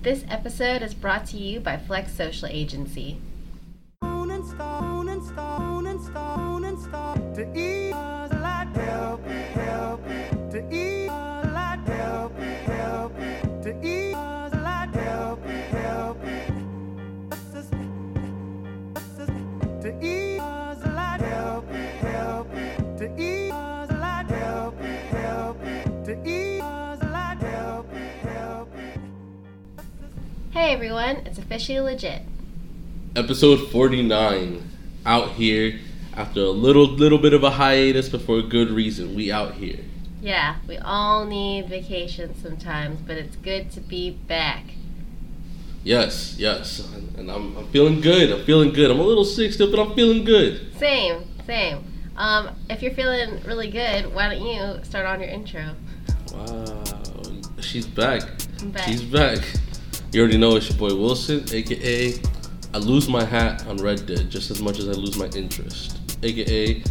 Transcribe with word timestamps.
This 0.00 0.24
episode 0.28 0.82
is 0.82 0.94
brought 0.94 1.26
to 1.26 1.36
you 1.36 1.58
by 1.58 1.76
Flex 1.76 2.12
Social 2.14 2.46
Agency. 2.46 3.20
Hey 30.68 30.74
everyone, 30.74 31.22
it's 31.24 31.38
officially 31.38 31.80
legit. 31.80 32.20
Episode 33.16 33.70
49. 33.70 34.68
Out 35.06 35.30
here 35.30 35.80
after 36.14 36.40
a 36.40 36.50
little 36.50 36.86
little 36.86 37.16
bit 37.16 37.32
of 37.32 37.42
a 37.42 37.52
hiatus, 37.52 38.10
but 38.10 38.20
for 38.20 38.38
a 38.38 38.42
good 38.42 38.68
reason. 38.68 39.14
We 39.14 39.32
out 39.32 39.54
here. 39.54 39.78
Yeah, 40.20 40.56
we 40.68 40.76
all 40.76 41.24
need 41.24 41.70
vacation 41.70 42.34
sometimes, 42.34 43.00
but 43.00 43.16
it's 43.16 43.34
good 43.36 43.70
to 43.70 43.80
be 43.80 44.10
back. 44.10 44.64
Yes, 45.84 46.36
yes. 46.36 46.86
And 47.16 47.30
I'm, 47.30 47.56
I'm 47.56 47.68
feeling 47.68 48.02
good. 48.02 48.30
I'm 48.30 48.44
feeling 48.44 48.74
good. 48.74 48.90
I'm 48.90 49.00
a 49.00 49.04
little 49.04 49.24
sick 49.24 49.54
still, 49.54 49.70
but 49.70 49.80
I'm 49.80 49.94
feeling 49.94 50.22
good. 50.22 50.76
Same, 50.76 51.24
same. 51.46 51.82
Um, 52.14 52.50
if 52.68 52.82
you're 52.82 52.92
feeling 52.92 53.42
really 53.44 53.70
good, 53.70 54.12
why 54.12 54.28
don't 54.28 54.46
you 54.46 54.84
start 54.84 55.06
on 55.06 55.18
your 55.20 55.30
intro? 55.30 55.70
Wow. 56.34 56.84
She's 57.62 57.86
back. 57.86 58.20
I'm 58.60 58.70
back. 58.70 58.86
She's 58.86 59.02
back. 59.02 59.38
You 60.10 60.22
already 60.22 60.38
know 60.38 60.56
it's 60.56 60.70
your 60.70 60.78
boy 60.78 60.94
Wilson, 60.94 61.44
aka 61.52 62.14
I 62.72 62.78
lose 62.78 63.10
my 63.10 63.24
hat 63.24 63.66
on 63.66 63.76
Red 63.76 64.06
Dead 64.06 64.30
just 64.30 64.50
as 64.50 64.62
much 64.62 64.78
as 64.78 64.88
I 64.88 64.92
lose 64.92 65.18
my 65.18 65.26
interest. 65.36 65.98
AKA, 66.22 66.82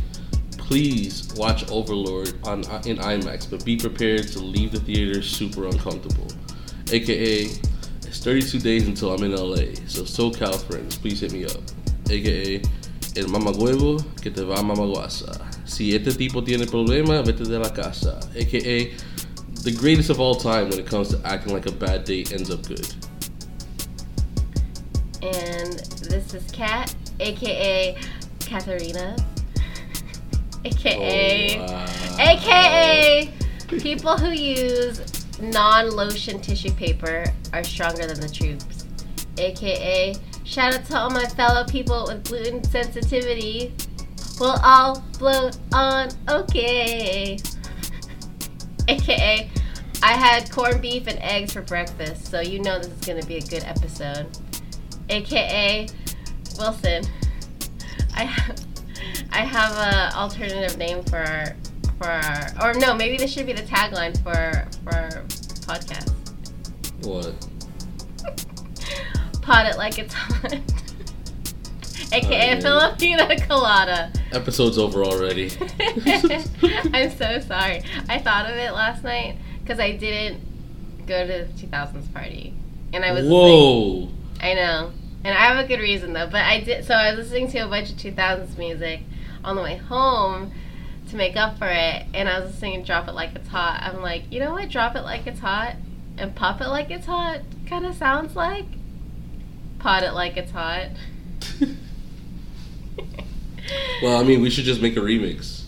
please 0.60 1.28
watch 1.36 1.68
Overlord 1.72 2.36
on 2.46 2.60
in 2.86 2.98
IMAX, 2.98 3.50
but 3.50 3.66
be 3.66 3.76
prepared 3.76 4.28
to 4.34 4.40
leave 4.40 4.72
the 4.72 4.80
theater 4.80 5.24
super 5.24 5.66
uncomfortable. 5.66 6.28
AKA, 6.92 7.46
it's 8.06 8.24
32 8.24 8.60
days 8.60 8.88
until 8.88 9.12
I'm 9.12 9.24
in 9.24 9.32
LA, 9.32 9.74
so 9.88 10.04
SoCal 10.04 10.62
friends, 10.62 10.96
please 11.00 11.22
hit 11.22 11.34
me 11.34 11.46
up. 11.46 11.62
AKA, 12.06 12.58
el 13.16 13.26
mamagüevo 13.30 14.04
que 14.22 14.30
te 14.30 14.44
va 14.44 14.60
a 14.60 14.64
mamaguasa. 14.64 15.44
Si 15.66 15.96
este 15.96 16.16
tipo 16.16 16.46
tiene 16.46 16.68
problema, 16.68 17.26
vete 17.26 17.46
de 17.46 17.58
la 17.58 17.70
casa. 17.70 18.20
AKA, 18.40 18.96
the 19.64 19.72
greatest 19.72 20.12
of 20.12 20.20
all 20.20 20.36
time 20.36 20.70
when 20.70 20.78
it 20.78 20.86
comes 20.86 21.10
to 21.10 21.20
acting 21.26 21.52
like 21.52 21.66
a 21.66 21.72
bad 21.72 22.04
date 22.04 22.32
ends 22.32 22.52
up 22.52 22.62
good. 22.68 22.88
And 25.22 25.74
this 26.10 26.34
is 26.34 26.50
Kat, 26.52 26.94
aka 27.20 27.98
Katharina, 28.40 29.16
aka, 30.66 31.60
Oh, 31.60 31.66
wow. 31.66 31.86
aka 32.20 33.34
people 33.80 34.18
who 34.18 34.30
use 34.30 35.02
non-lotion 35.42 36.40
tissue 36.42 36.72
paper 36.72 37.26
are 37.54 37.64
stronger 37.64 38.06
than 38.06 38.20
the 38.20 38.30
troops. 38.30 38.86
AKA 39.38 40.16
shout 40.44 40.74
out 40.74 40.86
to 40.86 40.98
all 40.98 41.10
my 41.10 41.26
fellow 41.26 41.64
people 41.66 42.06
with 42.08 42.24
gluten 42.26 42.64
sensitivity. 42.64 43.74
We'll 44.40 44.60
all 44.64 45.02
float 45.18 45.58
on 45.74 46.10
okay. 46.30 47.38
AKA 48.88 49.50
I 50.04 50.14
had 50.14 50.52
corned 50.52 50.82
beef 50.82 51.08
and 51.08 51.18
eggs 51.20 51.54
for 51.54 51.62
breakfast, 51.62 52.28
so 52.28 52.40
you 52.40 52.60
know 52.62 52.78
this 52.78 52.88
is 52.88 53.00
gonna 53.06 53.26
be 53.26 53.38
a 53.38 53.42
good 53.42 53.64
episode. 53.64 54.28
AKA 55.10 55.88
Wilson. 56.58 57.04
I 58.16 58.24
have, 58.24 58.66
I 59.32 59.40
have 59.40 59.74
a 59.74 60.16
alternative 60.18 60.78
name 60.78 61.04
for 61.04 61.18
our, 61.18 61.56
for 61.98 62.08
our, 62.08 62.48
or 62.62 62.74
no, 62.76 62.94
maybe 62.94 63.18
this 63.18 63.32
should 63.32 63.46
be 63.46 63.54
the 63.54 63.62
tagline 63.62 64.16
for 64.24 64.68
for 64.84 64.96
our 64.96 65.24
podcast. 65.66 66.12
What? 67.06 67.34
Pot 69.42 69.66
it 69.68 69.78
like 69.78 70.00
it's 70.00 70.14
hot. 70.14 70.54
AKA 72.14 72.56
man. 72.56 72.66
Oh, 72.66 72.96
Filipina 72.98 73.48
colada. 73.48 74.12
Episode's 74.32 74.78
over 74.78 75.04
already. 75.04 75.52
I'm 76.94 77.12
so 77.12 77.40
sorry. 77.42 77.84
I 78.08 78.20
thought 78.20 78.50
of 78.50 78.56
it 78.56 78.72
last 78.72 79.04
night 79.04 79.38
because 79.62 79.80
I 79.80 79.92
didn't 79.92 80.42
go 81.06 81.26
to 81.28 81.46
the 81.46 81.68
2000s 81.68 82.14
party, 82.14 82.54
and 82.94 83.04
I 83.04 83.12
was 83.12 83.26
like, 83.26 83.32
Whoa. 83.32 84.10
I 84.40 84.54
know. 84.54 84.92
And 85.24 85.38
I 85.38 85.42
have 85.48 85.64
a 85.64 85.68
good 85.68 85.80
reason 85.80 86.14
though. 86.14 86.28
But 86.28 86.42
I 86.42 86.62
did 86.62 86.86
so 86.86 86.94
I 86.94 87.10
was 87.14 87.26
listening 87.26 87.50
to 87.52 87.60
a 87.60 87.68
bunch 87.68 87.90
of 87.92 87.98
2000s 87.98 88.58
music 88.58 89.02
on 89.44 89.56
the 89.56 89.62
way 89.62 89.78
home 89.78 90.52
to 91.10 91.16
make 91.16 91.36
up 91.36 91.58
for 91.58 91.68
it 91.70 92.06
and 92.14 92.28
I 92.28 92.40
was 92.40 92.52
listening 92.52 92.82
to 92.82 92.86
Drop 92.86 93.08
It 93.08 93.14
Like 93.14 93.36
It's 93.36 93.48
Hot. 93.50 93.82
I'm 93.82 94.02
like, 94.02 94.24
"You 94.32 94.40
know 94.40 94.52
what? 94.54 94.70
Drop 94.70 94.96
It 94.96 95.02
Like 95.04 95.26
It's 95.28 95.40
Hot 95.40 95.76
and 96.18 96.36
Pop 96.36 96.62
It 96.62 96.68
Like 96.68 96.92
It's 96.92 97.06
Hot 97.06 97.42
kind 97.68 97.86
of 97.86 97.96
sounds 97.96 98.36
like 98.36 98.66
Pot 99.80 100.04
It 100.04 100.12
Like 100.14 100.38
It's 100.38 100.52
Hot." 100.52 100.88
Well, 104.02 104.18
I 104.18 104.24
mean, 104.24 104.42
we 104.42 104.50
should 104.50 104.64
just 104.64 104.82
make 104.82 104.96
a 104.96 105.00
remix. 105.02 105.64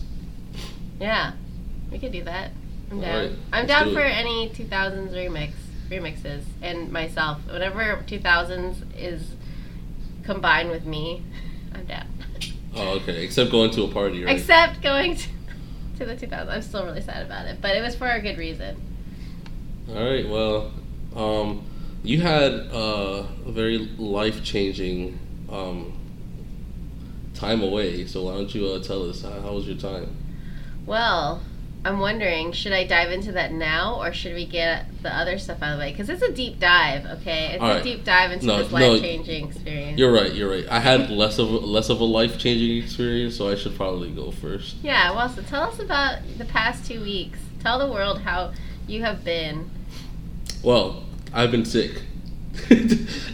yeah. 0.99 1.33
We 1.91 1.97
could 1.99 2.11
do 2.11 2.23
that. 2.23 2.51
I'm 2.91 3.01
down. 3.01 3.15
Alright, 3.15 3.31
I'm 3.51 3.65
down 3.65 3.87
do 3.89 3.93
for 3.93 4.01
it. 4.01 4.11
any 4.15 4.49
2000s 4.49 5.11
remix 5.11 5.51
remixes 5.89 6.43
and 6.61 6.91
myself. 6.91 7.39
Whenever 7.47 8.03
2000s 8.07 8.83
is 8.97 9.31
combined 10.23 10.69
with 10.69 10.85
me, 10.85 11.23
I'm 11.73 11.85
down. 11.85 12.07
Oh, 12.75 12.97
okay. 12.97 13.23
Except 13.23 13.51
going 13.51 13.71
to 13.71 13.83
a 13.83 13.87
party, 13.87 14.23
right? 14.23 14.37
Except 14.37 14.81
going 14.81 15.15
to, 15.15 15.27
to 15.97 16.05
the 16.05 16.15
2000s. 16.15 16.49
I'm 16.49 16.61
still 16.61 16.85
really 16.85 17.01
sad 17.01 17.25
about 17.25 17.45
it, 17.45 17.61
but 17.61 17.75
it 17.75 17.81
was 17.81 17.95
for 17.95 18.07
a 18.07 18.21
good 18.21 18.37
reason. 18.37 18.81
All 19.89 19.95
right. 19.95 20.27
Well, 20.27 20.71
um, 21.15 21.65
you 22.03 22.21
had 22.21 22.53
uh, 22.71 23.25
a 23.45 23.51
very 23.51 23.77
life 23.97 24.43
changing 24.43 25.19
um, 25.51 25.93
time 27.33 27.61
away. 27.61 28.05
So 28.05 28.23
why 28.23 28.33
don't 28.33 28.53
you 28.53 28.67
uh, 28.67 28.79
tell 28.83 29.09
us 29.09 29.23
how, 29.23 29.41
how 29.41 29.53
was 29.53 29.67
your 29.67 29.77
time? 29.77 30.15
Well, 30.85 31.41
I'm 31.85 31.99
wondering, 31.99 32.51
should 32.51 32.73
I 32.73 32.83
dive 32.85 33.09
into 33.11 33.31
that 33.33 33.53
now 33.53 34.01
or 34.01 34.11
should 34.11 34.33
we 34.35 34.45
get 34.45 34.85
the 35.01 35.15
other 35.15 35.37
stuff 35.37 35.61
out 35.61 35.71
of 35.73 35.77
the 35.77 35.85
way? 35.85 35.91
Because 35.91 36.09
it's 36.09 36.21
a 36.21 36.31
deep 36.31 36.59
dive, 36.59 37.05
okay? 37.05 37.53
It's 37.53 37.61
All 37.63 37.71
a 37.71 37.75
right. 37.75 37.83
deep 37.83 38.03
dive 38.03 38.31
into 38.33 38.47
No, 38.47 38.57
this 38.61 38.71
life 38.71 39.01
changing 39.01 39.47
experience. 39.47 39.97
You're 39.97 40.11
right. 40.11 40.33
You're 40.33 40.49
right. 40.49 40.65
I 40.69 40.79
had 40.79 41.09
less 41.09 41.39
of 41.39 41.49
a, 41.49 41.57
less 41.57 41.89
of 41.89 42.01
a 42.01 42.03
life 42.05 42.37
changing 42.37 42.83
experience, 42.83 43.37
so 43.37 43.49
I 43.49 43.55
should 43.55 43.75
probably 43.77 44.11
go 44.11 44.29
first. 44.31 44.75
yeah, 44.83 45.11
well, 45.15 45.29
so 45.29 45.41
tell 45.41 45.63
us 45.63 45.79
about 45.79 46.19
the 46.37 46.45
past 46.45 46.85
two 46.85 47.01
weeks. 47.01 47.39
Tell 47.61 47.79
the 47.79 47.87
world 47.91 48.21
how 48.21 48.51
you 48.87 49.01
have 49.03 49.23
been. 49.23 49.69
Well, 50.63 51.03
I've 51.33 51.51
been 51.51 51.65
sick. 51.65 52.01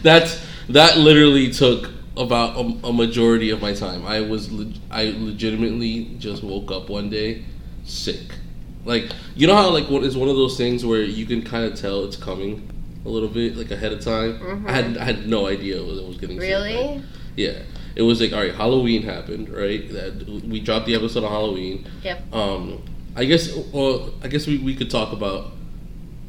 That's 0.02 0.44
that 0.68 0.98
literally 0.98 1.50
took 1.50 1.90
about 2.16 2.56
a, 2.56 2.60
a 2.88 2.92
majority 2.92 3.50
of 3.50 3.60
my 3.60 3.72
time. 3.74 4.06
I 4.06 4.20
was 4.20 4.50
leg- 4.52 4.78
I 4.90 5.14
legitimately 5.18 6.16
just 6.18 6.42
woke 6.44 6.70
up 6.70 6.88
one 6.88 7.10
day 7.10 7.44
sick. 7.86 8.34
Like 8.84 9.10
you 9.34 9.46
know 9.46 9.56
how 9.56 9.70
like 9.70 9.88
what 9.90 10.04
is 10.04 10.16
one 10.16 10.28
of 10.28 10.36
those 10.36 10.56
things 10.56 10.84
where 10.84 11.02
you 11.02 11.26
can 11.26 11.42
kind 11.42 11.64
of 11.64 11.78
tell 11.78 12.04
it's 12.04 12.16
coming 12.16 12.70
a 13.04 13.08
little 13.08 13.28
bit 13.28 13.56
like 13.56 13.70
ahead 13.70 13.92
of 13.92 14.00
time. 14.00 14.64
I 14.66 14.72
had 14.72 14.96
I 14.98 15.04
had 15.04 15.26
no 15.28 15.46
idea 15.46 15.80
it 15.80 16.06
was, 16.06 16.16
getting 16.18 16.38
sick, 16.40 16.48
Really? 16.48 16.74
right? 16.76 17.00
Yeah. 17.36 17.62
It 17.96 18.02
was 18.02 18.20
like 18.20 18.32
all 18.32 18.40
right, 18.40 18.54
Halloween 18.54 19.02
happened, 19.02 19.48
right? 19.48 19.88
That 19.92 20.26
we 20.46 20.60
dropped 20.60 20.86
the 20.86 20.94
episode 20.94 21.24
on 21.24 21.30
Halloween. 21.32 21.86
Yep. 22.04 22.32
Um, 22.34 22.82
I 23.16 23.24
guess. 23.24 23.54
Well, 23.72 24.12
I 24.22 24.28
guess 24.28 24.46
we, 24.46 24.58
we 24.58 24.74
could 24.76 24.90
talk 24.90 25.12
about 25.12 25.52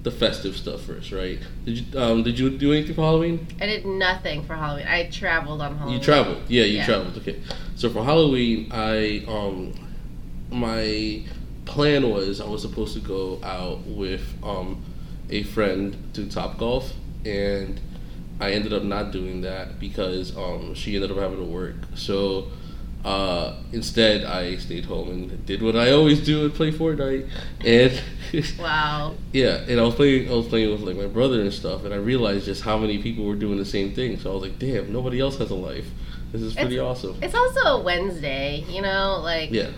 the 0.03 0.11
festive 0.11 0.55
stuff 0.55 0.81
first, 0.83 1.11
right? 1.11 1.37
Did 1.65 1.77
you 1.79 1.99
um 1.99 2.23
did 2.23 2.39
you 2.39 2.49
do 2.49 2.71
anything 2.71 2.95
for 2.95 3.01
Halloween? 3.01 3.45
I 3.59 3.65
did 3.65 3.85
nothing 3.85 4.43
for 4.45 4.55
Halloween. 4.55 4.87
I 4.87 5.09
traveled 5.09 5.61
on 5.61 5.77
Halloween. 5.77 5.97
You 5.99 6.03
traveled, 6.03 6.37
yeah, 6.47 6.63
you 6.63 6.77
Yeah. 6.77 6.85
traveled. 6.85 7.17
Okay, 7.17 7.41
so 7.75 7.89
for 7.89 8.03
Halloween, 8.05 8.69
I 8.71 9.25
um 9.27 9.73
my 10.49 11.23
plan 11.67 12.09
was 12.09 12.41
I 12.41 12.47
was 12.47 12.61
supposed 12.61 12.93
to 12.95 12.99
go 12.99 13.39
out 13.43 13.85
with 13.85 14.23
um 14.43 14.83
a 15.29 15.43
friend 15.43 15.95
to 16.13 16.27
Top 16.29 16.57
Golf, 16.57 16.93
and 17.25 17.79
I 18.39 18.51
ended 18.51 18.73
up 18.73 18.83
not 18.83 19.11
doing 19.11 19.41
that 19.41 19.79
because 19.79 20.35
um 20.35 20.73
she 20.73 20.95
ended 20.95 21.11
up 21.11 21.17
having 21.17 21.37
to 21.39 21.45
work. 21.45 21.75
So 21.95 22.47
uh, 23.05 23.55
instead, 23.71 24.25
I 24.25 24.57
stayed 24.57 24.83
home 24.83 25.09
and 25.09 25.45
did 25.45 25.61
what 25.61 25.77
I 25.77 25.91
always 25.91 26.19
do 26.25 26.43
and 26.43 26.53
play 26.53 26.71
Fortnite. 26.71 27.29
And 27.63 28.01
Wow. 28.59 29.15
yeah, 29.31 29.63
and 29.69 29.79
I 29.79 29.83
was 29.83 29.95
playing. 29.95 30.29
I 30.29 30.33
was 30.33 30.47
playing 30.47 30.71
with 30.71 30.81
like 30.81 30.97
my 30.97 31.07
brother 31.07 31.39
and 31.39 31.53
stuff, 31.53 31.85
and 31.85 31.93
I 31.93 31.97
realized 31.97 32.45
just 32.45 32.63
how 32.63 32.77
many 32.77 32.97
people 33.01 33.23
were 33.23 33.35
doing 33.35 33.57
the 33.57 33.65
same 33.65 33.93
thing. 33.93 34.19
So 34.19 34.31
I 34.31 34.33
was 34.33 34.43
like, 34.43 34.59
"Damn, 34.59 34.91
nobody 34.91 35.21
else 35.21 35.37
has 35.37 35.51
a 35.51 35.55
life. 35.55 35.85
This 36.33 36.41
is 36.41 36.53
pretty 36.53 36.79
awesome." 36.79 37.15
It's 37.21 37.35
also 37.35 37.61
a 37.61 37.81
Wednesday, 37.81 38.65
you 38.67 38.81
know, 38.81 39.21
like 39.23 39.51
Yeah, 39.51 39.69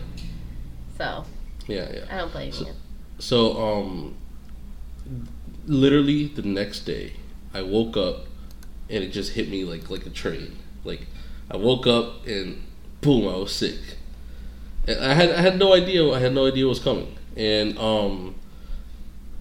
so 0.97 1.25
yeah, 1.69 1.88
yeah. 1.94 2.06
I 2.10 2.18
don't 2.18 2.31
blame 2.31 2.51
So- 2.51 2.66
you. 2.66 2.74
So, 3.19 3.62
um, 3.62 4.16
literally 5.68 6.27
the 6.27 6.42
next 6.42 6.81
day, 6.81 7.13
I 7.54 7.62
woke 7.62 7.98
up 7.98 8.25
and 8.89 9.04
it 9.04 9.10
just 9.10 9.33
hit 9.33 9.50
me 9.50 9.63
like 9.63 9.89
like 9.89 10.06
a 10.06 10.10
train. 10.10 10.57
Like 10.83 11.07
I 11.51 11.57
woke 11.57 11.88
up 11.88 12.25
and 12.27 12.63
boom, 13.01 13.27
I 13.27 13.38
was 13.38 13.54
sick. 13.54 13.80
And 14.88 15.00
I 15.04 15.13
had 15.13 15.31
I 15.31 15.42
had 15.42 15.57
no 15.60 15.74
idea 15.74 16.10
I 16.10 16.19
had 16.19 16.33
no 16.33 16.48
idea 16.48 16.66
what 16.66 16.69
was 16.69 16.80
coming. 16.80 17.16
And 17.36 17.77
um 17.77 18.36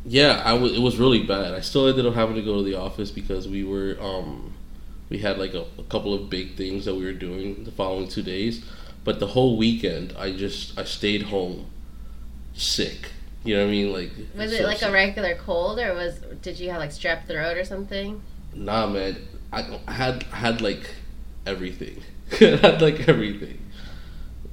yeah, 0.05 0.43
I 0.45 0.55
was 0.55 0.73
it 0.73 0.81
was 0.81 0.97
really 0.97 1.23
bad. 1.23 1.55
I 1.55 1.61
still 1.61 1.87
ended 1.87 2.07
up 2.07 2.15
having 2.15 2.35
to 2.37 2.43
go 2.43 2.57
to 2.57 2.63
the 2.63 2.75
office 2.75 3.11
because 3.11 3.49
we 3.49 3.65
were 3.65 3.97
um 4.01 4.55
we 5.09 5.19
had 5.19 5.39
like 5.39 5.55
a, 5.55 5.65
a 5.79 5.85
couple 5.85 6.13
of 6.13 6.29
big 6.29 6.57
things 6.57 6.85
that 6.85 6.95
we 6.95 7.05
were 7.05 7.13
doing 7.13 7.65
the 7.65 7.71
following 7.73 8.09
two 8.09 8.23
days. 8.23 8.65
But 9.05 9.21
the 9.21 9.29
whole 9.29 9.57
weekend 9.57 10.15
I 10.19 10.33
just 10.33 10.79
I 10.79 10.85
stayed 10.85 11.23
home 11.25 11.67
sick. 12.59 13.13
You 13.45 13.55
know 13.57 13.63
what 13.63 13.69
I 13.69 13.73
mean? 13.73 13.93
Like 13.93 14.11
Was 14.37 14.51
so 14.51 14.59
it 14.59 14.65
like 14.65 14.79
sick. 14.79 14.89
a 14.89 14.93
regular 14.93 15.35
cold, 15.37 15.79
or 15.79 15.95
was 15.95 16.19
did 16.43 16.59
you 16.59 16.71
have 16.71 16.79
like 16.81 16.91
strep 16.91 17.27
throat 17.27 17.57
or 17.57 17.65
something? 17.65 18.21
Nah, 18.55 18.87
man. 18.87 19.17
I, 19.53 19.79
I 19.87 19.93
had 19.93 20.25
I 20.33 20.37
had 20.37 20.61
like 20.61 20.91
everything. 21.47 22.03
I 22.41 22.45
had 22.57 22.83
like 22.83 23.09
everything. 23.09 23.59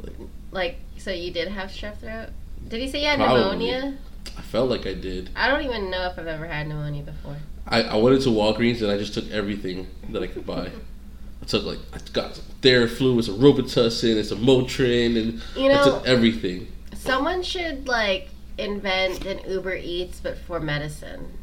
Like, 0.01 0.13
Like, 0.51 0.79
so 0.97 1.11
you 1.11 1.31
did 1.31 1.49
have 1.49 1.69
strep 1.69 1.97
throat? 1.99 2.29
Did 2.67 2.81
he 2.81 2.89
say 2.89 3.01
you 3.01 3.07
had 3.07 3.17
Probably. 3.19 3.41
pneumonia? 3.67 3.97
I 4.37 4.41
felt 4.41 4.69
like 4.69 4.85
I 4.85 4.93
did. 4.93 5.29
I 5.35 5.47
don't 5.49 5.63
even 5.63 5.89
know 5.89 6.07
if 6.07 6.17
I've 6.17 6.27
ever 6.27 6.45
had 6.45 6.67
pneumonia 6.67 7.03
before. 7.03 7.37
I, 7.67 7.83
I 7.83 7.95
went 7.95 8.15
into 8.15 8.29
Walgreens 8.29 8.81
and 8.81 8.91
I 8.91 8.97
just 8.97 9.13
took 9.13 9.29
everything 9.31 9.87
that 10.09 10.21
I 10.23 10.27
could 10.27 10.45
buy. 10.45 10.69
I 11.41 11.45
took 11.45 11.63
like 11.65 11.79
I 11.93 11.97
got 12.13 12.35
some 12.35 12.45
Theraflu, 12.61 13.19
it's 13.19 13.27
a 13.27 13.31
Robitussin, 13.31 14.15
it's 14.15 14.31
a 14.31 14.35
Motrin, 14.35 15.19
and 15.21 15.41
You 15.55 15.69
I 15.71 15.75
know, 15.75 15.83
took 15.83 16.07
everything. 16.07 16.67
Someone 17.05 17.43
should 17.43 17.87
like 17.87 18.29
invent 18.57 19.25
an 19.25 19.39
Uber 19.49 19.75
Eats 19.75 20.19
but 20.19 20.37
for 20.37 20.59
medicine. 20.59 21.37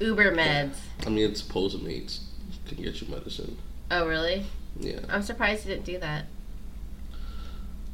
Uber 0.00 0.34
meds. 0.34 0.76
I 1.06 1.10
mean, 1.10 1.30
it's 1.30 1.42
Postmates 1.42 2.20
can 2.66 2.82
get 2.82 3.00
you 3.00 3.08
medicine. 3.08 3.56
Oh, 3.90 4.06
really? 4.06 4.44
Yeah. 4.78 5.00
I'm 5.08 5.22
surprised 5.22 5.66
you 5.66 5.72
didn't 5.74 5.86
do 5.86 5.98
that. 5.98 6.26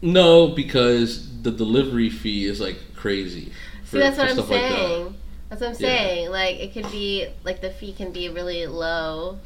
No, 0.02 0.48
because 0.48 1.42
the 1.42 1.50
delivery 1.50 2.10
fee 2.10 2.44
is 2.44 2.60
like 2.60 2.76
crazy. 2.94 3.52
See, 3.84 3.98
that's 3.98 4.18
what 4.18 4.28
I'm 4.28 4.34
stuff 4.34 4.50
like 4.50 4.60
that. 4.60 4.70
saying. 4.70 5.14
That's 5.48 5.60
what 5.60 5.68
I'm 5.68 5.76
Yeah. 5.78 5.88
saying. 5.88 6.30
Like, 6.30 6.56
it 6.56 6.72
could 6.72 6.90
be, 6.90 7.28
like, 7.44 7.60
the 7.60 7.70
fee 7.70 7.92
can 7.92 8.10
be 8.12 8.28
really 8.28 8.66
low 8.66 9.38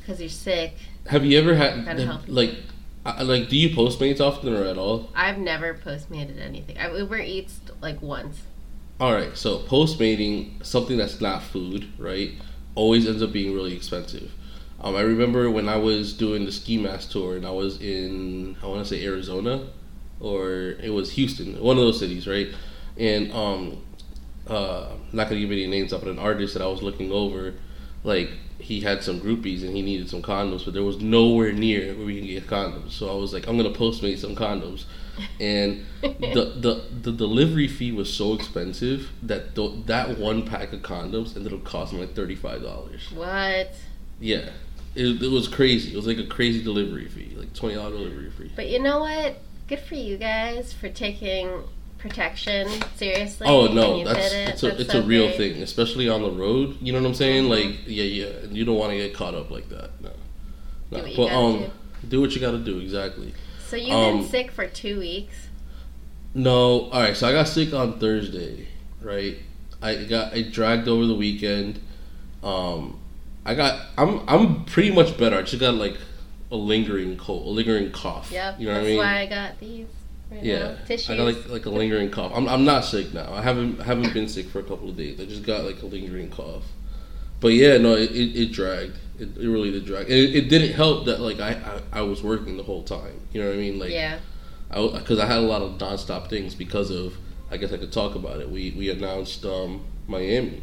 because 0.00 0.20
you're 0.20 0.28
sick. 0.30 0.74
Have 1.06 1.24
you 1.24 1.38
ever 1.38 1.54
had 1.54 2.28
like, 2.28 2.54
I, 3.04 3.22
like, 3.22 3.48
do 3.48 3.56
you 3.56 3.70
Postmates 3.70 4.20
often 4.20 4.54
or 4.54 4.64
at 4.64 4.78
all? 4.78 5.10
I've 5.14 5.38
never 5.38 5.74
Postmated 5.74 6.40
anything. 6.40 6.78
I 6.78 6.90
Uber 6.96 7.18
Eats, 7.18 7.60
like, 7.80 8.00
once. 8.00 8.42
All 9.00 9.12
right, 9.12 9.36
so 9.36 9.58
Postmating 9.60 10.64
something 10.64 10.96
that's 10.96 11.20
not 11.20 11.42
food, 11.42 11.88
right? 11.98 12.32
Always 12.74 13.06
ends 13.06 13.22
up 13.22 13.32
being 13.32 13.54
really 13.54 13.74
expensive. 13.74 14.32
Um, 14.80 14.96
I 14.96 15.00
remember 15.00 15.50
when 15.50 15.68
I 15.68 15.76
was 15.76 16.12
doing 16.12 16.44
the 16.44 16.52
ski 16.52 16.78
mask 16.78 17.10
tour 17.10 17.36
and 17.36 17.46
I 17.46 17.50
was 17.50 17.80
in 17.80 18.56
I 18.62 18.66
want 18.66 18.86
to 18.86 18.94
say 18.94 19.04
Arizona, 19.04 19.66
or 20.20 20.76
it 20.82 20.90
was 20.92 21.12
Houston, 21.12 21.58
one 21.60 21.78
of 21.78 21.84
those 21.84 21.98
cities, 21.98 22.26
right? 22.26 22.48
And 22.98 23.32
um, 23.32 23.82
uh, 24.48 24.90
I'm 24.90 25.16
not 25.16 25.28
gonna 25.28 25.40
give 25.40 25.50
any 25.50 25.66
names 25.66 25.92
up, 25.92 26.02
but 26.02 26.10
an 26.10 26.18
artist 26.18 26.54
that 26.54 26.62
I 26.62 26.66
was 26.66 26.82
looking 26.82 27.12
over, 27.12 27.54
like 28.02 28.30
he 28.58 28.80
had 28.80 29.02
some 29.02 29.20
groupies 29.20 29.62
and 29.62 29.76
he 29.76 29.82
needed 29.82 30.08
some 30.08 30.22
condoms, 30.22 30.64
but 30.64 30.74
there 30.74 30.82
was 30.82 31.00
nowhere 31.00 31.52
near 31.52 31.94
where 31.94 32.06
we 32.06 32.18
can 32.18 32.26
get 32.26 32.46
condoms. 32.46 32.92
So 32.92 33.10
I 33.10 33.14
was 33.14 33.32
like, 33.32 33.46
I'm 33.46 33.56
gonna 33.56 33.70
Postmate 33.70 34.18
some 34.18 34.36
condoms, 34.36 34.84
and 35.40 35.84
the 36.00 36.54
the 36.56 36.84
the 37.02 37.12
delivery 37.12 37.68
fee 37.68 37.92
was 37.92 38.12
so 38.12 38.34
expensive 38.34 39.10
that 39.22 39.54
th- 39.54 39.86
that 39.86 40.18
one 40.18 40.46
pack 40.46 40.72
of 40.72 40.80
condoms 40.80 41.36
ended 41.36 41.52
up 41.52 41.64
costing 41.64 42.00
like 42.00 42.14
thirty 42.14 42.36
five 42.36 42.62
dollars. 42.62 43.10
What? 43.12 43.74
Yeah, 44.20 44.50
it, 44.94 45.22
it 45.22 45.30
was 45.30 45.48
crazy. 45.48 45.92
It 45.92 45.96
was 45.96 46.06
like 46.06 46.18
a 46.18 46.26
crazy 46.26 46.62
delivery 46.62 47.08
fee, 47.08 47.34
like 47.36 47.52
twenty 47.54 47.74
dollar 47.74 47.90
delivery 47.90 48.30
fee. 48.30 48.52
But 48.54 48.68
you 48.68 48.80
know 48.80 49.00
what? 49.00 49.36
Good 49.66 49.80
for 49.80 49.94
you 49.94 50.16
guys 50.16 50.72
for 50.72 50.88
taking 50.88 51.64
protection 52.08 52.68
seriously. 52.96 53.46
Oh 53.48 53.66
no, 53.66 54.04
that's 54.04 54.32
it. 54.32 54.48
it's 54.50 54.62
a 54.62 54.66
That's 54.68 54.80
it's 54.80 54.92
so 54.92 54.98
a 55.00 55.02
real 55.02 55.26
great. 55.28 55.36
thing, 55.38 55.62
especially 55.62 56.06
on 56.08 56.20
the 56.22 56.30
road. 56.30 56.76
You 56.82 56.92
know 56.92 57.00
what 57.00 57.08
I'm 57.08 57.14
saying? 57.14 57.44
Mhm. 57.44 57.48
Like 57.48 57.76
yeah, 57.86 58.04
yeah, 58.04 58.28
you 58.50 58.64
don't 58.66 58.76
want 58.76 58.90
to 58.92 58.96
get 58.98 59.14
caught 59.14 59.34
up 59.34 59.50
like 59.50 59.70
that. 59.70 59.90
No, 60.02 60.10
Do 60.10 60.96
no. 60.96 60.98
what 61.02 61.10
you 61.10 61.16
But 61.16 61.32
um, 61.32 61.58
do. 62.02 62.06
do 62.08 62.20
what 62.20 62.34
you 62.34 62.40
got 62.42 62.50
to 62.50 62.58
do 62.58 62.78
exactly. 62.78 63.32
So 63.68 63.76
you've 63.76 63.92
um, 63.96 64.18
been 64.20 64.28
sick 64.28 64.50
for 64.50 64.66
two 64.66 64.98
weeks. 64.98 65.34
No, 66.34 66.90
all 66.90 67.00
right. 67.00 67.16
So 67.16 67.26
I 67.26 67.32
got 67.32 67.48
sick 67.48 67.72
on 67.72 67.98
Thursday, 67.98 68.68
right? 69.00 69.38
I 69.80 70.04
got 70.04 70.34
I 70.34 70.42
dragged 70.42 70.88
over 70.88 71.06
the 71.06 71.14
weekend. 71.14 71.80
Um, 72.42 72.98
I 73.46 73.54
got 73.54 73.80
I'm 73.96 74.20
I'm 74.28 74.64
pretty 74.66 74.90
much 74.92 75.16
better. 75.16 75.38
I 75.38 75.42
just 75.42 75.58
got 75.60 75.74
like 75.74 75.96
a 76.52 76.56
lingering 76.56 77.16
cold, 77.16 77.46
a 77.46 77.50
lingering 77.50 77.92
cough. 77.92 78.30
Yep. 78.30 78.60
You 78.60 78.66
know 78.66 78.74
that's 78.74 78.82
what 78.82 78.86
I 78.88 78.90
mean? 78.90 78.98
why 78.98 79.20
I 79.20 79.26
got 79.26 79.58
these. 79.58 79.86
Right 80.30 80.42
Yeah, 80.42 80.58
Now. 80.58 80.76
Tissues. 80.86 81.10
I 81.10 81.16
got 81.16 81.24
like 81.24 81.48
like 81.48 81.66
a 81.66 81.70
lingering 81.70 82.10
cough. 82.10 82.32
I'm 82.34 82.48
I'm 82.48 82.64
not 82.64 82.84
sick 82.84 83.12
now. 83.12 83.32
I 83.32 83.42
haven't 83.42 83.80
haven't 83.80 84.12
been 84.14 84.28
sick 84.28 84.46
for 84.48 84.60
a 84.60 84.62
couple 84.62 84.88
of 84.88 84.96
days. 84.96 85.20
I 85.20 85.26
just 85.26 85.44
got 85.44 85.64
like 85.64 85.82
a 85.82 85.86
lingering 85.86 86.30
cough. 86.30 86.64
But 87.40 87.48
yeah, 87.48 87.76
no, 87.76 87.94
it, 87.94 88.10
it, 88.10 88.40
it 88.40 88.52
dragged. 88.52 88.96
It, 89.18 89.36
it 89.36 89.48
really 89.48 89.70
did 89.70 89.84
drag. 89.84 90.04
And 90.04 90.14
it, 90.14 90.34
it 90.34 90.48
didn't 90.48 90.72
help 90.72 91.04
that 91.06 91.20
like 91.20 91.40
I, 91.40 91.80
I 91.92 92.00
I 92.00 92.02
was 92.02 92.22
working 92.22 92.56
the 92.56 92.62
whole 92.62 92.82
time. 92.82 93.20
You 93.32 93.42
know 93.42 93.48
what 93.48 93.56
I 93.56 93.58
mean? 93.58 93.78
Like 93.78 93.90
yeah. 93.90 94.18
because 94.68 95.18
I, 95.18 95.26
had 95.26 95.38
a 95.38 95.40
lot 95.40 95.62
of 95.62 95.78
nonstop 95.78 96.30
things 96.30 96.54
because 96.54 96.90
of 96.90 97.16
I 97.50 97.56
guess 97.56 97.72
I 97.72 97.76
could 97.76 97.92
talk 97.92 98.14
about 98.14 98.40
it. 98.40 98.50
We 98.50 98.72
we 98.72 98.90
announced 98.90 99.44
um, 99.44 99.84
Miami, 100.06 100.62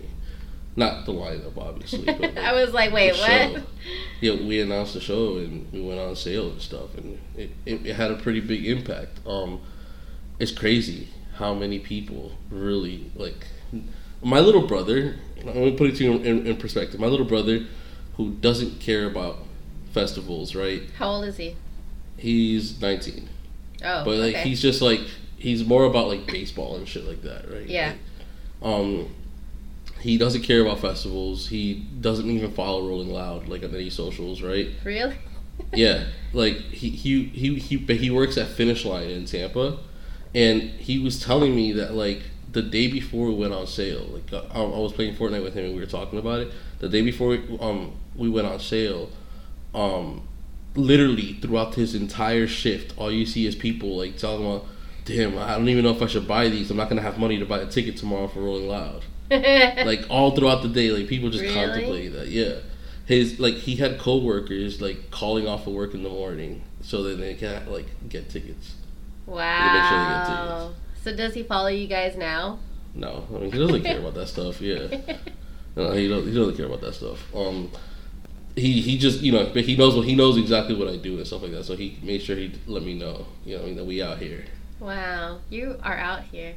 not 0.76 1.06
the 1.06 1.12
lineup 1.14 1.58
obviously. 1.58 2.06
But 2.06 2.38
I 2.38 2.54
was 2.54 2.74
like, 2.74 2.92
wait, 2.92 3.14
what? 3.14 3.30
show. 3.30 3.64
Yeah, 4.22 4.34
we 4.46 4.62
announced 4.62 4.94
the 4.94 5.02
show 5.02 5.38
and 5.38 5.72
we 5.72 5.82
went 5.82 6.00
on 6.00 6.16
sale 6.16 6.50
and 6.50 6.62
stuff, 6.62 6.96
and 6.98 7.20
it, 7.36 7.52
it, 7.66 7.86
it 7.86 7.96
had 7.96 8.12
a 8.12 8.16
pretty 8.16 8.40
big 8.40 8.66
impact. 8.68 9.20
Um, 9.26 9.62
it's 10.40 10.52
crazy 10.52 11.10
how 11.36 11.54
many 11.54 11.80
people 11.80 12.34
really 12.50 13.12
like 13.16 13.48
my 14.24 14.40
little 14.40 14.68
brother. 14.68 15.16
I'm 15.40 15.54
gonna 15.54 15.72
put 15.72 15.90
it 15.90 15.96
to 15.98 16.04
you 16.04 16.14
in, 16.14 16.46
in 16.48 16.58
perspective. 16.58 17.00
My 17.00 17.08
little 17.08 17.26
brother, 17.26 17.66
who 18.18 18.32
doesn't 18.32 18.80
care 18.80 19.08
about 19.08 19.40
festivals, 19.92 20.56
right? 20.56 20.84
How 20.98 21.10
old 21.10 21.26
is 21.26 21.38
he? 21.38 21.56
He's 22.18 22.80
19. 22.80 23.28
Oh, 23.84 24.06
But 24.06 24.18
like 24.18 24.36
okay. 24.36 24.44
he's 24.44 24.62
just 24.62 24.82
like 24.82 25.02
he's 25.38 25.66
more 25.66 25.86
about 25.86 26.08
like 26.08 26.28
baseball 26.28 26.76
and 26.76 26.88
shit 26.88 27.06
like 27.06 27.24
that, 27.24 27.50
right? 27.52 27.68
Yeah. 27.68 27.94
Like, 28.62 28.74
um, 28.74 29.16
he 30.02 30.18
doesn't 30.18 30.42
care 30.42 30.62
about 30.62 30.80
festivals. 30.80 31.48
He 31.48 31.76
doesn't 32.02 32.30
even 32.30 32.52
follow 32.52 32.88
Rolling 32.88 33.10
Loud 33.10 33.48
like 33.48 33.64
on 33.64 33.74
any 33.76 33.90
socials, 33.90 34.42
right? 34.42 34.70
really. 34.84 35.16
Yeah, 35.74 36.06
like 36.34 36.58
he 36.58 36.90
he 36.90 37.26
he 37.26 37.56
he, 37.56 37.78
but 37.78 37.98
he 37.98 38.10
works 38.10 38.38
at 38.38 38.48
Finish 38.48 38.84
Line 38.84 39.10
in 39.10 39.26
Tampa, 39.26 39.78
and 40.34 40.62
he 40.62 40.98
was 40.98 41.24
telling 41.24 41.56
me 41.56 41.72
that 41.74 41.94
like 41.94 42.24
the 42.52 42.62
day 42.62 42.88
before 42.88 43.28
we 43.28 43.36
went 43.36 43.54
on 43.54 43.68
sale, 43.68 44.06
like 44.12 44.34
uh, 44.34 44.44
I, 44.54 44.62
I 44.62 44.80
was 44.80 44.92
playing 44.92 45.16
Fortnite 45.16 45.44
with 45.44 45.54
him 45.54 45.66
and 45.66 45.74
we 45.76 45.80
were 45.80 45.86
talking 45.86 46.18
about 46.20 46.40
it. 46.40 46.52
The 46.80 46.90
day 46.90 47.02
before 47.02 47.30
we, 47.30 47.60
um 47.60 47.94
we 48.16 48.28
went 48.28 48.48
on 48.48 48.60
sale, 48.60 49.10
um, 49.76 50.28
literally 50.76 51.34
throughout 51.34 51.76
his 51.76 51.94
entire 51.96 52.48
shift, 52.48 52.98
all 52.98 53.12
you 53.12 53.26
see 53.26 53.46
is 53.46 53.56
people 53.56 53.96
like 53.98 54.18
telling 54.18 54.44
him, 54.44 54.62
"Damn, 55.06 55.38
I 55.38 55.56
don't 55.58 55.70
even 55.70 55.84
know 55.84 55.92
if 55.92 56.02
I 56.02 56.08
should 56.08 56.28
buy 56.28 56.50
these. 56.50 56.72
I'm 56.72 56.78
not 56.78 56.90
gonna 56.90 57.02
have 57.02 57.20
money 57.20 57.38
to 57.38 57.46
buy 57.46 57.60
a 57.60 57.68
ticket 57.68 57.98
tomorrow 57.98 58.28
for 58.28 58.42
Rolling 58.42 58.68
Loud." 58.68 59.04
like 59.86 60.06
all 60.10 60.36
throughout 60.36 60.62
the 60.62 60.70
day, 60.70 60.92
like 60.92 61.08
people 61.08 61.30
just 61.30 61.44
Really? 61.44 61.54
contemplate 61.56 62.14
that. 62.14 62.28
Yeah, 62.28 62.56
his 63.06 63.40
like 63.40 63.56
he 63.56 63.76
had 63.78 63.98
coworkers 64.00 64.82
like 64.82 65.10
calling 65.12 65.48
off 65.48 65.68
of 65.68 65.74
work 65.74 65.94
in 65.94 66.04
the 66.04 66.10
morning 66.10 66.62
so 66.82 67.04
that 67.04 67.16
they 67.16 67.36
can 67.36 67.70
like 67.72 67.86
get 68.10 68.30
tickets. 68.30 68.76
wow. 69.26 70.74
So 71.04 71.16
does 71.16 71.34
he 71.34 71.44
follow 71.44 71.68
you 71.70 71.88
guys 71.88 72.16
now? 72.16 72.60
No, 72.94 73.26
I 73.34 73.40
mean 73.40 73.52
he 73.52 73.58
doesn't 73.60 73.84
care 73.84 74.00
about 74.00 74.14
that 74.16 74.28
stuff. 74.36 74.62
Yeah, 74.62 74.88
no, 75.76 75.92
he 75.94 76.08
don't, 76.08 76.28
he 76.28 76.34
doesn't 76.34 76.58
care 76.58 76.66
about 76.66 76.82
that 76.82 76.94
stuff. 76.94 77.34
Um, 77.36 77.72
he 78.56 78.82
he 78.82 78.98
just 78.98 79.22
you 79.22 79.32
know 79.32 79.50
but 79.54 79.64
he 79.64 79.76
knows 79.78 79.96
what 79.96 80.06
he 80.06 80.14
knows 80.16 80.38
exactly 80.38 80.76
what 80.76 80.88
I 80.90 80.98
do 80.98 81.18
and 81.18 81.26
stuff 81.26 81.42
like 81.42 81.52
that. 81.52 81.64
So 81.64 81.76
he 81.76 81.98
made 82.04 82.22
sure 82.22 82.36
he 82.36 82.52
let 82.68 82.84
me 82.84 82.94
know. 82.94 83.26
You 83.46 83.58
know, 83.58 83.64
I 83.64 83.66
mean 83.68 83.76
that 83.78 83.86
we 83.86 84.02
out 84.02 84.18
here. 84.20 84.46
wow, 84.80 85.40
you 85.50 85.78
are 85.84 85.98
out 85.98 86.24
here. 86.24 86.54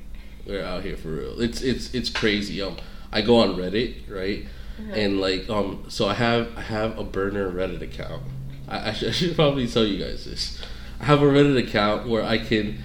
We're 0.46 0.64
out 0.64 0.82
here 0.82 0.96
for 0.96 1.08
real. 1.08 1.40
It's 1.40 1.62
it's 1.62 1.92
it's 1.94 2.10
crazy. 2.10 2.60
Um, 2.62 2.76
I 3.12 3.20
go 3.22 3.36
on 3.36 3.56
Reddit, 3.56 4.10
right? 4.10 4.44
Uh-huh. 4.76 4.92
and 4.92 5.20
like 5.20 5.48
um 5.48 5.84
so 5.86 6.08
i 6.08 6.14
have 6.14 6.48
i 6.56 6.60
have 6.60 6.98
a 6.98 7.04
burner 7.04 7.48
reddit 7.48 7.80
account 7.80 8.24
I, 8.66 8.88
I, 8.88 8.92
should, 8.96 9.08
I 9.10 9.12
should 9.12 9.36
probably 9.36 9.68
tell 9.68 9.84
you 9.86 10.04
guys 10.04 10.24
this 10.24 10.60
i 11.00 11.04
have 11.04 11.22
a 11.22 11.26
reddit 11.26 11.56
account 11.64 12.08
where 12.08 12.24
i 12.24 12.38
can 12.38 12.78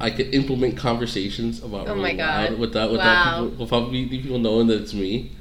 i 0.00 0.10
can 0.10 0.26
implement 0.32 0.76
conversations 0.76 1.62
about 1.62 1.86
Oh 1.86 1.94
my 1.94 2.14
God. 2.14 2.58
without 2.58 2.90
without 2.90 3.06
Wow. 3.42 3.48
people 3.50 3.64
without 3.64 3.90
people 3.92 4.38
knowing 4.40 4.66
that 4.66 4.82
it's 4.82 4.92
me 4.92 5.36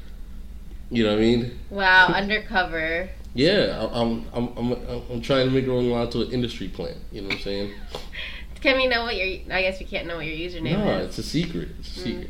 you 0.92 1.04
know 1.04 1.10
what 1.10 1.18
i 1.18 1.22
mean 1.22 1.58
Wow, 1.72 2.06
undercover. 2.14 3.10
yeah 3.34 3.90
i'm 3.92 4.28
i'm, 4.32 4.50
I'm, 4.58 4.74
I'm 5.12 5.22
trying 5.24 5.48
to 5.48 5.52
make 5.52 5.66
Rolling 5.66 5.90
Loud 5.90 6.12
to 6.12 6.22
an 6.22 6.32
industry 6.32 6.68
plant 6.68 6.98
you 7.12 7.22
know 7.22 7.30
what 7.30 7.38
i'm 7.38 7.42
saying 7.42 7.74
Can 8.66 8.78
we 8.78 8.88
know 8.88 9.04
what 9.04 9.16
your? 9.16 9.28
I 9.56 9.62
guess 9.62 9.80
we 9.80 9.86
can't 9.86 10.08
know 10.08 10.16
what 10.18 10.26
your 10.26 10.36
username 10.36 10.80
no 10.84 10.98
is. 10.98 11.10
it's 11.10 11.18
a 11.20 11.24
secret 11.24 11.70
it's 11.80 11.96
a 11.98 12.00
Mm. 12.00 12.04
secret 12.04 12.30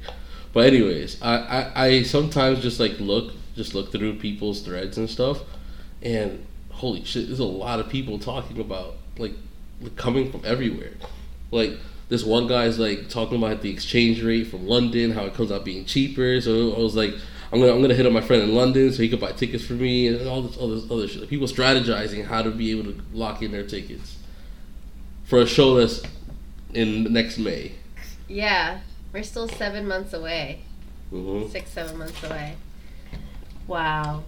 but 0.54 0.66
anyways 0.68 1.22
I, 1.22 1.38
I 1.38 1.86
i 1.86 2.04
sometimes 2.04 2.62
just 2.62 2.80
like 2.80 3.00
look 3.00 3.34
just 3.56 3.74
look 3.74 3.92
through 3.92 4.20
people's 4.20 4.62
threads 4.62 4.98
and 4.98 5.10
stuff, 5.10 5.40
and 6.02 6.46
holy 6.72 7.06
shit, 7.06 7.28
there's 7.28 7.40
a 7.40 7.46
lot 7.46 7.80
of 7.80 7.88
people 7.90 8.20
talking 8.20 8.60
about 8.60 8.96
like 9.18 9.34
coming 9.96 10.30
from 10.30 10.42
everywhere. 10.44 10.92
Like 11.52 11.72
this 12.10 12.24
one 12.26 12.48
guy's 12.48 12.78
like 12.78 13.08
talking 13.08 13.38
about 13.38 13.62
the 13.62 13.70
exchange 13.70 14.22
rate 14.22 14.48
from 14.48 14.68
London, 14.68 15.12
how 15.12 15.24
it 15.24 15.34
comes 15.36 15.54
out 15.54 15.64
being 15.64 15.86
cheaper. 15.86 16.42
So 16.42 16.76
I 16.76 16.80
was 16.80 16.96
like, 16.98 17.14
I'm 17.54 17.62
gonna 17.62 17.74
I'm 17.74 17.82
gonna 17.82 17.96
hit 17.96 18.06
up 18.06 18.12
my 18.12 18.20
friend 18.20 18.44
in 18.44 18.54
London 18.54 18.92
so 18.92 19.02
he 19.02 19.08
could 19.08 19.22
buy 19.22 19.32
tickets 19.32 19.64
for 19.66 19.74
me 19.74 20.10
and 20.10 20.28
all 20.28 20.42
this 20.42 20.58
all 20.58 20.68
this 20.68 20.92
other 20.92 21.08
shit. 21.08 21.22
Like, 21.22 21.30
people 21.30 21.48
strategizing 21.48 22.26
how 22.26 22.42
to 22.42 22.52
be 22.52 22.72
able 22.72 22.92
to 22.92 23.02
lock 23.14 23.42
in 23.42 23.52
their 23.54 23.66
tickets 23.66 24.18
for 25.24 25.40
a 25.40 25.48
show 25.48 25.76
that's 25.76 26.02
in 26.76 27.12
next 27.12 27.38
May. 27.38 27.74
Yeah, 28.28 28.80
we're 29.14 29.24
still 29.24 29.48
seven 29.48 29.88
months 29.88 30.14
away. 30.14 30.62
hmm 31.10 31.48
Six, 31.48 31.72
seven 31.72 31.98
months 31.98 32.24
away. 32.24 32.56
Wow. 33.68 34.24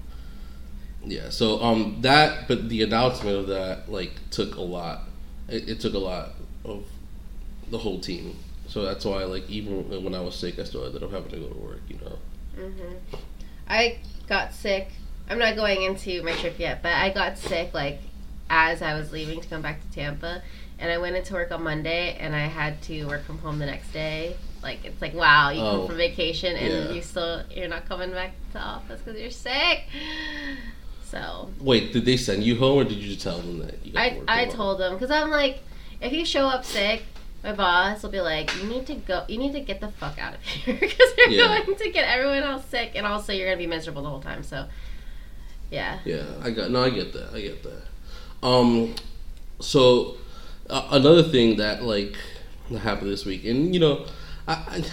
Yeah. 1.04 1.30
So 1.30 1.62
um 1.62 1.98
that, 2.02 2.48
but 2.48 2.70
the 2.70 2.82
announcement 2.84 3.38
of 3.38 3.48
that 3.48 3.92
like 3.92 4.14
took 4.32 4.56
a 4.56 4.62
lot. 4.62 5.02
It, 5.48 5.70
it 5.70 5.80
took 5.80 5.94
a 5.94 6.00
lot 6.00 6.32
of 6.66 6.86
the 7.70 7.78
whole 7.78 8.00
team. 8.00 8.38
So 8.68 8.84
that's 8.84 9.06
why 9.06 9.24
like 9.24 9.50
even 9.50 10.04
when 10.04 10.14
I 10.16 10.22
was 10.22 10.36
sick, 10.36 10.60
I 10.60 10.64
still 10.64 10.86
ended 10.86 11.04
up 11.04 11.12
having 11.12 11.32
to 11.32 11.38
go 11.38 11.48
to 11.48 11.58
work. 11.60 11.82
You 11.88 12.00
know. 12.00 12.18
hmm 12.56 12.96
I 13.70 14.00
got 14.28 14.54
sick. 14.54 14.90
I'm 15.30 15.40
not 15.40 15.56
going 15.56 15.84
into 15.84 16.24
my 16.24 16.32
trip 16.34 16.58
yet, 16.58 16.82
but 16.82 16.94
I 16.94 17.10
got 17.10 17.38
sick 17.38 17.74
like 17.74 18.00
as 18.50 18.82
I 18.82 18.94
was 18.94 19.12
leaving 19.12 19.42
to 19.42 19.48
come 19.48 19.62
back 19.62 19.82
to 19.82 19.96
Tampa, 19.96 20.42
and 20.80 20.92
I 20.92 20.98
went 20.98 21.16
into 21.16 21.34
work 21.34 21.52
on 21.52 21.64
Monday, 21.64 22.16
and 22.20 22.36
I 22.36 22.48
had 22.48 22.82
to 22.84 23.06
work 23.06 23.24
from 23.26 23.38
home 23.40 23.60
the 23.60 23.66
next 23.66 23.92
day. 23.94 24.36
Like 24.64 24.84
it's 24.86 25.02
like 25.02 25.14
wow, 25.14 25.50
you 25.52 25.62
Oh, 25.62 25.78
come 25.80 25.88
from 25.88 25.98
vacation 25.98 26.56
and 26.58 26.74
yeah. 26.90 26.92
you 26.92 27.02
still 27.02 27.44
you're 27.52 27.68
not 27.68 27.88
coming 27.88 28.12
back 28.12 28.32
to 28.54 28.60
office 28.60 29.00
because 29.02 29.20
you're 29.22 29.30
sick. 29.32 29.84
So 31.04 31.50
Wait, 31.60 31.94
did 31.94 32.06
they 32.06 32.18
send 32.18 32.44
you 32.44 32.58
home 32.58 32.80
or 32.80 32.84
did 32.84 32.98
you 32.98 33.08
just 33.10 33.22
tell 33.22 33.38
them 33.38 33.60
that 33.60 33.86
you 33.86 33.94
got 33.94 34.04
to 34.10 34.24
I 34.28 34.42
I 34.42 34.46
told 34.46 34.80
them 34.80 34.94
because 34.94 35.12
I'm 35.12 35.30
like, 35.30 35.60
if 36.02 36.12
you 36.12 36.26
show 36.26 36.48
up 36.48 36.66
sick, 36.66 37.04
my 37.44 37.54
boss 37.54 38.04
will 38.04 38.10
be 38.10 38.20
like, 38.20 38.54
you 38.58 38.68
need 38.68 38.88
to 38.88 38.96
go, 38.96 39.24
you 39.30 39.38
need 39.38 39.54
to 39.54 39.62
get 39.62 39.80
the 39.80 39.88
fuck 39.90 40.18
out 40.20 40.34
of 40.36 40.42
here 40.44 40.76
because 40.78 41.12
you're 41.18 41.30
Yeah. 41.30 41.60
going 41.64 41.78
to 41.78 41.90
get 41.92 42.04
everyone 42.10 42.44
else 42.44 42.66
sick, 42.66 42.92
and 42.96 43.06
also 43.06 43.32
you're 43.32 43.48
gonna 43.48 43.58
be 43.58 43.68
miserable 43.68 44.02
the 44.02 44.10
whole 44.10 44.20
time. 44.22 44.44
So, 44.44 44.66
yeah. 45.72 46.00
Yeah, 46.04 46.26
I 46.42 46.50
got 46.52 46.72
no, 46.72 46.84
I 46.84 46.90
get 46.90 47.14
that. 47.14 47.34
I 47.34 47.42
get 47.42 47.64
that. 47.64 47.84
Um, 48.46 48.96
so 49.60 50.18
uh, 50.70 50.88
another 50.92 51.24
thing 51.24 51.58
that 51.58 51.84
like 51.84 52.16
happened 52.82 53.10
this 53.12 53.26
week, 53.26 53.46
and 53.46 53.74
you 53.74 53.80
know, 53.80 54.06
I, 54.48 54.54
I 54.54 54.84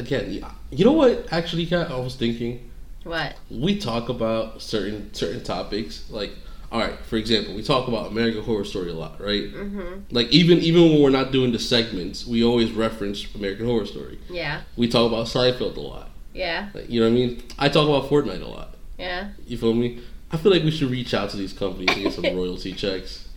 again, 0.00 0.44
you 0.70 0.84
know 0.84 0.92
what? 0.92 1.32
Actually, 1.32 1.66
Kat, 1.66 1.90
I 1.90 1.98
was 1.98 2.14
thinking 2.16 2.70
What? 3.04 3.36
we 3.50 3.78
talk 3.78 4.08
about 4.08 4.62
certain 4.62 5.12
certain 5.14 5.42
topics 5.42 6.10
like. 6.10 6.32
All 6.72 6.80
right, 6.80 6.98
for 7.06 7.14
example, 7.14 7.54
we 7.54 7.62
talk 7.62 7.86
about 7.86 8.10
American 8.10 8.42
Horror 8.42 8.64
Story 8.64 8.90
a 8.90 8.94
lot, 8.94 9.20
right? 9.20 9.44
Mm-hmm. 9.44 10.00
Like 10.10 10.26
even 10.30 10.58
even 10.58 10.82
when 10.90 11.00
we're 11.00 11.10
not 11.10 11.30
doing 11.30 11.52
the 11.52 11.60
segments, 11.60 12.26
we 12.26 12.42
always 12.42 12.72
reference 12.72 13.24
American 13.36 13.66
Horror 13.66 13.86
Story. 13.86 14.18
Yeah. 14.28 14.62
We 14.76 14.88
talk 14.88 15.06
about 15.06 15.26
Seinfeld 15.28 15.76
a 15.76 15.80
lot. 15.80 16.10
Yeah. 16.34 16.70
Like, 16.74 16.90
you 16.90 17.00
know 17.00 17.06
what 17.06 17.12
I 17.12 17.14
mean? 17.14 17.42
I 17.56 17.68
talk 17.68 17.88
about 17.88 18.10
Fortnite 18.10 18.42
a 18.42 18.46
lot. 18.48 18.74
Yeah. 18.98 19.28
You 19.46 19.56
feel 19.56 19.74
me? 19.74 20.00
I 20.32 20.36
feel 20.38 20.50
like 20.50 20.64
we 20.64 20.72
should 20.72 20.90
reach 20.90 21.14
out 21.14 21.30
to 21.30 21.36
these 21.36 21.52
companies 21.52 21.88
and 21.94 22.02
get 22.02 22.12
some 22.12 22.24
royalty 22.36 22.72
checks. 22.72 23.28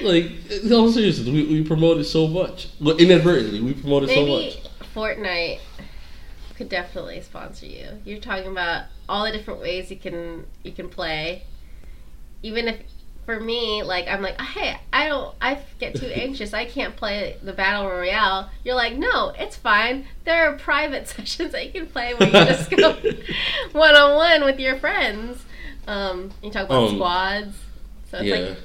Like, 0.00 0.30
in 0.50 0.72
all 0.72 0.90
seriousness, 0.90 1.28
we, 1.28 1.44
we 1.46 1.62
promote 1.64 1.98
it 1.98 2.04
so 2.04 2.26
much. 2.26 2.68
Well, 2.80 2.96
inadvertently, 2.96 3.60
we 3.60 3.74
promote 3.74 4.04
it 4.04 4.08
so 4.08 4.24
Maybe 4.24 4.56
much. 4.56 4.90
Fortnite 4.94 5.60
could 6.56 6.68
definitely 6.68 7.20
sponsor 7.20 7.66
you. 7.66 7.88
You're 8.04 8.20
talking 8.20 8.50
about 8.50 8.84
all 9.08 9.24
the 9.24 9.32
different 9.32 9.60
ways 9.60 9.90
you 9.90 9.96
can 9.96 10.46
you 10.62 10.72
can 10.72 10.88
play. 10.88 11.42
Even 12.42 12.68
if 12.68 12.80
for 13.26 13.40
me, 13.40 13.82
like 13.82 14.06
I'm 14.06 14.22
like, 14.22 14.40
hey, 14.40 14.76
I 14.92 15.08
don't 15.08 15.34
I 15.40 15.58
get 15.78 15.96
too 15.96 16.06
anxious. 16.14 16.54
I 16.54 16.64
can't 16.66 16.94
play 16.94 17.36
the 17.42 17.52
battle 17.52 17.88
royale. 17.88 18.50
You're 18.64 18.76
like, 18.76 18.96
no, 18.96 19.32
it's 19.38 19.56
fine. 19.56 20.06
There 20.24 20.48
are 20.48 20.56
private 20.56 21.08
sessions 21.08 21.52
that 21.52 21.66
you 21.66 21.72
can 21.72 21.86
play 21.86 22.14
where 22.14 22.28
you 22.28 22.32
just 22.32 22.70
go 22.70 22.92
one 23.72 23.94
on 23.96 24.16
one 24.16 24.44
with 24.44 24.60
your 24.60 24.76
friends. 24.76 25.44
Um, 25.86 26.30
you 26.42 26.50
talk 26.50 26.66
about 26.66 26.88
Um, 26.90 26.94
squads. 26.96 27.56
So 28.10 28.18
it's 28.18 28.26
Yeah. 28.26 28.36
like 28.48 28.58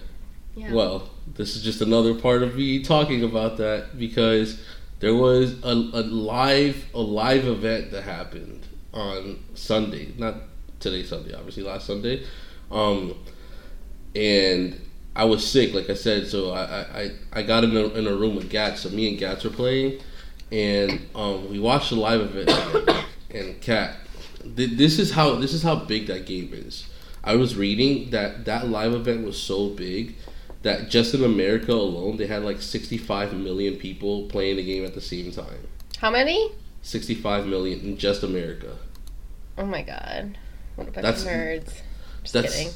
yeah. 0.56 0.74
Well, 0.74 1.10
this 1.36 1.56
is 1.56 1.64
just 1.64 1.82
another 1.82 2.14
part 2.16 2.44
of 2.44 2.56
me 2.56 2.84
talking 2.84 3.24
about 3.24 3.58
that 3.58 3.98
because 3.98 4.62
there 5.00 5.16
was 5.16 5.64
a, 5.64 5.70
a 5.72 6.04
live 6.04 6.86
a 6.94 7.00
live 7.00 7.46
event 7.48 7.92
that 7.92 8.04
happened 8.04 8.66
on 8.94 9.40
Sunday, 9.54 10.14
not 10.18 10.36
today 10.80 11.04
Sunday, 11.04 11.34
obviously 11.34 11.64
last 11.64 11.86
Sunday. 11.88 12.26
Um, 12.72 13.16
and 14.16 14.80
I 15.16 15.26
was 15.26 15.48
sick, 15.48 15.74
like 15.74 15.90
I 15.90 15.94
said, 15.94 16.28
so 16.28 16.52
I 16.52 16.82
I, 17.04 17.12
I- 17.34 17.44
got 17.44 17.64
in 17.64 17.76
a, 17.76 17.86
in 17.90 18.08
a 18.08 18.16
room 18.16 18.36
with 18.36 18.50
Gats. 18.50 18.82
So 18.82 18.90
me 18.90 19.10
and 19.10 19.18
Gats 19.18 19.44
were 19.44 19.50
playing, 19.50 20.00
and 20.52 21.08
um, 21.16 21.50
we 21.50 21.60
watched 21.60 21.90
the 21.92 21.96
live 21.98 22.22
event. 22.22 23.06
and 23.32 23.62
Cat, 23.62 23.96
th- 24.56 24.72
this 24.78 25.00
is 25.00 25.12
how 25.12 25.36
this 25.36 25.54
is 25.54 25.64
how 25.64 25.76
big 25.76 26.08
that 26.08 26.26
game 26.26 26.50
is. 26.54 26.88
I 27.24 27.36
was 27.36 27.56
reading 27.56 28.10
that 28.12 28.46
that 28.46 28.68
live 28.70 28.94
event 28.94 29.26
was 29.26 29.42
so 29.42 29.70
big 29.70 30.16
that 30.64 30.90
just 30.90 31.14
in 31.14 31.24
America 31.24 31.72
alone, 31.72 32.18
they 32.18 32.28
had 32.28 32.44
like 32.44 32.62
65 32.62 33.34
million 33.34 33.76
people 33.78 34.24
playing 34.28 34.58
the 34.58 34.64
game 34.64 34.84
at 34.86 34.94
the 34.94 35.02
same 35.02 35.32
time. 35.32 35.68
How 35.98 36.10
many? 36.12 36.52
65 36.82 37.46
million 37.46 37.80
in 37.82 37.98
just 37.98 38.24
America. 38.24 38.76
Oh 39.58 39.66
my 39.66 39.82
god. 39.82 40.38
What 40.76 40.88
a 40.88 40.92
bunch 40.92 41.04
That's- 41.04 41.22
of 41.24 41.28
nerds. 41.30 41.82
Just 42.24 42.34
That's 42.34 42.56
kidding. 42.58 42.74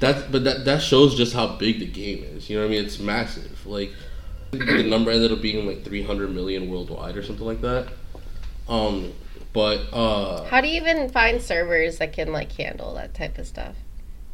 that, 0.00 0.30
but 0.30 0.44
that 0.44 0.64
that 0.64 0.80
shows 0.80 1.16
just 1.16 1.32
how 1.34 1.56
big 1.56 1.80
the 1.80 1.86
game 1.86 2.22
is. 2.22 2.48
You 2.48 2.56
know 2.56 2.62
what 2.62 2.68
I 2.68 2.76
mean? 2.76 2.84
It's 2.84 3.00
massive. 3.00 3.66
Like 3.66 3.92
the 4.52 4.84
number 4.84 5.10
ended 5.10 5.32
up 5.32 5.42
being 5.42 5.66
like 5.66 5.84
300 5.84 6.32
million 6.32 6.70
worldwide 6.70 7.16
or 7.16 7.22
something 7.24 7.44
like 7.46 7.60
that. 7.62 7.88
Um, 8.68 9.12
but 9.52 9.80
uh, 9.92 10.44
How 10.44 10.60
do 10.60 10.68
you 10.68 10.76
even 10.80 11.08
find 11.08 11.42
servers 11.42 11.98
that 11.98 12.12
can 12.12 12.32
like 12.32 12.52
handle 12.52 12.94
that 12.94 13.12
type 13.14 13.38
of 13.38 13.46
stuff? 13.46 13.74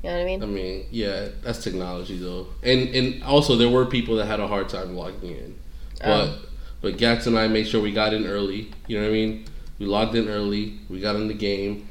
You 0.03 0.11
know 0.11 0.17
what 0.17 0.23
I 0.23 0.25
mean? 0.25 0.43
I 0.43 0.47
mean, 0.47 0.87
yeah, 0.91 1.29
that's 1.43 1.63
technology 1.63 2.17
though, 2.19 2.49
and 2.63 2.89
and 2.95 3.23
also 3.23 3.55
there 3.57 3.69
were 3.69 3.87
people 3.87 4.17
that 4.17 4.27
had 4.27 4.41
a 4.41 4.49
hard 4.49 4.69
time 4.69 4.97
logging 4.97 5.31
in, 5.37 5.59
but 6.01 6.07
Oh. 6.29 6.39
but 6.81 6.97
Gats 6.99 7.27
and 7.29 7.39
I 7.39 7.47
made 7.47 7.69
sure 7.69 7.81
we 7.81 7.93
got 7.93 8.13
in 8.13 8.27
early. 8.27 8.73
You 8.89 8.99
know 8.99 9.05
what 9.05 9.11
I 9.11 9.13
mean? 9.13 9.45
We 9.79 9.87
logged 9.87 10.15
in 10.17 10.29
early. 10.29 10.81
We 10.91 10.99
got 11.01 11.15
in 11.15 11.29
the 11.29 11.35
game, 11.35 11.89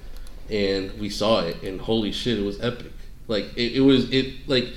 and 0.49 0.91
we 0.99 1.09
saw 1.09 1.39
it. 1.41 1.63
And 1.63 1.79
holy 1.79 2.11
shit, 2.11 2.37
it 2.37 2.43
was 2.43 2.59
epic. 2.61 2.91
Like 3.29 3.45
it, 3.55 3.77
it 3.77 3.81
was 3.81 4.11
it 4.11 4.47
like 4.47 4.67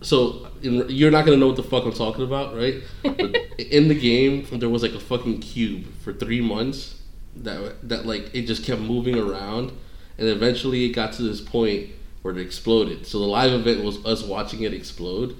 so. 0.00 0.46
In, 0.62 0.86
you're 0.88 1.10
not 1.10 1.24
gonna 1.26 1.36
know 1.36 1.48
what 1.48 1.56
the 1.56 1.62
fuck 1.64 1.84
I'm 1.84 1.92
talking 1.92 2.22
about, 2.24 2.54
right? 2.56 2.82
But 3.02 3.18
in 3.58 3.88
the 3.88 3.94
game, 3.94 4.46
there 4.52 4.68
was 4.68 4.82
like 4.82 4.92
a 4.94 5.00
fucking 5.00 5.40
cube 5.40 5.86
for 6.02 6.12
three 6.12 6.40
months 6.40 7.00
that 7.34 7.88
that 7.88 8.06
like 8.06 8.32
it 8.32 8.42
just 8.42 8.62
kept 8.64 8.80
moving 8.80 9.18
around, 9.18 9.72
and 10.18 10.28
eventually 10.28 10.84
it 10.84 10.90
got 10.90 11.12
to 11.14 11.22
this 11.22 11.40
point 11.40 11.90
where 12.24 12.32
it 12.34 12.40
exploded. 12.40 13.06
So 13.06 13.18
the 13.18 13.26
live 13.26 13.52
event 13.52 13.84
was 13.84 14.02
us 14.06 14.22
watching 14.22 14.62
it 14.62 14.72
explode, 14.72 15.36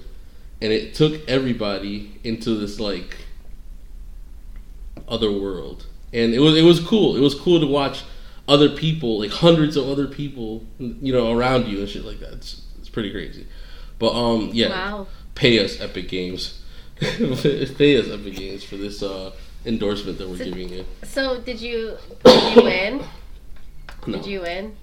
and 0.61 0.71
it 0.71 0.93
took 0.93 1.27
everybody 1.27 2.19
into 2.23 2.51
this 2.59 2.79
like 2.79 3.17
other 5.07 5.31
world, 5.31 5.87
and 6.13 6.31
it 6.35 6.39
was 6.39 6.55
it 6.55 6.61
was 6.61 6.79
cool. 6.79 7.15
It 7.15 7.21
was 7.21 7.33
cool 7.33 7.59
to 7.59 7.65
watch 7.65 8.03
other 8.47 8.69
people, 8.69 9.17
like 9.19 9.31
hundreds 9.31 9.75
of 9.75 9.89
other 9.89 10.05
people, 10.05 10.63
you 10.77 11.11
know, 11.11 11.35
around 11.35 11.67
you 11.67 11.79
and 11.79 11.89
shit 11.89 12.05
like 12.05 12.19
that. 12.19 12.33
It's, 12.33 12.61
it's 12.77 12.89
pretty 12.89 13.11
crazy. 13.11 13.47
But 13.97 14.11
um, 14.13 14.51
yeah, 14.53 14.69
Wow. 14.69 15.07
pay 15.33 15.65
us 15.65 15.81
Epic 15.81 16.07
Games, 16.07 16.61
pay 16.99 17.97
us 17.99 18.07
Epic 18.11 18.35
Games 18.35 18.63
for 18.63 18.77
this 18.77 19.01
uh 19.01 19.31
endorsement 19.65 20.19
that 20.19 20.29
we're 20.29 20.37
So- 20.37 20.43
giving 20.45 20.69
you. 20.69 20.85
So 21.01 21.41
did 21.41 21.59
you 21.59 21.97
did 22.23 22.55
you 22.57 22.63
win? 22.63 23.03
No, 24.05 24.17
Did 24.19 24.27
you 24.27 24.41
win? 24.41 24.75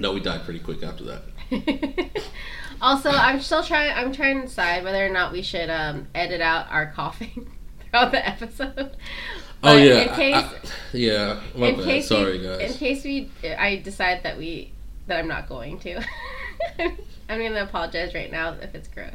No, 0.00 0.12
we 0.12 0.20
died 0.20 0.42
pretty 0.44 0.60
quick 0.60 0.82
after 0.82 1.04
that. 1.04 1.22
also, 2.82 3.10
I'm 3.10 3.40
still 3.40 3.62
trying. 3.62 3.92
I'm 3.96 4.12
trying 4.12 4.40
to 4.40 4.46
decide 4.46 4.84
whether 4.84 5.04
or 5.04 5.10
not 5.10 5.32
we 5.32 5.42
should 5.42 5.70
um, 5.70 6.08
edit 6.14 6.40
out 6.40 6.66
our 6.70 6.86
coughing 6.92 7.50
throughout 7.90 8.10
the 8.12 8.26
episode. 8.26 8.96
oh 9.62 9.76
yeah, 9.76 9.94
In 10.10 10.14
case, 10.14 10.34
I- 10.36 10.50
yeah. 10.92 11.40
My 11.56 11.68
in 11.68 11.76
bad. 11.76 11.84
case 11.84 12.08
Sorry, 12.08 12.38
we, 12.38 12.44
guys. 12.44 12.72
in 12.72 12.76
case 12.78 13.04
we, 13.04 13.30
I 13.44 13.76
decide 13.76 14.22
that 14.24 14.36
we 14.38 14.72
that 15.06 15.18
I'm 15.18 15.28
not 15.28 15.48
going 15.48 15.78
to. 15.80 16.02
I'm 16.78 17.40
gonna 17.40 17.62
apologize 17.62 18.14
right 18.14 18.30
now 18.30 18.54
if 18.60 18.74
it's 18.74 18.88
gross. 18.88 19.12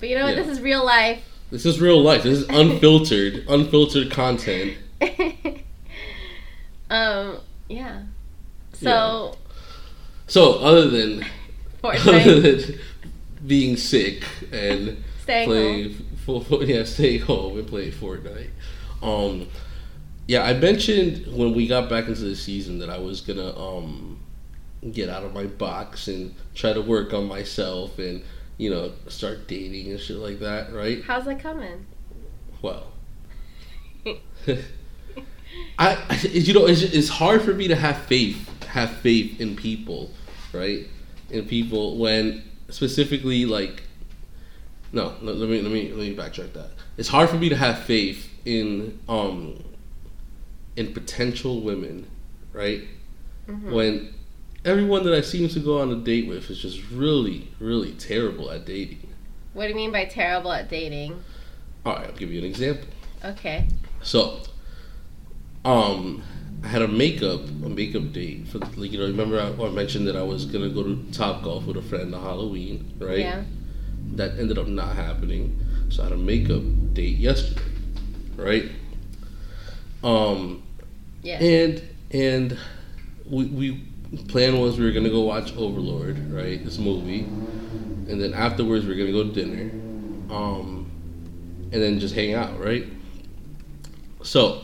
But 0.00 0.08
you 0.08 0.16
know 0.18 0.24
what? 0.24 0.36
Yeah. 0.36 0.42
This 0.42 0.48
is 0.56 0.60
real 0.60 0.84
life. 0.84 1.22
This 1.50 1.66
is 1.66 1.80
real 1.80 2.00
life. 2.02 2.22
This 2.24 2.38
is 2.40 2.48
unfiltered, 2.48 3.44
unfiltered 3.48 4.10
content. 4.10 4.76
um. 6.90 7.38
Yeah. 7.68 8.02
So 8.72 9.36
So 10.26 10.58
other 10.60 10.88
than 10.88 11.24
other 11.82 12.40
than 12.40 12.78
being 13.46 13.76
sick 13.76 14.24
and 14.52 15.02
staying 15.22 15.94
home. 15.94 16.06
full, 16.24 16.64
yeah, 16.64 16.84
stay 16.84 17.18
home 17.18 17.58
and 17.58 17.66
play 17.66 17.90
Fortnite. 17.90 18.50
Um, 19.02 19.48
yeah, 20.26 20.42
I 20.42 20.54
mentioned 20.54 21.26
when 21.36 21.54
we 21.54 21.66
got 21.66 21.90
back 21.90 22.06
into 22.08 22.22
the 22.22 22.36
season 22.36 22.78
that 22.78 22.88
I 22.88 22.98
was 22.98 23.20
gonna 23.20 23.56
um 23.58 24.20
get 24.92 25.08
out 25.08 25.24
of 25.24 25.34
my 25.34 25.44
box 25.44 26.08
and 26.08 26.34
try 26.54 26.72
to 26.72 26.80
work 26.80 27.12
on 27.14 27.26
myself 27.26 27.98
and 27.98 28.22
you 28.58 28.70
know 28.70 28.92
start 29.08 29.46
dating 29.46 29.90
and 29.90 30.00
shit 30.00 30.16
like 30.16 30.40
that, 30.40 30.72
right? 30.72 31.02
How's 31.04 31.26
that 31.26 31.40
coming? 31.40 31.86
Well, 32.62 32.86
I 35.78 36.18
you 36.22 36.54
know 36.54 36.66
it's, 36.66 36.82
it's 36.82 37.08
hard 37.08 37.42
for 37.42 37.52
me 37.52 37.68
to 37.68 37.76
have 37.76 37.98
faith 37.98 38.50
have 38.74 38.90
faith 38.90 39.40
in 39.40 39.54
people, 39.54 40.10
right? 40.52 40.88
In 41.30 41.46
people 41.46 41.96
when 41.96 42.42
specifically 42.68 43.46
like 43.46 43.84
no 44.92 45.14
let 45.22 45.36
me 45.48 45.62
let 45.62 45.70
me 45.70 45.92
let 45.92 45.98
me 45.98 46.14
backtrack 46.14 46.52
that. 46.54 46.70
It's 46.96 47.08
hard 47.08 47.30
for 47.30 47.36
me 47.36 47.48
to 47.48 47.56
have 47.56 47.78
faith 47.78 48.28
in 48.44 48.98
um 49.08 49.62
in 50.74 50.92
potential 50.92 51.60
women, 51.60 52.10
right? 52.52 52.82
Mm-hmm. 53.46 53.72
When 53.72 54.14
everyone 54.64 55.04
that 55.04 55.14
I 55.14 55.20
seem 55.20 55.48
to 55.50 55.60
go 55.60 55.80
on 55.80 55.92
a 55.92 55.96
date 55.96 56.26
with 56.26 56.50
is 56.50 56.60
just 56.60 56.82
really 56.90 57.48
really 57.60 57.92
terrible 57.92 58.50
at 58.50 58.66
dating. 58.66 59.06
What 59.52 59.64
do 59.64 59.68
you 59.68 59.76
mean 59.76 59.92
by 59.92 60.06
terrible 60.06 60.52
at 60.52 60.68
dating? 60.68 61.22
All 61.86 61.94
right, 61.94 62.06
I'll 62.06 62.16
give 62.16 62.32
you 62.32 62.40
an 62.40 62.44
example. 62.44 62.88
Okay. 63.24 63.68
So, 64.02 64.40
um, 65.64 66.24
I 66.64 66.68
had 66.68 66.80
a 66.80 66.88
makeup 66.88 67.42
a 67.42 67.68
makeup 67.68 68.12
date 68.12 68.48
for 68.48 68.58
like 68.58 68.90
you 68.90 68.98
know 68.98 69.04
remember 69.06 69.38
I, 69.38 69.48
I 69.62 69.68
mentioned 69.68 70.06
that 70.08 70.16
I 70.16 70.22
was 70.22 70.46
gonna 70.46 70.70
go 70.70 70.82
to 70.82 70.96
Top 71.12 71.42
Golf 71.42 71.66
with 71.66 71.76
a 71.76 71.82
friend 71.82 72.14
on 72.14 72.22
Halloween, 72.22 72.94
right? 72.98 73.18
Yeah. 73.18 73.44
That 74.12 74.38
ended 74.38 74.56
up 74.56 74.66
not 74.66 74.96
happening. 74.96 75.60
So 75.90 76.02
I 76.02 76.04
had 76.04 76.12
a 76.14 76.16
makeup 76.16 76.62
date 76.94 77.18
yesterday, 77.18 77.60
right? 78.36 78.64
Um, 80.02 80.62
Yeah. 81.22 81.38
and 81.42 81.82
and 82.10 82.58
we 83.28 83.44
we 83.46 83.84
plan 84.28 84.58
was 84.58 84.78
we 84.78 84.86
were 84.86 84.92
gonna 84.92 85.10
go 85.10 85.20
watch 85.20 85.54
Overlord, 85.56 86.32
right? 86.32 86.64
This 86.64 86.78
movie, 86.78 87.20
and 88.08 88.20
then 88.22 88.32
afterwards 88.32 88.86
we 88.86 88.92
are 88.92 88.96
gonna 88.96 89.12
go 89.12 89.24
to 89.24 89.32
dinner, 89.32 89.70
um, 90.34 90.90
and 91.72 91.82
then 91.82 92.00
just 92.00 92.14
hang 92.14 92.32
out, 92.32 92.58
right? 92.58 92.86
So 94.22 94.62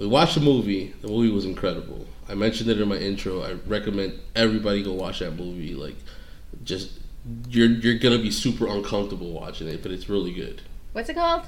we 0.00 0.06
watched 0.06 0.34
the 0.34 0.40
movie. 0.40 0.94
The 1.02 1.08
movie 1.08 1.30
was 1.30 1.44
incredible. 1.44 2.06
I 2.26 2.34
mentioned 2.34 2.70
it 2.70 2.80
in 2.80 2.88
my 2.88 2.96
intro. 2.96 3.42
I 3.42 3.52
recommend 3.66 4.18
everybody 4.34 4.82
go 4.82 4.94
watch 4.94 5.18
that 5.18 5.32
movie. 5.32 5.74
Like, 5.74 5.96
just 6.64 6.92
you're 7.48 7.68
you're 7.68 7.98
gonna 7.98 8.18
be 8.18 8.30
super 8.30 8.66
uncomfortable 8.66 9.30
watching 9.30 9.68
it, 9.68 9.82
but 9.82 9.92
it's 9.92 10.08
really 10.08 10.32
good. 10.32 10.62
What's 10.94 11.10
it 11.10 11.14
called? 11.14 11.42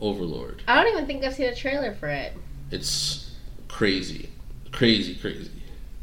Overlord. 0.00 0.62
I 0.68 0.82
don't 0.84 0.92
even 0.92 1.06
think 1.06 1.24
I've 1.24 1.34
seen 1.34 1.48
a 1.48 1.54
trailer 1.54 1.94
for 1.94 2.06
it. 2.06 2.32
It's 2.70 3.32
crazy, 3.66 4.30
crazy, 4.70 5.16
crazy. 5.16 5.50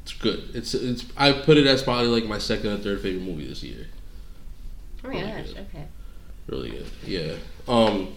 It's 0.01 0.11
good. 0.11 0.49
It's 0.53 0.73
it's. 0.73 1.05
I 1.15 1.31
put 1.31 1.55
it 1.55 1.65
as 1.67 1.81
probably 1.83 2.07
like 2.07 2.25
my 2.25 2.37
second 2.37 2.71
or 2.71 2.77
third 2.79 3.01
favorite 3.01 3.23
movie 3.23 3.47
this 3.47 3.63
year. 3.63 3.87
Oh 5.05 5.07
my 5.07 5.13
Really 5.21 5.31
gosh. 5.31 5.47
good. 5.53 5.57
Okay. 5.69 5.85
Really 6.47 6.69
good. 6.71 6.87
Yeah. 7.05 7.35
Um, 7.65 8.13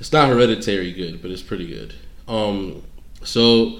it's 0.00 0.12
not 0.14 0.30
hereditary 0.30 0.92
good, 0.92 1.20
but 1.20 1.30
it's 1.30 1.42
pretty 1.42 1.66
good. 1.66 1.94
Um, 2.26 2.82
so 3.28 3.78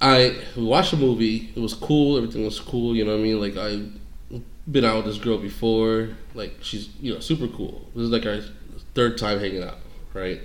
I 0.00 0.38
watched 0.56 0.92
the 0.92 0.96
movie. 0.96 1.52
It 1.54 1.60
was 1.60 1.74
cool. 1.74 2.16
Everything 2.16 2.44
was 2.44 2.58
cool. 2.58 2.96
You 2.96 3.04
know 3.04 3.12
what 3.12 3.20
I 3.20 3.22
mean? 3.22 3.40
Like 3.40 3.56
I've 3.58 3.92
been 4.70 4.86
out 4.86 4.96
with 4.96 5.04
this 5.04 5.18
girl 5.18 5.36
before. 5.36 6.08
Like 6.34 6.56
she's 6.62 6.88
you 7.00 7.12
know 7.12 7.20
super 7.20 7.46
cool. 7.46 7.86
This 7.94 8.04
is 8.04 8.10
like 8.10 8.24
our 8.24 8.40
third 8.94 9.18
time 9.18 9.38
hanging 9.38 9.62
out, 9.62 9.78
right? 10.14 10.40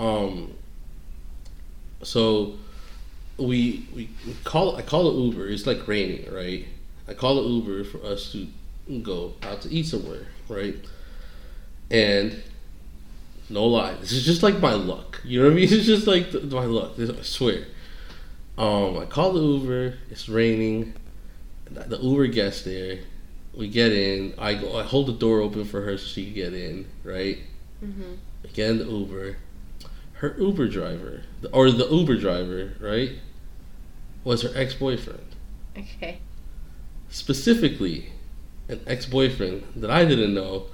Um. 0.00 0.54
So 2.02 2.54
we 3.36 3.86
we 3.94 4.10
call 4.42 4.74
I 4.74 4.82
call 4.82 5.08
it 5.08 5.24
Uber. 5.24 5.48
It's 5.48 5.68
like 5.68 5.86
raining, 5.86 6.32
right? 6.34 6.66
I 7.06 7.14
call 7.14 7.38
it 7.38 7.48
Uber 7.48 7.84
for 7.84 8.04
us 8.04 8.32
to 8.32 8.48
go 9.02 9.34
out 9.42 9.62
to 9.62 9.70
eat 9.70 9.86
somewhere, 9.86 10.26
right? 10.48 10.74
And 11.92 12.42
no 13.50 13.64
lie, 13.66 13.94
this 13.94 14.12
is 14.12 14.24
just 14.24 14.42
like 14.42 14.58
my 14.60 14.72
luck. 14.74 15.20
You 15.24 15.40
know 15.40 15.46
what 15.46 15.52
I 15.52 15.56
mean? 15.56 15.68
It's 15.72 15.86
just 15.86 16.06
like 16.06 16.30
th- 16.32 16.44
my 16.44 16.64
luck. 16.64 16.96
This- 16.96 17.10
I 17.10 17.22
swear. 17.22 17.66
Um, 18.56 18.98
I 18.98 19.04
call 19.06 19.32
the 19.32 19.40
Uber. 19.40 19.94
It's 20.10 20.28
raining. 20.28 20.94
The 21.70 21.98
Uber 21.98 22.26
gets 22.28 22.62
there. 22.62 22.98
We 23.54 23.68
get 23.68 23.92
in. 23.92 24.34
I 24.38 24.54
go. 24.54 24.76
I 24.76 24.82
hold 24.82 25.06
the 25.06 25.12
door 25.12 25.40
open 25.40 25.64
for 25.64 25.82
her 25.82 25.96
so 25.98 26.06
she 26.06 26.24
can 26.26 26.34
get 26.34 26.54
in. 26.54 26.86
Right. 27.04 27.38
Mm-hmm. 27.84 28.14
I 28.44 28.48
get 28.48 28.70
in 28.70 28.78
the 28.78 28.84
Uber. 28.86 29.36
Her 30.14 30.34
Uber 30.38 30.66
driver, 30.66 31.22
or 31.52 31.70
the 31.70 31.86
Uber 31.86 32.16
driver, 32.16 32.72
right, 32.80 33.12
was 34.24 34.42
her 34.42 34.50
ex 34.56 34.74
boyfriend. 34.74 35.24
Okay. 35.76 36.18
Specifically, 37.08 38.10
an 38.68 38.80
ex 38.86 39.06
boyfriend 39.06 39.62
that 39.76 39.90
I 39.92 40.04
didn't 40.04 40.34
know. 40.34 40.66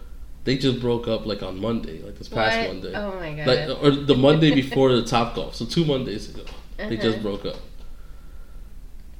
They 0.44 0.58
just 0.58 0.80
broke 0.80 1.08
up 1.08 1.24
like 1.26 1.42
on 1.42 1.58
Monday, 1.60 2.02
like 2.02 2.18
this 2.18 2.28
past 2.28 2.58
What? 2.58 2.68
Monday. 2.68 2.92
Oh 2.94 3.18
my 3.18 3.32
god. 3.34 3.46
like 3.46 3.82
or 3.82 3.90
the 3.90 4.14
Monday 4.14 4.54
before 4.62 4.92
the 4.94 5.02
Top 5.04 5.34
Golf, 5.34 5.54
so 5.54 5.64
two 5.64 5.84
Mondays 5.84 6.28
ago, 6.28 6.44
they 6.76 6.96
just 6.96 7.18
Uh-huh. 7.18 7.22
broke 7.22 7.46
up. 7.46 7.56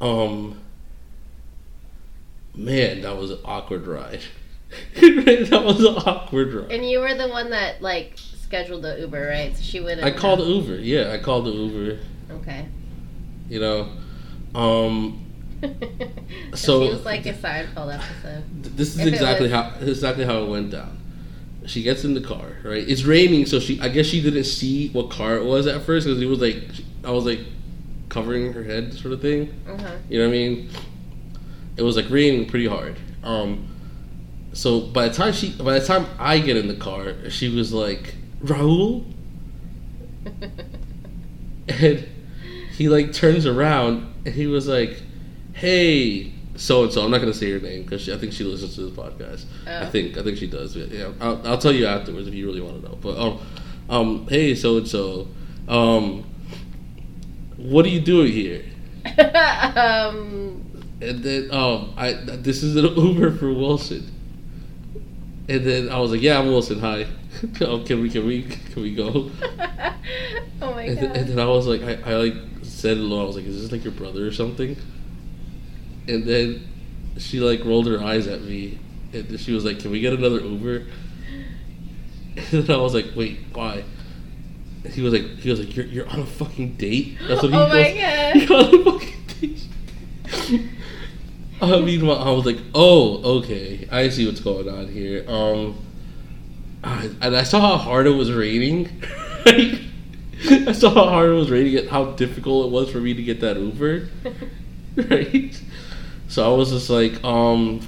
Um, 0.00 0.58
man, 2.54 3.00
that 3.02 3.16
was 3.16 3.30
an 3.30 3.38
awkward 3.44 3.86
ride. 3.86 4.20
that 5.00 5.62
was 5.64 5.80
an 5.84 5.94
awkward 6.06 6.52
ride. 6.52 6.72
And 6.72 6.88
you 6.88 7.00
were 7.00 7.14
the 7.14 7.28
one 7.28 7.50
that 7.50 7.80
like 7.80 8.14
scheduled 8.18 8.82
the 8.82 9.00
Uber, 9.00 9.26
right? 9.28 9.56
So 9.56 9.62
she 9.62 9.80
wouldn't. 9.80 10.04
I 10.04 10.10
called 10.10 10.40
the 10.40 10.44
Uber. 10.44 10.76
Yeah, 10.76 11.12
I 11.12 11.18
called 11.18 11.46
the 11.46 11.52
Uber. 11.52 11.98
Okay. 12.32 12.66
You 13.48 13.60
know, 13.60 13.88
um, 14.54 15.24
it 15.62 16.56
So- 16.58 16.86
seems 16.90 17.04
like 17.04 17.24
a 17.26 17.32
Seinfeld 17.32 17.94
episode. 17.94 18.44
this 18.76 18.94
is 18.94 19.00
If 19.00 19.06
exactly 19.08 19.44
was- 19.50 19.52
how 19.52 19.72
exactly 19.80 20.24
how 20.24 20.42
it 20.42 20.48
went 20.48 20.70
down. 20.70 20.98
She 21.66 21.82
gets 21.82 22.04
in 22.04 22.14
the 22.14 22.20
car, 22.20 22.58
right? 22.62 22.86
It's 22.86 23.04
raining, 23.04 23.46
so 23.46 23.58
she 23.58 23.80
I 23.80 23.88
guess 23.88 24.06
she 24.06 24.20
didn't 24.20 24.44
see 24.44 24.90
what 24.90 25.10
car 25.10 25.36
it 25.36 25.44
was 25.44 25.66
at 25.66 25.82
first 25.82 26.06
because 26.06 26.20
it 26.20 26.26
was 26.26 26.40
like 26.40 26.62
I 27.04 27.10
was 27.10 27.24
like 27.24 27.40
covering 28.08 28.52
her 28.52 28.62
head, 28.62 28.92
sort 28.92 29.14
of 29.14 29.20
thing. 29.22 29.52
Uh-huh. 29.66 29.96
You 30.08 30.18
know 30.18 30.28
what 30.28 30.34
I 30.34 30.38
mean? 30.38 30.70
It 31.76 31.82
was 31.82 31.96
like 31.96 32.08
raining 32.10 32.48
pretty 32.48 32.66
hard. 32.66 32.96
Um, 33.22 33.66
so 34.52 34.80
by 34.80 35.08
the 35.08 35.14
time 35.14 35.32
she, 35.32 35.52
by 35.52 35.78
the 35.78 35.86
time 35.86 36.06
I 36.18 36.38
get 36.38 36.56
in 36.56 36.68
the 36.68 36.76
car, 36.76 37.30
she 37.30 37.48
was 37.48 37.72
like, 37.72 38.14
"Raul," 38.42 39.04
and 41.68 42.08
he 42.76 42.88
like 42.88 43.12
turns 43.12 43.46
around 43.46 44.14
and 44.24 44.34
he 44.34 44.46
was 44.46 44.68
like, 44.68 45.02
"Hey, 45.54 46.33
so 46.56 46.84
and 46.84 46.92
so." 46.92 47.02
I'm 47.04 47.10
not 47.10 47.18
gonna 47.20 47.34
say 47.34 47.50
her 47.52 47.58
name 47.60 47.82
because 47.82 48.08
I 48.08 48.16
think 48.18 48.32
she 48.32 48.44
listens 48.44 48.74
to 48.76 48.82
this 48.88 48.92
podcast. 48.96 49.44
I 49.66 49.86
Oh. 49.86 49.90
think 49.90 50.16
I 50.18 50.22
think 50.22 50.38
she 50.38 50.46
does. 50.46 50.76
Yeah, 50.76 50.86
yeah. 50.90 51.12
I'll, 51.20 51.46
I'll 51.46 51.58
tell 51.58 51.72
you 51.72 51.86
afterwards 51.86 52.26
if 52.28 52.34
you 52.34 52.46
really 52.46 52.60
want 52.60 52.82
to 52.82 52.88
know. 52.88 52.96
But 53.00 53.18
um, 53.18 53.38
um, 53.88 54.26
hey, 54.28 54.54
so 54.54 54.76
and 54.78 54.88
so, 54.88 55.28
um, 55.68 56.24
what 57.56 57.84
are 57.84 57.90
you 57.90 58.00
doing 58.00 58.32
here? 58.32 58.64
um. 59.76 60.60
And 61.00 61.22
then 61.22 61.50
um, 61.50 61.92
I 61.96 62.12
this 62.12 62.62
is 62.62 62.76
an 62.76 62.84
Uber 62.96 63.36
for 63.36 63.52
Wilson. 63.52 64.10
And 65.48 65.62
then 65.64 65.90
I 65.90 65.98
was 65.98 66.10
like, 66.12 66.22
"Yeah, 66.22 66.38
I'm 66.38 66.46
Wilson. 66.46 66.80
Hi. 66.80 67.06
oh, 67.60 67.80
can 67.86 68.00
we 68.00 68.08
can 68.08 68.26
we 68.26 68.42
can 68.44 68.82
we 68.82 68.94
go?" 68.94 69.30
oh 70.62 70.74
my 70.74 70.82
And, 70.84 70.98
god. 70.98 71.10
then 71.10 71.16
and 71.16 71.28
then 71.28 71.38
I 71.38 71.44
was 71.46 71.66
like, 71.66 71.82
I, 71.82 72.10
I 72.10 72.14
like 72.14 72.34
said 72.62 72.96
hello. 72.96 73.22
I 73.22 73.26
was 73.26 73.36
like, 73.36 73.44
"Is 73.44 73.60
this 73.60 73.70
like 73.72 73.84
your 73.84 73.92
brother 73.92 74.26
or 74.26 74.32
something?" 74.32 74.76
And 76.08 76.24
then 76.24 76.66
she 77.18 77.40
like 77.40 77.64
rolled 77.64 77.86
her 77.86 78.02
eyes 78.02 78.26
at 78.26 78.42
me, 78.42 78.78
and 79.12 79.38
she 79.40 79.52
was 79.52 79.64
like, 79.64 79.78
"Can 79.80 79.90
we 79.90 80.00
get 80.00 80.12
another 80.12 80.40
Uber?" 80.40 80.84
And 82.52 82.68
I 82.68 82.76
was 82.78 82.94
like, 82.94 83.06
"Wait, 83.14 83.38
why?" 83.52 83.84
And 84.84 84.92
he 84.92 85.00
was 85.02 85.12
like, 85.12 85.22
"He 85.38 85.50
was 85.50 85.60
like, 85.60 85.74
you're 85.76 85.86
you're 85.86 86.08
on 86.08 86.20
a 86.20 86.26
fucking 86.26 86.74
date." 86.74 87.16
That's 87.28 87.42
what 87.42 87.52
he 87.52 87.56
Oh 87.58 87.68
my. 87.68 87.92
God. 87.92 88.36
You're 88.48 88.58
on 88.58 88.74
a 88.74 88.84
fucking 88.84 89.24
date. 89.40 90.70
I 91.62 91.80
mean, 91.80 92.02
I 92.10 92.30
was 92.32 92.44
like, 92.44 92.58
"Oh, 92.74 93.38
okay, 93.38 93.88
I 93.90 94.08
see 94.08 94.26
what's 94.26 94.40
going 94.40 94.68
on 94.68 94.88
here." 94.88 95.24
Um, 95.28 95.78
I- 96.82 97.10
and 97.22 97.36
I 97.36 97.44
saw 97.44 97.60
how 97.60 97.76
hard 97.78 98.06
it 98.06 98.10
was 98.10 98.30
raining. 98.32 98.90
I 99.46 100.72
saw 100.72 100.90
how 100.92 101.04
hard 101.08 101.30
it 101.30 101.34
was 101.34 101.50
raining 101.50 101.76
and 101.78 101.88
how 101.88 102.06
difficult 102.12 102.66
it 102.66 102.72
was 102.72 102.90
for 102.90 102.98
me 103.00 103.14
to 103.14 103.22
get 103.22 103.40
that 103.40 103.56
Uber. 103.56 104.08
right? 104.96 105.62
So 106.28 106.44
I 106.52 106.56
was 106.56 106.70
just 106.70 106.90
like, 106.90 107.22
um, 107.24 107.80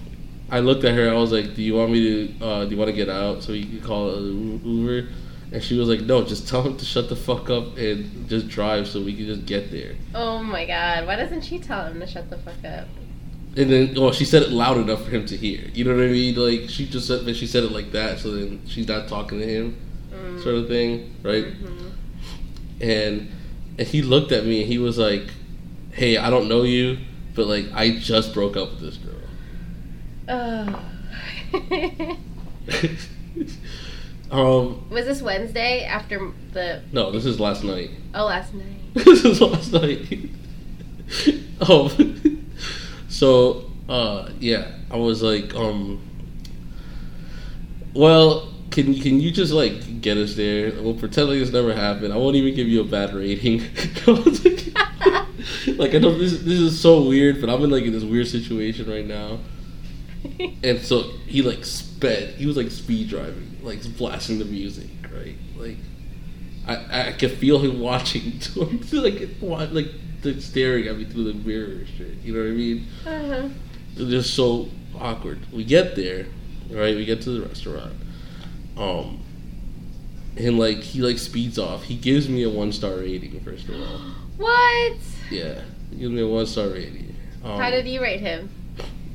I 0.51 0.61
looked 0.61 0.85
at 0.85 0.95
her. 0.95 1.11
I 1.11 1.15
was 1.15 1.33
like, 1.33 1.55
"Do 1.55 1.63
you 1.63 1.75
want 1.75 1.91
me 1.93 2.29
to? 2.39 2.45
Uh, 2.45 2.65
do 2.65 2.71
you 2.71 2.77
want 2.77 2.89
to 2.89 2.97
get 2.97 3.09
out 3.09 3.43
so 3.43 3.53
you 3.53 3.67
can 3.67 3.81
call 3.81 4.15
an 4.15 4.61
Uber?" 4.65 5.09
And 5.53 5.63
she 5.63 5.79
was 5.79 5.89
like, 5.89 6.01
"No, 6.03 6.23
just 6.25 6.47
tell 6.49 6.63
him 6.63 6.77
to 6.77 6.85
shut 6.85 7.09
the 7.09 7.17
fuck 7.17 7.51
up 7.51 7.77
and 7.77 8.29
just 8.29 8.49
drive 8.49 8.87
so 8.87 9.01
we 9.03 9.15
can 9.15 9.27
just 9.27 9.47
get 9.47 9.71
there." 9.71 9.95
oh 10.15 10.43
my 10.43 10.65
god. 10.67 11.07
Why 11.07 11.17
doesn't 11.17 11.43
she 11.43 11.59
tell 11.59 11.87
him 11.87 11.99
to 12.01 12.07
shut 12.07 12.31
the 12.31 12.39
fuck 12.39 12.65
up? 12.65 12.87
And 13.57 13.71
then, 13.71 13.95
well, 13.97 14.13
she 14.13 14.27
said 14.27 14.43
it 14.43 14.51
loud 14.51 14.77
enough 14.77 15.03
for 15.05 15.11
him 15.11 15.25
to 15.27 15.37
hear. 15.37 15.63
You 15.73 15.85
know 15.85 15.95
what 15.97 16.05
I 16.05 16.09
mean? 16.09 16.35
Like 16.37 16.69
she 16.69 16.87
just 16.87 17.07
said, 17.09 17.35
she 17.35 17.47
said 17.47 17.65
it 17.65 17.73
like 17.73 17.91
that, 17.93 18.19
so 18.19 18.31
then 18.33 18.61
she's 18.67 18.87
not 18.87 19.09
talking 19.09 19.39
to 19.41 19.47
him, 19.47 19.77
Mm. 20.13 20.43
sort 20.43 20.55
of 20.57 20.69
thing, 20.69 21.15
right? 21.23 21.45
Mhm. 21.47 21.91
And 22.81 23.29
and 23.79 23.87
he 23.89 24.03
looked 24.03 24.33
at 24.33 24.45
me 24.47 24.61
and 24.63 24.71
he 24.71 24.79
was 24.79 24.97
like, 24.99 25.25
"Hey, 25.91 26.17
I 26.19 26.31
don't 26.31 26.49
know 26.49 26.63
you, 26.63 26.99
but 27.37 27.47
like 27.47 27.67
I 27.73 27.99
just 27.99 28.35
broke 28.35 28.57
up 28.57 28.71
with 28.71 28.81
this 28.81 28.97
girl." 28.97 29.15
Oh. 30.29 30.83
um, 34.31 34.91
was 34.91 35.07
this 35.07 35.23
Wednesday 35.23 35.85
after 35.85 36.33
the? 36.53 36.83
no, 36.93 37.13
this 37.13 37.25
is 37.25 37.39
last 37.39 37.63
night. 37.63 37.91
Oh, 38.15 38.25
last 38.25 38.53
night. 38.55 38.77
this 38.95 39.25
is 39.25 39.41
last 39.41 39.73
night. 39.73 40.31
um, 41.69 42.47
so 43.09 43.71
uh, 43.89 44.31
yeah, 44.41 44.73
I 44.91 44.97
was 44.97 45.23
like, 45.23 45.55
um, 45.55 46.03
well, 47.95 48.53
can 48.71 48.95
can 49.01 49.21
you 49.21 49.31
just 49.31 49.53
like 49.53 50.01
get 50.01 50.17
us 50.17 50.35
there? 50.35 50.73
We'll 50.73 50.95
pretend 50.95 51.29
like 51.29 51.39
this 51.39 51.53
never 51.53 51.75
happened. 51.75 52.13
I 52.13 52.17
won't 52.17 52.37
even 52.37 52.55
give 52.55 52.69
you 52.69 52.81
a 52.81 52.85
bad 52.85 53.15
rating. 53.15 53.63
like 55.77 55.95
I 55.95 55.99
know 55.99 56.17
this 56.17 56.33
this 56.41 56.61
is 56.61 56.81
so 56.81 57.03
weird, 57.03 57.41
but 57.41 57.51
I'm 57.51 57.63
in 57.63 57.71
like 57.71 57.85
in 57.85 57.93
this 57.93 58.05
weird 58.05 58.29
situation 58.29 58.91
right 58.91 59.07
now. 59.07 59.39
And 60.65 60.81
so 60.81 61.03
he 61.27 61.43
like 61.43 61.65
sped. 61.65 62.35
He 62.35 62.47
was 62.47 62.57
like 62.57 62.73
speed 62.73 63.09
driving, 63.09 63.59
like 63.63 63.81
blasting 63.97 64.41
the 64.41 64.45
music, 64.45 64.89
right? 65.15 65.37
Like 65.57 65.77
I 66.67 67.11
I 67.11 67.13
could 67.13 67.33
feel 67.33 67.61
him 67.61 67.79
watching, 67.79 68.41
like 68.93 69.29
like 69.41 69.87
like 70.25 70.41
staring 70.41 70.89
at 70.89 70.97
me 70.97 71.05
through 71.05 71.33
the 71.33 71.35
mirror 71.35 71.87
shit. 71.97 72.15
You 72.25 72.35
know 72.35 72.41
what 72.41 72.49
I 72.49 72.53
mean? 72.53 72.87
Uh-huh. 73.07 73.49
It's 73.97 74.11
just 74.11 74.35
so 74.35 74.69
awkward. 74.99 75.41
We 75.53 75.65
get 75.65 75.95
there, 75.95 76.27
right? 76.71 76.97
We 76.97 77.05
get 77.05 77.23
to 77.23 77.31
the 77.31 77.47
restaurant. 77.47 77.95
Um, 78.77 79.23
and 80.37 80.59
like 80.59 80.79
he 80.79 81.03
like 81.03 81.19
speeds 81.19 81.59
off. 81.59 81.85
He 81.85 81.97
gives 81.97 82.29
me 82.29 82.43
a 82.43 82.51
one 82.51 82.73
star 82.73 82.97
rating 82.97 83.41
first 83.41 83.69
of 83.69 83.81
all. 83.81 84.01
What? 84.37 84.99
Yeah, 85.31 85.61
he 85.91 85.97
gives 85.97 86.13
me 86.13 86.23
a 86.23 86.27
one 86.27 86.47
star 86.47 86.69
rating. 86.69 87.15
Um, 87.45 87.59
How 87.59 87.71
did 87.71 87.87
you 87.87 88.01
rate 88.03 88.21
him? 88.21 88.51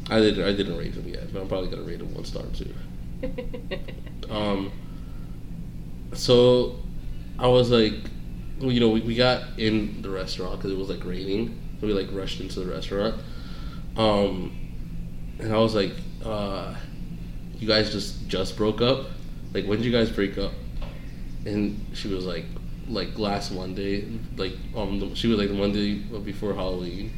I 0.09 0.19
didn't 0.19 0.43
I 0.43 0.51
didn't 0.51 0.77
rate 0.77 0.93
him 0.93 1.07
yet, 1.07 1.31
but 1.31 1.41
I'm 1.41 1.47
probably 1.47 1.69
gonna 1.69 1.83
rate 1.83 2.01
him 2.01 2.13
one 2.13 2.25
star 2.25 2.43
too. 2.53 2.73
Um, 4.29 4.71
so 6.13 6.77
I 7.37 7.47
was 7.47 7.69
like, 7.69 7.95
well, 8.61 8.71
you 8.71 8.79
know, 8.79 8.89
we, 8.89 9.01
we 9.01 9.13
got 9.15 9.59
in 9.59 10.01
the 10.01 10.09
restaurant 10.09 10.57
because 10.57 10.71
it 10.71 10.77
was 10.77 10.89
like 10.89 11.03
raining. 11.03 11.59
So 11.79 11.87
we 11.87 11.93
like 11.93 12.07
rushed 12.13 12.39
into 12.39 12.61
the 12.61 12.71
restaurant. 12.71 13.21
Um, 13.97 14.57
and 15.39 15.53
I 15.53 15.57
was 15.57 15.75
like, 15.75 15.91
uh, 16.23 16.75
you 17.57 17.67
guys 17.67 17.91
just 17.91 18.27
just 18.29 18.55
broke 18.55 18.81
up? 18.81 19.07
Like, 19.53 19.65
when 19.65 19.79
did 19.79 19.85
you 19.85 19.91
guys 19.91 20.09
break 20.09 20.37
up? 20.37 20.53
And 21.45 21.85
she 21.93 22.07
was 22.07 22.25
like, 22.25 22.45
like 22.91 23.17
last 23.17 23.51
Monday, 23.51 24.07
like 24.37 24.53
um, 24.75 24.99
the, 24.99 25.15
she 25.15 25.27
was 25.27 25.37
like 25.39 25.47
the 25.49 25.53
Monday 25.55 25.95
before 25.95 26.53
Halloween. 26.53 27.11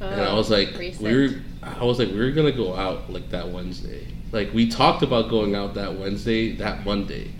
And 0.00 0.20
I 0.20 0.34
was 0.34 0.50
like, 0.50 0.70
Oh, 0.74 0.78
Recent. 0.78 1.02
we 1.02 1.14
were. 1.14 1.34
I 1.62 1.84
was 1.84 1.98
like, 1.98 2.08
we 2.08 2.18
were 2.18 2.30
gonna 2.32 2.50
go 2.52 2.74
out 2.74 3.10
like 3.12 3.30
that 3.30 3.48
Wednesday. 3.50 4.06
Like 4.32 4.52
we 4.52 4.68
talked 4.68 5.02
about 5.02 5.28
going 5.28 5.54
out 5.54 5.74
that 5.74 5.96
Wednesday, 5.98 6.56
that 6.56 6.84
Monday. 6.84 7.30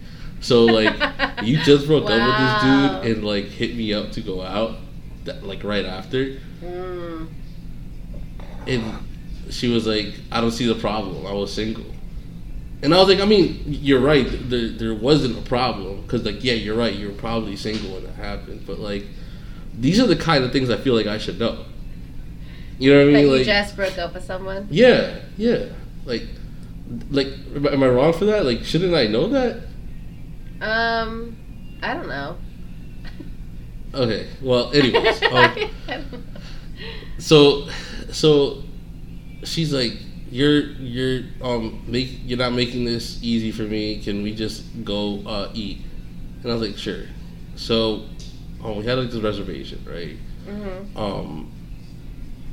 So 0.40 0.64
like, 0.64 0.94
you 1.42 1.59
just 1.59 1.87
broke 1.87 2.05
Wow. 2.05 2.11
up 2.18 2.27
with 2.29 2.38
this 2.38 2.62
dude 2.62 3.16
and 3.16 3.25
like 3.27 3.46
hit 3.46 3.77
me 3.77 3.92
up 3.94 4.12
to 4.12 4.20
go 4.20 4.42
out, 4.42 4.77
that, 5.25 5.42
like 5.44 5.64
right 5.64 5.85
after. 5.85 6.38
Mm. 6.62 7.29
And 8.68 8.85
she 9.51 9.68
was 9.68 9.87
like, 9.87 10.14
I 10.31 10.40
don't 10.40 10.53
see 10.53 10.66
the 10.66 10.77
problem. 10.77 11.27
I 11.27 11.33
was 11.33 11.53
single. 11.53 11.85
And 12.83 12.92
I 12.92 12.99
was 12.99 13.09
like, 13.09 13.21
I 13.21 13.25
mean, 13.25 13.62
you're 13.64 14.01
right. 14.01 14.27
There, 14.29 14.68
there 14.68 14.95
wasn't 14.95 15.38
a 15.38 15.42
problem 15.42 16.03
because, 16.03 16.25
like, 16.25 16.42
yeah, 16.42 16.55
you're 16.55 16.77
right. 16.77 16.92
You 16.92 17.09
were 17.09 17.14
probably 17.14 17.55
single 17.57 17.95
when 17.95 18.05
it 18.05 18.14
happened. 18.16 18.66
But 18.66 18.81
like, 18.81 19.05
these 19.73 20.01
are 20.01 20.07
the 20.07 20.16
kind 20.16 20.42
of 20.42 20.53
things 20.53 20.68
I 20.68 20.77
feel 20.77 20.95
like 20.95 21.07
I 21.07 21.18
should 21.18 21.38
know. 21.38 21.64
You 22.79 22.92
know 22.92 23.05
what 23.05 23.14
I 23.16 23.23
mean? 23.23 23.33
you 23.33 23.45
just 23.45 23.77
broke 23.77 23.99
up 23.99 24.14
with 24.14 24.25
someone. 24.25 24.66
yeah, 24.71 25.21
yeah. 25.37 25.66
Like, 26.05 26.25
like, 27.11 27.29
am 27.55 27.83
I 27.83 27.88
wrong 27.88 28.12
for 28.12 28.25
that? 28.25 28.45
Like, 28.45 28.64
shouldn't 28.64 28.95
I 28.95 29.07
know 29.07 29.29
that? 29.29 29.62
Um, 30.61 31.37
I 31.83 31.95
don't 31.95 32.09
know. 32.09 32.37
Okay. 33.95 34.27
Well, 34.40 34.73
anyways, 34.73 35.23
um, 35.25 35.35
I 35.35 35.71
don't 35.87 36.12
know. 36.12 36.18
so, 37.18 37.68
so 38.11 38.62
she's 39.45 39.73
like, 39.73 39.92
"You're, 40.33 40.61
you're, 40.81 41.23
um, 41.42 41.85
make, 41.87 42.09
you're 42.25 42.38
not 42.38 42.53
making 42.55 42.85
this 42.85 43.18
easy 43.23 43.53
for 43.53 43.62
me. 43.62 44.01
Can 44.03 44.23
we 44.23 44.35
just 44.35 44.64
go 44.85 45.21
uh, 45.27 45.51
eat?" 45.55 45.83
And 46.42 46.51
I 46.51 46.55
was 46.55 46.68
like, 46.68 46.79
"Sure." 46.79 47.05
So, 47.55 48.05
um, 48.64 48.79
we 48.79 48.85
had 48.85 48.99
like 48.99 49.11
this 49.11 49.21
reservation, 49.21 49.85
right? 49.88 50.16
Mhm. 50.49 50.97
um, 50.97 51.53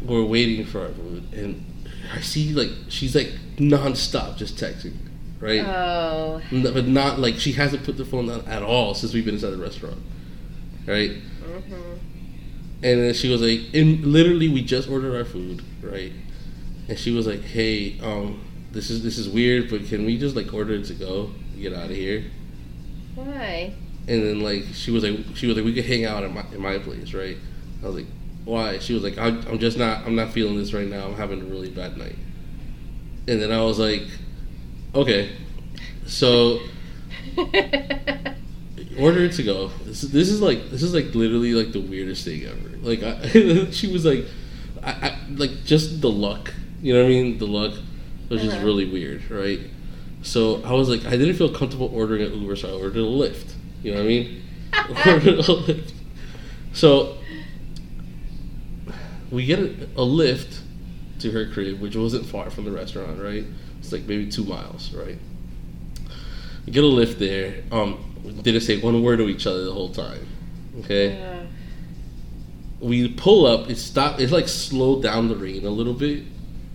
we're 0.02 0.24
waiting 0.24 0.66
for 0.66 0.82
our 0.82 0.90
food, 0.90 1.24
and 1.34 1.66
I 2.14 2.22
see 2.22 2.54
like 2.54 2.70
she's 2.90 3.16
like 3.16 3.32
nonstop 3.58 4.38
just 4.38 4.58
texting, 4.58 4.96
right? 5.40 5.62
Oh. 5.66 6.42
But 6.52 6.88
not 6.88 7.20
like 7.20 7.36
she 7.40 7.54
hasn't 7.54 7.84
put 7.84 7.98
the 7.98 8.06
phone 8.06 8.28
down 8.28 8.46
at 8.48 8.62
all 8.62 8.94
since 8.94 9.14
we've 9.14 9.26
been 9.26 9.36
inside 9.36 9.52
the 9.52 9.58
restaurant, 9.58 9.98
right? 10.86 11.12
Mm-hmm. 11.12 11.94
And 12.82 13.02
then 13.02 13.14
she 13.14 13.30
was 13.30 13.42
like, 13.42 13.60
and 13.74 14.06
literally 14.06 14.48
we 14.48 14.62
just 14.64 14.90
ordered 14.90 15.16
our 15.16 15.26
food, 15.26 15.62
right? 15.82 16.14
And 16.90 16.98
she 16.98 17.12
was 17.12 17.28
like, 17.28 17.44
"Hey, 17.44 18.00
um, 18.02 18.42
this 18.72 18.90
is 18.90 19.04
this 19.04 19.18
is 19.18 19.30
weird, 19.30 19.70
but 19.70 19.86
can 19.86 20.06
we 20.06 20.18
just 20.18 20.36
like 20.36 20.54
order 20.54 20.82
to 20.84 20.94
go, 20.94 21.32
get 21.58 21.74
out 21.74 21.86
of 21.86 21.96
here?" 21.96 22.26
Why? 23.16 23.74
And 24.08 24.24
then 24.24 24.40
like 24.42 24.66
she 24.74 24.92
was 24.92 25.04
like 25.04 25.18
she 25.36 25.48
was 25.48 25.56
like 25.56 25.66
we 25.66 25.74
could 25.74 25.86
hang 25.86 26.06
out 26.06 26.24
at 26.24 26.34
my 26.34 26.44
in 26.52 26.62
my 26.62 26.80
place, 26.80 27.14
right? 27.14 27.38
I 27.82 27.86
was 27.86 27.96
like, 27.96 28.08
why? 28.46 28.80
She 28.80 28.94
was 28.94 29.04
like, 29.04 29.18
I'm, 29.18 29.46
I'm 29.48 29.60
just 29.60 29.78
not 29.78 30.06
I'm 30.06 30.16
not 30.16 30.32
feeling 30.32 30.58
this 30.58 30.74
right 30.74 30.88
now. 30.88 31.06
I'm 31.06 31.16
having 31.16 31.42
a 31.42 31.46
really 31.46 31.70
bad 31.70 31.98
night. 31.98 32.16
And 33.28 33.42
then 33.42 33.52
I 33.52 33.62
was 33.62 33.78
like, 33.78 34.04
okay, 34.96 35.30
so 36.08 36.60
order 38.98 39.26
it 39.26 39.34
to 39.34 39.44
go. 39.44 39.68
This, 39.86 40.02
this 40.02 40.30
is 40.30 40.42
like 40.42 40.70
this 40.72 40.82
is 40.82 40.94
like 40.94 41.14
literally 41.14 41.54
like 41.54 41.72
the 41.72 41.82
weirdest 41.82 42.26
thing 42.26 42.46
ever. 42.46 42.78
Like 42.82 43.04
I, 43.04 43.70
she 43.72 43.92
was 43.92 44.06
like, 44.06 44.26
I, 44.82 44.92
I 44.92 45.18
like 45.30 45.64
just 45.66 46.02
the 46.02 46.10
luck. 46.10 46.54
You 46.82 46.94
know 46.94 47.02
what 47.04 47.08
I 47.08 47.10
mean? 47.10 47.38
The 47.38 47.48
luck 47.48 47.74
was 48.30 48.42
just 48.42 48.56
Uh-huh. 48.58 48.66
really 48.66 48.86
weird, 48.86 49.30
right? 49.30 49.60
So 50.22 50.62
I 50.64 50.74
was 50.74 50.90
like, 50.90 51.06
I 51.06 51.12
didn't 51.18 51.36
feel 51.36 51.50
comfortable 51.54 51.90
ordering 51.94 52.22
an 52.24 52.42
Uber, 52.42 52.56
so 52.56 52.70
I 52.70 52.72
ordered 52.74 52.98
a 52.98 53.06
Lyft. 53.06 53.54
You 53.84 53.92
know 53.92 53.98
what 54.00 54.06
I 54.06 54.08
mean? 54.08 54.42
ordered 55.08 55.40
a 55.40 55.44
Lyft. 55.44 55.92
So 56.74 57.18
we 59.32 59.46
get 59.46 59.60
a, 59.60 59.88
a 59.98 60.04
lift 60.04 60.62
to 61.20 61.32
her 61.32 61.48
crib, 61.52 61.80
which 61.80 61.96
wasn't 61.96 62.26
far 62.26 62.50
from 62.50 62.66
the 62.66 62.72
restaurant, 62.72 63.22
right? 63.22 63.46
It's 63.80 63.92
like 63.92 64.04
maybe 64.04 64.30
two 64.30 64.44
miles, 64.44 64.94
right? 64.94 65.18
We 66.66 66.72
get 66.74 66.84
a 66.84 66.88
lift 66.88 67.20
there. 67.20 67.64
Um, 67.72 68.04
didn't 68.44 68.62
say 68.62 68.80
one 68.80 69.02
word 69.04 69.18
to 69.18 69.28
each 69.30 69.48
other 69.48 69.64
the 69.66 69.74
whole 69.74 69.90
time. 69.90 70.28
Okay. 70.82 71.14
Yeah. 71.18 71.40
We 72.80 73.10
pull 73.14 73.46
up. 73.46 73.70
It 73.70 73.78
stopped. 73.78 74.20
It 74.22 74.32
like 74.32 74.48
slowed 74.48 75.04
down 75.04 75.28
the 75.28 75.36
rain 75.36 75.66
a 75.66 75.70
little 75.70 75.94
bit, 75.94 76.24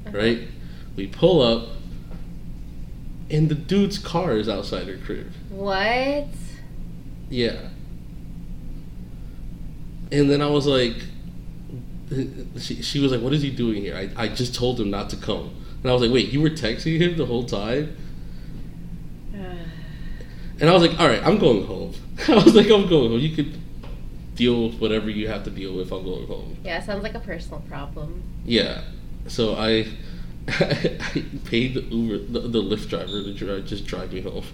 Uh-huh. 0.06 0.16
right? 0.18 0.48
We 0.96 1.06
pull 1.06 1.40
up, 1.42 1.68
and 3.30 3.48
the 3.48 3.54
dude's 3.54 3.98
car 3.98 4.36
is 4.36 4.48
outside 4.48 4.86
her 4.86 4.96
crib. 4.98 5.32
What? 5.50 6.26
Yeah. 7.30 7.68
And 10.12 10.30
then 10.30 10.40
I 10.40 10.46
was 10.46 10.66
like, 10.66 10.94
she, 12.60 12.82
she 12.82 13.00
was 13.00 13.10
like, 13.10 13.20
what 13.20 13.32
is 13.32 13.42
he 13.42 13.50
doing 13.50 13.82
here? 13.82 13.96
I, 13.96 14.24
I 14.24 14.28
just 14.28 14.54
told 14.54 14.78
him 14.78 14.90
not 14.90 15.10
to 15.10 15.16
come. 15.16 15.50
And 15.82 15.90
I 15.90 15.92
was 15.92 16.02
like, 16.02 16.12
wait, 16.12 16.28
you 16.28 16.40
were 16.40 16.50
texting 16.50 16.98
him 16.98 17.16
the 17.16 17.26
whole 17.26 17.44
time? 17.44 17.96
And 20.60 20.70
I 20.70 20.72
was 20.72 20.82
like, 20.82 21.00
all 21.00 21.08
right, 21.08 21.20
I'm 21.26 21.38
going 21.38 21.66
home. 21.66 21.94
I 22.28 22.34
was 22.36 22.54
like, 22.54 22.70
I'm 22.70 22.88
going 22.88 23.10
home. 23.10 23.18
You 23.18 23.34
could 23.34 23.58
deal 24.36 24.68
with 24.68 24.78
whatever 24.80 25.10
you 25.10 25.26
have 25.26 25.42
to 25.44 25.50
deal 25.50 25.74
with. 25.74 25.90
I'm 25.90 26.04
going 26.04 26.28
home. 26.28 26.56
yeah, 26.62 26.80
sounds 26.80 27.02
like 27.02 27.14
a 27.14 27.20
personal 27.20 27.60
problem. 27.68 28.22
Yeah. 28.44 28.82
So 29.26 29.54
I, 29.54 29.86
I 30.48 31.24
paid 31.44 31.74
the 31.74 31.82
Uber, 31.82 32.18
the, 32.32 32.40
the 32.40 32.62
Lyft 32.62 32.88
driver 32.88 33.22
to 33.22 33.34
drive, 33.34 33.66
just 33.66 33.86
drive 33.86 34.12
me 34.12 34.20
home. 34.20 34.44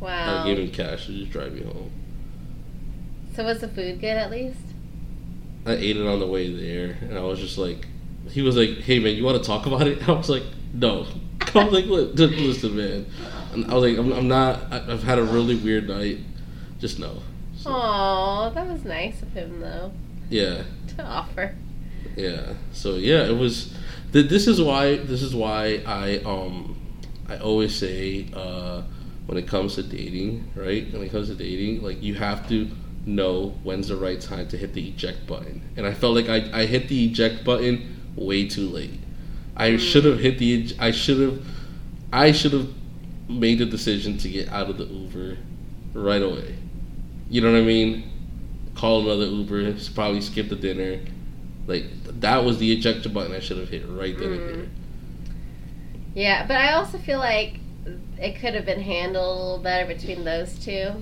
Wow. 0.00 0.42
I 0.42 0.46
gave 0.46 0.58
him 0.58 0.70
cash 0.70 1.06
to 1.06 1.12
just 1.12 1.30
drive 1.30 1.52
me 1.52 1.62
home. 1.62 1.90
So 3.34 3.44
was 3.44 3.60
the 3.60 3.68
food 3.68 4.00
good 4.00 4.16
at 4.16 4.30
least? 4.30 4.58
I 5.64 5.72
ate 5.72 5.96
it 5.96 6.06
on 6.06 6.20
the 6.20 6.26
way 6.26 6.52
there, 6.52 6.98
and 7.02 7.16
I 7.16 7.22
was 7.22 7.38
just 7.38 7.56
like, 7.56 7.86
he 8.30 8.42
was 8.42 8.56
like, 8.56 8.80
"Hey 8.80 8.98
man, 8.98 9.14
you 9.14 9.24
want 9.24 9.40
to 9.40 9.46
talk 9.46 9.66
about 9.66 9.86
it?" 9.86 9.98
And 10.00 10.08
I 10.08 10.12
was 10.12 10.28
like, 10.28 10.42
"No." 10.72 11.06
I 11.54 11.64
was 11.64 11.72
like, 11.72 11.86
"Listen, 11.86 12.76
man," 12.76 13.06
and 13.52 13.70
I 13.70 13.74
was 13.74 13.90
like, 13.90 13.98
"I'm, 13.98 14.12
I'm 14.12 14.28
not. 14.28 14.72
I, 14.72 14.92
I've 14.92 15.04
had 15.04 15.18
a 15.18 15.22
really 15.22 15.54
weird 15.54 15.88
night. 15.88 16.18
Just 16.78 16.98
no." 16.98 17.22
So, 17.56 18.50
that 18.54 18.66
was 18.66 18.84
nice 18.84 19.22
of 19.22 19.32
him 19.34 19.60
though 19.60 19.92
yeah, 20.32 20.62
to 20.96 21.04
offer. 21.04 21.54
Yeah. 22.16 22.54
So 22.72 22.94
yeah, 22.96 23.24
it 23.24 23.36
was. 23.36 23.74
Th- 24.12 24.28
this 24.28 24.46
is 24.46 24.60
why. 24.60 24.96
This 24.96 25.22
is 25.22 25.34
why 25.34 25.82
I 25.86 26.18
um, 26.24 26.76
I 27.28 27.38
always 27.38 27.74
say 27.74 28.26
uh, 28.34 28.82
when 29.26 29.38
it 29.38 29.46
comes 29.46 29.74
to 29.76 29.82
dating, 29.82 30.50
right? 30.54 30.90
When 30.92 31.02
it 31.02 31.10
comes 31.10 31.28
to 31.28 31.34
dating, 31.34 31.82
like 31.82 32.02
you 32.02 32.14
have 32.14 32.48
to 32.48 32.68
know 33.06 33.54
when's 33.62 33.88
the 33.88 33.96
right 33.96 34.20
time 34.20 34.46
to 34.48 34.56
hit 34.56 34.74
the 34.74 34.88
eject 34.88 35.26
button. 35.26 35.62
And 35.76 35.86
I 35.86 35.94
felt 35.94 36.14
like 36.14 36.28
I, 36.28 36.62
I 36.62 36.66
hit 36.66 36.88
the 36.88 37.06
eject 37.06 37.44
button 37.44 37.96
way 38.16 38.48
too 38.48 38.68
late. 38.68 39.00
I 39.56 39.76
should 39.76 40.04
have 40.04 40.20
hit 40.20 40.38
the 40.38 40.74
I 40.78 40.90
should 40.90 41.20
have 41.20 41.46
I 42.12 42.32
should 42.32 42.52
have 42.52 42.68
made 43.28 43.58
the 43.58 43.66
decision 43.66 44.18
to 44.18 44.28
get 44.28 44.48
out 44.50 44.70
of 44.70 44.78
the 44.78 44.84
Uber 44.84 45.38
right 45.94 46.22
away. 46.22 46.56
You 47.30 47.40
know 47.40 47.52
what 47.52 47.58
I 47.58 47.62
mean? 47.62 48.10
Call 48.74 49.02
another 49.02 49.26
Uber, 49.26 49.74
probably 49.94 50.20
skip 50.20 50.48
the 50.48 50.56
dinner. 50.56 51.00
Like 51.66 51.84
that 52.20 52.44
was 52.44 52.58
the 52.58 52.72
ejector 52.72 53.08
button 53.08 53.34
I 53.34 53.40
should 53.40 53.58
have 53.58 53.68
hit 53.68 53.84
right 53.88 54.16
then 54.18 54.32
and 54.32 54.40
there. 54.40 54.66
Yeah, 56.14 56.46
but 56.46 56.56
I 56.56 56.72
also 56.72 56.98
feel 56.98 57.18
like 57.18 57.60
it 58.18 58.36
could 58.36 58.54
have 58.54 58.66
been 58.66 58.80
handled 58.80 59.36
a 59.36 59.42
little 59.42 59.58
better 59.58 59.86
between 59.86 60.24
those 60.24 60.58
two. 60.58 60.92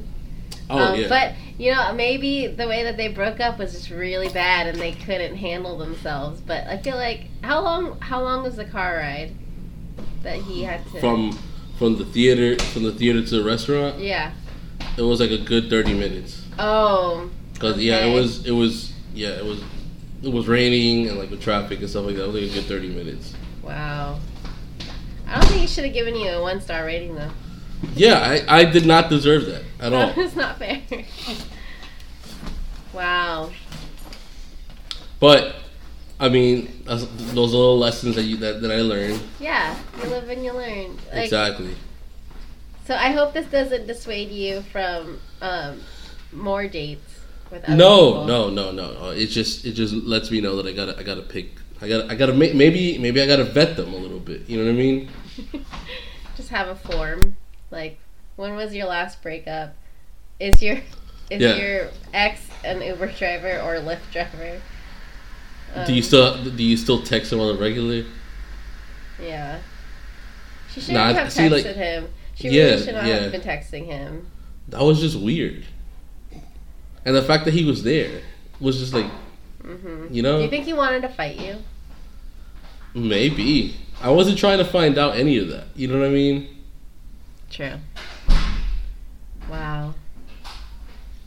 Oh 0.68 0.78
Um, 0.78 1.00
yeah. 1.00 1.08
But 1.08 1.34
you 1.58 1.72
know, 1.72 1.92
maybe 1.92 2.46
the 2.46 2.66
way 2.68 2.84
that 2.84 2.96
they 2.96 3.08
broke 3.08 3.40
up 3.40 3.58
was 3.58 3.72
just 3.72 3.90
really 3.90 4.28
bad, 4.28 4.66
and 4.66 4.78
they 4.78 4.92
couldn't 4.92 5.36
handle 5.36 5.76
themselves. 5.78 6.40
But 6.40 6.66
I 6.66 6.78
feel 6.78 6.96
like 6.96 7.26
how 7.42 7.62
long? 7.62 7.98
How 8.00 8.22
long 8.22 8.42
was 8.42 8.56
the 8.56 8.64
car 8.64 8.96
ride 8.96 9.32
that 10.22 10.36
he 10.36 10.62
had 10.62 10.84
to? 10.92 11.00
from 11.00 11.38
from 11.78 11.96
the 11.96 12.04
theater 12.04 12.62
from 12.66 12.84
the 12.84 12.92
theater 12.92 13.24
to 13.24 13.36
the 13.38 13.44
restaurant, 13.44 13.98
yeah. 13.98 14.32
it 14.96 15.02
was 15.02 15.20
like 15.20 15.30
a 15.30 15.38
good 15.38 15.68
thirty 15.70 15.94
minutes. 15.94 16.44
Oh. 16.58 17.30
Cause 17.58 17.78
yeah, 17.78 18.06
it 18.06 18.14
was 18.14 18.46
it 18.46 18.52
was 18.52 18.92
yeah 19.12 19.30
it 19.30 19.44
was 19.44 19.62
it 20.22 20.32
was 20.32 20.48
raining 20.48 21.08
and 21.08 21.18
like 21.18 21.30
the 21.30 21.36
traffic 21.36 21.80
and 21.80 21.88
stuff 21.88 22.06
like 22.06 22.16
that. 22.16 22.24
It 22.24 22.32
was 22.32 22.42
like 22.42 22.50
a 22.50 22.54
good 22.54 22.64
thirty 22.64 22.88
minutes. 22.88 23.34
Wow. 23.62 24.18
I 25.26 25.34
don't 25.34 25.44
think 25.48 25.60
he 25.60 25.66
should 25.66 25.84
have 25.84 25.94
given 25.94 26.16
you 26.16 26.28
a 26.30 26.42
one 26.42 26.60
star 26.60 26.84
rating 26.84 27.14
though. 27.14 27.30
Yeah, 27.94 28.18
I, 28.18 28.60
I 28.60 28.64
did 28.64 28.84
not 28.84 29.08
deserve 29.08 29.46
that 29.46 29.62
at 29.80 29.92
all. 29.92 30.12
it's 30.16 30.36
not 30.36 30.58
fair. 30.58 30.82
wow. 32.92 33.50
But 35.18 35.56
I 36.18 36.28
mean, 36.28 36.82
those 36.84 37.04
little 37.32 37.78
lessons 37.78 38.16
that 38.16 38.24
you 38.24 38.36
that, 38.38 38.60
that 38.60 38.70
I 38.70 38.82
learned 38.82 39.22
Yeah, 39.38 39.78
you 40.02 40.10
live 40.10 40.28
and 40.28 40.44
you 40.44 40.52
learn. 40.52 40.98
Like, 41.12 41.24
exactly. 41.24 41.74
So 42.84 42.94
I 42.94 43.12
hope 43.12 43.32
this 43.32 43.46
doesn't 43.46 43.86
dissuade 43.86 44.30
you 44.30 44.62
from 44.62 45.20
um, 45.40 45.80
more 46.32 46.66
dates 46.66 47.09
with 47.50 47.64
other 47.64 47.74
No, 47.76 48.06
people. 48.10 48.24
no, 48.26 48.50
no, 48.50 48.70
no, 48.72 48.92
no. 48.92 49.10
It 49.10 49.26
just 49.26 49.64
it 49.64 49.72
just 49.72 49.94
lets 49.94 50.30
me 50.30 50.40
know 50.40 50.56
that 50.56 50.66
I 50.66 50.72
gotta 50.72 50.98
I 50.98 51.02
gotta 51.02 51.22
pick. 51.22 51.52
I 51.80 51.88
gotta 51.88 52.10
I 52.10 52.14
gotta 52.14 52.32
ma- 52.32 52.52
maybe 52.54 52.98
maybe 52.98 53.20
I 53.22 53.26
gotta 53.26 53.44
vet 53.44 53.76
them 53.76 53.92
a 53.94 53.96
little 53.96 54.18
bit. 54.20 54.48
You 54.48 54.58
know 54.58 54.64
what 54.64 54.70
I 54.70 54.74
mean? 54.74 55.08
Just 56.36 56.50
have 56.50 56.68
a 56.68 56.74
form. 56.76 57.36
Like, 57.70 57.98
when 58.36 58.54
was 58.54 58.74
your 58.74 58.86
last 58.86 59.22
breakup? 59.22 59.74
Is 60.38 60.62
your 60.62 60.76
is 61.30 61.40
Yeah. 61.40 61.56
your 61.56 61.88
ex 62.14 62.40
an 62.64 62.82
Uber 62.82 63.08
driver 63.12 63.60
or 63.60 63.76
Lyft 63.76 64.10
driver? 64.12 64.60
do 65.86 65.92
you 65.92 65.98
Um, 66.00 66.02
still 66.02 66.44
do 66.44 66.62
you 66.62 66.76
still 66.76 67.02
text 67.02 67.30
them 67.30 67.40
on 67.40 67.54
the 67.54 67.60
regular? 67.62 68.04
Yeah. 69.22 69.58
She 70.72 70.80
should 70.80 70.94
Nah, 70.94 71.12
have 71.12 71.32
see, 71.32 71.42
texted 71.42 71.50
like- 71.50 71.76
him. 71.76 72.08
She 72.34 72.48
Yeah, 72.48 72.64
really 72.64 72.84
should 72.84 72.94
not 72.94 73.06
yeah. 73.06 73.14
have 73.20 73.32
been 73.32 73.40
texting 73.42 73.86
him. 73.86 74.26
That 74.68 74.82
was 74.82 75.00
just 75.00 75.18
weird. 75.18 75.64
And 77.04 77.14
the 77.16 77.22
fact 77.22 77.44
that 77.46 77.54
he 77.54 77.64
was 77.64 77.82
there 77.82 78.20
was 78.60 78.78
just 78.78 78.92
like 78.92 79.06
hmm 79.62 80.04
you 80.10 80.22
Do 80.22 80.22
know 80.22 80.40
you 80.40 80.48
think 80.48 80.64
he 80.64 80.72
wanted 80.72 81.02
to 81.02 81.08
fight 81.08 81.36
you? 81.40 81.56
maybe 82.94 83.76
I 84.02 84.10
wasn't 84.10 84.38
trying 84.38 84.58
to 84.58 84.64
find 84.64 84.96
out 84.98 85.14
any 85.16 85.36
of 85.38 85.48
that. 85.48 85.66
You 85.76 85.88
know 85.88 85.98
what 85.98 86.06
I 86.06 86.10
mean? 86.10 86.48
True. 87.50 87.74
Wow. 89.50 89.94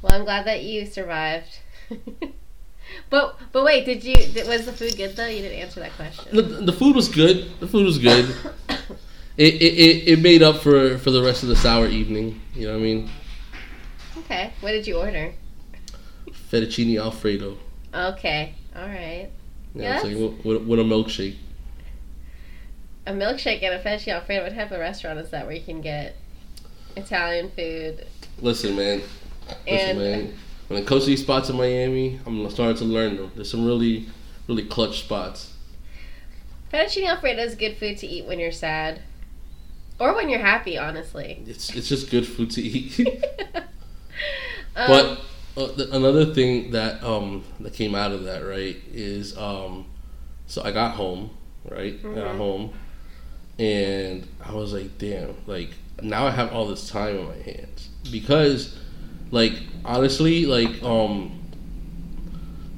Well, 0.01 0.11
I'm 0.13 0.23
glad 0.23 0.45
that 0.47 0.63
you 0.63 0.85
survived. 0.85 1.59
but 3.09 3.37
but 3.51 3.63
wait, 3.63 3.85
did 3.85 4.03
you 4.03 4.15
did, 4.15 4.47
was 4.47 4.65
the 4.65 4.73
food 4.73 4.95
good 4.97 5.15
though? 5.15 5.27
You 5.27 5.41
didn't 5.41 5.59
answer 5.59 5.79
that 5.81 5.91
question. 5.93 6.35
The, 6.35 6.41
the 6.41 6.73
food 6.73 6.95
was 6.95 7.07
good. 7.09 7.59
The 7.59 7.67
food 7.67 7.85
was 7.85 7.97
good. 7.97 8.33
It, 9.35 9.55
it, 9.55 9.73
it, 9.73 10.07
it 10.09 10.19
made 10.19 10.43
up 10.43 10.57
for, 10.57 10.99
for 10.99 11.09
the 11.09 11.23
rest 11.23 11.41
of 11.41 11.49
the 11.49 11.55
sour 11.55 11.87
evening. 11.87 12.39
You 12.53 12.67
know 12.67 12.73
what 12.73 12.79
I 12.81 12.83
mean? 12.83 13.09
okay. 14.19 14.53
What 14.61 14.73
did 14.73 14.85
you 14.85 14.97
order? 14.97 15.33
Fettuccine 16.53 17.01
Alfredo. 17.01 17.57
Okay. 17.93 18.53
All 18.75 18.87
right. 18.87 19.29
You 19.73 19.81
know 19.81 19.87
what 19.87 19.95
I'm 19.95 20.01
saying? 20.03 20.21
With, 20.21 20.45
with, 20.45 20.67
with 20.67 20.79
a 20.79 20.83
milkshake. 20.83 21.35
A 23.07 23.11
milkshake 23.11 23.63
and 23.63 23.73
a 23.73 23.83
fettuccine 23.83 24.13
alfredo. 24.13 24.43
What 24.43 24.53
type 24.53 24.71
of 24.71 24.79
restaurant 24.79 25.19
is 25.19 25.31
that 25.31 25.47
where 25.47 25.55
you 25.55 25.63
can 25.63 25.81
get 25.81 26.15
Italian 26.95 27.49
food 27.49 28.05
Listen, 28.39 28.75
man. 28.75 29.01
Listen, 29.67 29.89
and 29.89 29.99
man. 29.99 30.33
When 30.67 30.81
it 30.81 30.87
comes 30.87 31.03
to 31.03 31.09
these 31.09 31.21
spots 31.21 31.49
in 31.49 31.57
Miami, 31.57 32.19
I'm 32.25 32.49
starting 32.51 32.77
to 32.77 32.85
learn 32.85 33.17
them. 33.17 33.31
There's 33.35 33.49
some 33.49 33.65
really, 33.65 34.05
really 34.47 34.65
clutch 34.65 34.99
spots. 34.99 35.53
fettuccine 36.71 37.07
alfredo 37.07 37.41
is 37.41 37.55
good 37.55 37.77
food 37.77 37.97
to 37.97 38.07
eat 38.07 38.25
when 38.25 38.39
you're 38.39 38.51
sad, 38.51 39.01
or 39.99 40.15
when 40.15 40.29
you're 40.29 40.39
happy. 40.39 40.77
Honestly. 40.77 41.43
It's 41.47 41.75
it's 41.75 41.89
just 41.89 42.11
good 42.11 42.27
food 42.27 42.51
to 42.51 42.61
eat. 42.61 43.07
Um, 44.75 44.87
but 44.87 45.21
uh, 45.57 45.67
th- 45.75 45.89
another 45.91 46.25
thing 46.33 46.71
that 46.71 47.03
um 47.03 47.43
that 47.59 47.73
came 47.73 47.95
out 47.95 48.11
of 48.11 48.23
that 48.23 48.39
right 48.45 48.77
is 48.91 49.37
um 49.37 49.85
so 50.47 50.61
I 50.63 50.71
got 50.71 50.95
home 50.95 51.29
right 51.69 51.99
I 52.03 52.13
got 52.15 52.35
home 52.35 52.73
and 53.59 54.27
I 54.43 54.53
was 54.53 54.73
like 54.73 54.97
damn 54.97 55.35
like 55.47 55.69
now 56.01 56.25
I 56.25 56.31
have 56.31 56.51
all 56.53 56.67
this 56.67 56.89
time 56.89 57.17
in 57.17 57.25
my 57.27 57.37
hands 57.37 57.89
because 58.11 58.77
like 59.31 59.53
honestly 59.85 60.45
like 60.45 60.81
um 60.83 61.39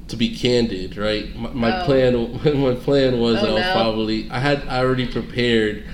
to 0.09 0.15
be 0.17 0.35
candid 0.35 0.97
right 0.97 1.35
my, 1.35 1.49
my 1.51 1.81
Oh. 1.81 1.85
plan 1.85 2.13
my 2.61 2.75
plan 2.75 3.19
was 3.19 3.41
Oh, 3.41 3.55
no. 3.57 3.71
probably 3.71 4.29
I 4.29 4.39
had 4.39 4.67
I 4.67 4.79
already 4.79 5.07
prepared 5.07 5.85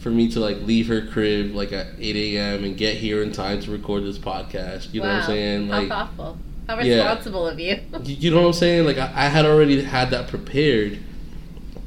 for 0.00 0.10
me 0.10 0.28
to 0.32 0.40
like 0.40 0.58
leave 0.62 0.88
her 0.88 1.06
crib 1.06 1.54
like 1.54 1.72
at 1.72 1.88
8 1.98 2.16
a.m. 2.16 2.64
and 2.64 2.76
get 2.76 2.96
here 2.96 3.22
in 3.22 3.32
time 3.32 3.60
to 3.60 3.70
record 3.70 4.04
this 4.04 4.18
podcast. 4.18 4.92
You 4.92 5.02
know 5.02 5.08
what 5.08 5.16
I'm 5.16 5.26
saying? 5.26 5.68
Like, 5.68 5.88
How 5.88 6.06
thoughtful. 6.06 6.38
How 6.66 6.80
Yeah. 6.80 6.96
responsible 6.96 7.46
of 7.46 7.58
you. 7.60 7.78
you 8.04 8.14
you 8.16 8.30
know 8.30 8.40
what 8.42 8.46
I'm 8.48 8.52
saying? 8.54 8.86
Like, 8.86 8.98
I, 8.98 9.12
I 9.14 9.28
had 9.28 9.44
already 9.44 9.82
had 9.82 10.10
that 10.10 10.28
prepared, 10.28 10.98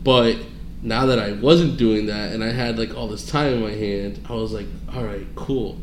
but 0.04 0.38
now 0.82 1.06
that 1.06 1.18
I 1.20 1.32
wasn't 1.34 1.78
doing 1.78 2.08
that 2.08 2.34
and 2.34 2.44
I 2.44 2.52
had 2.52 2.78
like 2.78 2.94
all 2.96 3.08
this 3.08 3.26
time 3.26 3.54
in 3.54 3.62
my 3.62 3.72
hand, 3.72 4.20
I 4.30 4.34
was 4.34 4.52
like, 4.52 4.68
all 4.94 5.04
right, 5.04 5.26
cool. 5.36 5.78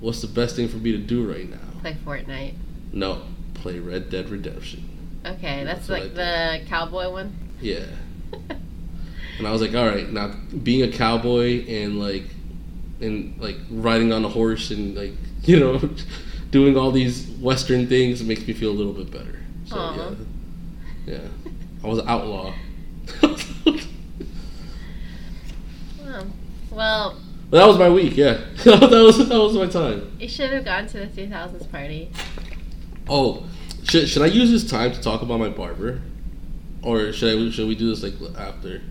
What's 0.00 0.20
the 0.20 0.28
best 0.28 0.56
thing 0.56 0.68
for 0.68 0.76
me 0.76 0.92
to 0.92 0.98
do 0.98 1.28
right 1.30 1.48
now? 1.50 1.56
Play 1.80 1.96
Fortnite. 2.06 2.54
No, 2.92 3.22
play 3.54 3.78
Red 3.78 4.10
Dead 4.10 4.28
Redemption. 4.30 4.88
Okay, 5.26 5.64
that's, 5.64 5.86
That's 5.86 6.02
like 6.02 6.14
the 6.14 6.60
cowboy 6.68 7.10
one. 7.10 7.36
Yeah. 7.60 7.86
And 9.38 9.46
I 9.46 9.52
was 9.52 9.60
like, 9.60 9.74
all 9.74 9.86
right, 9.86 10.10
now 10.10 10.32
being 10.62 10.82
a 10.82 10.92
cowboy 10.92 11.66
and 11.66 11.98
like, 11.98 12.24
and 13.00 13.40
like 13.40 13.56
riding 13.70 14.12
on 14.12 14.24
a 14.24 14.28
horse 14.28 14.70
and 14.70 14.96
like, 14.96 15.12
you 15.42 15.58
know, 15.58 15.90
doing 16.50 16.76
all 16.76 16.90
these 16.90 17.26
Western 17.40 17.86
things 17.86 18.22
makes 18.22 18.46
me 18.46 18.52
feel 18.52 18.70
a 18.70 18.72
little 18.72 18.92
bit 18.92 19.10
better. 19.10 19.40
So 19.66 19.76
Aw. 19.76 19.96
yeah, 21.06 21.14
yeah, 21.14 21.18
I 21.82 21.86
was 21.86 21.98
an 21.98 22.08
outlaw. 22.08 22.54
Wow. 26.04 26.26
Well, 26.70 27.20
that 27.50 27.66
was 27.66 27.78
my 27.78 27.88
week. 27.88 28.16
Yeah, 28.16 28.32
that 28.64 28.90
was 28.90 29.28
that 29.28 29.38
was 29.38 29.54
my 29.54 29.66
time. 29.66 30.16
you 30.18 30.28
should 30.28 30.50
have 30.52 30.64
gone 30.64 30.86
to 30.88 30.98
the 30.98 31.06
2000s 31.06 31.70
party. 31.70 32.10
Oh, 33.08 33.44
should 33.84 34.08
should 34.08 34.22
I 34.22 34.26
use 34.26 34.50
this 34.50 34.68
time 34.68 34.92
to 34.92 35.00
talk 35.00 35.22
about 35.22 35.38
my 35.38 35.48
barber, 35.48 36.02
or 36.82 37.12
should 37.12 37.38
I 37.38 37.50
should 37.50 37.68
we 37.68 37.74
do 37.74 37.94
this 37.94 38.02
like 38.02 38.14
after? 38.36 38.82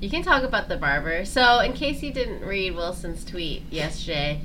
You 0.00 0.08
can 0.08 0.22
talk 0.22 0.42
about 0.42 0.68
the 0.68 0.76
barber. 0.76 1.24
So, 1.24 1.60
in 1.60 1.72
case 1.74 2.02
you 2.02 2.12
didn't 2.12 2.44
read 2.44 2.74
Wilson's 2.74 3.24
tweet 3.24 3.62
yesterday, 3.70 4.40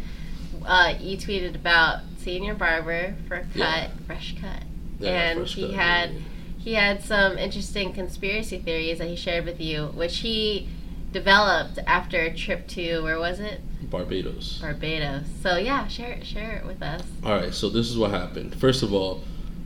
uh, 0.65 0.95
you 0.99 1.17
tweeted 1.17 1.55
about 1.55 2.01
seeing 2.17 2.43
your 2.43 2.55
barber 2.55 3.15
for 3.27 3.35
a 3.35 3.41
cut, 3.41 3.55
Yeah. 3.55 3.87
fresh 4.05 4.35
cut. 4.41 4.63
Yeah, 4.99 5.31
And 5.31 5.47
he 5.47 5.67
cut, 5.67 5.73
had- 5.75 6.11
yeah. 6.13 6.19
He 6.57 6.73
had 6.73 7.03
some 7.03 7.37
interesting 7.37 7.93
conspiracy 7.93 8.57
theories 8.57 8.97
that 8.97 9.07
he 9.07 9.15
shared 9.15 9.45
with 9.45 9.61
you, 9.61 9.91
which 9.93 10.17
he 10.17 10.67
developed 11.13 11.77
after 11.85 12.19
a 12.19 12.35
trip 12.35 12.67
to 12.69 13.01
where 13.03 13.19
was 13.19 13.39
it? 13.39 13.61
Barbados. 13.89 14.57
Barbados. 14.59 15.25
So 15.43 15.57
yeah, 15.57 15.87
share 15.87 16.13
it, 16.13 16.25
share 16.25 16.57
it 16.57 16.65
with 16.65 16.81
us. 16.81 17.03
All 17.23 17.33
right, 17.33 17.53
so 17.53 17.69
this 17.69 17.87
is 17.91 17.97
what 17.99 18.09
happened. 18.09 18.55
First 18.55 18.81
of 18.81 18.91
all, 18.93 19.21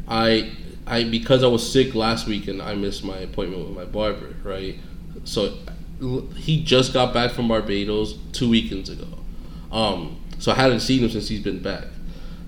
I 0.10 0.52
I 0.86 1.06
because 1.06 1.42
I 1.42 1.48
was 1.48 1.68
sick 1.72 1.96
last 1.96 2.28
week 2.28 2.50
and 2.50 2.62
I 2.62 2.74
missed 2.76 3.04
my 3.06 3.20
appointment 3.20 3.66
with 3.66 3.78
my 3.78 3.86
barber, 3.86 4.36
right? 4.44 4.76
So 5.24 5.54
he 6.36 6.64
just 6.64 6.94
got 6.94 7.14
back 7.14 7.32
from 7.32 7.48
Barbados 7.48 8.18
2 8.34 8.50
weekends 8.50 8.90
ago. 8.90 9.08
Um 9.72 10.18
so 10.40 10.52
I 10.52 10.56
hadn't 10.56 10.80
seen 10.80 11.04
him 11.04 11.10
since 11.10 11.28
he's 11.28 11.44
been 11.44 11.62
back. 11.62 11.86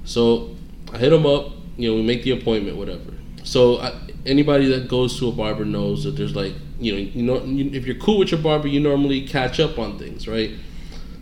So 0.05 0.55
I 0.93 0.97
hit 0.97 1.11
him 1.11 1.25
up, 1.25 1.51
you 1.77 1.89
know, 1.89 1.95
we 1.95 2.03
make 2.03 2.23
the 2.23 2.31
appointment 2.31 2.77
whatever. 2.77 3.13
So 3.43 3.79
I, 3.79 3.93
anybody 4.25 4.65
that 4.67 4.87
goes 4.87 5.19
to 5.19 5.27
a 5.27 5.31
barber 5.31 5.65
knows 5.65 6.03
that 6.05 6.11
there's 6.11 6.35
like, 6.35 6.53
you 6.79 6.93
know, 6.93 6.99
you 6.99 7.23
know 7.23 7.75
if 7.75 7.85
you're 7.85 7.97
cool 7.97 8.19
with 8.19 8.31
your 8.31 8.39
barber, 8.41 8.67
you 8.67 8.79
normally 8.79 9.27
catch 9.27 9.59
up 9.59 9.77
on 9.77 9.99
things, 9.99 10.27
right? 10.27 10.51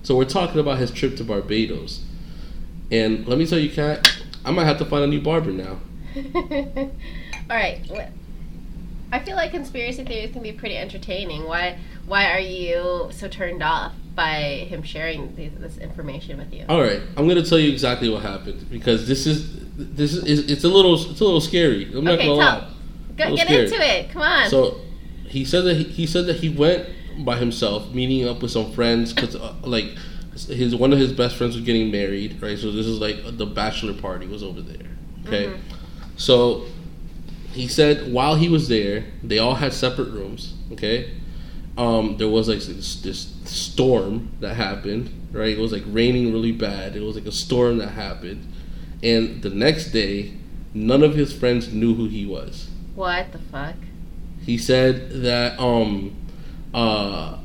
So 0.03 0.15
we're 0.15 0.25
talking 0.25 0.59
about 0.59 0.77
his 0.77 0.91
trip 0.91 1.17
to 1.17 1.23
Barbados. 1.23 2.03
And 2.91 3.27
let 3.27 3.37
me 3.37 3.45
tell 3.45 3.59
you, 3.59 3.69
Kat, 3.69 4.07
I 4.45 4.51
might 4.51 4.65
have 4.65 4.77
to 4.79 4.85
find 4.85 5.03
a 5.03 5.07
new 5.07 5.21
barber 5.21 5.51
now 5.51 5.79
All 7.49 7.55
right. 7.55 7.81
I 9.11 9.19
feel 9.19 9.35
like 9.35 9.51
conspiracy 9.51 10.03
theories 10.03 10.31
can 10.31 10.43
be 10.43 10.51
pretty 10.51 10.77
entertaining. 10.77 11.45
Why? 11.45 11.79
Why 12.09 12.31
are 12.33 12.39
you 12.39 13.09
so 13.11 13.27
turned 13.27 13.61
off 13.61 13.93
by 14.15 14.65
him 14.67 14.81
sharing 14.81 15.35
these, 15.35 15.51
this 15.59 15.77
information 15.77 16.39
with 16.39 16.51
you? 16.51 16.65
All 16.67 16.81
right, 16.81 17.01
I'm 17.15 17.27
gonna 17.27 17.43
tell 17.45 17.59
you 17.59 17.71
exactly 17.71 18.09
what 18.09 18.23
happened 18.23 18.67
because 18.71 19.07
this 19.07 19.27
is 19.27 19.59
this 19.77 20.13
is 20.13 20.49
it's 20.51 20.63
a 20.63 20.69
little 20.69 20.95
it's 20.95 21.19
a 21.21 21.23
little 21.23 21.39
scary. 21.39 21.85
I'm 21.93 22.03
not 22.03 22.15
Okay, 22.15 22.25
gonna 22.25 22.41
tell- 22.43 22.59
lie. 22.61 22.67
Go, 23.15 23.35
get 23.35 23.47
scared. 23.47 23.65
into 23.71 23.79
it. 23.81 24.09
Come 24.11 24.21
on. 24.23 24.49
So 24.49 24.81
he 25.27 25.45
said 25.45 25.61
that 25.65 25.75
he, 25.75 25.83
he 25.83 26.07
said 26.07 26.25
that 26.25 26.37
he 26.37 26.49
went 26.49 26.87
by 27.25 27.37
himself, 27.37 27.93
meeting 27.93 28.27
up 28.27 28.41
with 28.41 28.49
some 28.51 28.71
friends 28.71 29.13
because 29.13 29.35
uh, 29.35 29.53
like 29.63 29.85
his 30.47 30.75
one 30.75 30.91
of 30.91 30.97
his 30.99 31.11
best 31.13 31.35
friends 31.35 31.55
was 31.55 31.63
getting 31.63 31.91
married, 31.91 32.41
right? 32.41 32.57
So 32.57 32.71
this 32.71 32.87
is 32.87 32.99
like 32.99 33.17
the 33.37 33.45
bachelor 33.45 33.93
party 33.93 34.25
was 34.25 34.41
over 34.41 34.61
there. 34.61 34.87
Okay, 35.27 35.45
Mhm. 35.47 35.59
so 36.17 36.65
he 37.53 37.67
said 37.67 38.11
while 38.11 38.33
he 38.35 38.49
was 38.49 38.67
there, 38.67 39.03
they 39.23 39.37
all 39.37 39.55
had 39.55 39.73
separate 39.73 40.09
rooms. 40.09 40.53
Okay, 40.71 41.11
um, 41.79 42.17
there 42.17 42.27
was 42.27 42.47
like 42.49 42.59
this, 42.59 42.95
this 43.01 43.33
storm 43.45 44.13
that 44.41 44.55
happened, 44.55 45.09
right? 45.31 45.57
It 45.57 45.59
was 45.59 45.71
like 45.71 45.83
raining 45.87 46.31
really 46.33 46.51
bad. 46.51 46.95
It 46.95 47.01
was 47.01 47.15
like 47.15 47.25
a 47.25 47.31
storm 47.31 47.77
that 47.79 47.89
happened, 47.89 48.41
and 49.01 49.41
the 49.41 49.49
next 49.49 49.91
day, 49.91 50.33
none 50.73 51.03
of 51.03 51.15
his 51.15 51.31
friends 51.33 51.71
knew 51.73 51.93
who 51.95 52.07
he 52.07 52.25
was. 52.25 52.67
what 52.95 53.31
the 53.31 53.39
fuck? 53.39 53.75
He 54.45 54.57
said 54.57 54.95
that 55.23 55.59
um 55.59 56.15
uh 56.73 57.37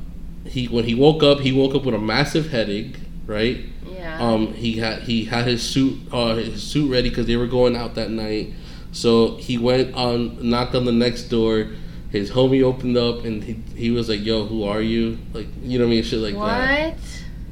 he 0.44 0.66
when 0.66 0.84
he 0.84 0.94
woke 0.94 1.22
up 1.22 1.40
he 1.40 1.52
woke 1.52 1.74
up 1.74 1.84
with 1.84 1.94
a 1.94 1.98
massive 1.98 2.50
headache, 2.50 2.96
right? 3.26 3.58
Yeah. 3.86 4.18
Um 4.20 4.52
he 4.54 4.78
had 4.78 5.02
he 5.02 5.24
had 5.26 5.46
his 5.46 5.62
suit 5.62 5.94
uh 6.12 6.34
his 6.36 6.62
suit 6.62 6.90
ready 6.90 7.10
cuz 7.10 7.26
they 7.26 7.36
were 7.36 7.46
going 7.46 7.76
out 7.76 7.94
that 7.94 8.10
night. 8.10 8.52
So 8.92 9.36
he 9.36 9.58
went 9.58 9.94
on 9.94 10.16
knocked 10.48 10.74
on 10.74 10.84
the 10.86 10.92
next 10.92 11.24
door. 11.24 11.68
His 12.14 12.30
homie 12.30 12.62
opened 12.62 12.96
up 12.96 13.24
and 13.24 13.42
he, 13.42 13.54
he 13.76 13.90
was 13.90 14.08
like, 14.08 14.24
"Yo, 14.24 14.46
who 14.46 14.62
are 14.64 14.80
you?" 14.80 15.18
Like, 15.32 15.48
you 15.62 15.78
know 15.78 15.84
what 15.86 15.90
I 15.92 15.94
mean, 15.96 16.04
shit 16.04 16.20
like 16.20 16.34
that 16.34 16.94
what? 16.94 16.98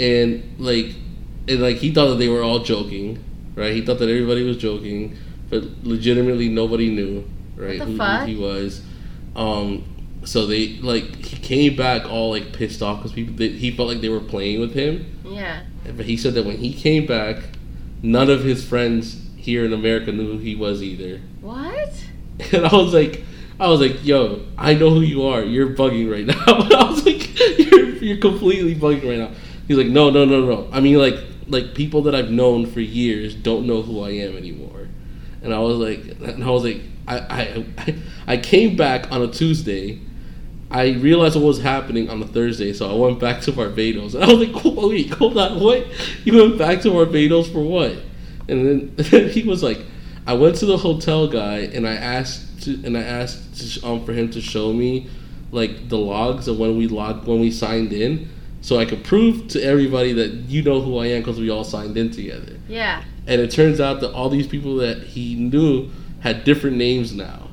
and 0.01 0.55
like 0.59 0.95
and 1.49 1.61
like 1.61 1.77
he 1.79 1.93
thought 1.93 2.09
that 2.11 2.19
they 2.23 2.29
were 2.29 2.43
all 2.43 2.61
joking 2.61 3.23
right 3.57 3.73
he 3.75 3.83
thought 3.85 3.99
that 3.99 4.09
everybody 4.09 4.43
was 4.45 4.57
joking 4.57 5.17
but 5.51 5.63
legitimately 5.83 6.49
nobody 6.49 6.89
knew 6.91 7.29
right 7.57 7.79
What 7.81 7.87
the 7.87 7.93
who, 7.93 7.99
fuck? 7.99 8.21
who 8.21 8.27
he 8.27 8.37
was 8.37 8.83
um 9.37 9.85
so 10.25 10.47
they 10.47 10.79
like 10.79 11.17
he 11.25 11.37
came 11.37 11.77
back 11.77 12.07
all 12.09 12.31
like 12.31 12.53
pissed 12.53 12.81
off 12.83 12.99
because 12.99 13.13
people 13.13 13.35
they, 13.35 13.49
he 13.49 13.71
felt 13.73 13.89
like 13.89 14.01
they 14.01 14.09
were 14.09 14.21
playing 14.21 14.61
with 14.61 14.73
him 14.75 15.05
Yeah. 15.25 15.65
but 15.97 16.07
he 16.07 16.17
said 16.17 16.35
that 16.35 16.47
when 16.47 16.57
he 16.59 16.73
came 16.73 17.05
back 17.07 17.39
none 18.03 18.31
of 18.31 18.45
his 18.45 18.65
friends 18.67 19.21
here 19.37 19.65
in 19.65 19.73
america 19.73 20.11
knew 20.13 20.33
who 20.33 20.39
he 20.39 20.55
was 20.55 20.83
either 20.83 21.21
What? 21.43 21.93
and 22.53 22.65
I 22.67 22.75
was 22.75 22.95
like, 22.95 23.23
I 23.63 23.69
was 23.69 23.81
like, 23.81 24.05
yo, 24.05 24.45
I 24.59 24.75
know 24.75 24.91
who 24.91 25.03
you 25.03 25.25
are. 25.25 25.41
You're 25.41 25.69
bugging 25.69 26.11
right 26.11 26.27
now. 26.27 26.35
I 26.47 26.91
was 26.91 27.07
like, 27.07 27.39
you're, 27.61 27.91
you're 27.91 28.17
completely 28.17 28.75
bugging 28.75 29.09
right 29.09 29.19
now. 29.19 29.31
He's 29.69 29.77
like, 29.77 29.87
no, 29.87 30.11
no, 30.11 30.25
no, 30.25 30.45
no. 30.45 30.69
I 30.73 30.81
mean, 30.81 30.99
like, 30.99 31.15
like 31.47 31.73
people 31.73 32.03
that 32.03 32.15
I've 32.15 32.29
known 32.29 32.67
for 32.67 32.81
years 32.81 33.37
don't 33.37 33.69
know 33.69 33.83
who 33.83 34.03
I 34.03 34.11
am 34.11 34.37
anymore. 34.37 34.89
And 35.43 35.55
I 35.55 35.61
was 35.61 35.77
like, 35.77 36.01
and 36.29 36.43
I 36.43 36.51
was 36.51 36.65
like, 36.65 36.81
I, 37.07 37.19
I, 37.79 37.95
I, 38.27 38.37
came 38.37 38.75
back 38.75 39.13
on 39.13 39.23
a 39.23 39.29
Tuesday. 39.29 40.01
I 40.69 40.95
realized 40.95 41.37
what 41.37 41.45
was 41.45 41.61
happening 41.61 42.11
on 42.11 42.21
a 42.21 42.27
Thursday, 42.27 42.73
so 42.73 42.91
I 42.91 42.95
went 42.95 43.21
back 43.21 43.43
to 43.43 43.53
Barbados. 43.53 44.17
And 44.17 44.25
I 44.25 44.33
was 44.33 44.49
like, 44.49 44.65
wait, 44.65 45.11
hold 45.11 45.39
on, 45.39 45.61
what? 45.61 45.87
You 46.25 46.37
went 46.37 46.59
back 46.59 46.81
to 46.81 46.91
Barbados 46.91 47.49
for 47.49 47.63
what? 47.63 47.97
And 48.49 48.97
then 48.97 49.29
he 49.29 49.45
was 49.45 49.63
like, 49.63 49.79
I 50.27 50.35
went 50.35 50.57
to 50.57 50.67
the 50.67 50.79
hotel 50.79 51.29
guy 51.29 51.59
and 51.59 51.87
I 51.87 51.95
asked 51.95 52.52
to, 52.63 52.81
and 52.85 52.97
I 52.97 53.03
asked 53.03 53.81
to, 53.81 53.87
um, 53.87 54.05
for 54.05 54.13
him 54.13 54.31
to 54.31 54.41
show 54.41 54.73
me 54.73 55.09
like 55.51 55.89
the 55.89 55.99
logs 55.99 56.49
of 56.49 56.59
when 56.59 56.77
we 56.77 56.89
logged 56.89 57.27
when 57.27 57.41
we 57.41 57.51
signed 57.51 57.93
in, 57.93 58.29
so 58.61 58.79
I 58.79 58.85
could 58.85 59.05
prove 59.05 59.49
to 59.49 59.63
everybody 59.63 60.13
that 60.15 60.31
you 60.49 60.63
know 60.63 60.81
who 60.81 60.99
I 60.99 61.07
am 61.07 61.21
because 61.21 61.39
we 61.39 61.51
all 61.51 61.65
signed 61.65 61.97
in 61.97 62.11
together. 62.11 62.59
Yeah. 62.69 63.03
And 63.27 63.41
it 63.41 63.51
turns 63.51 63.81
out 63.81 64.01
that 64.01 64.13
all 64.13 64.29
these 64.29 64.47
people 64.47 64.77
that 64.77 65.03
he 65.03 65.35
knew 65.35 65.91
had 66.21 66.45
different 66.45 66.77
names 66.77 67.13
now, 67.13 67.49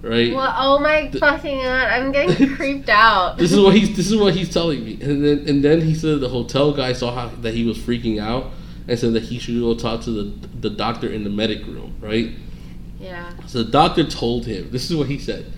right? 0.00 0.32
Well, 0.32 0.54
oh 0.56 0.78
my 0.78 1.08
Th- 1.08 1.18
fucking 1.18 1.58
god! 1.58 1.88
I'm 1.88 2.12
getting 2.12 2.56
creeped 2.56 2.88
out. 2.88 3.36
This 3.36 3.52
is 3.52 3.60
what 3.60 3.74
he's 3.74 3.94
this 3.96 4.10
is 4.10 4.16
what 4.16 4.34
he's 4.34 4.52
telling 4.52 4.84
me, 4.84 4.98
and 5.02 5.24
then 5.24 5.48
and 5.48 5.62
then 5.62 5.80
he 5.80 5.94
said 5.94 6.20
the 6.20 6.28
hotel 6.28 6.72
guy 6.72 6.92
saw 6.92 7.14
how 7.14 7.28
that 7.42 7.54
he 7.54 7.64
was 7.64 7.78
freaking 7.78 8.20
out 8.20 8.46
and 8.88 8.98
said 8.98 9.12
that 9.12 9.24
he 9.24 9.38
should 9.38 9.58
go 9.58 9.74
talk 9.74 10.00
to 10.02 10.10
the 10.10 10.48
the 10.60 10.70
doctor 10.70 11.08
in 11.08 11.24
the 11.24 11.30
medic 11.30 11.66
room, 11.66 11.94
right? 12.00 12.30
Yeah. 13.02 13.32
So 13.46 13.62
the 13.62 13.70
doctor 13.70 14.04
told 14.04 14.46
him, 14.46 14.70
this 14.70 14.90
is 14.90 14.96
what 14.96 15.08
he 15.08 15.18
said. 15.18 15.52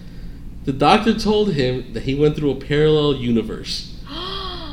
The 0.65 0.73
doctor 0.73 1.17
told 1.19 1.53
him 1.53 1.93
that 1.93 2.05
he 2.05 2.15
went 2.15 2.37
through 2.37 2.53
a 2.53 2.57
parallel 2.57 3.17
universe. 3.17 3.95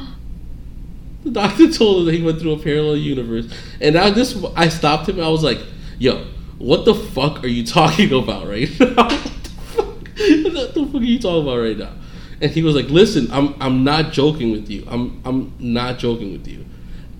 The 1.23 1.29
doctor 1.29 1.71
told 1.71 1.99
him 1.99 2.05
that 2.05 2.15
he 2.15 2.23
went 2.23 2.39
through 2.39 2.53
a 2.53 2.57
parallel 2.57 2.97
universe. 2.97 3.47
And 3.79 3.93
now 3.93 4.09
this, 4.09 4.35
I 4.55 4.69
stopped 4.69 5.07
him. 5.07 5.19
I 5.19 5.29
was 5.29 5.43
like, 5.43 5.59
yo, 5.99 6.25
what 6.57 6.83
the 6.83 6.95
fuck 6.95 7.43
are 7.43 7.47
you 7.47 7.63
talking 7.79 8.11
about 8.11 8.47
right 8.47 8.67
now? 8.79 8.87
what, 8.95 9.09
the 9.43 9.49
fuck? 9.49 9.85
what 10.55 10.73
the 10.73 10.89
fuck 10.91 11.01
are 11.01 11.05
you 11.05 11.19
talking 11.19 11.43
about 11.43 11.57
right 11.57 11.77
now? 11.77 11.93
And 12.41 12.49
he 12.49 12.63
was 12.63 12.73
like, 12.73 12.89
listen, 12.89 13.31
I'm, 13.31 13.53
I'm 13.61 13.83
not 13.83 14.13
joking 14.13 14.51
with 14.51 14.67
you. 14.71 14.83
I'm, 14.87 15.21
I'm 15.23 15.53
not 15.59 15.99
joking 15.99 16.31
with 16.31 16.47
you. 16.47 16.65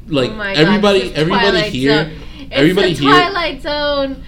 Like 0.08 0.32
oh 0.32 0.42
everybody, 0.42 1.10
God, 1.10 1.14
everybody 1.14 1.52
Twilight 1.52 1.72
here, 1.72 2.12
everybody 2.52 2.94
here, 2.94 3.12
Twilight 3.12 3.62
Zone. 3.62 4.24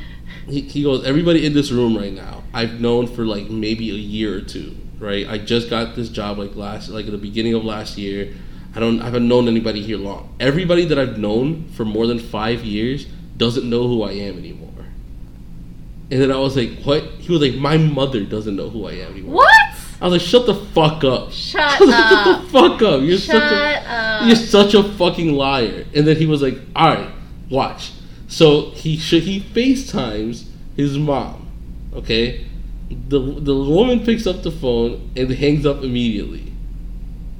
He, 0.47 0.61
he 0.61 0.83
goes 0.83 1.05
everybody 1.05 1.45
in 1.45 1.53
this 1.53 1.71
room 1.71 1.97
right 1.97 2.13
now 2.13 2.43
i've 2.53 2.79
known 2.79 3.07
for 3.07 3.25
like 3.25 3.49
maybe 3.49 3.89
a 3.89 3.93
year 3.93 4.37
or 4.37 4.41
two 4.41 4.75
right 4.99 5.27
i 5.29 5.37
just 5.37 5.69
got 5.69 5.95
this 5.95 6.09
job 6.09 6.37
like 6.37 6.55
last 6.55 6.89
like 6.89 7.05
at 7.05 7.11
the 7.11 7.17
beginning 7.17 7.53
of 7.53 7.63
last 7.63 7.97
year 7.97 8.33
i 8.75 8.79
don't 8.79 9.01
i 9.01 9.05
haven't 9.05 9.27
known 9.27 9.47
anybody 9.47 9.81
here 9.81 9.97
long 9.97 10.33
everybody 10.39 10.85
that 10.85 10.97
i've 10.99 11.17
known 11.17 11.67
for 11.69 11.85
more 11.85 12.07
than 12.07 12.19
five 12.19 12.63
years 12.63 13.05
doesn't 13.37 13.69
know 13.69 13.87
who 13.87 14.03
i 14.03 14.11
am 14.11 14.37
anymore 14.37 14.69
and 16.11 16.21
then 16.21 16.31
i 16.31 16.37
was 16.37 16.55
like 16.55 16.71
what 16.83 17.03
he 17.19 17.31
was 17.31 17.41
like 17.41 17.55
my 17.55 17.77
mother 17.77 18.23
doesn't 18.23 18.55
know 18.55 18.69
who 18.69 18.87
i 18.87 18.91
am 18.93 19.11
anymore 19.13 19.35
What? 19.35 19.75
i 20.01 20.07
was 20.07 20.11
like 20.13 20.21
shut 20.21 20.45
the 20.45 20.55
fuck 20.55 21.03
up 21.03 21.31
Shut 21.31 21.79
like, 21.81 21.89
shut 21.89 21.89
up. 22.27 22.41
the 22.43 22.49
fuck 22.49 22.81
up 22.81 23.01
you're 23.01 23.17
Shut 23.17 23.41
such 23.41 23.51
a 23.51 23.89
up. 23.91 24.27
you're 24.27 24.35
such 24.35 24.73
a 24.73 24.83
fucking 24.83 25.33
liar. 25.33 25.85
And 25.95 26.05
then 26.07 26.15
he 26.17 26.25
was 26.25 26.41
like, 26.41 26.57
all 26.75 26.87
right, 26.95 27.09
watch. 27.49 27.91
So 28.33 28.71
he 28.71 28.97
sh- 28.97 29.21
he 29.21 29.41
FaceTimes 29.41 30.45
his 30.75 30.97
mom. 30.97 31.47
Okay, 31.93 32.47
the 32.89 33.19
the 33.19 33.55
woman 33.55 34.03
picks 34.03 34.25
up 34.25 34.41
the 34.41 34.49
phone 34.49 35.11
and 35.15 35.29
hangs 35.29 35.67
up 35.67 35.83
immediately. 35.83 36.51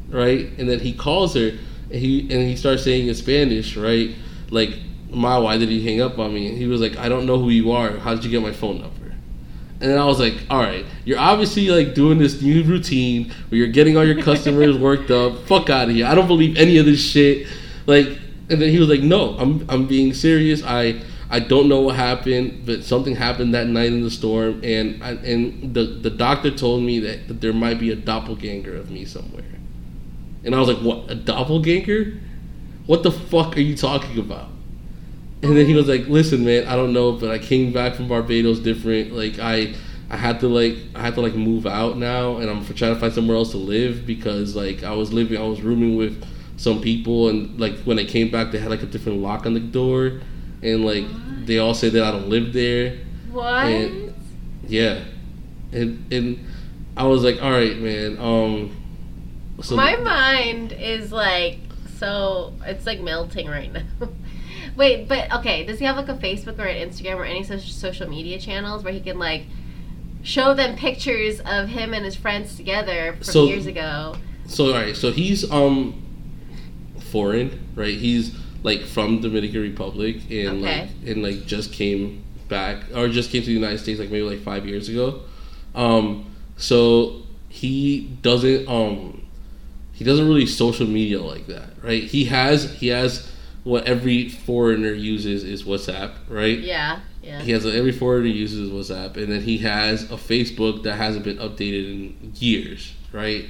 Right, 0.10 0.50
and 0.60 0.70
then 0.70 0.82
he 0.82 0.94
calls 0.94 1.34
her 1.34 1.48
and 1.90 2.00
he 2.00 2.22
and 2.22 2.48
he 2.48 2.56
starts 2.56 2.84
saying 2.84 3.08
in 3.08 3.16
Spanish, 3.16 3.76
right, 3.76 4.12
like, 4.52 4.76
"Ma, 5.10 5.40
why 5.40 5.58
did 5.58 5.70
he 5.70 5.84
hang 5.84 6.00
up 6.00 6.20
on 6.20 6.32
me?" 6.32 6.48
And 6.48 6.60
he 6.60 6.68
was 6.68 6.80
like, 6.80 6.96
"I 7.00 7.10
don't 7.10 7.26
know 7.26 7.40
who 7.40 7.50
you 7.50 7.72
are. 7.72 7.98
How 7.98 8.14
did 8.14 8.24
you 8.24 8.30
get 8.30 8.44
my 8.44 8.54
phone 8.54 8.80
number?" 8.80 9.16
And 9.82 9.92
then 9.92 9.98
I 9.98 10.06
was 10.06 10.20
like, 10.20 10.36
all 10.50 10.62
right, 10.62 10.86
you're 11.06 11.20
obviously 11.20 11.70
like 11.70 11.94
doing 11.94 12.18
this 12.20 12.42
new 12.42 12.64
routine 12.64 13.34
where 13.50 13.58
you're 13.58 13.68
getting 13.68 13.98
all 13.98 14.06
your 14.06 14.22
customers 14.22 14.78
worked 14.90 15.12
up. 15.12 15.40
Fuck 15.48 15.70
out 15.70 15.90
of 15.90 15.96
here. 15.96 16.06
I 16.06 16.16
don't 16.16 16.28
believe 16.28 16.56
any 16.56 16.78
of 16.78 16.86
this 16.86 17.04
shit. 17.04 17.48
Like, 17.86 18.18
and 18.50 18.62
then 18.62 18.70
he 18.70 18.80
was 18.80 18.90
like, 18.90 19.02
no, 19.02 19.38
I'm, 19.38 19.66
I'm 19.70 19.88
being 19.88 20.14
serious. 20.14 20.64
I, 20.64 21.02
I 21.30 21.40
don't 21.40 21.70
know 21.70 21.82
what 21.82 21.96
happened, 21.96 22.66
but 22.66 22.84
something 22.84 23.16
happened 23.16 23.54
that 23.54 23.68
night 23.68 23.88
in 23.88 24.04
the 24.04 24.12
storm. 24.12 24.62
And, 24.64 25.04
I, 25.04 25.12
and 25.12 25.74
the, 25.74 25.86
the 25.86 26.10
doctor 26.10 26.52
told 26.52 26.84
me 26.84 27.00
that, 27.00 27.28
that 27.28 27.42
there 27.42 27.54
might 27.54 27.80
be 27.80 27.92
a 27.92 27.96
doppelganger 27.96 28.76
of 28.76 28.92
me 28.92 29.06
somewhere. 29.06 29.44
And 30.44 30.54
I 30.54 30.60
was 30.60 30.68
like, 30.68 30.80
what, 30.80 31.10
a 31.10 31.16
doppelganger? 31.16 32.20
What 32.86 33.04
the 33.04 33.12
fuck 33.12 33.56
are 33.56 33.62
you 33.62 33.78
talking 33.78 34.20
about? 34.20 34.50
And 35.42 35.58
then 35.58 35.66
he 35.66 35.74
was 35.74 35.90
like, 35.90 36.08
"Listen, 36.08 36.46
man, 36.46 36.66
I 36.68 36.78
don't 36.78 36.94
know, 36.94 37.12
but 37.12 37.30
I 37.30 37.38
came 37.38 37.74
back 37.74 37.96
from 37.96 38.08
Barbados 38.08 38.60
different. 38.60 39.12
Like 39.12 39.40
I, 39.40 39.74
I 40.10 40.16
had 40.16 40.40
to 40.40 40.48
like, 40.48 40.78
I 40.96 41.02
had 41.02 41.16
to 41.16 41.22
like 41.22 41.36
move 41.36 41.68
out 41.68 41.98
now, 41.98 42.38
and 42.38 42.50
I'm 42.50 42.66
trying 42.66 42.94
to 42.94 43.00
find 43.00 43.12
somewhere 43.12 43.36
else 43.36 43.52
to 43.52 43.58
live 43.58 44.06
because 44.06 44.56
like 44.56 44.84
I 44.84 44.94
was 44.94 45.12
living, 45.12 45.38
I 45.38 45.44
was 45.44 45.62
rooming 45.62 45.98
with 45.98 46.24
some 46.64 46.80
people, 46.82 47.28
and 47.30 47.60
like 47.60 47.78
when 47.80 48.00
I 48.00 48.06
came 48.06 48.32
back, 48.32 48.52
they 48.52 48.58
had 48.60 48.70
like 48.70 48.84
a 48.84 48.86
different 48.86 49.20
lock 49.22 49.46
on 49.46 49.54
the 49.54 49.60
door, 49.60 50.22
and 50.62 50.86
like 50.86 51.04
they 51.46 51.60
all 51.60 51.74
say 51.74 51.90
that 51.90 52.02
I 52.04 52.12
don't 52.12 52.30
live 52.30 52.54
there. 52.54 52.98
What? 53.32 53.66
And- 53.66 54.14
Yeah, 54.68 55.04
and 55.74 56.12
and 56.14 56.40
I 56.96 57.04
was 57.06 57.24
like, 57.24 57.42
all 57.44 57.52
right, 57.52 57.78
man. 57.78 58.18
Um, 58.18 58.72
so 59.62 59.76
My 59.76 59.98
mind 59.98 60.72
is 60.72 61.12
like 61.12 61.60
so 61.98 62.54
it's 62.66 62.86
like 62.86 63.02
melting 63.02 63.48
right 63.50 63.72
now. 63.72 63.84
Wait, 64.78 65.08
but 65.08 65.32
okay, 65.40 65.66
does 65.66 65.80
he 65.80 65.86
have 65.86 65.98
like 65.98 66.08
a 66.10 66.16
Facebook 66.16 66.58
or 66.60 66.64
an 66.66 66.90
Instagram 66.90 67.18
or 67.18 67.26
any 67.26 67.44
social 67.44 67.72
social 67.72 68.10
media 68.10 68.40
channels 68.40 68.84
where 68.84 68.94
he 68.94 69.02
can 69.02 69.20
like 69.20 69.44
show 70.24 70.54
them 70.54 70.78
pictures 70.78 71.40
of 71.42 71.68
him 71.68 71.94
and 71.94 72.06
his 72.06 72.16
friends 72.16 72.56
together 72.56 73.14
from 73.14 73.24
So- 73.24 73.46
years 73.48 73.66
ago? 73.66 74.16
So 74.48 74.68
all 74.68 74.74
right, 74.74 74.96
so 74.96 75.12
he's 75.12 75.50
um 75.52 76.00
foreign, 77.14 77.50
right? 77.76 77.98
He's 78.08 78.36
like 78.64 78.82
from 78.96 79.22
Dominican 79.22 79.62
Republic 79.62 80.16
and 80.30 80.64
Okay. 80.64 80.82
like 80.82 80.90
and 81.10 81.24
like 81.28 81.46
just 81.46 81.72
came 81.74 82.24
back 82.50 82.78
or 82.96 83.08
just 83.10 83.30
came 83.32 83.42
to 83.42 83.48
the 83.48 83.60
United 83.64 83.80
States 83.80 84.00
like 84.00 84.10
maybe 84.12 84.24
like 84.34 84.42
five 84.52 84.66
years 84.66 84.90
ago. 84.90 85.08
Um, 85.76 86.26
so 86.58 87.22
he 87.50 88.10
doesn't 88.22 88.68
um 88.68 89.26
he 89.94 90.04
doesn't 90.04 90.28
really 90.28 90.46
social 90.48 90.88
media 90.88 91.22
like 91.22 91.46
that, 91.48 91.70
right? 91.84 92.04
He 92.04 92.26
has 92.26 92.74
he 92.82 92.88
has 92.88 93.30
what 93.64 93.86
every 93.86 94.28
foreigner 94.30 94.92
uses 94.92 95.44
is 95.44 95.64
WhatsApp, 95.64 96.12
right? 96.28 96.60
Yeah, 96.60 97.00
yeah. 97.22 97.42
He 97.42 97.52
has 97.52 97.66
every 97.66 97.92
foreigner 97.94 98.28
uses 98.28 98.70
WhatsApp, 98.70 99.16
and 99.18 99.32
then 99.32 99.42
he 99.42 99.58
has 99.60 100.04
a 100.12 100.16
Facebook 100.32 100.84
that 100.84 100.96
hasn't 100.96 101.24
been 101.24 101.38
updated 101.38 101.86
in 102.22 102.34
years, 102.36 102.94
right? 103.14 103.46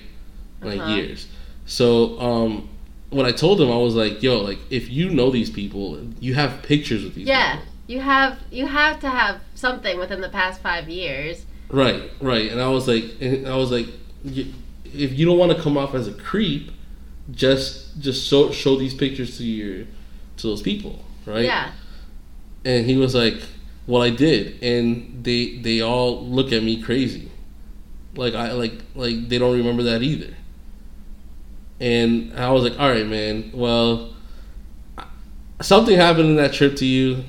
Like 0.61 0.81
Uh-huh. 0.81 0.95
years. 0.95 1.27
So 1.65 2.19
um, 2.19 2.69
when 3.13 3.25
I 3.25 3.31
told 3.31 3.61
him, 3.61 3.71
I 3.71 3.77
was 3.77 3.95
like, 3.95 4.21
"Yo, 4.23 4.39
like 4.41 4.59
if 4.69 4.89
you 4.89 5.09
know 5.09 5.29
these 5.29 5.49
people, 5.49 5.99
you 6.19 6.33
have 6.35 6.61
pictures 6.63 7.03
with 7.03 7.15
these 7.15 7.27
Yeah, 7.27 7.53
people." 7.57 7.73
you 7.87 7.99
have 8.01 8.39
you 8.51 8.65
have 8.67 8.99
to 9.01 9.09
have 9.09 9.41
something 9.55 9.97
within 9.99 10.21
the 10.21 10.29
past 10.29 10.61
five 10.61 10.89
years. 10.89 11.45
Right, 11.69 12.03
right. 12.21 12.51
And 12.51 12.61
I 12.61 12.69
was 12.69 12.87
like, 12.87 13.05
and 13.19 13.47
I 13.47 13.55
was 13.55 13.71
like, 13.71 13.87
if 14.25 15.17
you 15.17 15.25
don't 15.25 15.37
want 15.37 15.55
to 15.55 15.61
come 15.61 15.77
off 15.77 15.93
as 15.95 16.07
a 16.07 16.13
creep, 16.13 16.71
just 17.31 17.99
just 17.99 18.27
show 18.27 18.51
show 18.51 18.75
these 18.77 18.93
pictures 18.93 19.37
to 19.37 19.43
your 19.43 19.85
to 20.37 20.47
those 20.47 20.61
people, 20.61 21.03
right? 21.25 21.45
Yeah, 21.45 21.71
And 22.65 22.85
he 22.85 22.97
was 22.97 23.13
like, 23.15 23.35
"Well, 23.87 24.01
I 24.01 24.09
did," 24.09 24.61
and 24.63 25.23
they 25.23 25.57
they 25.57 25.81
all 25.81 26.25
look 26.25 26.51
at 26.51 26.63
me 26.63 26.81
crazy, 26.81 27.31
like 28.15 28.33
I 28.33 28.51
like 28.51 28.73
like 28.95 29.29
they 29.29 29.37
don't 29.37 29.55
remember 29.57 29.83
that 29.83 30.01
either. 30.01 30.33
And 31.79 32.33
I 32.37 32.51
was 32.51 32.63
like, 32.63 32.79
"All 32.79 32.89
right, 32.89 33.05
man. 33.05 33.51
Well, 33.53 34.13
something 35.61 35.95
happened 35.95 36.29
in 36.29 36.35
that 36.37 36.53
trip 36.53 36.75
to 36.77 36.85
you. 36.85 37.23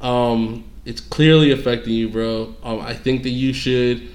Um, 0.00 0.64
it's 0.84 1.00
clearly 1.00 1.50
affecting 1.50 1.94
you, 1.94 2.08
bro. 2.08 2.54
Um, 2.62 2.80
I 2.80 2.94
think 2.94 3.22
that 3.24 3.30
you 3.30 3.52
should 3.52 4.08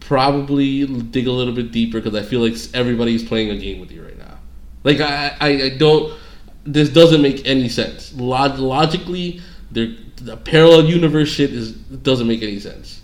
probably 0.00 0.86
dig 0.86 1.26
a 1.26 1.32
little 1.32 1.54
bit 1.54 1.72
deeper 1.72 2.00
because 2.00 2.14
I 2.14 2.22
feel 2.26 2.40
like 2.40 2.54
everybody's 2.74 3.24
playing 3.24 3.50
a 3.50 3.56
game 3.56 3.80
with 3.80 3.90
you 3.90 4.04
right 4.04 4.18
now. 4.18 4.38
Like 4.84 5.00
I, 5.00 5.36
I, 5.40 5.48
I 5.48 5.68
don't. 5.76 6.18
This 6.64 6.90
doesn't 6.90 7.22
make 7.22 7.46
any 7.46 7.68
sense. 7.68 8.14
Log- 8.14 8.58
logically, 8.58 9.40
the 9.72 9.96
parallel 10.44 10.84
universe 10.84 11.28
shit 11.28 11.52
is 11.52 11.72
doesn't 11.72 12.26
make 12.26 12.42
any 12.42 12.60
sense. 12.60 13.01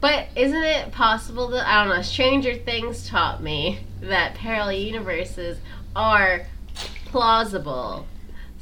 But 0.00 0.28
isn't 0.36 0.62
it 0.62 0.92
possible 0.92 1.48
that 1.48 1.66
I 1.66 1.84
don't 1.84 1.96
know? 1.96 2.02
Stranger 2.02 2.54
Things 2.54 3.08
taught 3.08 3.42
me 3.42 3.80
that 4.02 4.34
parallel 4.34 4.72
universes 4.74 5.58
are 5.94 6.46
plausible. 7.06 8.06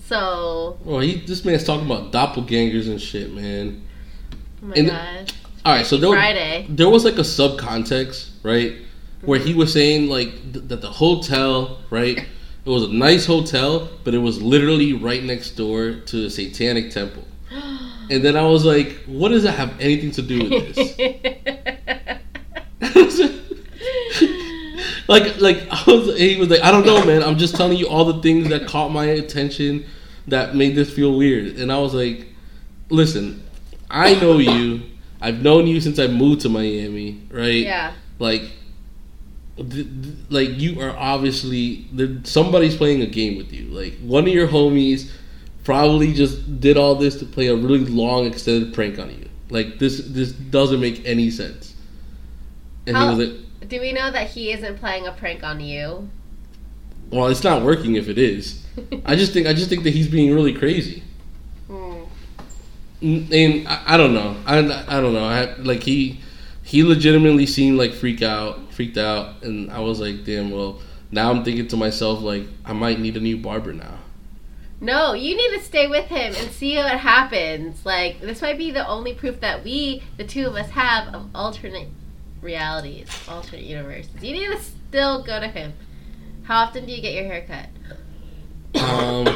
So, 0.07 0.78
Well, 0.85 1.01
he 1.01 1.16
this 1.16 1.45
man's 1.45 1.64
talking 1.64 1.87
about 1.87 2.12
doppelgangers 2.12 2.89
and 2.89 3.01
shit, 3.01 3.32
man. 3.35 3.82
oh 4.62 4.66
my 4.66 4.74
And- 4.76 4.89
god, 4.89 5.32
All 5.64 5.74
right, 5.74 5.87
so 5.87 5.97
there, 5.97 6.11
Friday. 6.11 6.66
there 6.68 6.89
was 6.89 7.05
like 7.05 7.16
a 7.16 7.22
subcontext, 7.22 8.28
right, 8.43 8.74
where 9.22 9.39
he 9.39 9.51
mm-hmm. 9.51 9.59
was 9.61 9.72
saying 9.72 10.09
like 10.09 10.30
th- 10.53 10.66
that 10.68 10.82
the 10.82 10.91
hotel, 10.91 11.78
right, 11.91 12.18
it 12.18 12.70
was 12.70 12.82
a 12.85 12.93
nice 12.93 13.24
hotel, 13.26 13.89
but 14.05 14.14
it 14.14 14.18
was 14.18 14.41
literally 14.43 14.93
right 14.93 15.24
next 15.24 15.53
door 15.53 15.95
to 16.07 16.26
a 16.26 16.30
satanic 16.30 16.91
temple. 16.91 17.24
And 18.11 18.25
then 18.25 18.37
I 18.37 18.47
was 18.47 18.65
like, 18.65 18.93
what 19.07 19.31
does 19.31 19.43
that 19.45 19.53
have 19.53 19.81
anything 19.81 20.11
to 20.13 20.23
do 20.23 20.49
with 20.49 20.75
this? 20.75 20.99
like 25.09 25.41
like 25.41 25.67
I 25.71 25.83
was 25.87 26.17
he 26.19 26.37
was 26.37 26.49
like 26.49 26.63
I 26.63 26.71
don't 26.71 26.87
know 26.87 27.05
man. 27.05 27.23
I'm 27.23 27.39
just 27.39 27.57
telling 27.57 27.79
you 27.79 27.89
all 27.89 28.05
the 28.05 28.21
things 28.23 28.49
that 28.49 28.67
caught 28.67 28.91
my 28.91 29.07
attention 29.07 29.87
that 30.29 30.55
made 30.55 30.75
this 30.75 30.93
feel 30.93 31.17
weird. 31.17 31.57
And 31.57 31.73
I 31.73 31.79
was 31.79 31.95
like 31.95 32.27
listen 32.91 33.43
I 33.91 34.15
know 34.15 34.39
you. 34.39 34.83
I've 35.21 35.43
known 35.43 35.67
you 35.67 35.81
since 35.81 35.99
I 35.99 36.07
moved 36.07 36.43
to 36.43 36.49
Miami 36.49 37.21
right? 37.31 37.65
Yeah. 37.65 37.93
like 38.19 38.43
th- 39.57 39.71
th- 39.71 39.87
like 40.31 40.51
you 40.61 40.81
are 40.81 40.97
obviously 40.97 41.87
somebody's 42.25 42.77
playing 42.77 43.03
a 43.03 43.07
game 43.07 43.37
with 43.37 43.53
you. 43.53 43.67
Like 43.69 43.99
one 44.01 44.25
of 44.25 44.33
your 44.33 44.49
homies 44.49 45.11
probably 45.65 46.12
just 46.12 46.61
did 46.61 46.77
all 46.77 46.95
this 46.95 47.19
to 47.19 47.25
play 47.27 47.49
a 47.49 47.57
really 47.57 47.85
long 47.87 48.27
extended 48.27 48.73
prank 48.75 48.99
on 48.99 49.11
you 49.11 49.29
like 49.51 49.79
this 49.79 50.01
this 50.07 50.33
doesn't 50.33 50.81
make 50.81 51.05
any 51.07 51.31
sense 51.31 51.75
and 52.87 52.97
How- 52.97 53.11
he 53.11 53.17
was 53.17 53.29
like 53.29 53.69
Do 53.69 53.81
we 53.81 53.93
know 53.93 54.11
that 54.11 54.31
he 54.31 54.53
isn't 54.53 54.79
playing 54.79 55.07
a 55.07 55.12
prank 55.12 55.43
on 55.43 55.61
you? 55.61 56.09
Well, 57.11 57.29
it's 57.29 57.45
not 57.45 57.62
working 57.62 57.95
if 57.97 58.09
it 58.09 58.19
is. 58.19 58.62
I 59.07 59.15
just 59.17 59.33
think 59.33 59.47
I 59.47 59.53
just 59.55 59.69
think 59.71 59.85
that 59.85 59.95
he's 59.95 60.09
being 60.09 60.35
really 60.35 60.53
crazy. 60.53 61.03
Mm, 61.69 63.31
And 63.33 63.69
I, 63.69 63.83
I 63.95 63.97
don't 63.97 64.15
know. 64.15 64.37
I, 64.47 64.59
I 64.59 65.01
don't 65.01 65.12
know. 65.12 65.25
I 65.25 65.55
like 65.57 65.83
he 65.83 66.21
he 66.62 66.83
legitimately 66.83 67.47
seemed 67.47 67.79
like 67.79 67.93
freak 67.93 68.23
out, 68.23 68.73
freaked 68.73 68.97
out, 68.97 69.43
and 69.43 69.71
I 69.71 69.81
was 69.81 70.01
like, 70.01 70.25
damn. 70.25 70.51
Well, 70.51 70.81
now 71.11 71.31
I'm 71.31 71.45
thinking 71.45 71.69
to 71.69 71.77
myself 71.77 72.21
like 72.23 72.45
I 72.65 72.73
might 72.73 72.99
need 73.01 73.17
a 73.17 73.21
new 73.21 73.37
barber 73.37 73.73
now. 73.73 73.99
No, 74.85 75.14
you 75.14 75.35
need 75.35 75.57
to 75.57 75.64
stay 75.64 75.87
with 75.87 76.05
him 76.09 76.35
and 76.37 76.51
see 76.51 76.76
what 76.76 76.99
happens. 76.99 77.87
Like 77.87 78.20
this 78.20 78.43
might 78.43 78.59
be 78.59 78.70
the 78.70 78.87
only 78.87 79.14
proof 79.14 79.41
that 79.41 79.64
we, 79.64 80.03
the 80.18 80.24
two 80.24 80.47
of 80.47 80.57
us, 80.57 80.68
have 80.70 81.14
of 81.14 81.30
alternate 81.35 81.89
realities, 82.43 83.09
alternate 83.26 83.64
universes. 83.64 84.12
You 84.20 84.32
need 84.32 84.49
to 84.49 84.61
still 84.61 85.22
go 85.22 85.41
to 85.41 85.49
him. 85.49 85.72
How 86.43 86.64
often 86.64 86.85
do 86.85 86.93
you 86.93 87.01
get 87.01 87.14
your 87.14 87.24
hair 87.24 87.47
cut? 87.47 88.82
Um, 88.82 89.35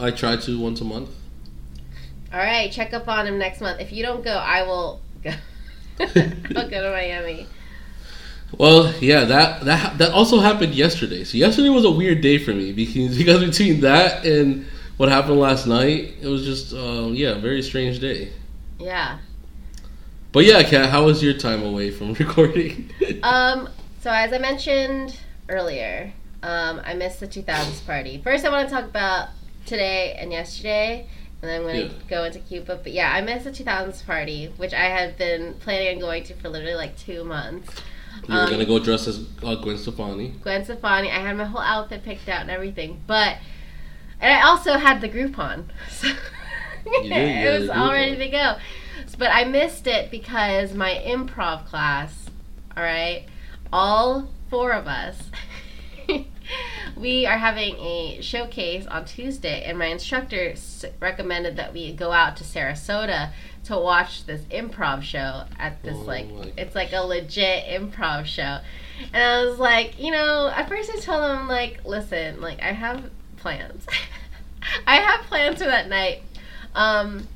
I 0.00 0.10
try 0.10 0.34
to 0.36 0.60
once 0.60 0.80
a 0.80 0.84
month. 0.84 1.10
All 2.32 2.40
right, 2.40 2.72
check 2.72 2.92
up 2.92 3.06
on 3.06 3.28
him 3.28 3.38
next 3.38 3.60
month. 3.60 3.80
If 3.80 3.92
you 3.92 4.02
don't 4.02 4.24
go, 4.24 4.32
I 4.32 4.64
will 4.64 5.00
go. 5.22 5.30
I'll 6.00 6.68
go 6.68 6.82
to 6.82 6.90
Miami. 6.90 7.46
Well, 8.56 8.94
yeah, 9.00 9.24
that 9.24 9.64
that 9.64 9.98
that 9.98 10.12
also 10.12 10.40
happened 10.40 10.74
yesterday. 10.74 11.24
So 11.24 11.36
yesterday 11.36 11.68
was 11.68 11.84
a 11.84 11.90
weird 11.90 12.20
day 12.20 12.38
for 12.38 12.52
me 12.52 12.72
because 12.72 13.16
because 13.22 13.44
between 13.44 13.80
that 13.80 14.24
and 14.24 14.66
what 14.96 15.08
happened 15.08 15.38
last 15.40 15.66
night, 15.66 16.14
it 16.20 16.26
was 16.28 16.44
just 16.44 16.72
um, 16.72 17.14
yeah, 17.14 17.30
a 17.30 17.38
very 17.38 17.62
strange 17.62 17.98
day. 18.00 18.32
Yeah. 18.78 19.18
But 20.32 20.44
yeah, 20.44 20.62
Kat, 20.62 20.90
how 20.90 21.04
was 21.06 21.22
your 21.22 21.34
time 21.34 21.62
away 21.62 21.90
from 21.90 22.12
recording? 22.24 22.90
Um. 23.22 23.68
So 24.00 24.10
as 24.10 24.32
I 24.32 24.38
mentioned 24.38 25.18
earlier, 25.48 26.12
um, 26.42 26.80
I 26.84 26.94
missed 26.94 27.18
the 27.20 27.26
2000s 27.26 27.84
party. 27.84 28.20
First, 28.22 28.44
I 28.44 28.50
want 28.50 28.68
to 28.68 28.74
talk 28.74 28.84
about 28.84 29.30
today 29.64 30.14
and 30.18 30.30
yesterday, 30.30 31.08
and 31.42 31.50
then 31.50 31.60
I'm 31.60 31.62
going 31.66 31.88
to 31.88 31.94
Yeah. 31.94 32.00
go 32.08 32.24
into 32.24 32.38
Cuba. 32.38 32.78
But 32.80 32.92
yeah, 32.92 33.12
I 33.12 33.20
missed 33.22 33.44
the 33.44 33.50
2000s 33.50 34.06
party, 34.06 34.52
which 34.56 34.72
I 34.72 34.84
had 34.84 35.18
been 35.18 35.54
planning 35.54 35.96
on 35.96 36.00
going 36.00 36.22
to 36.24 36.34
for 36.34 36.48
literally 36.48 36.76
like 36.76 36.96
two 36.96 37.24
months. 37.24 37.68
You 38.28 38.34
were 38.34 38.40
Um, 38.42 38.50
gonna 38.50 38.64
go 38.64 38.78
dress 38.78 39.06
as 39.06 39.24
uh, 39.42 39.54
Gwen 39.56 39.78
Stefani. 39.78 40.34
Gwen 40.42 40.64
Stefani. 40.64 41.10
I 41.10 41.18
had 41.20 41.36
my 41.36 41.44
whole 41.44 41.60
outfit 41.60 42.02
picked 42.04 42.28
out 42.28 42.42
and 42.42 42.50
everything, 42.50 43.00
but 43.06 43.36
and 44.20 44.32
I 44.32 44.42
also 44.46 44.74
had 44.78 45.00
the 45.00 45.08
Groupon, 45.08 45.64
so 45.90 46.08
did, 47.02 47.12
it 47.12 47.60
was 47.60 47.68
all 47.70 47.92
ready 47.92 48.16
to 48.16 48.28
go. 48.28 48.56
But 49.18 49.30
I 49.32 49.44
missed 49.44 49.86
it 49.86 50.10
because 50.10 50.74
my 50.74 51.02
improv 51.06 51.66
class. 51.66 52.26
All 52.76 52.82
right, 52.82 53.24
all 53.72 54.28
four 54.50 54.72
of 54.72 54.86
us. 54.86 55.30
We 56.96 57.26
are 57.26 57.36
having 57.38 57.76
a 57.76 58.20
showcase 58.22 58.86
on 58.86 59.04
Tuesday, 59.04 59.62
and 59.64 59.78
my 59.78 59.86
instructor 59.86 60.50
s- 60.50 60.84
recommended 61.00 61.56
that 61.56 61.72
we 61.72 61.92
go 61.92 62.10
out 62.12 62.36
to 62.38 62.44
Sarasota 62.44 63.30
to 63.64 63.76
watch 63.78 64.24
this 64.26 64.42
improv 64.42 65.02
show 65.02 65.44
at 65.58 65.82
this 65.82 65.96
Oh 65.96 66.02
like 66.02 66.26
it's 66.56 66.74
like 66.74 66.92
a 66.92 67.00
legit 67.02 67.66
improv 67.66 68.24
show. 68.26 68.58
And 69.12 69.22
I 69.22 69.44
was 69.44 69.58
like, 69.58 70.00
you 70.00 70.10
know, 70.10 70.48
at 70.54 70.68
first 70.68 70.90
I 70.90 70.98
told 70.98 71.38
him 71.38 71.48
like, 71.48 71.84
listen, 71.84 72.40
like 72.40 72.62
I 72.62 72.72
have 72.72 73.10
plans. 73.36 73.84
I 74.86 74.96
have 74.96 75.26
plans 75.26 75.58
for 75.58 75.64
that 75.64 75.88
night. 75.88 76.22
Um, 76.74 77.26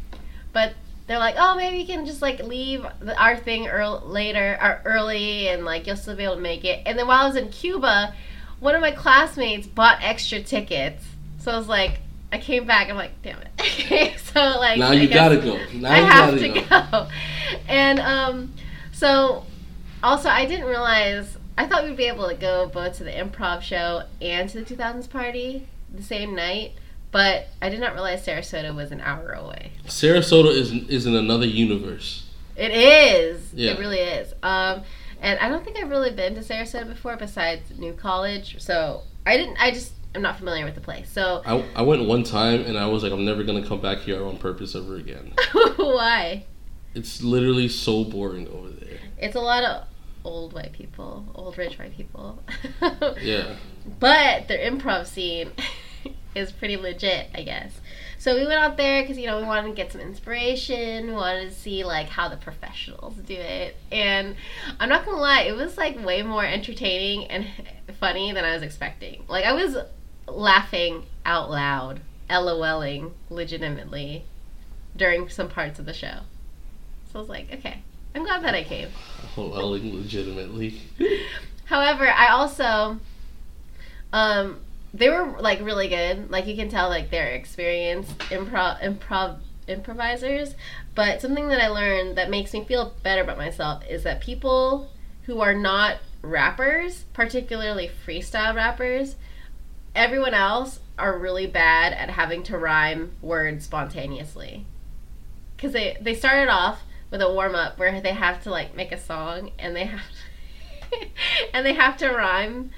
but 0.52 0.74
they're 1.06 1.18
like, 1.18 1.34
oh, 1.38 1.56
maybe 1.56 1.78
you 1.78 1.86
can 1.86 2.06
just 2.06 2.22
like 2.22 2.40
leave 2.44 2.86
our 3.16 3.36
thing 3.36 3.66
earl- 3.66 4.04
later 4.06 4.58
or 4.62 4.80
early, 4.84 5.48
and 5.48 5.64
like 5.64 5.86
you'll 5.86 5.96
still 5.96 6.16
be 6.16 6.24
able 6.24 6.36
to 6.36 6.40
make 6.40 6.64
it. 6.64 6.82
And 6.86 6.98
then 6.98 7.06
while 7.08 7.24
I 7.24 7.26
was 7.26 7.36
in 7.36 7.48
Cuba, 7.50 8.14
one 8.60 8.74
of 8.74 8.80
my 8.80 8.92
classmates 8.92 9.66
bought 9.66 9.98
extra 10.02 10.40
tickets, 10.42 11.04
so 11.38 11.50
I 11.52 11.56
was 11.56 11.68
like, 11.68 11.98
I 12.32 12.38
came 12.38 12.66
back. 12.66 12.88
I'm 12.88 12.96
like, 12.96 13.20
damn 13.22 13.38
it. 13.58 14.18
so 14.32 14.40
like, 14.40 14.78
Now 14.78 14.92
you 14.92 15.08
gotta 15.08 15.36
go. 15.38 15.58
Now 15.74 15.90
I 15.92 15.98
you 15.98 16.04
have 16.04 16.34
gotta 16.34 16.38
to 16.38 16.60
go. 16.60 16.86
go. 16.90 17.08
And 17.68 17.98
um, 17.98 18.52
so 18.92 19.44
also 20.02 20.28
I 20.28 20.46
didn't 20.46 20.66
realize. 20.66 21.36
I 21.58 21.66
thought 21.66 21.84
we'd 21.84 21.96
be 21.96 22.04
able 22.06 22.28
to 22.28 22.34
go 22.34 22.68
both 22.72 22.96
to 22.98 23.04
the 23.04 23.10
improv 23.10 23.60
show 23.62 24.04
and 24.22 24.48
to 24.50 24.62
the 24.62 24.74
2000s 24.76 25.10
party 25.10 25.66
the 25.92 26.02
same 26.02 26.34
night, 26.34 26.72
but 27.10 27.48
I 27.60 27.68
did 27.68 27.80
not 27.80 27.92
realize 27.92 28.24
Sarasota 28.24 28.74
was 28.74 28.92
an 28.92 29.00
hour 29.00 29.32
away. 29.32 29.72
Sarasota 29.86 30.54
is 30.54 30.72
is 30.72 31.06
in 31.06 31.16
another 31.16 31.46
universe. 31.46 32.26
It 32.56 32.70
is. 32.72 33.52
Yeah. 33.52 33.72
It 33.72 33.78
really 33.80 33.98
is. 33.98 34.32
Um, 34.42 34.82
and 35.20 35.38
I 35.38 35.48
don't 35.48 35.64
think 35.64 35.78
I've 35.78 35.90
really 35.90 36.12
been 36.12 36.34
to 36.34 36.40
Sarasota 36.40 36.88
before 36.88 37.16
besides 37.16 37.78
New 37.78 37.92
College, 37.92 38.60
so 38.60 39.02
I 39.26 39.36
didn't. 39.36 39.56
I 39.58 39.70
just 39.70 39.92
I'm 40.14 40.22
not 40.22 40.38
familiar 40.38 40.64
with 40.64 40.74
the 40.74 40.80
place. 40.80 41.10
So 41.10 41.42
I, 41.46 41.64
I 41.76 41.82
went 41.82 42.06
one 42.06 42.24
time 42.24 42.62
and 42.62 42.76
I 42.76 42.86
was 42.86 43.02
like, 43.02 43.12
I'm 43.12 43.24
never 43.24 43.44
gonna 43.44 43.66
come 43.66 43.80
back 43.80 43.98
here 43.98 44.24
on 44.24 44.38
purpose 44.38 44.74
ever 44.74 44.96
again. 44.96 45.32
why? 45.76 46.46
It's 46.94 47.22
literally 47.22 47.68
so 47.68 48.04
boring 48.04 48.48
over 48.48 48.70
there. 48.70 48.98
It's 49.18 49.36
a 49.36 49.40
lot 49.40 49.62
of 49.62 49.86
old 50.24 50.52
white 50.52 50.72
people, 50.72 51.26
old 51.34 51.56
rich 51.56 51.78
white 51.78 51.96
people. 51.96 52.42
Yeah. 53.22 53.56
But 53.98 54.48
their 54.48 54.58
improv 54.58 55.06
scene 55.06 55.52
is 56.34 56.52
pretty 56.52 56.76
legit, 56.76 57.28
I 57.34 57.42
guess. 57.42 57.80
So 58.20 58.34
we 58.34 58.46
went 58.46 58.60
out 58.60 58.76
there 58.76 59.02
because 59.02 59.16
you 59.16 59.26
know 59.26 59.38
we 59.38 59.44
wanted 59.44 59.68
to 59.68 59.74
get 59.74 59.92
some 59.92 60.02
inspiration. 60.02 61.06
We 61.06 61.12
wanted 61.14 61.48
to 61.48 61.54
see 61.54 61.84
like 61.84 62.10
how 62.10 62.28
the 62.28 62.36
professionals 62.36 63.14
do 63.14 63.32
it, 63.32 63.76
and 63.90 64.36
I'm 64.78 64.90
not 64.90 65.06
gonna 65.06 65.16
lie, 65.16 65.44
it 65.44 65.56
was 65.56 65.78
like 65.78 66.04
way 66.04 66.22
more 66.22 66.44
entertaining 66.44 67.28
and 67.28 67.46
funny 67.98 68.30
than 68.30 68.44
I 68.44 68.52
was 68.52 68.62
expecting. 68.62 69.24
Like 69.26 69.46
I 69.46 69.54
was 69.54 69.74
laughing 70.28 71.06
out 71.24 71.50
loud, 71.50 72.00
LOLing 72.28 73.12
legitimately 73.30 74.26
during 74.94 75.30
some 75.30 75.48
parts 75.48 75.78
of 75.78 75.86
the 75.86 75.94
show. 75.94 76.18
So 77.10 77.18
I 77.18 77.22
was 77.22 77.30
like, 77.30 77.50
okay, 77.50 77.82
I'm 78.14 78.24
glad 78.24 78.44
that 78.44 78.54
I 78.54 78.64
came. 78.64 78.88
LOLing 79.38 79.94
legitimately. 79.94 80.78
However, 81.64 82.06
I 82.06 82.28
also 82.28 82.98
um 84.12 84.60
they 84.92 85.08
were 85.08 85.36
like 85.40 85.60
really 85.60 85.88
good. 85.88 86.30
Like 86.30 86.46
you 86.46 86.56
can 86.56 86.68
tell 86.68 86.88
like 86.88 87.10
they're 87.10 87.28
experienced 87.28 88.18
improv 88.30 88.80
improv 88.82 89.38
improvisers, 89.68 90.54
but 90.94 91.20
something 91.20 91.48
that 91.48 91.62
I 91.62 91.68
learned 91.68 92.16
that 92.16 92.30
makes 92.30 92.52
me 92.52 92.64
feel 92.64 92.94
better 93.02 93.22
about 93.22 93.38
myself 93.38 93.84
is 93.88 94.02
that 94.02 94.20
people 94.20 94.90
who 95.22 95.40
are 95.40 95.54
not 95.54 95.98
rappers, 96.22 97.04
particularly 97.12 97.90
freestyle 98.06 98.54
rappers, 98.54 99.16
everyone 99.94 100.34
else 100.34 100.80
are 100.98 101.18
really 101.18 101.46
bad 101.46 101.92
at 101.92 102.10
having 102.10 102.42
to 102.44 102.58
rhyme 102.58 103.12
words 103.22 103.64
spontaneously. 103.64 104.66
Cuz 105.56 105.72
they 105.72 105.96
they 106.00 106.14
started 106.14 106.48
off 106.48 106.82
with 107.10 107.22
a 107.22 107.32
warm 107.32 107.54
up 107.54 107.78
where 107.78 108.00
they 108.00 108.12
have 108.12 108.42
to 108.42 108.50
like 108.50 108.74
make 108.74 108.92
a 108.92 108.98
song 108.98 109.52
and 109.58 109.76
they 109.76 109.84
have 109.84 110.00
to 110.00 110.16
and 111.54 111.64
they 111.64 111.74
have 111.74 111.96
to 111.98 112.08
rhyme 112.08 112.70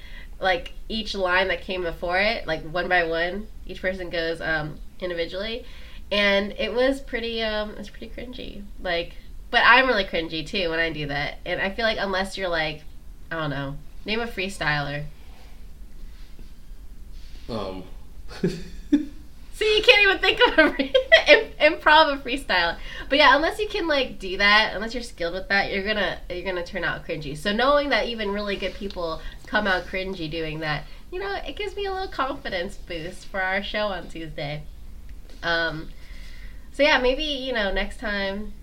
like 0.42 0.72
each 0.88 1.14
line 1.14 1.48
that 1.48 1.62
came 1.62 1.82
before 1.82 2.18
it, 2.18 2.46
like 2.46 2.62
one 2.64 2.88
by 2.88 3.04
one. 3.04 3.46
Each 3.66 3.80
person 3.80 4.10
goes 4.10 4.40
um, 4.40 4.78
individually, 5.00 5.64
and 6.10 6.52
it 6.58 6.74
was 6.74 7.00
pretty 7.00 7.42
um, 7.42 7.70
it 7.70 7.78
was 7.78 7.90
pretty 7.90 8.08
cringy. 8.08 8.64
Like, 8.80 9.14
but 9.50 9.62
I'm 9.64 9.86
really 9.86 10.04
cringy 10.04 10.46
too 10.46 10.70
when 10.70 10.80
I 10.80 10.90
do 10.92 11.06
that, 11.06 11.38
and 11.46 11.60
I 11.60 11.70
feel 11.70 11.84
like 11.84 11.98
unless 12.00 12.36
you're 12.36 12.48
like, 12.48 12.82
I 13.30 13.36
don't 13.36 13.50
know, 13.50 13.76
name 14.04 14.20
a 14.20 14.26
freestyler. 14.26 15.04
Um. 17.48 17.84
See, 19.54 19.76
you 19.76 19.82
can't 19.82 20.02
even 20.02 20.18
think 20.18 20.40
of 20.40 20.58
a 20.58 20.70
re- 20.70 20.94
improv 21.60 22.12
a 22.12 22.16
freestyle. 22.16 22.76
But 23.08 23.18
yeah, 23.18 23.36
unless 23.36 23.58
you 23.58 23.68
can 23.68 23.86
like 23.86 24.18
do 24.18 24.38
that, 24.38 24.72
unless 24.74 24.94
you're 24.94 25.02
skilled 25.02 25.34
with 25.34 25.48
that, 25.48 25.70
you're 25.70 25.84
gonna 25.84 26.18
you're 26.28 26.44
gonna 26.44 26.64
turn 26.64 26.84
out 26.84 27.06
cringy. 27.06 27.36
So 27.36 27.52
knowing 27.52 27.90
that 27.90 28.06
even 28.06 28.30
really 28.32 28.56
good 28.56 28.74
people 28.74 29.20
come 29.52 29.66
out 29.66 29.84
cringy 29.84 30.30
doing 30.30 30.60
that, 30.60 30.84
you 31.10 31.20
know, 31.20 31.34
it 31.46 31.56
gives 31.56 31.76
me 31.76 31.84
a 31.84 31.92
little 31.92 32.08
confidence 32.08 32.74
boost 32.76 33.26
for 33.26 33.42
our 33.42 33.62
show 33.62 33.88
on 33.88 34.08
Tuesday. 34.08 34.62
Um, 35.42 35.90
so 36.72 36.82
yeah, 36.82 36.98
maybe 36.98 37.22
you 37.22 37.52
know 37.52 37.70
next 37.70 38.00
time 38.00 38.54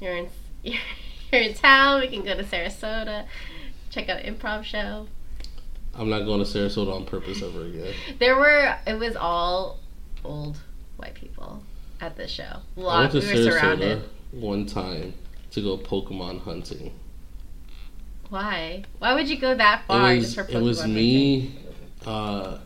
you're 0.00 0.16
in 0.16 0.28
you're 0.64 1.42
in 1.42 1.54
town, 1.54 2.00
we 2.00 2.08
can 2.08 2.24
go 2.24 2.34
to 2.34 2.42
Sarasota, 2.42 3.26
check 3.90 4.08
out 4.08 4.22
improv 4.22 4.64
show. 4.64 5.06
I'm 5.94 6.10
not 6.10 6.24
going 6.24 6.44
to 6.44 6.46
Sarasota 6.46 6.92
on 6.92 7.04
purpose 7.06 7.40
ever 7.40 7.66
again. 7.66 7.94
There 8.18 8.36
were 8.36 8.76
it 8.84 8.98
was 8.98 9.14
all 9.14 9.78
old 10.24 10.58
white 10.96 11.14
people 11.14 11.62
at 12.00 12.16
this 12.16 12.32
show. 12.32 12.42
A 12.76 12.80
I 12.80 12.82
lot. 12.82 13.12
went 13.14 13.24
to 13.24 13.34
We 13.34 13.44
were 13.44 13.52
surrounded. 13.52 13.98
Sarasota 14.00 14.08
one 14.32 14.66
time 14.66 15.14
to 15.52 15.60
go 15.62 15.78
Pokemon 15.78 16.40
hunting. 16.40 16.92
Why? 18.32 18.84
Why 18.98 19.12
would 19.12 19.28
you 19.28 19.38
go 19.38 19.54
that 19.54 19.82
far 19.86 20.14
it 20.14 20.20
just 20.20 20.38
was 20.38 20.46
for 20.46 20.52
it 20.52 20.62
was 20.62 20.86
me, 20.86 21.54
uh, 22.06 22.56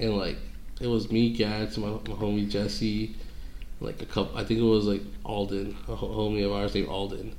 and 0.00 0.16
like 0.16 0.36
it 0.80 0.88
was 0.88 1.12
me, 1.12 1.30
Gads, 1.30 1.78
my, 1.78 1.90
my 1.90 2.16
homie 2.16 2.50
Jesse, 2.50 3.14
like 3.80 4.02
a 4.02 4.06
couple. 4.06 4.36
I 4.36 4.42
think 4.42 4.58
it 4.58 4.64
was 4.64 4.86
like 4.86 5.02
Alden, 5.24 5.76
a 5.86 5.94
homie 5.94 6.44
of 6.44 6.50
ours 6.50 6.74
named 6.74 6.88
Alden. 6.88 7.36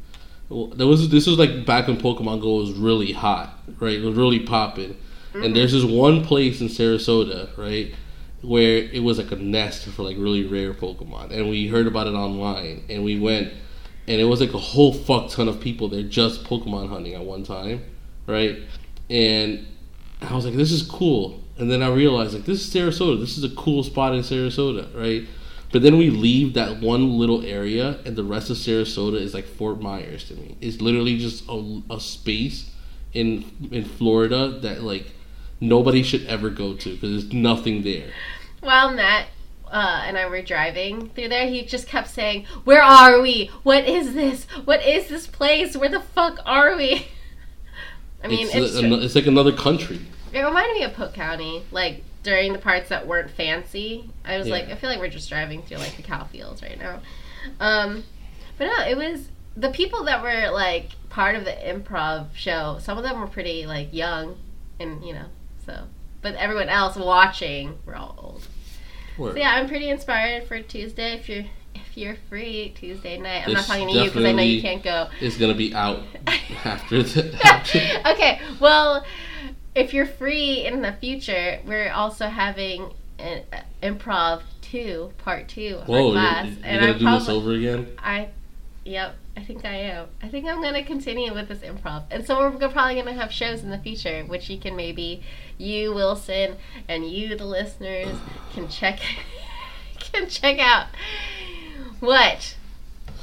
Well, 0.47 0.67
there 0.67 0.87
was 0.87 1.09
this 1.09 1.27
was 1.27 1.37
like 1.37 1.65
back 1.65 1.87
when 1.87 1.97
Pokemon 1.97 2.41
Go 2.41 2.55
was 2.55 2.71
really 2.71 3.11
hot, 3.11 3.59
right? 3.81 3.99
It 3.99 4.05
was 4.05 4.15
really 4.15 4.39
popping, 4.39 4.95
and 5.33 5.53
there's 5.53 5.73
this 5.73 5.83
one 5.83 6.23
place 6.23 6.61
in 6.61 6.69
Sarasota, 6.69 7.49
right, 7.57 7.93
where 8.41 8.77
it 8.77 9.03
was 9.03 9.17
like 9.17 9.33
a 9.33 9.35
nest 9.35 9.87
for 9.89 10.03
like 10.03 10.15
really 10.15 10.45
rare 10.45 10.73
Pokemon, 10.73 11.31
and 11.31 11.49
we 11.49 11.67
heard 11.67 11.85
about 11.85 12.07
it 12.07 12.13
online, 12.13 12.85
and 12.89 13.03
we 13.03 13.19
went, 13.19 13.51
and 14.11 14.19
it 14.19 14.25
was 14.25 14.41
like 14.41 14.53
a 14.53 14.57
whole 14.57 14.91
fuck 14.91 15.29
ton 15.29 15.47
of 15.47 15.61
people 15.61 15.87
there 15.87 16.03
just 16.03 16.43
Pokemon 16.43 16.89
hunting 16.89 17.13
at 17.13 17.21
one 17.21 17.43
time, 17.43 17.81
right? 18.27 18.59
And 19.09 19.65
I 20.21 20.35
was 20.35 20.43
like, 20.43 20.55
this 20.55 20.73
is 20.73 20.83
cool. 20.83 21.39
And 21.57 21.71
then 21.71 21.81
I 21.81 21.87
realized, 21.87 22.33
like, 22.33 22.43
this 22.43 22.59
is 22.61 22.73
Sarasota. 22.73 23.21
This 23.21 23.37
is 23.37 23.45
a 23.45 23.55
cool 23.55 23.83
spot 23.83 24.13
in 24.13 24.19
Sarasota, 24.19 24.93
right? 24.99 25.25
But 25.71 25.81
then 25.81 25.97
we 25.97 26.09
leave 26.09 26.55
that 26.55 26.81
one 26.81 27.17
little 27.19 27.45
area, 27.45 27.99
and 28.03 28.17
the 28.17 28.25
rest 28.25 28.49
of 28.49 28.57
Sarasota 28.57 29.15
is 29.15 29.33
like 29.33 29.45
Fort 29.45 29.79
Myers 29.79 30.25
to 30.25 30.35
me. 30.35 30.57
It's 30.59 30.81
literally 30.81 31.17
just 31.17 31.45
a, 31.47 31.81
a 31.89 32.01
space 32.01 32.69
in 33.13 33.45
in 33.71 33.85
Florida 33.85 34.59
that 34.59 34.83
like 34.83 35.13
nobody 35.61 36.03
should 36.03 36.25
ever 36.25 36.49
go 36.49 36.73
to 36.73 36.95
because 36.95 37.11
there's 37.11 37.33
nothing 37.33 37.83
there. 37.83 38.11
Well, 38.61 38.93
Matt 38.93 39.27
uh, 39.71 40.03
and 40.05 40.17
I 40.17 40.27
were 40.27 40.41
driving 40.41 41.09
through 41.09 41.29
there, 41.29 41.47
he 41.47 41.65
just 41.65 41.87
kept 41.87 42.09
saying, 42.09 42.45
"Where 42.65 42.81
are 42.81 43.21
we? 43.21 43.49
What 43.63 43.87
is 43.87 44.13
this? 44.13 44.45
What 44.65 44.85
is 44.85 45.07
this 45.07 45.27
place? 45.27 45.75
Where 45.77 45.89
the 45.89 46.01
fuck 46.01 46.39
are 46.45 46.75
we?" 46.75 47.07
I 48.23 48.27
mean, 48.27 48.47
it's, 48.47 48.55
it's, 48.55 48.75
a- 48.75 49.01
it's 49.03 49.15
like 49.15 49.25
another 49.27 49.51
country. 49.51 49.99
it 50.31 50.39
reminded 50.41 50.73
me 50.77 50.83
of 50.83 50.93
Polk 50.93 51.13
County, 51.13 51.63
like 51.71 52.03
during 52.23 52.53
the 52.53 52.59
parts 52.59 52.89
that 52.89 53.07
weren't 53.07 53.31
fancy. 53.31 54.09
I 54.23 54.37
was 54.37 54.47
Yeah. 54.47 54.53
like, 54.53 54.69
I 54.69 54.75
feel 54.75 54.89
like 54.91 54.99
we're 54.99 55.07
just 55.09 55.27
driving 55.29 55.63
through 55.63 55.77
like 55.77 55.95
the 55.97 56.03
cow 56.03 56.25
fields 56.25 56.61
right 56.61 56.77
now. 56.77 56.99
Um, 57.59 58.03
but 58.59 58.65
no, 58.65 58.85
it 58.85 58.95
was 58.95 59.29
the 59.57 59.69
people 59.71 60.03
that 60.03 60.21
were 60.21 60.51
like 60.51 60.91
part 61.09 61.35
of 61.35 61.45
the 61.45 61.51
improv 61.51 62.27
show. 62.35 62.77
Some 62.79 62.97
of 62.99 63.03
them 63.03 63.19
were 63.19 63.25
pretty 63.27 63.65
like 63.65 63.91
young, 63.91 64.37
and 64.79 65.03
you 65.03 65.13
know, 65.13 65.25
so. 65.65 65.85
But 66.21 66.35
everyone 66.35 66.69
else 66.69 66.95
watching 66.95 67.79
were 67.87 67.95
all 67.95 68.15
old. 68.19 68.47
Word. 69.17 69.33
So 69.33 69.39
yeah, 69.39 69.55
I'm 69.55 69.67
pretty 69.67 69.89
inspired 69.89 70.47
for 70.47 70.61
Tuesday. 70.61 71.13
If 71.13 71.29
you're 71.29 71.45
if 71.75 71.97
you're 71.97 72.15
free 72.29 72.73
Tuesday 72.77 73.17
night, 73.17 73.47
I'm 73.47 73.53
not 73.53 73.65
talking 73.65 73.87
to 73.87 73.93
you 73.93 74.05
because 74.05 74.23
I 74.23 74.31
know 74.31 74.43
you 74.43 74.61
can't 74.61 74.83
go. 74.83 75.09
It's 75.19 75.37
gonna 75.37 75.53
be 75.53 75.73
out 75.73 76.03
after 76.65 77.03
the. 77.03 77.39
After, 77.43 77.79
okay, 78.11 78.39
well, 78.59 79.05
if 79.75 79.93
you're 79.93 80.05
free 80.05 80.65
in 80.65 80.81
the 80.81 80.93
future, 80.93 81.59
we're 81.65 81.91
also 81.91 82.27
having 82.27 82.93
an 83.19 83.43
improv 83.83 84.41
two, 84.61 85.11
part 85.17 85.47
two 85.47 85.79
of 85.81 85.87
Whoa, 85.87 86.05
you're, 86.05 86.11
class, 86.13 86.45
you're 86.45 86.55
and 86.63 86.79
gonna 86.79 86.93
I 86.93 86.97
do 86.97 87.03
probably, 87.03 87.19
this 87.19 87.29
over 87.29 87.51
again? 87.51 87.87
I, 87.99 88.29
yep, 88.85 89.15
I 89.35 89.43
think 89.43 89.65
I 89.65 89.75
am. 89.75 90.07
I 90.21 90.29
think 90.29 90.45
I'm 90.45 90.61
gonna 90.61 90.83
continue 90.83 91.33
with 91.33 91.47
this 91.47 91.59
improv, 91.59 92.05
and 92.09 92.25
so 92.25 92.39
we're 92.39 92.69
probably 92.69 92.95
gonna 92.95 93.13
have 93.13 93.31
shows 93.31 93.63
in 93.63 93.69
the 93.69 93.79
future, 93.79 94.23
which 94.23 94.49
you 94.49 94.59
can 94.59 94.75
maybe 94.75 95.23
you 95.61 95.93
Wilson 95.93 96.57
and 96.87 97.05
you 97.09 97.35
the 97.37 97.45
listeners 97.45 98.15
can 98.53 98.67
check 98.67 98.99
can 99.99 100.27
check 100.27 100.59
out. 100.59 100.87
What? 101.99 102.55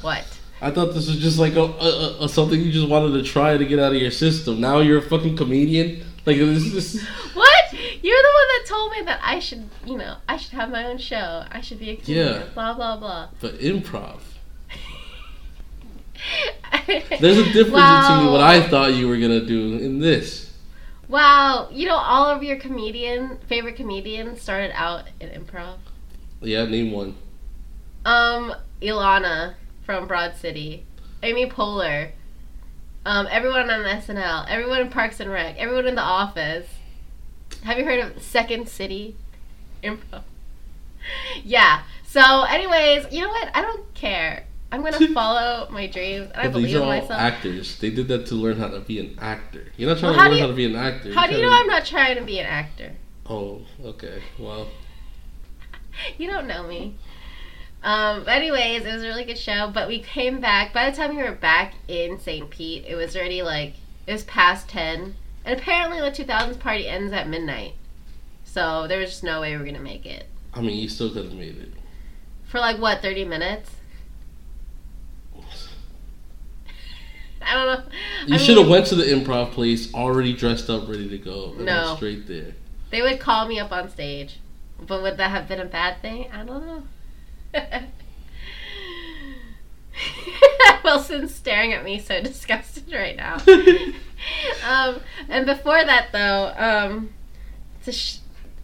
What? 0.01 0.25
I 0.61 0.71
thought 0.71 0.87
this 0.95 1.07
was 1.09 1.19
just 1.19 1.39
like 1.39 1.55
a, 1.55 1.63
a, 1.63 2.25
a 2.25 2.29
something 2.29 2.61
you 2.61 2.73
just 2.73 2.89
wanted 2.89 3.13
to 3.13 3.23
try 3.23 3.57
to 3.57 3.65
get 3.65 3.79
out 3.79 3.95
of 3.95 4.01
your 4.01 4.11
system. 4.11 4.61
Now 4.61 4.79
you're 4.81 4.99
a 4.99 5.03
fucking 5.03 5.37
comedian. 5.37 6.05
Like 6.27 6.37
this 6.39 6.65
is 6.75 7.03
What? 7.35 7.73
You're 7.73 8.23
the 8.23 8.33
one 8.35 8.49
that 8.49 8.65
told 8.69 8.93
me 8.93 9.03
that 9.03 9.21
I 9.23 9.39
should, 9.41 9.69
you 9.85 9.97
know, 9.99 10.17
I 10.29 10.37
should 10.37 10.53
have 10.53 10.71
my 10.71 10.85
own 10.87 10.99
show. 10.99 11.45
I 11.51 11.61
should 11.61 11.79
be 11.79 11.91
a 11.91 11.97
comedian. 11.97 12.27
Yeah. 12.27 12.43
Blah 12.55 12.75
blah 12.75 12.97
blah. 12.97 13.29
but 13.41 13.59
improv. 13.59 14.21
There's 17.21 17.39
a 17.39 17.45
difference 17.53 17.73
Wow. 17.75 18.17
between 18.17 18.33
what 18.33 18.41
I 18.41 18.67
thought 18.69 18.95
you 18.95 19.09
were 19.09 19.17
gonna 19.19 19.45
do 19.45 19.75
and 19.75 20.03
this. 20.03 20.48
Wow, 21.09 21.69
you 21.73 21.87
know, 21.87 21.97
all 21.97 22.27
of 22.27 22.43
your 22.43 22.59
comedian 22.59 23.39
favorite 23.49 23.77
comedians 23.77 24.43
started 24.43 24.73
out 24.75 25.05
in 25.21 25.31
improv. 25.31 25.79
Yeah, 26.43 26.67
name 26.67 26.93
one. 26.93 27.17
Um, 28.05 28.55
Ilana 28.83 29.55
from 29.85 30.07
Broad 30.07 30.37
City, 30.37 30.85
Amy 31.23 31.49
Poehler, 31.49 32.11
um, 33.07 33.27
everyone 33.31 33.71
on 33.71 33.85
SNL, 33.85 34.47
everyone 34.49 34.83
in 34.83 34.91
Parks 34.91 35.19
and 35.19 35.31
Rec, 35.31 35.57
everyone 35.57 35.87
in 35.87 35.95
The 35.95 36.03
Office. 36.03 36.69
Have 37.65 37.79
you 37.79 37.85
heard 37.85 38.01
of 38.01 38.23
Second 38.23 38.69
City 38.69 39.17
Improv? 39.83 40.23
Yeah. 41.43 41.85
So, 42.07 42.43
anyways, 42.43 43.11
you 43.11 43.23
know 43.23 43.29
what? 43.29 43.49
I 43.55 43.63
don't 43.63 43.95
care. 43.95 44.45
I'm 44.71 44.83
gonna 44.83 45.09
follow 45.15 45.69
my 45.71 45.87
dreams, 45.87 46.31
and 46.35 46.41
I 46.43 46.49
believe 46.49 46.67
these 46.67 46.75
in 46.77 46.81
are 46.83 46.85
all 46.85 46.91
myself. 46.91 47.13
actors. 47.21 47.79
They 47.79 47.91
did 47.91 48.09
that 48.09 48.27
to 48.27 48.35
learn 48.35 48.59
how 48.59 48.69
to 48.69 48.81
be 48.81 48.99
an 49.01 49.17
actor. 49.21 49.65
You're 49.77 49.89
not 49.89 49.99
trying 49.99 50.13
Well, 50.17 50.25
to 50.25 50.29
learn 50.29 50.37
you- 50.37 50.43
how 50.43 50.47
to 50.49 50.53
be 50.55 50.65
an 50.67 50.77
actor. 50.77 51.15
How 51.15 51.27
do 51.27 51.35
you 51.37 51.43
know 51.43 51.49
trying 51.49 51.61
I'm 51.63 51.67
not 51.69 51.87
trying 51.87 52.17
to 52.19 52.25
be 52.25 52.39
an 52.39 52.47
actor? 52.47 52.93
Oh, 53.27 53.63
okay. 53.85 54.23
Well, 54.39 54.69
You 56.19 56.29
don't 56.31 56.47
know 56.47 56.67
me. 56.67 56.95
Um, 57.83 58.25
but 58.25 58.31
anyways, 58.31 58.85
it 58.85 58.93
was 58.93 59.03
a 59.03 59.07
really 59.07 59.25
good 59.25 59.39
show. 59.39 59.71
But 59.73 59.89
we 59.89 60.01
came 60.01 60.41
back. 60.41 60.73
By 60.73 60.91
the 60.91 60.97
time 60.97 61.17
we 61.17 61.23
were 61.23 61.33
back 61.33 61.75
in 61.87 62.19
St. 62.19 62.49
Pete, 62.51 62.85
it 62.87 62.95
was 62.97 63.17
already 63.17 63.43
like 63.43 63.75
it 64.07 64.13
was 64.13 64.25
past 64.25 64.69
ten, 64.69 65.15
and 65.45 65.59
apparently 65.59 66.01
the 66.01 66.11
2000s 66.11 66.59
party 66.59 66.89
ends 66.89 67.13
at 67.13 67.29
midnight. 67.29 67.75
So 68.45 68.87
there 68.89 68.99
was 68.99 69.11
just 69.11 69.25
no 69.25 69.41
way 69.41 69.53
we 69.53 69.59
were 69.59 69.65
gonna 69.65 69.79
make 69.81 70.07
it 70.07 70.27
I 70.55 70.61
mean, 70.63 70.79
you 70.79 70.89
still 70.89 71.11
could 71.13 71.25
have 71.27 71.35
made 71.35 71.57
it. 71.59 71.73
for 72.47 72.59
like 72.59 72.79
what 72.79 73.01
30 73.03 73.25
minutes. 73.27 73.71
I 77.49 77.55
don't 77.55 77.67
know. 77.67 77.85
You 78.27 78.35
I 78.35 78.39
should 78.39 78.57
have 78.59 78.69
went 78.69 78.87
to 78.89 78.95
the 78.95 79.05
improv 79.05 79.53
place 79.53 79.93
already 79.95 80.33
dressed 80.35 80.69
up, 80.71 80.89
ready 80.89 81.09
to 81.09 81.19
go. 81.19 81.53
and 81.57 81.65
No. 81.65 81.95
straight 81.97 82.27
there. 82.27 82.55
They 82.91 83.03
would 83.03 83.21
call 83.21 83.47
me 83.49 83.59
up 83.59 83.73
on 83.73 83.89
stage, 83.91 84.39
but 84.81 85.03
would 85.03 85.17
that 85.19 85.31
have 85.31 85.49
been 85.49 85.61
a 85.61 85.65
bad 85.65 86.01
thing? 86.03 86.31
I 86.33 86.45
don't 86.45 86.67
know. 86.67 86.83
Wilson's 90.85 91.35
staring 91.35 91.73
at 91.73 91.85
me 91.85 91.99
so 91.99 92.21
disgusted 92.23 92.93
right 92.93 93.17
now. 93.17 93.37
um, 94.69 95.01
and 95.29 95.45
before 95.47 95.85
that, 95.85 96.09
though, 96.13 96.53
um, 96.57 97.11
to, 97.85 97.93
sh- 97.93 98.19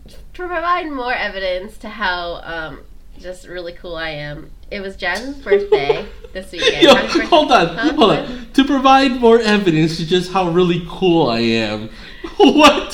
to 0.09 0.17
provide 0.33 0.91
more 0.91 1.13
evidence 1.13 1.77
to 1.79 1.89
how 1.89 2.41
um, 2.45 2.81
just 3.19 3.47
really 3.47 3.73
cool 3.73 3.97
I 3.97 4.11
am, 4.11 4.51
it 4.71 4.81
was 4.81 4.97
Jen's 4.97 5.37
birthday 5.39 6.07
this 6.33 6.51
weekend. 6.53 6.83
Yo, 6.83 6.95
birthday- 6.95 7.25
hold 7.27 7.53
on, 7.53 7.69
Huh? 7.77 7.93
hold 7.95 8.11
on. 8.13 8.47
To 8.55 8.65
provide 8.65 9.21
more 9.21 9.39
evidence 9.41 9.97
to 9.99 10.07
just 10.07 10.33
how 10.33 10.49
really 10.51 10.85
cool 10.89 11.29
I 11.29 11.41
am. 11.41 11.91
What? 12.37 12.93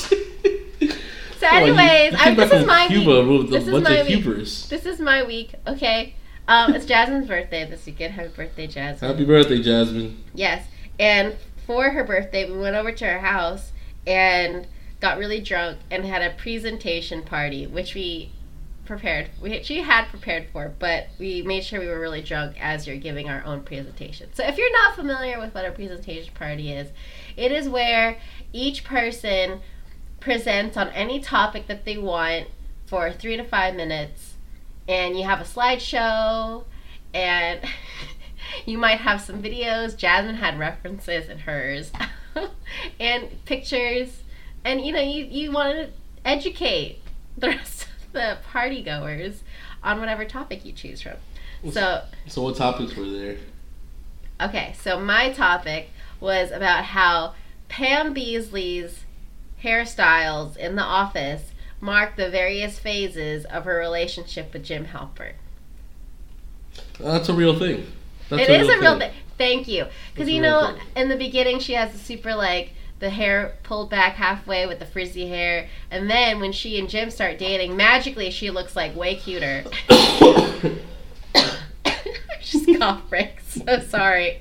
So, 1.39 1.47
anyways, 1.47 2.15
I, 2.19 2.35
this 2.35 2.53
is 2.53 2.67
my 2.67 2.87
Cuba 2.89 3.25
week. 3.27 3.49
This 3.51 3.67
is 3.67 3.83
my 3.83 4.03
week. 4.03 4.09
hubris. 4.09 4.69
This 4.69 4.85
is 4.85 5.01
my 5.01 5.23
week. 5.23 5.55
Okay. 5.67 6.15
Um, 6.47 6.75
it's 6.75 6.85
Jasmine's 6.85 7.27
birthday 7.27 7.65
this 7.69 7.87
weekend. 7.87 8.13
Happy 8.13 8.29
birthday, 8.29 8.67
Jasmine. 8.67 9.11
Happy 9.11 9.25
birthday, 9.25 9.63
Jasmine. 9.63 10.23
Yes. 10.35 10.67
And 10.99 11.37
for 11.67 11.91
her 11.91 12.05
birthday, 12.05 12.51
we 12.51 12.59
went 12.59 12.77
over 12.77 12.93
to 12.93 13.07
her 13.07 13.21
house 13.21 13.73
and 14.07 14.67
got 15.01 15.17
really 15.17 15.41
drunk 15.41 15.79
and 15.91 16.05
had 16.05 16.21
a 16.21 16.35
presentation 16.37 17.23
party, 17.23 17.67
which 17.67 17.95
we 17.95 18.33
prepared. 18.91 19.31
We 19.41 19.63
she 19.63 19.83
had 19.83 20.07
prepared 20.07 20.49
for, 20.53 20.73
but 20.79 21.07
we 21.19 21.43
made 21.43 21.65
sure 21.65 21.79
we 21.79 21.87
were 21.87 22.01
really 22.01 22.23
drunk 22.23 22.57
as 22.61 22.89
you're 22.89 22.97
giving 22.97 23.29
our 23.29 23.43
own 23.45 23.63
presentation. 23.63 24.31
So 24.35 24.45
if 24.45 24.59
you're 24.59 24.73
not 24.73 24.97
familiar 24.97 25.39
with 25.39 25.55
what 25.55 25.65
a 25.65 25.71
presentation 25.71 26.35
party 26.35 26.73
is, 26.73 26.89
it 27.37 27.53
is 27.53 27.69
where 27.69 28.19
each 28.53 28.83
person 28.83 29.61
presents 30.19 30.77
on 30.77 30.89
any 30.89 31.21
topic 31.21 31.69
that 31.69 31.85
they 31.85 31.99
want 31.99 32.49
for 32.87 33.13
three 33.13 33.37
to 33.37 33.45
five 33.45 33.77
minutes, 33.77 34.35
and 34.89 35.17
you 35.17 35.23
have 35.23 35.41
a 35.41 35.45
slideshow, 35.45 36.65
and 37.15 37.61
you 38.67 38.77
might 38.77 38.99
have 38.99 39.21
some 39.21 39.41
videos. 39.41 39.97
Jasmine 39.97 40.35
had 40.35 40.59
references 40.59 41.29
in 41.29 41.39
hers, 41.39 41.93
and 43.01 43.45
pictures, 43.45 44.25
and 44.65 44.81
you 44.81 44.93
know 44.93 45.01
you 45.01 45.27
you 45.27 45.53
want 45.53 45.77
to 45.77 45.89
educate 46.25 47.01
the 47.39 47.47
rest 47.47 47.87
the 48.13 48.39
party 48.51 48.83
goers 48.83 49.43
on 49.83 50.01
whatever 50.01 50.25
topic 50.25 50.65
you 50.65 50.73
choose 50.73 51.03
from. 51.03 51.17
So 51.71 52.03
So, 52.27 52.43
what 52.43 52.57
topics 52.57 52.97
were 52.97 53.09
there? 53.09 53.37
Okay, 54.41 54.75
so 54.81 54.99
my 54.99 55.33
topic 55.33 55.91
was 56.19 56.51
about 56.51 56.85
how 56.85 57.35
Pam 57.69 58.15
Beesly's 58.15 59.05
hairstyles 59.63 60.57
in 60.57 60.77
the 60.77 60.83
office 60.83 61.53
mark 61.81 62.17
the 62.17 62.31
various 62.31 62.79
phases 62.79 63.45
of 63.47 63.65
her 63.65 63.77
relationship 63.77 64.53
with 64.53 64.65
Jim 64.65 64.87
Halpert. 64.87 65.35
That's 66.99 67.29
a 67.29 67.35
real 67.35 67.59
thing. 67.59 67.87
That's 68.29 68.43
It 68.43 68.61
is 68.61 68.69
a 68.69 68.79
real 68.81 68.99
thing. 68.99 69.13
Thank 69.39 69.69
you. 69.69 69.87
Because, 70.13 70.29
you 70.29 70.41
know, 70.41 70.75
thing. 70.75 70.83
in 70.97 71.09
the 71.09 71.17
beginning, 71.17 71.59
she 71.61 71.73
has 71.73 71.95
a 71.95 71.99
super, 71.99 72.35
like, 72.35 72.73
the 73.01 73.11
hair 73.11 73.55
pulled 73.63 73.91
back 73.91 74.15
halfway 74.15 74.67
with 74.67 74.79
the 74.79 74.87
frizzy 74.87 75.27
hair. 75.27 75.69
And 75.91 76.09
then 76.09 76.39
when 76.39 76.53
she 76.53 76.79
and 76.79 76.89
Jim 76.89 77.11
start 77.11 77.39
dating, 77.39 77.77
magically 77.77 78.31
she 78.31 78.51
looks 78.51 78.77
like 78.77 78.95
way 78.95 79.17
cuter. 79.17 79.65
just 82.41 82.79
cough 82.79 83.09
breaks. 83.09 83.61
So 83.67 83.81
sorry. 83.81 84.39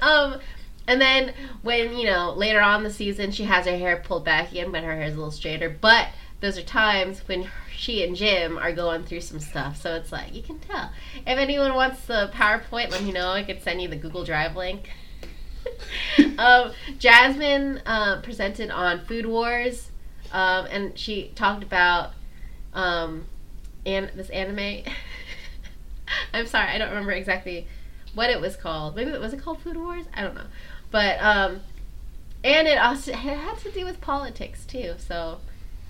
Um, 0.00 0.40
and 0.86 1.00
then 1.00 1.34
when 1.62 1.96
you 1.96 2.06
know 2.06 2.32
later 2.32 2.60
on 2.60 2.78
in 2.78 2.84
the 2.84 2.90
season 2.90 3.30
she 3.30 3.44
has 3.44 3.66
her 3.66 3.76
hair 3.76 3.98
pulled 3.98 4.24
back 4.24 4.50
again, 4.50 4.72
but 4.72 4.82
her 4.82 4.94
hair 4.94 5.04
is 5.04 5.14
a 5.14 5.18
little 5.18 5.30
straighter. 5.30 5.68
But 5.68 6.08
those 6.40 6.56
are 6.56 6.62
times 6.62 7.20
when 7.28 7.48
she 7.74 8.04
and 8.04 8.16
Jim 8.16 8.56
are 8.58 8.72
going 8.72 9.04
through 9.04 9.20
some 9.20 9.40
stuff. 9.40 9.80
So 9.80 9.94
it's 9.94 10.10
like 10.10 10.34
you 10.34 10.42
can 10.42 10.58
tell. 10.58 10.90
If 11.26 11.38
anyone 11.38 11.74
wants 11.74 12.06
the 12.06 12.30
PowerPoint, 12.32 12.90
let 12.90 13.02
me 13.02 13.12
know. 13.12 13.30
I 13.30 13.42
could 13.42 13.62
send 13.62 13.82
you 13.82 13.88
the 13.88 13.96
Google 13.96 14.24
Drive 14.24 14.56
link. 14.56 14.90
um, 16.38 16.72
Jasmine 16.98 17.82
uh, 17.86 18.20
presented 18.22 18.70
on 18.70 19.04
Food 19.04 19.26
Wars, 19.26 19.90
um, 20.32 20.66
and 20.66 20.98
she 20.98 21.32
talked 21.34 21.62
about 21.62 22.12
um, 22.74 23.26
and 23.86 24.10
this 24.14 24.30
anime. 24.30 24.84
I'm 26.32 26.46
sorry, 26.46 26.68
I 26.68 26.78
don't 26.78 26.88
remember 26.88 27.12
exactly 27.12 27.66
what 28.14 28.30
it 28.30 28.40
was 28.40 28.56
called. 28.56 28.96
Maybe 28.96 29.10
it 29.10 29.20
was 29.20 29.32
it 29.32 29.40
called 29.40 29.60
Food 29.60 29.76
Wars. 29.76 30.06
I 30.14 30.22
don't 30.22 30.34
know, 30.34 30.46
but 30.90 31.20
um, 31.20 31.60
and 32.44 32.68
it 32.68 32.78
also 32.78 33.12
it 33.12 33.16
had 33.16 33.58
to 33.58 33.70
do 33.70 33.84
with 33.84 34.00
politics 34.00 34.64
too. 34.64 34.94
So 34.98 35.40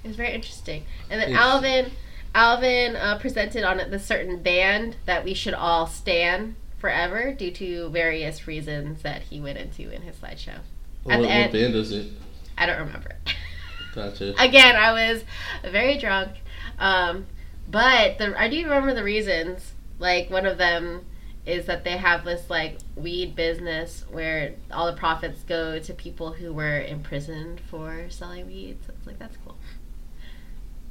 it 0.03 0.09
was 0.09 0.17
very 0.17 0.33
interesting. 0.33 0.85
And 1.11 1.21
then 1.21 1.31
Interesting. 1.31 1.37
Alvin, 1.37 1.93
Alvin 2.35 2.97
uh, 2.97 3.19
presented 3.19 3.65
on 3.65 3.91
the 3.91 3.99
certain 3.99 4.43
band 4.43 4.97
that 5.07 5.25
we 5.25 5.35
should 5.35 5.55
all 5.55 5.87
stand 5.87 6.57
forever 6.79 7.33
due 7.33 7.51
to 7.53 7.89
various 7.91 8.47
reasons 8.47 9.03
that 9.03 9.23
he 9.23 9.41
went 9.41 9.59
into 9.59 9.91
in 9.91 10.03
his 10.03 10.17
slideshow. 10.17 10.59
What, 11.03 11.15
At 11.15 11.19
the 11.19 11.27
what 11.27 11.31
end- 11.31 11.53
band 11.53 11.75
is 11.75 11.93
it? 11.93 12.13
I 12.57 12.67
don't 12.67 12.79
remember. 12.79 13.17
Gotcha. 13.95 14.35
Again, 14.41 14.77
I 14.77 14.93
was 14.93 15.25
very 15.63 15.99
drunk. 15.99 16.31
Um, 16.79 17.27
but 17.71 18.19
the, 18.19 18.35
I 18.41 18.49
do 18.49 18.63
remember 18.63 18.95
the 18.95 19.05
reasons. 19.05 19.73
Like, 19.99 20.31
one 20.31 20.47
of 20.47 20.59
them 20.59 21.05
is 21.47 21.67
that 21.67 21.83
they 21.83 21.97
have 21.97 22.25
this, 22.25 22.49
like, 22.51 22.79
weed 22.95 23.35
business 23.35 24.05
where 24.11 24.55
all 24.71 24.87
the 24.87 24.97
profits 24.97 25.43
go 25.43 25.79
to 25.79 25.95
people 25.95 26.33
who 26.35 26.53
were 26.53 26.81
imprisoned 26.83 27.61
for 27.61 28.07
selling 28.11 28.47
weed. 28.47 28.79
So 28.87 28.93
it's 28.97 29.07
like, 29.07 29.19
that's 29.19 29.37
cool. 29.45 29.57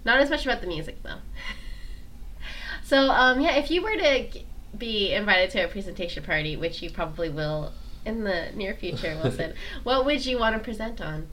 Not 0.04 0.20
as 0.20 0.30
much 0.30 0.46
about 0.46 0.62
the 0.62 0.68
music, 0.68 1.02
though. 1.04 1.20
so, 2.84 3.10
um, 3.10 3.40
yeah, 3.40 3.56
if 3.56 3.70
you 3.72 3.82
were 3.82 3.96
to 3.96 4.28
be 4.78 5.14
invited 5.14 5.50
to 5.52 5.66
a 5.66 5.68
presentation 5.68 6.24
party, 6.24 6.56
which 6.56 6.82
you 6.82 6.90
probably 6.90 7.30
will 7.30 7.72
in 8.06 8.24
the 8.24 8.50
near 8.56 8.74
future, 8.74 9.20
Wilson, 9.22 9.54
what 9.84 10.06
would 10.06 10.26
you 10.26 10.40
want 10.40 10.56
to 10.56 10.64
present 10.64 11.02
on? 11.02 11.28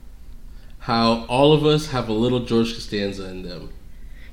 How 0.79 1.25
all 1.25 1.53
of 1.53 1.65
us 1.65 1.87
have 1.87 2.09
a 2.09 2.13
little 2.13 2.41
George 2.41 2.73
Costanza 2.73 3.29
in 3.29 3.43
them. 3.43 3.71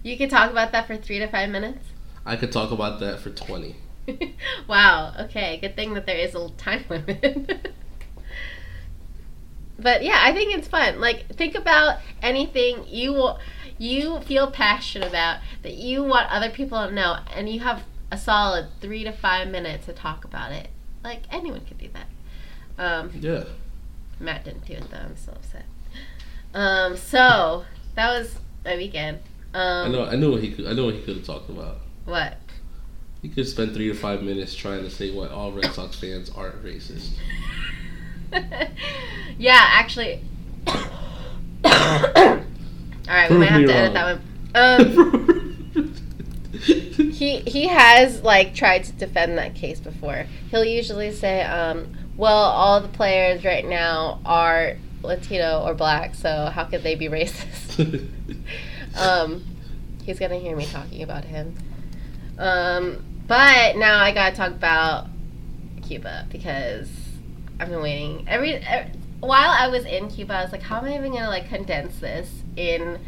You 0.02 0.18
could 0.18 0.28
talk 0.28 0.50
about 0.50 0.72
that 0.72 0.86
for 0.86 0.96
three 0.96 1.20
to 1.20 1.28
five 1.28 1.48
minutes. 1.48 1.86
I 2.26 2.36
could 2.36 2.52
talk 2.52 2.72
about 2.72 3.00
that 3.00 3.20
for 3.20 3.30
20. 3.30 3.76
wow. 4.68 5.14
Okay. 5.20 5.58
Good 5.58 5.76
thing 5.76 5.94
that 5.94 6.06
there 6.06 6.16
is 6.16 6.34
a 6.34 6.50
time 6.50 6.84
limit. 6.90 7.72
but 9.78 10.02
yeah, 10.02 10.18
I 10.20 10.32
think 10.32 10.56
it's 10.56 10.68
fun. 10.68 11.00
Like, 11.00 11.26
think 11.36 11.54
about 11.54 12.00
anything 12.20 12.84
you 12.88 13.12
will, 13.12 13.38
you 13.78 14.20
feel 14.20 14.50
passionate 14.50 15.08
about 15.08 15.40
that 15.62 15.74
you 15.74 16.02
want 16.02 16.30
other 16.30 16.50
people 16.50 16.86
to 16.86 16.92
know, 16.92 17.18
and 17.34 17.48
you 17.48 17.60
have 17.60 17.84
a 18.12 18.18
solid 18.18 18.66
three 18.78 19.02
to 19.04 19.10
five 19.10 19.48
minutes 19.48 19.86
to 19.86 19.92
talk 19.94 20.24
about 20.24 20.52
it. 20.52 20.68
Like 21.02 21.22
anyone 21.30 21.62
could 21.62 21.78
do 21.78 21.88
that. 21.94 22.06
Um, 22.78 23.10
Yeah. 23.18 23.44
Matt 24.20 24.44
didn't 24.44 24.66
do 24.66 24.74
it 24.74 24.90
though. 24.90 24.98
I'm 24.98 25.16
so 25.16 25.32
upset. 25.32 25.64
Um, 26.54 26.96
so 26.96 27.64
that 27.94 28.10
was 28.10 28.38
my 28.66 28.76
weekend. 28.76 29.18
Um, 29.54 29.88
I 29.88 29.88
know. 29.88 30.04
I 30.04 30.16
knew 30.16 30.30
what 30.30 30.42
he 30.42 30.52
could. 30.52 30.66
I 30.66 30.74
know 30.74 30.84
what 30.84 30.94
he 30.94 31.00
could 31.00 31.16
have 31.16 31.26
talked 31.26 31.48
about. 31.48 31.78
What? 32.04 32.36
He 33.22 33.30
could 33.30 33.48
spend 33.48 33.74
three 33.74 33.88
to 33.88 33.94
five 33.94 34.22
minutes 34.22 34.54
trying 34.54 34.82
to 34.82 34.90
say 34.90 35.10
why 35.10 35.28
all 35.28 35.50
Red 35.50 35.72
Sox 35.72 35.98
fans 35.98 36.30
aren't 36.30 36.62
racist. 36.62 37.12
yeah, 39.38 39.58
actually. 39.58 40.20
All 40.66 40.72
right, 43.08 43.30
we 43.30 43.36
Prove 43.36 43.40
might 43.40 43.48
have 43.48 43.66
to 43.66 43.74
edit 43.74 43.94
that 43.94 44.18
one. 44.18 44.22
Um, 44.54 46.04
he 46.62 47.40
he 47.40 47.68
has 47.68 48.22
like 48.22 48.54
tried 48.54 48.84
to 48.84 48.92
defend 48.92 49.38
that 49.38 49.54
case 49.54 49.80
before. 49.80 50.26
He'll 50.50 50.64
usually 50.64 51.12
say, 51.12 51.42
um, 51.42 51.92
"Well, 52.16 52.36
all 52.36 52.80
the 52.80 52.88
players 52.88 53.44
right 53.44 53.66
now 53.66 54.20
are 54.24 54.76
Latino 55.02 55.62
or 55.64 55.74
black, 55.74 56.14
so 56.14 56.46
how 56.46 56.64
could 56.64 56.82
they 56.82 56.94
be 56.94 57.08
racist?" 57.08 58.08
um, 58.96 59.44
he's 60.04 60.18
gonna 60.18 60.38
hear 60.38 60.56
me 60.56 60.66
talking 60.66 61.02
about 61.02 61.24
him. 61.24 61.56
Um, 62.38 63.04
but 63.26 63.76
now 63.76 63.98
I 63.98 64.12
gotta 64.12 64.34
talk 64.34 64.52
about 64.52 65.06
Cuba 65.82 66.26
because 66.30 66.88
I've 67.58 67.68
been 67.68 67.82
waiting 67.82 68.24
every, 68.28 68.54
every 68.54 68.92
while 69.20 69.50
I 69.50 69.68
was 69.68 69.84
in 69.84 70.08
Cuba. 70.08 70.34
I 70.34 70.42
was 70.42 70.52
like, 70.52 70.62
how 70.62 70.78
am 70.78 70.86
I 70.86 70.96
even 70.96 71.12
gonna 71.12 71.28
like 71.28 71.48
condense 71.48 71.98
this 72.00 72.42
in 72.56 72.98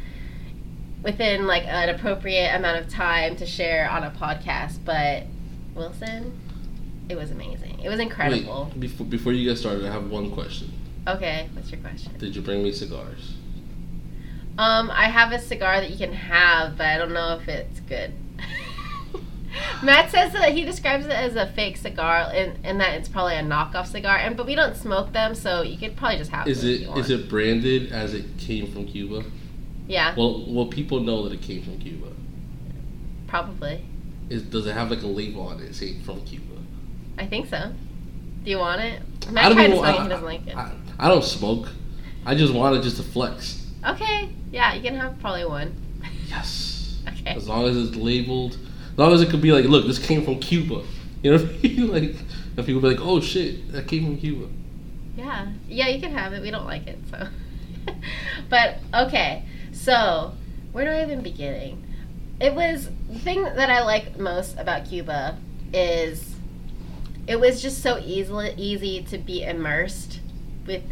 within 1.05 1.47
like 1.47 1.65
an 1.65 1.91
appropriate 1.91 2.53
amount 2.57 2.85
of 2.85 2.91
time 2.91 3.37
to 3.37 3.47
share 3.47 3.89
on 3.89 4.03
a 4.03 4.11
podcast. 4.11 4.79
But 4.85 5.25
Wilson, 5.77 6.41
it 7.09 7.17
was 7.17 7.31
amazing. 7.31 7.79
It 7.81 7.89
was 7.89 8.01
incredible. 8.01 8.71
Wait, 8.73 8.81
before, 8.81 9.07
before 9.07 9.33
you 9.33 9.49
get 9.49 9.59
started, 9.59 9.85
I 9.87 9.93
have 9.93 10.11
one 10.11 10.33
question. 10.33 10.73
Okay, 11.07 11.49
what's 11.53 11.71
your 11.71 11.81
question? 11.81 12.17
Did 12.19 12.35
you 12.35 12.43
bring 12.43 12.63
me 12.63 12.73
cigars? 12.73 13.35
Um, 14.57 14.91
I 14.91 15.09
have 15.09 15.33
a 15.33 15.39
cigar 15.39 15.81
that 15.81 15.91
you 15.91 15.99
can 15.99 16.15
have, 16.15 16.79
but 16.79 16.87
I 16.87 16.97
don't 16.97 17.13
know 17.13 17.39
if 17.39 17.49
it's 17.49 17.81
good. 17.81 18.15
Matt 19.83 20.11
says 20.11 20.33
that 20.33 20.53
he 20.53 20.65
describes 20.65 21.05
it 21.05 21.13
as 21.13 21.37
a 21.37 21.47
fake 21.53 21.77
cigar, 21.77 22.31
and, 22.33 22.59
and 22.65 22.81
that 22.81 22.95
it's 22.95 23.09
probably 23.09 23.35
a 23.35 23.43
knockoff 23.43 23.87
cigar. 23.87 24.17
And 24.17 24.37
but 24.37 24.47
we 24.47 24.55
don't 24.55 24.77
smoke 24.77 25.13
them, 25.13 25.35
so 25.35 25.63
you 25.63 25.77
could 25.77 25.97
probably 25.97 26.19
just 26.19 26.31
have. 26.31 26.49
Is 26.49 26.63
them 26.63 26.71
if 26.71 26.81
you 26.81 26.89
want. 26.89 27.01
is 27.01 27.11
it 27.11 27.29
branded 27.29 27.93
as 27.93 28.15
it 28.15 28.39
came 28.39 28.73
from 28.73 28.87
Cuba? 28.87 29.25
Yeah, 29.87 30.15
Well, 30.17 30.45
well, 30.49 30.67
people 30.67 31.01
know 31.01 31.25
that 31.29 31.33
it 31.35 31.43
came 31.43 31.63
from 31.63 31.79
Cuba. 31.79 32.09
probably. 33.27 33.85
Is 34.31 34.43
does 34.45 34.67
it 34.67 34.73
have 34.73 34.91
like 34.91 35.03
a 35.03 35.07
label 35.07 35.43
on 35.49 35.61
it 35.61 35.75
saying 35.75 36.03
from 36.03 36.23
Cuba? 36.25 36.55
I 37.19 37.27
think 37.27 37.49
so. 37.49 37.73
Do 38.45 38.51
you 38.51 38.59
want 38.59 38.81
it? 38.81 39.03
I 39.29 39.31
Matt 39.31 39.45
don't 39.45 39.55
tried 39.55 39.67
to 39.69 39.77
smoke. 39.77 39.85
I, 39.87 40.03
He 40.03 40.09
doesn't 40.09 40.25
like 40.25 40.47
it. 40.47 40.57
I, 40.57 40.73
I 40.99 41.09
don't 41.09 41.25
smoke. 41.25 41.69
I 42.25 42.35
just 42.35 42.55
want 42.55 42.77
it 42.77 42.83
just 42.83 42.97
to 42.97 43.03
flex. 43.03 43.67
Okay, 43.87 44.31
yeah, 44.51 44.73
you 44.75 44.81
can 44.83 44.95
have 44.97 45.19
probably 45.21 45.45
one. 45.45 45.75
Yes. 46.29 46.81
Okay. 47.07 47.35
As 47.37 47.47
long 47.47 47.65
as 47.65 47.77
it's 47.77 47.97
labeled, 47.97 48.57
as 48.93 48.99
long 48.99 49.13
as 49.13 49.21
it 49.21 49.29
could 49.29 49.43
be 49.43 49.53
like, 49.53 49.67
look, 49.67 49.87
this 49.87 49.99
came 49.99 50.25
from 50.25 50.39
Cuba. 50.41 50.83
You 51.23 51.33
know 51.33 51.43
what 51.43 51.55
I 51.55 51.59
mean? 51.63 51.89
Like, 51.93 52.17
and 52.57 52.67
people 52.67 52.81
be 52.81 52.89
like, 52.89 53.01
oh 53.01 53.21
shit, 53.21 53.71
that 53.73 53.87
came 53.89 54.05
from 54.05 54.17
Cuba. 54.19 54.49
Yeah, 55.17 55.53
yeah, 55.69 55.89
you 55.89 56.01
can 56.01 56.13
have 56.13 56.33
it. 56.33 56.41
We 56.41 56.51
don't 56.51 56.65
like 56.65 56.87
it, 56.87 56.99
so. 57.11 57.29
but 58.49 58.79
okay, 58.95 59.45
so 59.75 60.33
where 60.73 60.85
do 60.85 60.91
I 60.91 61.03
even 61.03 61.23
begin? 61.23 61.85
It 62.41 62.55
was 62.55 62.89
the 63.09 63.19
thing 63.19 63.45
that 63.45 63.71
I 63.71 63.83
like 63.85 64.19
most 64.19 64.59
about 64.59 64.87
Cuba 64.87 65.39
is 65.73 66.35
it 67.27 67.39
was 67.41 67.63
just 67.63 67.83
so 67.83 67.99
easily 68.05 68.55
easy 68.57 69.03
to 69.05 69.19
be 69.19 69.43
immersed 69.43 70.21
with 70.67 70.83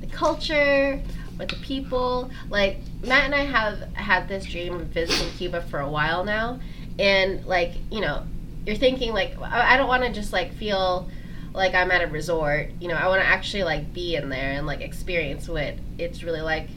the 0.00 0.06
culture, 0.08 1.00
with 1.38 1.48
the 1.48 1.56
people. 1.56 2.30
Like 2.48 2.78
Matt 3.02 3.24
and 3.24 3.34
I 3.34 3.44
have 3.44 3.94
had 3.94 4.28
this 4.28 4.44
dream 4.44 4.74
of 4.74 4.86
visiting 4.88 5.30
Cuba 5.36 5.62
for 5.62 5.80
a 5.80 5.88
while 5.88 6.24
now, 6.24 6.60
and 6.98 7.44
like 7.46 7.72
you 7.90 8.00
know, 8.00 8.24
you're 8.66 8.76
thinking 8.76 9.12
like 9.12 9.40
I 9.40 9.74
I 9.74 9.76
don't 9.76 9.88
want 9.88 10.04
to 10.04 10.12
just 10.12 10.32
like 10.32 10.54
feel 10.54 11.08
like 11.52 11.74
I'm 11.74 11.90
at 11.90 12.02
a 12.02 12.06
resort. 12.08 12.70
You 12.80 12.88
know, 12.88 12.94
I 12.94 13.08
want 13.08 13.22
to 13.22 13.26
actually 13.26 13.64
like 13.64 13.92
be 13.92 14.16
in 14.16 14.28
there 14.28 14.52
and 14.52 14.66
like 14.66 14.80
experience 14.80 15.48
what 15.48 15.74
it's 15.98 16.22
really 16.22 16.40
like 16.40 16.68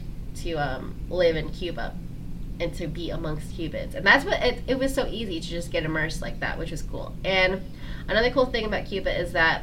to 0.42 0.54
um, 0.54 0.94
live 1.08 1.36
in 1.36 1.50
Cuba 1.50 1.94
and 2.60 2.74
to 2.74 2.86
be 2.86 3.10
amongst 3.10 3.54
Cubans. 3.54 3.94
And 3.94 4.06
that's 4.06 4.24
what 4.24 4.42
it, 4.42 4.62
it 4.66 4.78
was 4.78 4.94
so 4.94 5.06
easy 5.06 5.40
to 5.40 5.46
just 5.46 5.70
get 5.70 5.84
immersed 5.84 6.22
like 6.22 6.40
that, 6.40 6.58
which 6.58 6.70
was 6.70 6.82
cool. 6.82 7.14
And 7.24 7.62
another 8.08 8.30
cool 8.30 8.46
thing 8.46 8.64
about 8.64 8.86
Cuba 8.86 9.16
is 9.16 9.32
that 9.32 9.62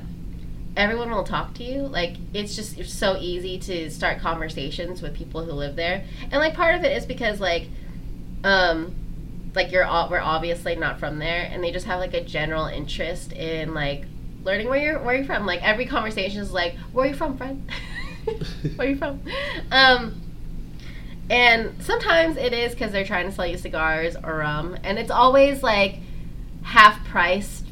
everyone 0.78 1.12
will 1.12 1.24
talk 1.24 1.54
to 1.56 1.64
you. 1.64 1.82
Like 1.82 2.16
it's 2.34 2.56
just 2.56 2.78
it's 2.78 2.94
so 2.94 3.18
easy 3.18 3.58
to 3.60 3.90
start 3.90 4.20
conversations 4.20 5.02
with 5.02 5.16
people 5.16 5.44
who 5.44 5.52
live 5.52 5.76
there. 5.76 6.04
And 6.24 6.34
like 6.34 6.54
part 6.54 6.76
of 6.76 6.84
it 6.84 6.96
is 6.96 7.06
because 7.06 7.40
like 7.40 7.68
um 8.44 8.96
like 9.56 9.72
you're 9.72 9.86
all, 9.86 10.10
we're 10.10 10.20
obviously 10.20 10.76
not 10.76 11.00
from 11.00 11.20
there 11.20 11.50
and 11.50 11.64
they 11.64 11.72
just 11.72 11.86
have 11.86 12.00
like 12.00 12.14
a 12.14 12.22
general 12.24 12.66
interest 12.66 13.32
in 13.32 13.74
like 13.74 14.04
learning 14.44 14.68
where 14.70 14.80
you're 14.80 15.00
where 15.00 15.16
you're 15.16 15.26
from. 15.26 15.46
Like 15.46 15.64
every 15.64 15.86
conversation 15.86 16.42
is 16.42 16.52
like, 16.52 16.76
"Where 16.92 17.06
are 17.06 17.10
you 17.10 17.16
from, 17.16 17.38
friend? 17.38 17.70
where 18.76 18.88
are 18.88 18.92
you 18.92 18.98
from?" 18.98 19.22
Um 19.72 20.22
and 21.30 21.82
sometimes 21.82 22.38
it 22.38 22.54
is 22.54 22.74
because 22.74 22.92
they're 22.92 23.06
trying 23.06 23.28
to 23.28 23.32
sell 23.32 23.48
you 23.48 23.58
cigars 23.58 24.16
or 24.16 24.38
rum, 24.38 24.78
and 24.84 25.00
it's 25.00 25.12
always 25.12 25.64
like 25.64 26.00
half 26.64 27.04
priced 27.08 27.66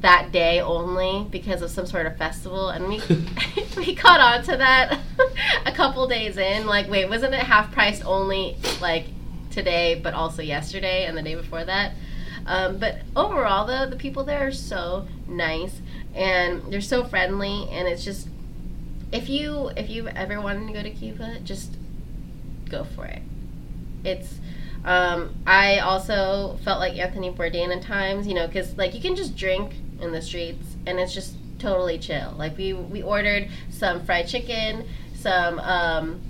that 0.00 0.32
day 0.32 0.60
only 0.60 1.26
because 1.30 1.62
of 1.62 1.70
some 1.70 1.86
sort 1.86 2.06
of 2.06 2.16
festival. 2.16 2.68
And 2.68 2.88
we 2.88 3.00
we 3.76 3.94
caught 3.94 4.20
on 4.20 4.44
to 4.44 4.56
that 4.56 4.98
a 5.66 5.72
couple 5.72 6.06
days 6.06 6.36
in. 6.36 6.66
Like, 6.66 6.88
wait, 6.88 7.08
wasn't 7.08 7.34
it 7.34 7.40
half 7.40 7.72
priced 7.72 8.04
only 8.04 8.56
like 8.80 9.06
today, 9.50 10.00
but 10.02 10.14
also 10.14 10.42
yesterday 10.42 11.04
and 11.04 11.16
the 11.16 11.22
day 11.22 11.34
before 11.34 11.64
that? 11.64 11.92
Um, 12.46 12.78
but 12.78 12.98
overall, 13.16 13.66
though, 13.66 13.88
the 13.88 13.96
people 13.96 14.24
there 14.24 14.46
are 14.46 14.52
so 14.52 15.06
nice 15.26 15.80
and 16.14 16.62
they're 16.70 16.80
so 16.80 17.04
friendly, 17.04 17.68
and 17.70 17.88
it's 17.88 18.04
just 18.04 18.28
if 19.12 19.28
you 19.28 19.70
if 19.76 19.88
you 19.88 20.08
ever 20.08 20.40
wanted 20.40 20.66
to 20.66 20.72
go 20.72 20.82
to 20.82 20.90
Cuba, 20.90 21.40
just 21.40 21.76
go 22.70 22.84
for 22.84 23.06
it. 23.06 23.22
It's 24.04 24.38
um, 24.84 25.34
I 25.46 25.78
also 25.78 26.58
felt 26.62 26.78
like 26.78 26.98
Anthony 26.98 27.30
Bourdain 27.30 27.74
at 27.74 27.82
times, 27.82 28.26
you 28.26 28.34
know, 28.34 28.46
because 28.46 28.76
like 28.76 28.94
you 28.94 29.00
can 29.00 29.16
just 29.16 29.36
drink 29.36 29.72
in 30.00 30.12
the 30.12 30.20
streets 30.20 30.76
and 30.86 31.00
it's 31.00 31.14
just 31.14 31.36
totally 31.58 31.98
chill. 31.98 32.34
Like 32.36 32.56
we 32.58 32.72
we 32.74 33.02
ordered 33.02 33.48
some 33.70 34.04
fried 34.04 34.28
chicken, 34.28 34.86
some 35.14 35.58
um, 35.60 36.20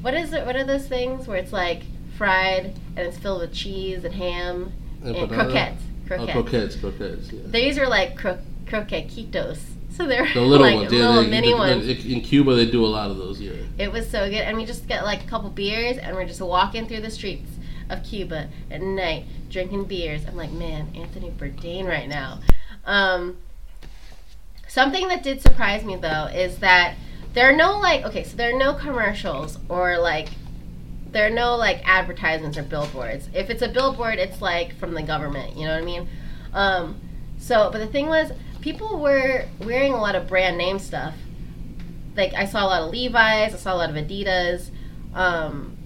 what 0.00 0.14
is 0.14 0.32
it? 0.32 0.46
What 0.46 0.56
are 0.56 0.64
those 0.64 0.86
things 0.86 1.26
where 1.26 1.36
it's 1.38 1.52
like 1.52 1.82
fried 2.16 2.78
and 2.96 3.06
it's 3.06 3.18
filled 3.18 3.40
with 3.40 3.52
cheese 3.52 4.04
and 4.04 4.14
ham 4.14 4.72
and, 5.02 5.14
banana? 5.14 5.44
croquettes. 5.44 5.82
Oh, 5.82 6.06
Croquettes. 6.06 6.32
croquettes, 6.32 6.76
croquettes. 6.76 7.32
Yeah. 7.32 7.40
These 7.46 7.78
are 7.78 7.88
like 7.88 8.16
cro- 8.16 8.38
croquetitos. 8.66 9.58
So 9.96 10.06
they're 10.06 10.26
The 10.32 10.40
little 10.40 10.66
like 10.66 10.76
ones, 10.76 10.92
yeah. 10.92 10.98
little 11.08 11.22
they- 11.22 11.28
mini 11.30 11.54
ones. 11.54 11.86
In 11.86 12.20
Cuba, 12.22 12.54
they 12.54 12.66
do 12.66 12.84
a 12.84 12.86
lot 12.88 13.10
of 13.10 13.18
those. 13.18 13.40
Yeah. 13.40 13.52
It 13.78 13.92
was 13.92 14.08
so 14.08 14.24
good, 14.28 14.36
and 14.40 14.56
we 14.56 14.64
just 14.64 14.86
get 14.88 15.04
like 15.04 15.22
a 15.24 15.26
couple 15.26 15.50
beers, 15.50 15.98
and 15.98 16.16
we're 16.16 16.26
just 16.26 16.40
walking 16.40 16.86
through 16.86 17.00
the 17.02 17.10
streets 17.10 17.50
of 17.90 18.02
Cuba 18.02 18.48
at 18.70 18.80
night, 18.80 19.24
drinking 19.50 19.84
beers. 19.84 20.22
I'm 20.26 20.36
like, 20.36 20.50
man, 20.50 20.88
Anthony 20.94 21.30
Bourdain 21.30 21.86
right 21.86 22.08
now. 22.08 22.40
Um, 22.86 23.36
something 24.68 25.08
that 25.08 25.22
did 25.22 25.40
surprise 25.42 25.84
me 25.84 25.96
though 25.96 26.26
is 26.32 26.58
that 26.58 26.94
there 27.34 27.48
are 27.48 27.56
no 27.56 27.78
like, 27.78 28.04
okay, 28.04 28.24
so 28.24 28.36
there 28.36 28.54
are 28.54 28.58
no 28.58 28.74
commercials 28.74 29.58
or 29.68 29.98
like, 29.98 30.28
there 31.10 31.26
are 31.26 31.30
no 31.30 31.56
like 31.56 31.82
advertisements 31.86 32.56
or 32.56 32.62
billboards. 32.62 33.28
If 33.34 33.50
it's 33.50 33.62
a 33.62 33.68
billboard, 33.68 34.18
it's 34.18 34.40
like 34.40 34.74
from 34.78 34.94
the 34.94 35.02
government. 35.02 35.56
You 35.56 35.66
know 35.66 35.74
what 35.74 35.82
I 35.82 35.86
mean? 35.86 36.08
Um, 36.54 37.00
so, 37.38 37.70
but 37.70 37.78
the 37.78 37.86
thing 37.86 38.06
was, 38.06 38.32
people 38.62 38.98
were 38.98 39.44
wearing 39.60 39.92
a 39.92 40.00
lot 40.00 40.14
of 40.14 40.26
brand 40.26 40.56
name 40.56 40.78
stuff 40.78 41.14
like 42.16 42.34
I 42.34 42.44
saw 42.44 42.64
a 42.64 42.68
lot 42.68 42.82
of 42.82 42.90
Levi's, 42.90 43.54
I 43.54 43.56
saw 43.56 43.74
a 43.74 43.78
lot 43.78 43.90
of 43.90 43.96
Adidas. 43.96 44.70
Um, 45.14 45.76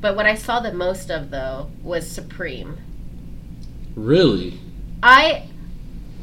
but 0.00 0.16
what 0.16 0.26
I 0.26 0.34
saw 0.34 0.60
the 0.60 0.72
most 0.72 1.10
of 1.10 1.30
though 1.30 1.70
was 1.82 2.10
Supreme. 2.10 2.78
Really? 3.94 4.60
I 5.02 5.48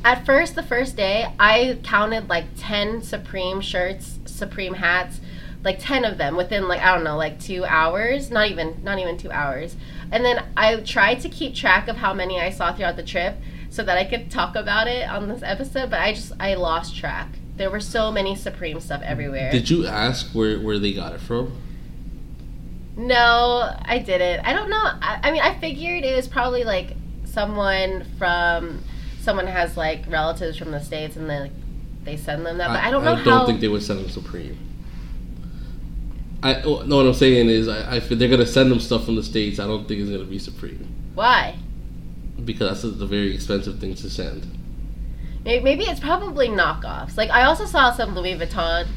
at 0.05 0.25
first 0.25 0.55
the 0.55 0.63
first 0.63 0.95
day 0.95 1.33
I 1.39 1.79
counted 1.83 2.29
like 2.29 2.45
10 2.57 3.01
Supreme 3.01 3.61
shirts, 3.61 4.19
Supreme 4.25 4.75
hats, 4.75 5.19
like 5.63 5.79
10 5.79 6.05
of 6.05 6.17
them 6.17 6.35
within 6.35 6.67
like 6.67 6.81
I 6.81 6.93
don't 6.93 7.03
know, 7.03 7.17
like 7.17 7.39
2 7.39 7.65
hours, 7.65 8.29
not 8.29 8.49
even 8.49 8.81
not 8.83 8.99
even 8.99 9.17
2 9.17 9.31
hours. 9.31 9.75
And 10.11 10.23
then 10.23 10.45
I 10.55 10.77
tried 10.77 11.21
to 11.21 11.29
keep 11.29 11.55
track 11.55 11.87
of 11.87 11.97
how 11.97 12.13
many 12.13 12.39
I 12.39 12.49
saw 12.49 12.73
throughout 12.73 12.95
the 12.95 13.03
trip 13.03 13.37
so 13.73 13.81
that 13.81 13.97
I 13.97 14.05
could 14.05 14.29
talk 14.29 14.55
about 14.55 14.87
it 14.87 15.09
on 15.09 15.27
this 15.27 15.41
episode, 15.41 15.89
but 15.89 15.99
I 15.99 16.13
just 16.13 16.31
I 16.39 16.53
lost 16.53 16.95
track. 16.95 17.27
There 17.57 17.71
were 17.71 17.79
so 17.79 18.11
many 18.11 18.35
Supreme 18.35 18.79
stuff 18.79 19.01
everywhere. 19.03 19.51
Did 19.51 19.67
you 19.67 19.87
ask 19.87 20.27
where 20.27 20.59
where 20.59 20.77
they 20.77 20.93
got 20.93 21.13
it 21.13 21.19
from? 21.19 21.59
No, 22.95 23.75
I 23.83 23.97
didn't. 23.97 24.45
I 24.45 24.53
don't 24.53 24.69
know. 24.69 24.77
I, 24.77 25.21
I 25.23 25.31
mean, 25.31 25.41
I 25.41 25.57
figured 25.57 26.03
it 26.03 26.15
was 26.15 26.27
probably 26.27 26.63
like 26.63 26.95
someone 27.25 28.05
from 28.19 28.83
someone 29.21 29.47
has 29.47 29.75
like 29.75 30.03
relatives 30.07 30.55
from 30.55 30.69
the 30.69 30.79
states, 30.79 31.15
and 31.15 31.27
then 31.27 31.49
they 32.03 32.15
send 32.15 32.45
them 32.45 32.59
that. 32.59 32.67
But 32.67 32.83
I, 32.83 32.91
don't 32.91 33.03
know 33.03 33.15
I 33.15 33.23
don't 33.23 33.47
think 33.47 33.59
they 33.59 33.69
would 33.69 33.81
send 33.81 34.01
them 34.01 34.09
Supreme. 34.09 34.55
I 36.43 36.61
oh, 36.61 36.83
no. 36.83 36.97
What 36.97 37.07
I'm 37.07 37.13
saying 37.15 37.49
is, 37.49 37.67
I, 37.67 37.95
I 37.95 37.99
they're 37.99 38.29
gonna 38.29 38.45
send 38.45 38.69
them 38.69 38.79
stuff 38.79 39.05
from 39.05 39.15
the 39.15 39.23
states. 39.23 39.59
I 39.59 39.65
don't 39.65 39.87
think 39.87 39.99
it's 40.01 40.11
gonna 40.11 40.25
be 40.25 40.37
Supreme 40.37 40.93
Why? 41.15 41.57
Because 42.45 42.81
that's 42.81 43.01
a 43.01 43.05
very 43.05 43.33
expensive 43.33 43.79
thing 43.79 43.95
to 43.95 44.09
send. 44.09 44.47
Maybe, 45.43 45.63
maybe 45.63 45.83
it's 45.83 45.99
probably 45.99 46.47
knockoffs. 46.47 47.17
Like 47.17 47.29
I 47.29 47.43
also 47.43 47.65
saw 47.65 47.91
some 47.91 48.15
Louis 48.15 48.35
Vuitton 48.35 48.87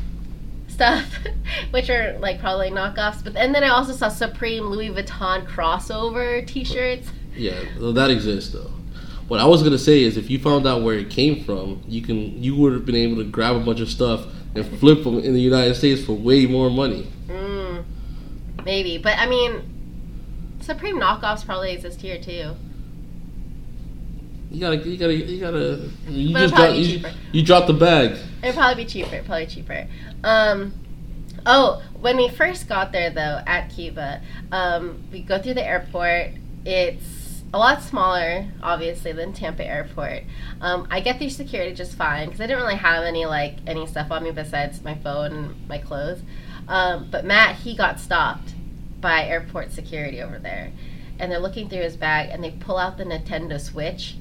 stuff, 0.69 1.05
which 1.71 1.91
are 1.91 2.19
like 2.19 2.41
probably 2.41 2.71
knockoffs. 2.71 3.23
But 3.25 3.37
and 3.37 3.55
then 3.55 3.65
I 3.65 3.69
also 3.69 3.93
saw 3.93 4.09
Supreme 4.09 4.65
Louis 4.65 4.91
Vuitton 4.91 5.47
crossover 5.47 6.47
T-shirts. 6.47 7.11
Yeah, 7.35 7.61
well, 7.81 7.93
that 7.93 8.11
exists 8.11 8.53
though. 8.53 8.71
What 9.29 9.41
I 9.41 9.47
was 9.47 9.63
gonna 9.63 9.79
say 9.79 10.03
is, 10.03 10.17
if 10.17 10.31
you 10.31 10.39
found 10.39 10.67
out 10.67 10.83
where 10.83 10.95
it 10.95 11.11
came 11.11 11.43
from, 11.45 11.83
you 11.89 12.01
can 12.01 12.43
you 12.43 12.55
would 12.57 12.73
have 12.73 12.87
been 12.87 12.95
able 12.95 13.17
to 13.17 13.25
grab 13.25 13.57
a 13.57 13.61
bunch 13.61 13.81
of 13.81 13.89
stuff 13.89 14.27
and 14.55 14.65
flip 14.79 15.03
them 15.03 15.19
in 15.19 15.35
the 15.35 15.41
United 15.41 15.75
States 15.75 16.05
for 16.05 16.13
way 16.13 16.47
more 16.47 16.71
money. 16.71 17.09
Mm, 17.27 17.85
maybe, 18.65 18.99
but 18.99 19.19
I 19.19 19.27
mean, 19.27 20.57
Supreme 20.61 20.99
knockoffs 21.01 21.45
probably 21.45 21.73
exist 21.73 22.01
here 22.01 22.21
too. 22.21 22.55
You 24.57 24.61
gotta, 24.63 24.77
you 24.89 24.97
gotta, 24.97 25.15
you 25.15 25.39
gotta. 25.39 25.91
You 26.09 26.33
But 26.33 26.41
just 26.41 26.55
it'll 26.55 26.57
probably 26.57 26.67
got 26.67 26.73
be 26.73 26.79
you, 26.79 26.97
cheaper. 26.97 27.13
you 27.33 27.43
dropped 27.43 27.67
the 27.67 27.75
bag. 27.75 28.17
It'd 28.43 28.55
probably 28.55 28.85
be 28.85 28.89
cheaper. 28.91 29.23
Probably 29.23 29.47
cheaper. 29.47 29.87
Um, 30.25 30.73
oh, 31.45 31.83
when 32.01 32.17
we 32.17 32.31
first 32.31 32.67
got 32.67 32.91
there, 32.91 33.11
though, 33.11 33.43
at 33.47 33.69
Cuba, 33.69 34.23
um, 34.51 35.03
we 35.13 35.21
go 35.21 35.39
through 35.43 35.53
the 35.55 35.63
airport. 35.63 36.31
It's 36.65 37.43
a 37.53 37.59
lot 37.59 37.83
smaller, 37.83 38.47
obviously, 38.63 39.13
than 39.13 39.35
Tampa 39.35 39.63
Airport. 39.63 40.23
Um, 40.63 40.89
I 40.91 41.01
get 41.01 41.19
through 41.19 41.29
security 41.29 41.75
just 41.75 41.95
fine 41.95 42.25
because 42.29 42.41
I 42.41 42.47
didn't 42.47 42.63
really 42.63 42.77
have 42.77 43.05
any 43.05 43.27
like 43.27 43.57
any 43.67 43.87
stuff 43.87 44.11
on 44.11 44.25
me 44.25 44.31
besides 44.31 44.83
my 44.83 44.95
phone 44.95 45.33
and 45.35 45.69
my 45.69 45.77
clothes. 45.77 46.21
Um, 46.67 47.09
but 47.11 47.27
Matt, 47.27 47.57
he 47.57 47.77
got 47.77 48.01
stopped 48.01 48.55
by 49.03 49.27
airport 49.27 49.73
security 49.73 50.23
over 50.23 50.39
there, 50.39 50.73
and 51.19 51.31
they're 51.31 51.41
looking 51.41 51.69
through 51.69 51.83
his 51.83 51.99
bag 51.99 52.31
and 52.33 52.43
they 52.43 52.53
pull 52.53 52.79
out 52.79 52.97
the 52.97 53.05
Nintendo 53.05 53.61
Switch. 53.61 54.17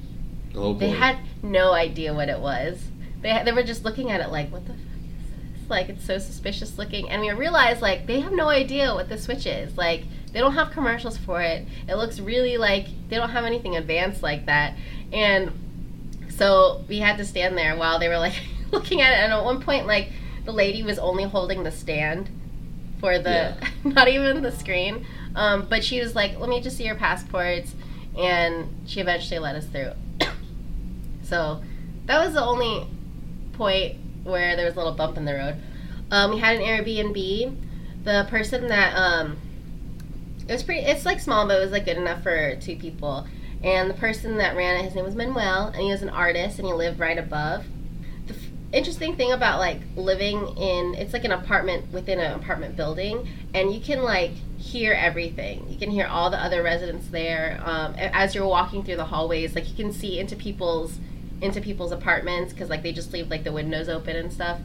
Oh 0.56 0.72
boy. 0.72 0.80
They 0.80 0.90
had 0.90 1.18
no 1.42 1.72
idea 1.72 2.14
what 2.14 2.28
it 2.28 2.40
was. 2.40 2.82
They 3.20 3.40
they 3.44 3.52
were 3.52 3.62
just 3.62 3.84
looking 3.84 4.10
at 4.10 4.20
it 4.20 4.30
like, 4.30 4.50
what 4.50 4.66
the 4.66 4.72
fuck 4.72 4.80
is 4.80 5.60
this? 5.60 5.70
Like 5.70 5.88
it's 5.88 6.04
so 6.04 6.18
suspicious 6.18 6.78
looking, 6.78 7.08
and 7.10 7.20
we 7.22 7.30
realized 7.32 7.82
like 7.82 8.06
they 8.06 8.20
have 8.20 8.32
no 8.32 8.48
idea 8.48 8.94
what 8.94 9.08
the 9.08 9.18
Switch 9.18 9.46
is. 9.46 9.76
Like 9.76 10.04
they 10.32 10.40
don't 10.40 10.54
have 10.54 10.70
commercials 10.70 11.16
for 11.16 11.40
it. 11.42 11.66
It 11.88 11.96
looks 11.96 12.18
really 12.20 12.56
like 12.56 12.86
they 13.08 13.16
don't 13.16 13.30
have 13.30 13.44
anything 13.44 13.76
advanced 13.76 14.22
like 14.22 14.46
that, 14.46 14.74
and 15.12 15.52
so 16.28 16.84
we 16.88 16.98
had 16.98 17.16
to 17.18 17.24
stand 17.24 17.56
there 17.56 17.76
while 17.76 17.98
they 17.98 18.08
were 18.08 18.18
like 18.18 18.34
looking 18.70 19.00
at 19.00 19.12
it. 19.12 19.16
And 19.16 19.32
at 19.32 19.44
one 19.44 19.62
point, 19.62 19.86
like 19.86 20.10
the 20.44 20.52
lady 20.52 20.82
was 20.82 20.98
only 20.98 21.24
holding 21.24 21.62
the 21.64 21.72
stand 21.72 22.28
for 23.00 23.18
the 23.18 23.30
Yeah. 23.30 23.68
not 23.84 24.08
even 24.08 24.42
the 24.42 24.52
screen. 24.52 25.06
Um, 25.34 25.66
but 25.68 25.84
she 25.84 26.00
was 26.00 26.14
like, 26.14 26.38
"Let 26.38 26.48
me 26.48 26.60
just 26.62 26.76
see 26.78 26.84
your 26.84 26.94
passports," 26.94 27.74
and 28.16 28.68
she 28.86 29.00
eventually 29.00 29.38
let 29.38 29.54
us 29.54 29.66
through. 29.66 29.92
So 31.28 31.62
that 32.06 32.24
was 32.24 32.34
the 32.34 32.44
only 32.44 32.86
point 33.54 33.96
where 34.24 34.56
there 34.56 34.64
was 34.64 34.74
a 34.74 34.78
little 34.78 34.94
bump 34.94 35.16
in 35.16 35.24
the 35.24 35.34
road. 35.34 35.56
Um, 36.10 36.32
we 36.32 36.38
had 36.38 36.56
an 36.56 36.62
Airbnb. 36.62 37.56
The 38.04 38.26
person 38.30 38.68
that 38.68 38.94
um, 38.96 39.36
it 40.48 40.52
was 40.52 40.62
pretty. 40.62 40.82
It's 40.82 41.04
like 41.04 41.20
small, 41.20 41.46
but 41.46 41.58
it 41.58 41.62
was 41.62 41.72
like 41.72 41.84
good 41.84 41.96
enough 41.96 42.22
for 42.22 42.56
two 42.56 42.76
people. 42.76 43.26
And 43.64 43.90
the 43.90 43.94
person 43.94 44.36
that 44.38 44.56
ran 44.56 44.76
it, 44.76 44.84
his 44.84 44.94
name 44.94 45.04
was 45.04 45.14
Manuel, 45.14 45.68
and 45.68 45.76
he 45.76 45.90
was 45.90 46.02
an 46.02 46.10
artist, 46.10 46.58
and 46.58 46.68
he 46.68 46.72
lived 46.72 47.00
right 47.00 47.18
above. 47.18 47.64
The 48.26 48.34
f- 48.34 48.40
interesting 48.72 49.16
thing 49.16 49.32
about 49.32 49.58
like 49.58 49.80
living 49.96 50.56
in 50.56 50.94
it's 50.94 51.12
like 51.12 51.24
an 51.24 51.32
apartment 51.32 51.90
within 51.92 52.20
an 52.20 52.32
apartment 52.38 52.76
building, 52.76 53.28
and 53.54 53.74
you 53.74 53.80
can 53.80 54.02
like 54.02 54.32
hear 54.56 54.92
everything. 54.92 55.66
You 55.68 55.78
can 55.78 55.90
hear 55.90 56.06
all 56.06 56.30
the 56.30 56.40
other 56.40 56.62
residents 56.62 57.08
there 57.08 57.60
um, 57.64 57.94
as 57.96 58.34
you're 58.34 58.46
walking 58.46 58.84
through 58.84 58.96
the 58.96 59.06
hallways. 59.06 59.56
Like 59.56 59.68
you 59.68 59.74
can 59.74 59.92
see 59.92 60.20
into 60.20 60.36
people's 60.36 60.98
into 61.40 61.60
people's 61.60 61.92
apartments 61.92 62.52
because 62.52 62.70
like 62.70 62.82
they 62.82 62.92
just 62.92 63.12
leave 63.12 63.28
like 63.30 63.44
the 63.44 63.52
windows 63.52 63.88
open 63.88 64.16
and 64.16 64.32
stuff. 64.32 64.58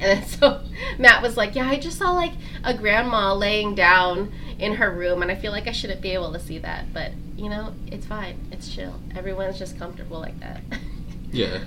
And 0.00 0.02
then 0.02 0.24
so 0.26 0.60
Matt 0.98 1.22
was 1.22 1.36
like, 1.36 1.54
"Yeah, 1.54 1.68
I 1.68 1.78
just 1.78 1.98
saw 1.98 2.12
like 2.12 2.32
a 2.62 2.74
grandma 2.76 3.34
laying 3.34 3.74
down 3.74 4.32
in 4.58 4.74
her 4.74 4.90
room, 4.90 5.22
and 5.22 5.30
I 5.30 5.34
feel 5.34 5.52
like 5.52 5.66
I 5.66 5.72
shouldn't 5.72 6.00
be 6.00 6.10
able 6.10 6.32
to 6.32 6.40
see 6.40 6.58
that, 6.58 6.92
but 6.92 7.12
you 7.36 7.48
know, 7.48 7.74
it's 7.86 8.06
fine. 8.06 8.38
It's 8.52 8.68
chill. 8.72 9.00
Everyone's 9.16 9.58
just 9.58 9.78
comfortable 9.78 10.20
like 10.20 10.38
that." 10.40 10.62
Yeah. 11.32 11.64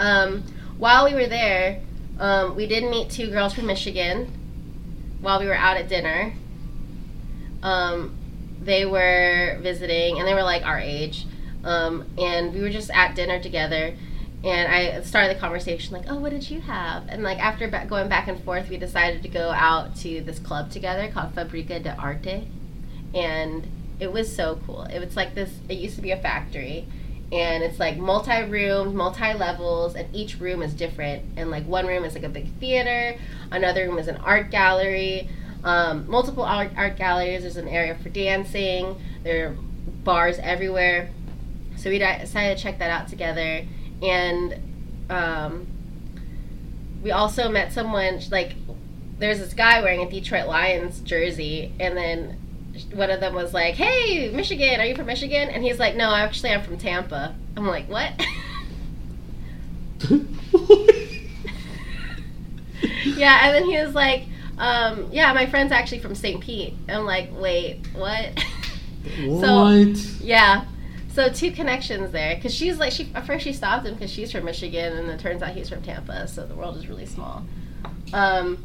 um, 0.00 0.42
while 0.76 1.04
we 1.04 1.14
were 1.14 1.28
there, 1.28 1.82
um, 2.18 2.56
we 2.56 2.66
did 2.66 2.82
meet 2.90 3.10
two 3.10 3.30
girls 3.30 3.54
from 3.54 3.66
Michigan 3.66 4.26
while 5.20 5.38
we 5.38 5.46
were 5.46 5.54
out 5.54 5.76
at 5.76 5.88
dinner. 5.88 6.32
Um, 7.62 8.16
they 8.60 8.84
were 8.86 9.58
visiting, 9.62 10.18
and 10.18 10.26
they 10.26 10.34
were 10.34 10.42
like 10.42 10.64
our 10.64 10.80
age, 10.80 11.26
um, 11.64 12.06
and 12.18 12.52
we 12.54 12.60
were 12.60 12.70
just 12.70 12.90
at 12.90 13.14
dinner 13.14 13.40
together. 13.40 13.94
And 14.42 14.72
I 14.72 15.02
started 15.02 15.36
the 15.36 15.40
conversation 15.40 15.94
like, 15.94 16.06
"Oh, 16.08 16.16
what 16.16 16.30
did 16.30 16.48
you 16.48 16.62
have?" 16.62 17.04
And 17.08 17.22
like 17.22 17.38
after 17.38 17.68
ba- 17.68 17.86
going 17.88 18.08
back 18.08 18.26
and 18.26 18.42
forth, 18.42 18.70
we 18.70 18.78
decided 18.78 19.22
to 19.22 19.28
go 19.28 19.50
out 19.50 19.96
to 19.96 20.22
this 20.22 20.38
club 20.38 20.70
together 20.70 21.10
called 21.12 21.34
Fabrica 21.34 21.78
de 21.78 21.94
Arte, 21.96 22.48
and 23.14 23.66
it 23.98 24.10
was 24.12 24.34
so 24.34 24.58
cool. 24.66 24.84
It 24.84 24.98
was 24.98 25.14
like 25.14 25.34
this. 25.34 25.50
It 25.68 25.76
used 25.76 25.96
to 25.96 26.02
be 26.02 26.10
a 26.10 26.16
factory, 26.16 26.86
and 27.30 27.62
it's 27.62 27.78
like 27.78 27.98
multi-rooms, 27.98 28.94
multi-levels, 28.94 29.94
and 29.94 30.08
each 30.14 30.40
room 30.40 30.62
is 30.62 30.72
different. 30.72 31.22
And 31.36 31.50
like 31.50 31.66
one 31.66 31.86
room 31.86 32.04
is 32.04 32.14
like 32.14 32.24
a 32.24 32.30
big 32.30 32.48
theater, 32.54 33.18
another 33.50 33.86
room 33.86 33.98
is 33.98 34.08
an 34.08 34.16
art 34.16 34.50
gallery, 34.50 35.28
um, 35.64 36.08
multiple 36.08 36.44
art, 36.44 36.70
art 36.76 36.96
galleries. 36.96 37.42
There's 37.42 37.58
an 37.58 37.68
area 37.68 37.94
for 37.94 38.08
dancing. 38.08 38.96
There 39.22 39.48
are 39.48 39.56
bars 40.02 40.38
everywhere. 40.38 41.10
So 41.80 41.88
we 41.88 41.98
decided 41.98 42.58
to 42.58 42.62
check 42.62 42.78
that 42.78 42.90
out 42.90 43.08
together, 43.08 43.64
and 44.02 44.54
um, 45.08 45.66
we 47.02 47.10
also 47.10 47.48
met 47.48 47.72
someone 47.72 48.20
like 48.30 48.52
there's 49.18 49.38
this 49.38 49.54
guy 49.54 49.80
wearing 49.80 50.02
a 50.02 50.10
Detroit 50.10 50.46
Lions 50.46 51.00
jersey, 51.00 51.72
and 51.80 51.96
then 51.96 52.38
one 52.92 53.10
of 53.10 53.20
them 53.20 53.34
was 53.34 53.54
like, 53.54 53.76
"Hey, 53.76 54.30
Michigan, 54.30 54.78
are 54.78 54.84
you 54.84 54.94
from 54.94 55.06
Michigan?" 55.06 55.48
And 55.48 55.62
he's 55.62 55.78
like, 55.78 55.96
"No, 55.96 56.14
actually, 56.14 56.50
I'm 56.50 56.62
from 56.62 56.76
Tampa." 56.76 57.34
I'm 57.56 57.66
like, 57.66 57.88
"What?" 57.88 58.12
yeah, 63.04 63.46
and 63.46 63.54
then 63.54 63.64
he 63.64 63.78
was 63.78 63.94
like, 63.94 64.24
um, 64.58 65.08
"Yeah, 65.12 65.32
my 65.32 65.46
friend's 65.46 65.72
actually 65.72 66.00
from 66.00 66.14
St. 66.14 66.42
Pete." 66.42 66.74
I'm 66.90 67.06
like, 67.06 67.30
"Wait, 67.32 67.86
what?" 67.94 68.38
what? 69.24 69.96
Yeah. 70.20 70.66
So 71.12 71.28
two 71.28 71.50
connections 71.50 72.12
there, 72.12 72.36
because 72.36 72.54
she's 72.54 72.78
like 72.78 72.92
she 72.92 73.10
at 73.14 73.26
first 73.26 73.44
she 73.44 73.52
stopped 73.52 73.84
him 73.84 73.94
because 73.94 74.10
she's 74.10 74.30
from 74.30 74.44
Michigan, 74.44 74.96
and 74.96 75.08
it 75.08 75.18
turns 75.18 75.42
out 75.42 75.54
he's 75.54 75.68
from 75.68 75.82
Tampa. 75.82 76.28
So 76.28 76.46
the 76.46 76.54
world 76.54 76.76
is 76.76 76.88
really 76.88 77.06
small. 77.06 77.44
Um, 78.12 78.64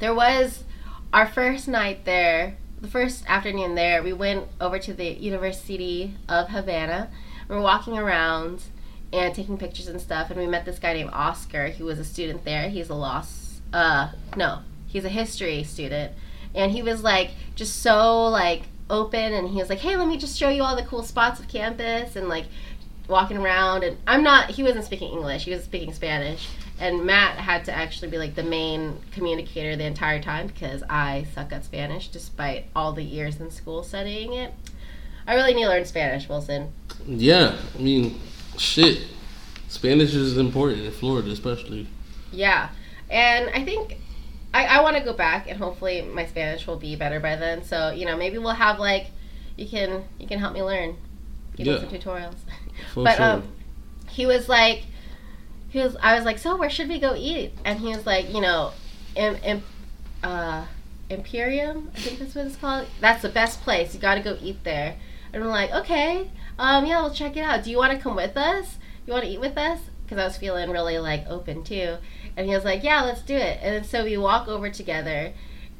there 0.00 0.14
was 0.14 0.64
our 1.12 1.26
first 1.26 1.68
night 1.68 2.04
there, 2.04 2.56
the 2.80 2.88
first 2.88 3.24
afternoon 3.28 3.76
there. 3.76 4.02
We 4.02 4.12
went 4.12 4.48
over 4.60 4.80
to 4.80 4.92
the 4.92 5.06
University 5.06 6.16
of 6.28 6.48
Havana. 6.48 7.08
We 7.48 7.54
were 7.54 7.62
walking 7.62 7.96
around 7.98 8.64
and 9.12 9.32
taking 9.32 9.56
pictures 9.56 9.86
and 9.86 10.00
stuff, 10.00 10.30
and 10.30 10.40
we 10.40 10.46
met 10.46 10.64
this 10.64 10.80
guy 10.80 10.92
named 10.94 11.10
Oscar. 11.12 11.68
He 11.68 11.84
was 11.84 12.00
a 12.00 12.04
student 12.04 12.44
there. 12.44 12.68
He's 12.68 12.88
a 12.88 12.94
loss. 12.94 13.60
Uh, 13.72 14.10
no, 14.36 14.60
he's 14.88 15.04
a 15.04 15.08
history 15.08 15.62
student, 15.62 16.14
and 16.52 16.72
he 16.72 16.82
was 16.82 17.04
like 17.04 17.30
just 17.54 17.80
so 17.80 18.26
like 18.26 18.62
open 18.90 19.32
and 19.32 19.48
he 19.48 19.56
was 19.56 19.68
like 19.68 19.78
hey 19.78 19.96
let 19.96 20.06
me 20.06 20.16
just 20.16 20.38
show 20.38 20.48
you 20.48 20.62
all 20.62 20.76
the 20.76 20.82
cool 20.82 21.02
spots 21.02 21.40
of 21.40 21.48
campus 21.48 22.16
and 22.16 22.28
like 22.28 22.44
walking 23.08 23.36
around 23.36 23.82
and 23.82 23.96
i'm 24.06 24.22
not 24.22 24.50
he 24.50 24.62
wasn't 24.62 24.84
speaking 24.84 25.12
english 25.12 25.44
he 25.44 25.50
was 25.50 25.64
speaking 25.64 25.92
spanish 25.92 26.48
and 26.78 27.04
matt 27.04 27.36
had 27.38 27.64
to 27.64 27.72
actually 27.72 28.10
be 28.10 28.18
like 28.18 28.34
the 28.34 28.42
main 28.42 28.96
communicator 29.12 29.76
the 29.76 29.84
entire 29.84 30.20
time 30.22 30.46
because 30.46 30.82
i 30.88 31.26
suck 31.34 31.52
at 31.52 31.64
spanish 31.64 32.08
despite 32.08 32.66
all 32.74 32.92
the 32.92 33.02
years 33.02 33.40
in 33.40 33.50
school 33.50 33.82
studying 33.82 34.32
it 34.32 34.52
i 35.26 35.34
really 35.34 35.54
need 35.54 35.62
to 35.64 35.68
learn 35.68 35.84
spanish 35.84 36.28
wilson 36.28 36.72
Yeah. 37.06 37.56
I 37.74 37.78
mean, 37.82 38.18
shit. 38.56 39.06
Spanish 39.68 40.14
is 40.14 40.38
important 40.38 40.82
in 40.84 40.92
Florida, 40.92 41.30
especially. 41.30 41.86
Yeah, 42.32 42.68
and 43.10 43.50
I 43.50 43.64
think 43.64 43.98
I, 44.54 44.64
I 44.66 44.80
want 44.82 44.96
to 44.96 45.02
go 45.02 45.12
back, 45.12 45.48
and 45.50 45.58
hopefully 45.58 46.00
my 46.02 46.24
Spanish 46.26 46.66
will 46.66 46.76
be 46.78 46.96
better 46.96 47.20
by 47.20 47.36
then. 47.36 47.64
So 47.64 47.90
you 47.90 48.06
know, 48.06 48.16
maybe 48.16 48.38
we'll 48.38 48.50
have 48.54 48.78
like 48.78 49.08
you 49.56 49.68
can 49.68 50.04
you 50.18 50.26
can 50.26 50.38
help 50.38 50.54
me 50.54 50.62
learn, 50.62 50.96
give 51.56 51.66
Yeah. 51.66 51.74
me 51.74 51.80
some 51.80 51.88
tutorials. 51.90 52.36
For 52.94 53.04
but 53.04 53.16
sure. 53.16 53.24
um, 53.26 53.48
he 54.08 54.26
was 54.26 54.48
like, 54.48 54.84
he 55.68 55.80
was. 55.80 55.96
I 56.00 56.14
was 56.14 56.24
like, 56.24 56.38
so 56.38 56.56
where 56.56 56.70
should 56.70 56.88
we 56.88 56.98
go 57.00 57.14
eat? 57.16 57.52
And 57.64 57.78
he 57.80 57.88
was 57.88 58.06
like, 58.06 58.32
you 58.32 58.40
know, 58.40 58.72
im, 59.16 59.36
im, 59.44 59.62
uh, 60.22 60.64
Imperium. 61.10 61.90
I 61.94 62.00
think 62.00 62.18
that's 62.18 62.34
what 62.34 62.46
it's 62.46 62.56
called. 62.56 62.86
That's 63.00 63.22
the 63.22 63.28
best 63.28 63.60
place. 63.62 63.94
You 63.94 64.00
got 64.00 64.14
to 64.14 64.20
go 64.22 64.36
eat 64.40 64.62
there. 64.64 64.96
And 65.32 65.42
I'm 65.42 65.50
like, 65.50 65.72
okay, 65.72 66.30
um, 66.58 66.86
yeah, 66.86 67.00
we'll 67.02 67.12
check 67.12 67.36
it 67.36 67.40
out. 67.40 67.64
Do 67.64 67.70
you 67.70 67.76
want 67.76 67.92
to 67.92 67.98
come 67.98 68.14
with 68.16 68.36
us? 68.36 68.78
You 69.06 69.12
want 69.12 69.24
to 69.24 69.30
eat 69.30 69.40
with 69.40 69.58
us? 69.58 69.80
Because 70.04 70.18
I 70.18 70.24
was 70.24 70.36
feeling 70.36 70.70
really 70.70 70.98
like 70.98 71.26
open 71.28 71.64
too. 71.64 71.96
And 72.36 72.46
he 72.48 72.54
was 72.54 72.64
like, 72.64 72.82
yeah, 72.82 73.02
let's 73.02 73.22
do 73.22 73.36
it. 73.36 73.60
And 73.62 73.86
so 73.86 74.04
we 74.04 74.16
walk 74.16 74.48
over 74.48 74.70
together. 74.70 75.32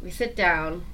We 0.02 0.11
sit 0.11 0.36
down. 0.36 0.84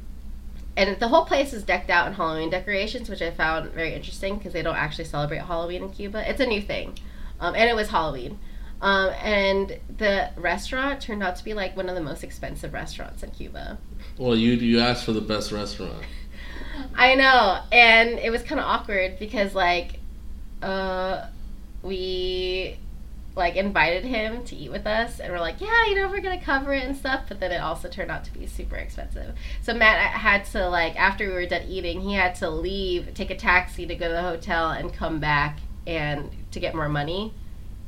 And 0.77 0.99
the 0.99 1.09
whole 1.09 1.25
place 1.25 1.53
is 1.53 1.63
decked 1.63 1.91
out 1.91 2.07
in 2.07 2.15
Halloween 2.15 2.49
decorations, 2.49 3.09
which 3.09 3.21
I 3.21 3.31
found 3.31 3.71
very 3.73 3.93
interesting 3.93 4.39
because 4.39 4.53
they 4.53 4.63
don't 4.63 4.77
actually 4.77 5.05
celebrate 5.05 5.43
Halloween 5.43 5.83
in 5.85 5.91
Cuba. 5.91 6.29
It's 6.29 6.41
a 6.41 6.47
new 6.47 6.63
thing. 6.63 6.99
Um, 7.41 7.55
and 7.55 7.69
it 7.69 7.75
was 7.75 7.89
Halloween. 7.89 8.39
Um, 8.83 9.11
and 9.23 9.79
the 9.99 10.31
restaurant 10.37 11.03
turned 11.03 11.23
out 11.23 11.37
to 11.37 11.45
be 11.45 11.53
like 11.53 11.77
one 11.77 11.89
of 11.89 11.95
the 11.95 12.01
most 12.01 12.25
expensive 12.25 12.73
restaurants 12.73 13.23
in 13.23 13.31
Cuba. 13.31 13.79
Well, 14.17 14.35
you 14.35 14.53
you 14.53 14.81
asked 14.81 15.05
for 15.05 15.13
the 15.13 15.21
best 15.21 15.53
restaurant. 15.53 16.03
I 16.95 17.15
know, 17.15 17.61
and 17.71 18.19
it 18.19 18.31
was 18.31 18.43
kind 18.43 18.59
of 18.59 18.67
awkward 18.67 19.19
because 19.19 19.55
like, 19.55 20.01
uh, 20.63 21.27
we 21.83 22.79
like 23.37 23.57
invited 23.57 24.05
him 24.05 24.45
to 24.45 24.57
eat 24.57 24.71
with 24.71 24.87
us, 24.87 25.21
and 25.21 25.33
we're 25.33 25.41
like, 25.41 25.61
yeah, 25.61 25.87
you 25.87 25.95
know, 25.95 26.09
we're 26.09 26.21
gonna 26.21 26.41
cover 26.41 26.73
it 26.75 26.85
and 26.85 26.97
stuff. 26.97 27.23
But 27.29 27.41
then 27.41 27.53
it 27.53 27.59
also 27.59 27.89
turned 27.89 28.11
out 28.11 28.25
to 28.25 28.33
be 28.33 28.47
super 28.47 28.77
expensive. 28.77 29.35
So 29.63 29.75
Matt 29.75 29.99
had 30.13 30.45
to 30.47 30.69
like 30.69 30.97
after 30.97 31.27
we 31.27 31.35
were 31.35 31.47
done 31.47 31.63
eating, 31.63 32.01
he 32.01 32.15
had 32.15 32.35
to 32.37 32.51
leave, 32.51 33.15
take 33.15 33.31
a 33.31 33.37
taxi 33.37 33.87
to 33.87 33.95
go 33.95 34.09
to 34.09 34.15
the 34.15 34.23
hotel, 34.23 34.71
and 34.71 34.93
come 34.93 35.21
back 35.21 35.61
and 35.87 36.31
to 36.51 36.61
get 36.61 36.75
more 36.75 36.89
money. 36.89 37.33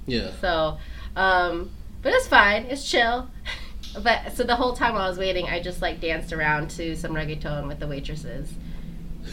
Yeah. 0.07 0.31
So, 0.41 0.79
um, 1.17 1.71
but 2.03 2.13
it's 2.13 2.29
fine. 2.29 2.67
It's 2.67 2.89
chill. 2.89 3.29
but 4.03 4.37
so 4.37 4.45
the 4.45 4.57
whole 4.57 4.75
time 4.75 4.95
while 4.95 5.03
I 5.03 5.09
was 5.09 5.19
waiting, 5.19 5.47
I 5.47 5.61
just 5.61 5.83
like 5.83 6.01
danced 6.01 6.33
around 6.33 6.71
to 6.71 6.97
some 6.97 7.13
reggaeton 7.13 7.69
with 7.69 7.79
the 7.79 7.87
waitresses, 7.87 8.53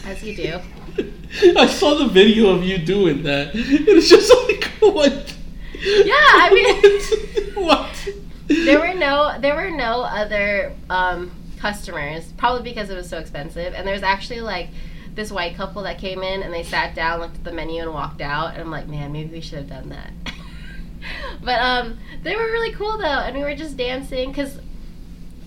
as 0.04 0.22
you 0.22 0.36
do. 0.36 0.60
I 1.56 1.66
saw 1.66 1.94
the 1.94 2.08
video 2.08 2.50
of 2.50 2.64
you 2.64 2.78
doing 2.78 3.22
that. 3.22 3.50
It's 3.54 4.08
just 4.08 4.32
like 4.48 4.64
what? 4.94 5.36
Yeah, 5.80 6.14
I 6.14 6.50
mean, 6.52 7.54
what? 7.66 8.08
there 8.48 8.80
were 8.80 8.94
no 8.94 9.38
there 9.40 9.54
were 9.54 9.70
no 9.70 10.02
other 10.02 10.74
um, 10.88 11.30
customers, 11.58 12.32
probably 12.36 12.62
because 12.62 12.90
it 12.90 12.94
was 12.96 13.08
so 13.08 13.18
expensive. 13.18 13.74
And 13.74 13.86
there 13.86 13.94
was 13.94 14.02
actually 14.02 14.40
like 14.40 14.68
this 15.14 15.30
white 15.30 15.54
couple 15.56 15.82
that 15.82 15.98
came 15.98 16.22
in 16.22 16.42
and 16.42 16.52
they 16.52 16.62
sat 16.62 16.94
down, 16.94 17.20
looked 17.20 17.36
at 17.36 17.44
the 17.44 17.52
menu, 17.52 17.82
and 17.82 17.92
walked 17.92 18.20
out. 18.20 18.52
And 18.52 18.60
I'm 18.60 18.70
like, 18.70 18.88
man, 18.88 19.12
maybe 19.12 19.30
we 19.30 19.40
should 19.40 19.58
have 19.58 19.68
done 19.68 19.88
that. 19.90 20.12
but 21.42 21.60
um, 21.60 21.98
they 22.22 22.34
were 22.34 22.44
really 22.44 22.72
cool 22.72 22.98
though, 22.98 23.04
and 23.04 23.36
we 23.36 23.42
were 23.42 23.54
just 23.54 23.76
dancing 23.76 24.30
because 24.30 24.58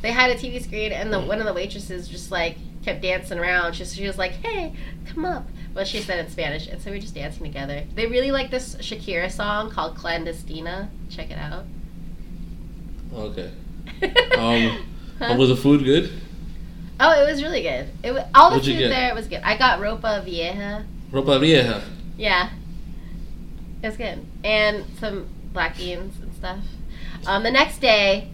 they 0.01 0.11
had 0.11 0.31
a 0.31 0.35
TV 0.35 0.61
screen, 0.63 0.91
and 0.91 1.11
the 1.11 1.19
one 1.19 1.39
of 1.39 1.45
the 1.45 1.53
waitresses 1.53 2.07
just 2.07 2.31
like 2.31 2.57
kept 2.83 3.01
dancing 3.01 3.39
around. 3.39 3.73
She, 3.73 3.85
she 3.85 4.07
was 4.07 4.17
like, 4.17 4.31
"Hey, 4.31 4.73
come 5.05 5.25
up." 5.25 5.47
Well, 5.73 5.85
she 5.85 6.01
said 6.01 6.19
in 6.19 6.29
Spanish, 6.29 6.67
and 6.67 6.79
so 6.81 6.91
we 6.91 6.97
are 6.97 7.01
just 7.01 7.15
dancing 7.15 7.43
together. 7.43 7.83
They 7.95 8.05
really 8.05 8.31
like 8.31 8.51
this 8.51 8.75
Shakira 8.75 9.31
song 9.31 9.71
called 9.71 9.97
"Clandestino." 9.97 10.89
Check 11.09 11.31
it 11.31 11.37
out. 11.37 11.65
Okay. 13.13 13.51
Um, 14.37 15.37
was 15.37 15.49
the 15.49 15.55
food 15.55 15.83
good? 15.85 16.11
Oh, 16.99 17.21
it 17.21 17.29
was 17.29 17.41
really 17.41 17.61
good. 17.61 17.89
It 18.01 18.11
was, 18.11 18.23
all 18.35 18.49
the 18.49 18.57
What'd 18.57 18.73
food 18.73 18.91
there 18.91 19.15
was 19.15 19.27
good. 19.27 19.41
I 19.43 19.57
got 19.57 19.79
ropa 19.79 20.23
vieja. 20.23 20.85
Ropa 21.11 21.39
vieja. 21.39 21.83
Yeah, 22.17 22.49
it 23.81 23.87
was 23.87 23.95
good, 23.97 24.25
and 24.43 24.85
some 24.99 25.27
black 25.53 25.77
beans 25.77 26.15
and 26.21 26.33
stuff. 26.33 26.59
Um, 27.25 27.43
the 27.43 27.51
next 27.51 27.79
day, 27.79 28.29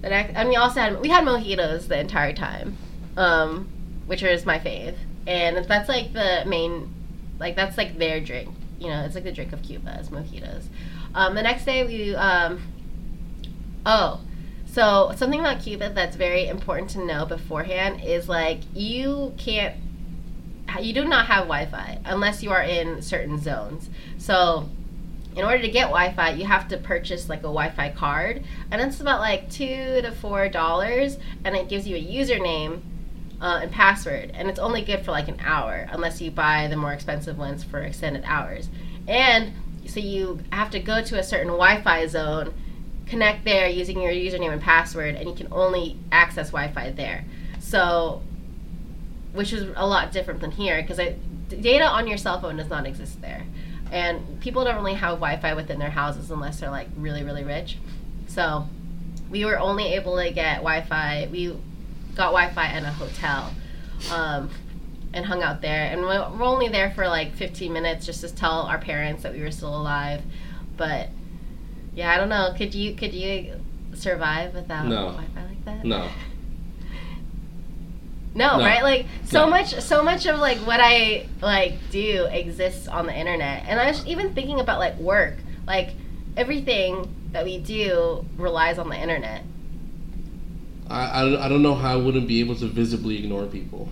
the 0.00 0.08
next, 0.08 0.34
and 0.34 0.48
we 0.48 0.56
also 0.56 0.80
had 0.80 1.00
we 1.00 1.08
had 1.08 1.24
mojitos 1.24 1.88
the 1.88 1.98
entire 1.98 2.32
time, 2.32 2.76
um, 3.16 3.68
which 4.06 4.22
is 4.22 4.46
my 4.46 4.58
fave, 4.58 4.96
and 5.28 5.62
that's 5.66 5.88
like 5.90 6.14
the 6.14 6.42
main, 6.46 6.92
like 7.38 7.54
that's 7.54 7.76
like 7.76 7.98
their 7.98 8.18
drink. 8.18 8.48
You 8.80 8.88
know, 8.88 9.04
it's 9.04 9.14
like 9.14 9.24
the 9.24 9.32
drink 9.32 9.52
of 9.52 9.62
Cuba 9.62 9.98
is 10.00 10.08
mojitos. 10.08 10.64
Um, 11.14 11.34
the 11.34 11.42
next 11.42 11.66
day 11.66 11.86
we, 11.86 12.14
um, 12.14 12.62
oh, 13.84 14.22
so 14.66 15.12
something 15.16 15.40
about 15.40 15.60
Cuba 15.60 15.90
that's 15.94 16.16
very 16.16 16.48
important 16.48 16.90
to 16.90 17.04
know 17.04 17.26
beforehand 17.26 18.02
is 18.02 18.28
like 18.28 18.60
you 18.74 19.34
can't 19.36 19.76
you 20.80 20.94
do 20.94 21.04
not 21.04 21.26
have 21.26 21.44
Wi-Fi 21.44 21.98
unless 22.04 22.42
you 22.42 22.50
are 22.50 22.62
in 22.62 23.02
certain 23.02 23.38
zones. 23.38 23.88
So, 24.18 24.68
in 25.34 25.44
order 25.44 25.60
to 25.60 25.68
get 25.68 25.84
Wi-Fi, 25.84 26.30
you 26.32 26.44
have 26.46 26.68
to 26.68 26.78
purchase 26.78 27.28
like 27.28 27.40
a 27.40 27.42
Wi-Fi 27.42 27.90
card, 27.90 28.44
and 28.70 28.80
it's 28.80 29.00
about 29.00 29.20
like 29.20 29.50
two 29.50 30.00
to 30.02 30.10
four 30.10 30.48
dollars, 30.48 31.18
and 31.44 31.54
it 31.54 31.68
gives 31.68 31.86
you 31.86 31.96
a 31.96 32.02
username 32.02 32.80
uh, 33.40 33.60
and 33.62 33.70
password, 33.70 34.32
and 34.34 34.48
it's 34.48 34.58
only 34.58 34.82
good 34.82 35.04
for 35.04 35.12
like 35.12 35.28
an 35.28 35.38
hour 35.40 35.86
unless 35.90 36.20
you 36.20 36.30
buy 36.30 36.66
the 36.68 36.76
more 36.76 36.92
expensive 36.92 37.38
ones 37.38 37.62
for 37.64 37.80
extended 37.80 38.24
hours. 38.26 38.68
And 39.06 39.52
so 39.86 40.00
you 40.00 40.40
have 40.50 40.70
to 40.70 40.80
go 40.80 41.02
to 41.02 41.18
a 41.18 41.22
certain 41.22 41.48
Wi-Fi 41.48 42.06
zone, 42.06 42.52
connect 43.06 43.44
there 43.44 43.68
using 43.68 44.00
your 44.00 44.12
username 44.12 44.52
and 44.52 44.60
password, 44.60 45.14
and 45.14 45.28
you 45.28 45.34
can 45.34 45.48
only 45.52 45.96
access 46.12 46.48
Wi-Fi 46.48 46.90
there. 46.90 47.24
So 47.60 48.22
which 49.32 49.52
is 49.52 49.68
a 49.76 49.86
lot 49.86 50.12
different 50.12 50.40
than 50.40 50.50
here 50.50 50.80
because 50.82 50.98
data 51.48 51.84
on 51.84 52.06
your 52.06 52.18
cell 52.18 52.40
phone 52.40 52.56
does 52.56 52.68
not 52.68 52.86
exist 52.86 53.20
there 53.20 53.44
and 53.90 54.40
people 54.40 54.64
don't 54.64 54.76
really 54.76 54.94
have 54.94 55.14
wi-fi 55.16 55.54
within 55.54 55.78
their 55.78 55.90
houses 55.90 56.30
unless 56.30 56.60
they're 56.60 56.70
like 56.70 56.88
really 56.96 57.22
really 57.22 57.44
rich 57.44 57.78
so 58.26 58.66
we 59.30 59.44
were 59.44 59.58
only 59.58 59.94
able 59.94 60.16
to 60.16 60.30
get 60.30 60.56
wi-fi 60.56 61.28
we 61.30 61.56
got 62.18 62.32
wi-fi 62.32 62.76
in 62.76 62.84
a 62.84 62.92
hotel 62.92 63.50
um, 64.12 64.50
and 65.14 65.24
hung 65.24 65.42
out 65.42 65.62
there 65.62 65.84
and 65.90 66.02
we're 66.02 66.28
we're 66.32 66.44
only 66.44 66.68
there 66.68 66.90
for 66.90 67.06
like 67.08 67.34
15 67.36 67.72
minutes 67.72 68.04
just 68.04 68.20
to 68.20 68.34
tell 68.34 68.62
our 68.62 68.78
parents 68.78 69.22
that 69.22 69.32
we 69.32 69.40
were 69.40 69.50
still 69.52 69.74
alive 69.74 70.20
but 70.76 71.08
yeah 71.94 72.12
i 72.12 72.16
don't 72.18 72.28
know 72.28 72.52
could 72.58 72.74
you 72.74 72.94
could 72.94 73.14
you 73.14 73.54
survive 73.94 74.54
without 74.54 74.86
No. 74.86 75.06
wi-fi 75.12 75.44
like 75.44 75.64
that 75.64 75.84
No. 75.84 76.08
no, 78.34 78.58
No. 78.58 78.64
right? 78.64 78.82
Like 78.82 79.06
so 79.24 79.44
No. 79.44 79.50
much 79.50 79.80
so 79.80 80.02
much 80.02 80.26
of 80.26 80.38
like 80.38 80.58
what 80.58 80.80
I 80.80 81.26
like 81.40 81.74
do 81.90 82.26
exists 82.30 82.86
on 82.86 83.06
the 83.06 83.14
internet. 83.16 83.64
And 83.66 83.80
I 83.80 83.88
was 83.88 84.06
even 84.06 84.34
thinking 84.34 84.60
about 84.60 84.78
like 84.78 84.96
work. 84.98 85.36
Like 85.66 85.90
everything 86.36 87.12
that 87.32 87.44
we 87.44 87.58
do 87.58 88.24
relies 88.36 88.78
on 88.78 88.88
the 88.90 88.96
internet. 88.96 89.42
I, 90.90 91.04
I, 91.22 91.46
I 91.46 91.48
don't 91.48 91.62
know 91.62 91.74
how 91.74 91.92
I 91.92 91.96
wouldn't 91.96 92.26
be 92.26 92.40
able 92.40 92.56
to 92.56 92.66
visibly 92.66 93.18
ignore 93.18 93.46
people. 93.46 93.88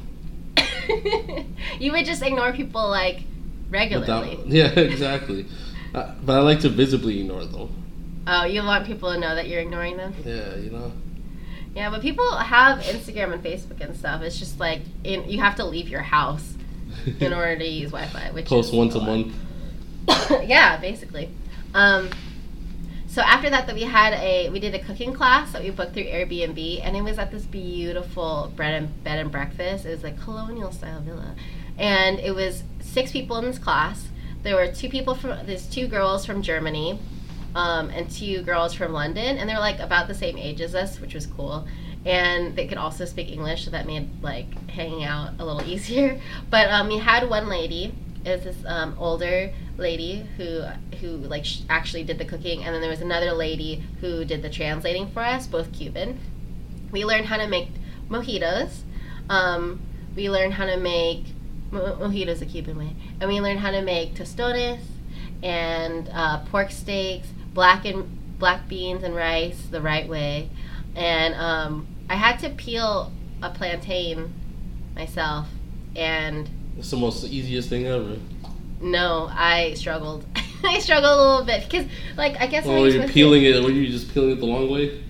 you 1.79 1.93
would 1.93 2.07
just 2.07 2.23
ignore 2.23 2.53
people 2.53 2.89
like 2.89 3.23
regularly. 3.71 4.37
Without, 4.37 4.47
yeah, 4.47 4.79
exactly. 4.79 5.47
Uh, 5.95 6.15
but 6.25 6.37
I 6.37 6.41
like 6.41 6.61
to 6.61 6.69
visibly 6.69 7.21
ignore 7.21 7.45
them. 7.45 8.25
oh, 8.27 8.45
you 8.45 8.63
want 8.63 8.87
people 8.87 9.13
to 9.13 9.19
know 9.19 9.35
that 9.35 9.49
you're 9.49 9.61
ignoring 9.61 9.97
them? 9.97 10.15
Yeah, 10.25 10.57
you 10.57 10.71
know. 10.71 10.93
Yeah, 11.75 11.91
but 11.91 12.01
people 12.01 12.37
have 12.37 12.79
Instagram 12.79 13.35
and 13.35 13.45
Facebook 13.45 13.81
and 13.81 13.95
stuff. 13.95 14.23
It's 14.23 14.39
just 14.39 14.59
like 14.59 14.81
in, 15.05 15.29
you 15.29 15.41
have 15.41 15.57
to 15.57 15.65
leave 15.65 15.89
your 15.89 16.01
house 16.01 16.55
in 17.21 17.33
order 17.35 17.57
to 17.57 17.67
use 17.67 17.91
Wi-Fi, 17.91 18.31
which 18.33 18.47
Post 18.47 18.71
is 18.71 18.75
once 18.75 18.95
a 18.95 18.99
lot. 18.99 19.07
month. 19.07 19.35
yeah, 20.49 20.79
basically. 20.81 21.29
Um, 21.75 22.09
so 23.17 23.23
after 23.23 23.49
that, 23.49 23.67
that 23.67 23.75
we 23.75 23.85
had 23.85 24.13
a 24.13 24.51
we 24.51 24.61
did 24.61 24.75
a 24.75 24.79
cooking 24.79 25.15
class 25.15 25.51
that 25.53 25.63
we 25.63 25.71
booked 25.71 25.95
through 25.95 26.05
Airbnb, 26.05 26.83
and 26.85 26.95
it 26.95 27.01
was 27.01 27.17
at 27.17 27.31
this 27.31 27.47
beautiful 27.47 28.53
bread 28.55 28.75
and 28.75 29.05
bed 29.05 29.19
and 29.19 29.33
breakfast. 29.33 29.87
It 29.87 29.93
was 29.93 30.05
a 30.05 30.11
colonial 30.11 30.71
style 30.71 31.01
villa, 31.01 31.35
and 31.79 32.21
it 32.21 32.35
was 32.35 32.63
six 32.81 33.13
people 33.13 33.39
in 33.39 33.47
this 33.47 33.59
class. 33.59 34.09
There 34.43 34.55
were 34.55 34.71
two 34.71 34.91
people 34.91 35.15
from 35.15 35.47
there's 35.47 35.67
two 35.67 35.89
girls 35.89 36.27
from 36.27 36.43
Germany, 36.43 37.01
um, 37.55 37.89
and 37.89 38.11
two 38.11 38.43
girls 38.43 38.75
from 38.75 38.93
London, 38.93 39.39
and 39.39 39.49
they're 39.49 39.61
like 39.61 39.79
about 39.79 40.09
the 40.09 40.15
same 40.15 40.37
age 40.37 40.61
as 40.61 40.75
us, 40.75 41.01
which 41.01 41.15
was 41.15 41.27
cool. 41.27 41.67
And 42.05 42.55
they 42.55 42.67
could 42.67 42.77
also 42.77 43.07
speak 43.07 43.33
English, 43.33 43.65
so 43.65 43.71
that 43.71 43.87
made 43.87 44.23
like 44.23 44.69
hanging 44.69 45.05
out 45.05 45.31
a 45.39 45.45
little 45.47 45.67
easier. 45.73 46.21
But 46.51 46.69
um, 46.69 46.89
we 46.89 46.99
had 46.99 47.31
one 47.31 47.49
lady. 47.49 47.95
Was 48.27 48.43
this 48.43 48.57
um, 48.67 48.97
older 48.99 49.53
lady 49.79 50.27
who 50.37 50.63
who 51.01 51.09
like 51.19 51.45
sh- 51.45 51.61
actually 51.69 52.03
did 52.03 52.19
the 52.19 52.25
cooking, 52.25 52.65
and 52.65 52.75
then 52.75 52.81
there 52.81 52.91
was 52.91 53.01
another 53.01 53.33
lady 53.33 53.85
who 54.01 54.25
did 54.25 54.43
the 54.43 54.51
translating 54.51 55.09
for 55.13 55.21
us, 55.21 55.47
both 55.47 55.73
Cuban. 55.73 56.19
We 56.91 57.05
learned 57.05 57.27
how 57.27 57.37
to 57.37 57.47
make 57.47 57.69
mojitos. 58.11 58.81
Um, 59.29 59.81
we 60.17 60.29
learned 60.29 60.55
how 60.55 60.67
to 60.67 60.77
make 60.77 61.27
mo- 61.71 61.97
mojitos 62.01 62.41
the 62.41 62.47
Cuban 62.47 62.77
way, 62.77 62.97
and 63.21 63.31
we 63.31 63.41
learned 63.41 63.61
how 63.61 63.71
to 63.71 63.81
make 63.83 64.15
tostones 64.15 64.81
and 65.43 66.09
uh, 66.13 66.39
pork 66.47 66.73
steaks, 66.73 67.29
black 67.55 67.85
and 67.85 68.39
black 68.41 68.69
beans 68.69 69.05
and 69.05 69.15
rice 69.15 69.67
the 69.71 69.81
right 69.81 70.09
way, 70.09 70.51
and 70.97 71.35
um, 71.37 71.87
I 72.11 72.17
had 72.17 72.39
to 72.41 72.51
peel 72.51 73.13
a 73.41 73.51
plantain 73.51 74.33
myself, 74.97 75.47
and 75.95 76.49
It's 76.79 76.91
the 76.91 76.97
most 76.97 77.25
easiest 77.25 77.69
thing 77.69 77.87
ever. 77.87 78.17
no, 78.81 79.29
I 79.33 79.75
struggled. 79.75 80.25
I 80.65 80.79
struggled 80.81 81.13
a 81.19 81.23
little 81.23 81.45
bit 81.45 81.65
because, 81.65 81.87
like, 82.17 82.37
I 82.41 82.47
guess 82.47 82.67
Oh, 82.67 82.85
I'm 82.85 82.93
you're 82.93 83.09
peeling 83.09 83.43
it. 83.45 83.63
Were 83.63 83.71
you 83.71 83.89
just 83.89 84.13
peeling 84.13 84.31
it 84.33 84.37
the 84.41 84.47
long 84.47 84.71
way? 84.71 85.03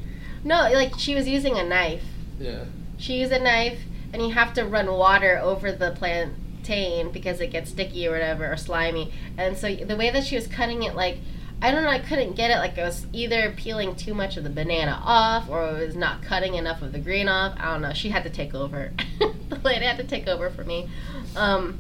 No, 0.45 0.69
like 0.73 0.93
she 0.99 1.15
was 1.15 1.27
using 1.29 1.57
a 1.57 1.65
knife. 1.65 2.03
Yeah. 2.39 2.65
She 2.99 3.15
used 3.21 3.33
a 3.33 3.41
knife, 3.43 3.81
and 4.13 4.23
you 4.23 4.31
have 4.33 4.55
to 4.55 4.65
run 4.65 4.87
water 4.93 5.39
over 5.43 5.73
the 5.73 5.91
plantain 5.93 7.11
because 7.11 7.41
it 7.41 7.49
gets 7.49 7.71
sticky 7.71 8.07
or 8.07 8.13
whatever 8.13 8.51
or 8.51 8.57
slimy. 8.57 9.13
And 9.39 9.57
so 9.57 9.75
the 9.75 9.97
way 9.97 10.11
that 10.11 10.25
she 10.25 10.37
was 10.37 10.47
cutting 10.47 10.83
it, 10.83 10.95
like 10.95 11.19
I 11.63 11.71
don't 11.71 11.85
know, 11.85 11.91
I 11.91 12.01
couldn't 12.01 12.35
get 12.37 12.51
it. 12.51 12.59
Like 12.59 12.79
I 12.79 12.85
was 12.85 13.07
either 13.13 13.51
peeling 13.57 13.95
too 13.97 14.15
much 14.15 14.37
of 14.37 14.45
the 14.45 14.51
banana 14.51 15.01
off, 15.03 15.49
or 15.49 15.67
it 15.79 15.87
was 15.87 15.97
not 15.97 16.23
cutting 16.23 16.55
enough 16.55 16.83
of 16.83 16.93
the 16.93 16.99
green 16.99 17.29
off. 17.29 17.57
I 17.59 17.73
don't 17.73 17.83
know. 17.83 17.93
She 17.95 18.11
had 18.11 18.25
to 18.25 18.31
take 18.31 18.55
over. 18.55 18.93
the 19.19 19.61
lady 19.65 19.85
had 19.87 19.97
to 19.97 20.05
take 20.05 20.27
over 20.29 20.51
for 20.51 20.65
me. 20.65 20.89
Um, 21.37 21.79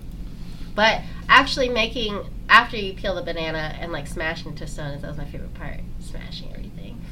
but 0.74 1.02
actually 1.28 1.68
making 1.68 2.20
after 2.48 2.76
you 2.76 2.92
peel 2.92 3.14
the 3.14 3.22
banana 3.22 3.76
and 3.80 3.92
like 3.92 4.06
smashing 4.06 4.54
tostones, 4.54 5.00
that 5.02 5.08
was 5.08 5.16
my 5.16 5.24
favorite 5.24 5.54
part. 5.54 5.80
Smashing 6.00 6.52
everything. 6.52 7.02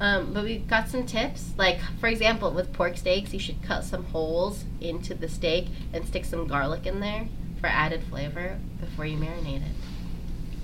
Um, 0.00 0.32
but 0.32 0.44
we 0.44 0.58
got 0.58 0.88
some 0.88 1.06
tips. 1.06 1.52
Like, 1.56 1.78
for 2.00 2.08
example, 2.08 2.50
with 2.50 2.72
pork 2.72 2.96
steaks, 2.96 3.32
you 3.32 3.38
should 3.38 3.62
cut 3.62 3.84
some 3.84 4.04
holes 4.06 4.64
into 4.80 5.14
the 5.14 5.28
steak 5.28 5.68
and 5.92 6.06
stick 6.06 6.24
some 6.24 6.46
garlic 6.46 6.86
in 6.86 7.00
there 7.00 7.28
for 7.60 7.68
added 7.68 8.02
flavor 8.04 8.58
before 8.80 9.06
you 9.06 9.16
marinate 9.16 9.62
it. 9.62 9.72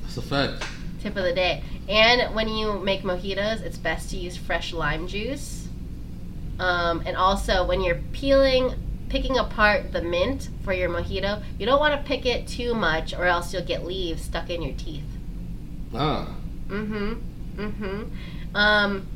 That's 0.03 0.17
a 0.17 0.23
fact. 0.23 0.65
Tip 1.01 1.17
of 1.17 1.23
the 1.23 1.33
day. 1.33 1.63
And 1.89 2.35
when 2.35 2.49
you 2.49 2.81
make 2.81 3.03
mojitos, 3.03 3.63
it's 3.63 3.79
best 3.79 4.11
to 4.11 4.17
use 4.17 4.37
fresh 4.37 4.73
lime 4.73 5.07
juice. 5.07 5.69
Um, 6.59 7.05
and 7.07 7.17
also, 7.17 7.65
when 7.65 7.81
you're 7.81 8.01
peeling, 8.13 8.75
picking 9.09 9.39
apart 9.39 9.93
the 9.93 10.03
mint 10.03 10.49
for 10.65 10.73
your 10.73 10.89
mojito, 10.89 11.43
you 11.59 11.67
don't 11.67 11.81
want 11.81 11.99
to 12.01 12.07
pick 12.07 12.27
it 12.27 12.47
too 12.47 12.75
much 12.75 13.15
or 13.15 13.25
else 13.25 13.53
you'll 13.53 13.65
get 13.65 13.85
leaves 13.85 14.23
stuck 14.23 14.51
in 14.51 14.63
your 14.63 14.75
teeth. 14.77 15.05
Ah. 15.95 16.35
Mm-hmm. 16.69 17.15
Mm-hmm. 17.57 18.57
Um, 18.57 19.07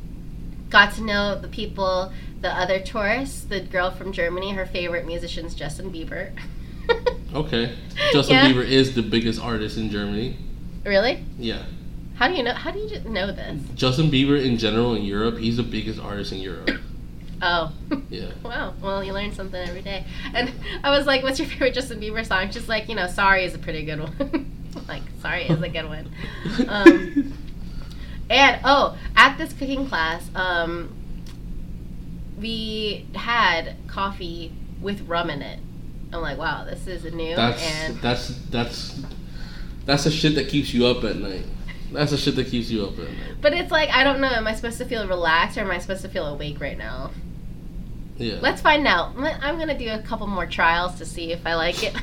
got 0.69 0.93
to 0.95 1.03
know 1.03 1.39
the 1.39 1.47
people, 1.47 2.11
the 2.41 2.49
other 2.49 2.79
tourists. 2.79 3.43
The 3.43 3.61
girl 3.61 3.91
from 3.91 4.11
Germany, 4.11 4.51
her 4.53 4.65
favorite 4.65 5.05
musician's 5.05 5.53
Justin 5.55 5.91
Bieber. 5.91 6.31
Okay. 7.33 7.73
Justin 8.11 8.35
Yeah. 8.35 8.51
Bieber 8.51 8.63
is 8.63 8.93
the 8.93 9.01
biggest 9.01 9.41
artist 9.41 9.77
in 9.77 9.89
Germany. 9.89 10.37
really? 10.85 11.25
Yeah. 11.39 11.63
How 12.15 12.27
do 12.27 12.35
you 12.35 12.43
know? 12.43 12.53
How 12.53 12.69
do 12.69 12.77
you 12.77 12.99
know 13.09 13.31
this? 13.31 13.59
Justin 13.73 14.11
Bieber 14.11 14.39
in 14.43 14.57
general 14.57 14.93
in 14.93 15.03
Europe, 15.03 15.37
he's 15.39 15.57
the 15.57 15.63
biggest 15.63 15.99
artist 15.99 16.31
in 16.31 16.37
Europe. 16.39 16.69
Oh. 17.45 17.71
Yeah. 18.09 18.31
Wow. 18.43 18.73
Well, 18.81 19.03
you 19.03 19.13
learn 19.13 19.33
something 19.33 19.67
every 19.67 19.81
day. 19.81 20.05
And 20.33 20.51
I 20.83 20.89
was 20.95 21.05
like, 21.05 21.23
"What's 21.23 21.39
your 21.39 21.47
favorite 21.47 21.73
Justin 21.73 21.99
Bieber 21.99 22.25
song?" 22.25 22.51
She's 22.51 22.69
like, 22.69 22.87
"You 22.89 22.95
know, 22.95 23.07
Sorry 23.07 23.43
is 23.45 23.53
a 23.55 23.57
pretty 23.59 23.83
good 23.85 23.99
one." 23.99 24.49
Like, 24.87 25.03
Sorry 25.21 25.43
is 25.43 25.61
a 25.61 25.69
good 25.69 25.87
one. 25.87 26.09
Um, 26.67 27.33
and 28.29 28.59
oh, 28.63 28.97
at 29.15 29.37
this 29.37 29.53
cooking 29.53 29.87
class, 29.87 30.27
um, 30.35 30.93
we 32.39 33.05
had 33.13 33.75
coffee 33.87 34.51
with 34.81 35.01
rum 35.07 35.29
in 35.29 35.41
it. 35.41 35.59
I'm 36.11 36.21
like, 36.21 36.37
wow, 36.37 36.65
this 36.65 36.87
is 36.87 37.03
new. 37.13 37.35
That's 37.35 37.63
and 37.63 37.97
that's 38.01 38.35
that's 38.49 39.01
that's 39.85 40.03
the 40.05 40.11
shit 40.11 40.35
that 40.35 40.47
keeps 40.49 40.73
you 40.73 40.85
up 40.87 41.03
at 41.03 41.17
night. 41.17 41.45
That's 41.91 42.11
the 42.11 42.17
shit 42.17 42.35
that 42.37 42.47
keeps 42.47 42.69
you 42.71 42.85
up 42.85 42.93
at 42.97 43.05
night. 43.09 43.41
but 43.41 43.53
it's 43.53 43.71
like 43.71 43.89
I 43.89 44.03
don't 44.03 44.19
know. 44.21 44.27
Am 44.29 44.47
I 44.47 44.53
supposed 44.55 44.79
to 44.79 44.85
feel 44.85 45.07
relaxed 45.07 45.57
or 45.57 45.61
am 45.61 45.71
I 45.71 45.77
supposed 45.79 46.01
to 46.01 46.09
feel 46.09 46.25
awake 46.25 46.59
right 46.59 46.77
now? 46.77 47.11
Yeah. 48.17 48.39
Let's 48.41 48.61
find 48.61 48.87
out. 48.87 49.15
I'm 49.17 49.57
gonna 49.57 49.77
do 49.77 49.89
a 49.89 49.99
couple 50.01 50.27
more 50.27 50.45
trials 50.45 50.95
to 50.99 51.05
see 51.05 51.31
if 51.31 51.45
I 51.45 51.55
like 51.55 51.83
it. 51.83 51.95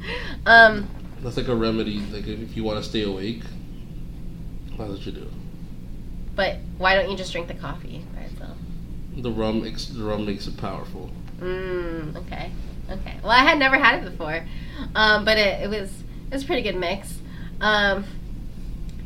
um, 0.46 0.88
That's 1.22 1.36
like 1.36 1.48
a 1.48 1.54
remedy. 1.54 1.98
Like 2.10 2.26
if 2.26 2.56
you 2.56 2.64
want 2.64 2.82
to 2.82 2.88
stay 2.88 3.02
awake, 3.02 3.42
that's 4.76 4.90
what 4.90 5.04
you 5.06 5.12
do. 5.12 5.28
but 6.34 6.56
why 6.78 6.94
don't 6.94 7.10
you 7.10 7.16
just 7.16 7.32
drink 7.32 7.48
the 7.48 7.54
coffee 7.54 8.04
by 8.14 8.22
itself? 8.22 8.56
The 9.16 9.30
rum, 9.30 9.62
makes 9.62 9.86
the 9.86 10.04
rum 10.04 10.24
makes 10.24 10.46
it 10.46 10.56
powerful. 10.56 11.10
Mm, 11.40 12.16
okay. 12.16 12.52
Okay. 12.90 13.16
Well, 13.22 13.32
I 13.32 13.40
had 13.40 13.58
never 13.58 13.76
had 13.76 14.02
it 14.02 14.10
before, 14.10 14.46
um, 14.94 15.24
but 15.24 15.36
it, 15.36 15.64
it 15.64 15.68
was 15.68 15.90
it 16.30 16.32
was 16.34 16.44
a 16.44 16.46
pretty 16.46 16.62
good 16.62 16.76
mix. 16.76 17.20
Um, 17.60 18.04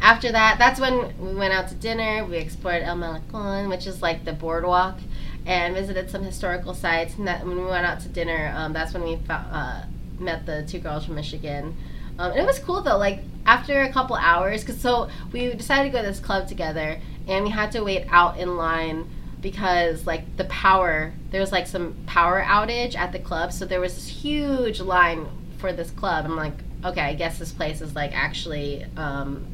after 0.00 0.30
that, 0.32 0.56
that's 0.58 0.78
when 0.80 1.16
we 1.18 1.34
went 1.34 1.52
out 1.54 1.68
to 1.68 1.74
dinner. 1.74 2.24
We 2.24 2.36
explored 2.36 2.82
El 2.82 2.96
Malecon, 2.96 3.68
which 3.68 3.86
is 3.86 4.02
like 4.02 4.24
the 4.24 4.32
boardwalk, 4.32 4.98
and 5.46 5.74
visited 5.74 6.10
some 6.10 6.22
historical 6.22 6.74
sites. 6.74 7.16
And 7.16 7.26
that, 7.26 7.46
when 7.46 7.56
we 7.56 7.64
went 7.64 7.86
out 7.86 8.00
to 8.00 8.08
dinner, 8.08 8.52
um, 8.56 8.72
that's 8.72 8.94
when 8.94 9.02
we 9.02 9.16
fou- 9.16 9.32
uh, 9.32 9.84
met 10.18 10.46
the 10.46 10.64
two 10.66 10.78
girls 10.78 11.04
from 11.04 11.14
Michigan. 11.14 11.76
Um, 12.18 12.32
and 12.32 12.40
it 12.40 12.46
was 12.46 12.58
cool 12.58 12.82
though. 12.82 12.98
Like 12.98 13.20
after 13.46 13.82
a 13.82 13.92
couple 13.92 14.16
hours, 14.16 14.62
because 14.62 14.80
so 14.80 15.08
we 15.32 15.52
decided 15.54 15.90
to 15.90 15.98
go 15.98 16.02
to 16.02 16.08
this 16.08 16.20
club 16.20 16.46
together, 16.46 17.00
and 17.26 17.44
we 17.44 17.50
had 17.50 17.72
to 17.72 17.82
wait 17.82 18.06
out 18.10 18.38
in 18.38 18.56
line 18.56 19.08
because 19.42 20.06
like 20.06 20.36
the 20.36 20.44
power 20.44 21.12
there 21.30 21.40
was 21.40 21.52
like 21.52 21.66
some 21.66 21.94
power 22.06 22.40
outage 22.42 22.94
at 22.94 23.12
the 23.12 23.18
club 23.18 23.52
so 23.52 23.66
there 23.66 23.80
was 23.80 23.94
this 23.94 24.06
huge 24.06 24.80
line 24.80 25.26
for 25.58 25.72
this 25.72 25.90
club 25.90 26.24
i'm 26.24 26.36
like 26.36 26.54
okay 26.84 27.00
i 27.00 27.12
guess 27.12 27.38
this 27.38 27.52
place 27.52 27.80
is 27.80 27.94
like 27.94 28.12
actually 28.14 28.86
um 28.96 29.44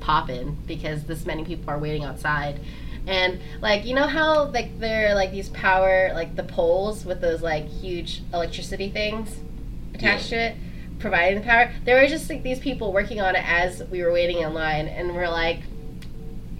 popping 0.00 0.56
because 0.66 1.04
this 1.04 1.24
many 1.24 1.44
people 1.44 1.70
are 1.70 1.78
waiting 1.78 2.04
outside 2.04 2.60
and 3.06 3.40
like 3.60 3.84
you 3.84 3.94
know 3.94 4.06
how 4.06 4.44
like 4.46 4.78
there 4.78 5.10
are 5.10 5.14
like 5.14 5.30
these 5.30 5.48
power 5.50 6.10
like 6.14 6.34
the 6.36 6.42
poles 6.42 7.04
with 7.04 7.20
those 7.20 7.42
like 7.42 7.66
huge 7.66 8.22
electricity 8.32 8.90
things 8.90 9.38
attached 9.94 10.28
to 10.30 10.36
it 10.36 10.56
providing 10.98 11.38
the 11.38 11.44
power 11.44 11.72
there 11.84 12.00
were 12.00 12.08
just 12.08 12.28
like 12.28 12.42
these 12.42 12.58
people 12.58 12.92
working 12.92 13.20
on 13.20 13.36
it 13.36 13.44
as 13.46 13.82
we 13.90 14.02
were 14.02 14.12
waiting 14.12 14.38
in 14.38 14.52
line 14.52 14.88
and 14.88 15.14
we're 15.14 15.28
like 15.28 15.60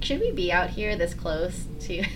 should 0.01 0.20
we 0.20 0.30
be 0.30 0.53
out 0.53 0.70
here 0.70 0.97
this 0.97 1.14
close 1.14 1.64
to 1.80 2.05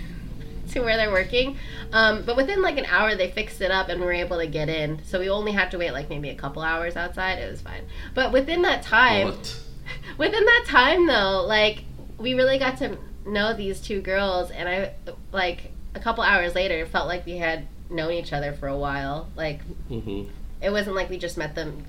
to 0.71 0.81
where 0.81 0.97
they're 0.97 1.11
working. 1.11 1.57
Um, 1.93 2.23
but 2.25 2.37
within 2.37 2.63
like 2.63 2.79
an 2.79 2.87
hour, 2.87 3.15
they 3.15 3.31
fixed 3.31 3.61
it 3.61 3.71
up 3.71 3.89
and 3.89 4.01
we 4.01 4.07
were 4.07 4.13
able 4.13 4.39
to 4.39 4.47
get 4.47 4.69
in. 4.69 5.03
So 5.05 5.19
we 5.19 5.29
only 5.29 5.53
had 5.53 5.71
to 5.73 5.79
wait 5.79 5.93
like 5.93 6.09
maybe 6.09 6.31
a 6.31 6.35
couple 6.35 6.63
hours 6.63 6.97
outside. 6.97 7.39
It 7.39 7.51
was 7.51 7.61
fine. 7.61 7.83
But 8.15 8.33
within 8.33 8.63
that 8.63 8.83
time, 8.83 9.29
What? 9.29 9.61
within 10.19 10.45
that 10.45 10.65
time 10.67 11.07
though, 11.07 11.45
like 11.47 11.85
we 12.19 12.35
really 12.35 12.59
got 12.59 12.79
to 12.79 12.99
know 13.27 13.53
these 13.53 13.81
two 13.81 14.01
girls, 14.01 14.51
and 14.51 14.69
I 14.69 14.93
like 15.33 15.73
a 15.95 16.01
couple 16.01 16.23
hours 16.25 16.55
later 16.55 16.87
felt 16.87 17.07
like 17.07 17.27
we 17.27 17.37
had 17.39 17.67
known 17.89 18.13
each 18.13 18.33
other 18.33 18.53
for 18.53 18.69
a 18.69 18.77
while. 18.77 19.29
Like 19.37 19.61
hmm 19.89 20.25
it 20.61 20.71
wasn't 20.71 20.95
like 20.95 21.09
we 21.09 21.17
just 21.19 21.39
met 21.39 21.55
them 21.55 21.85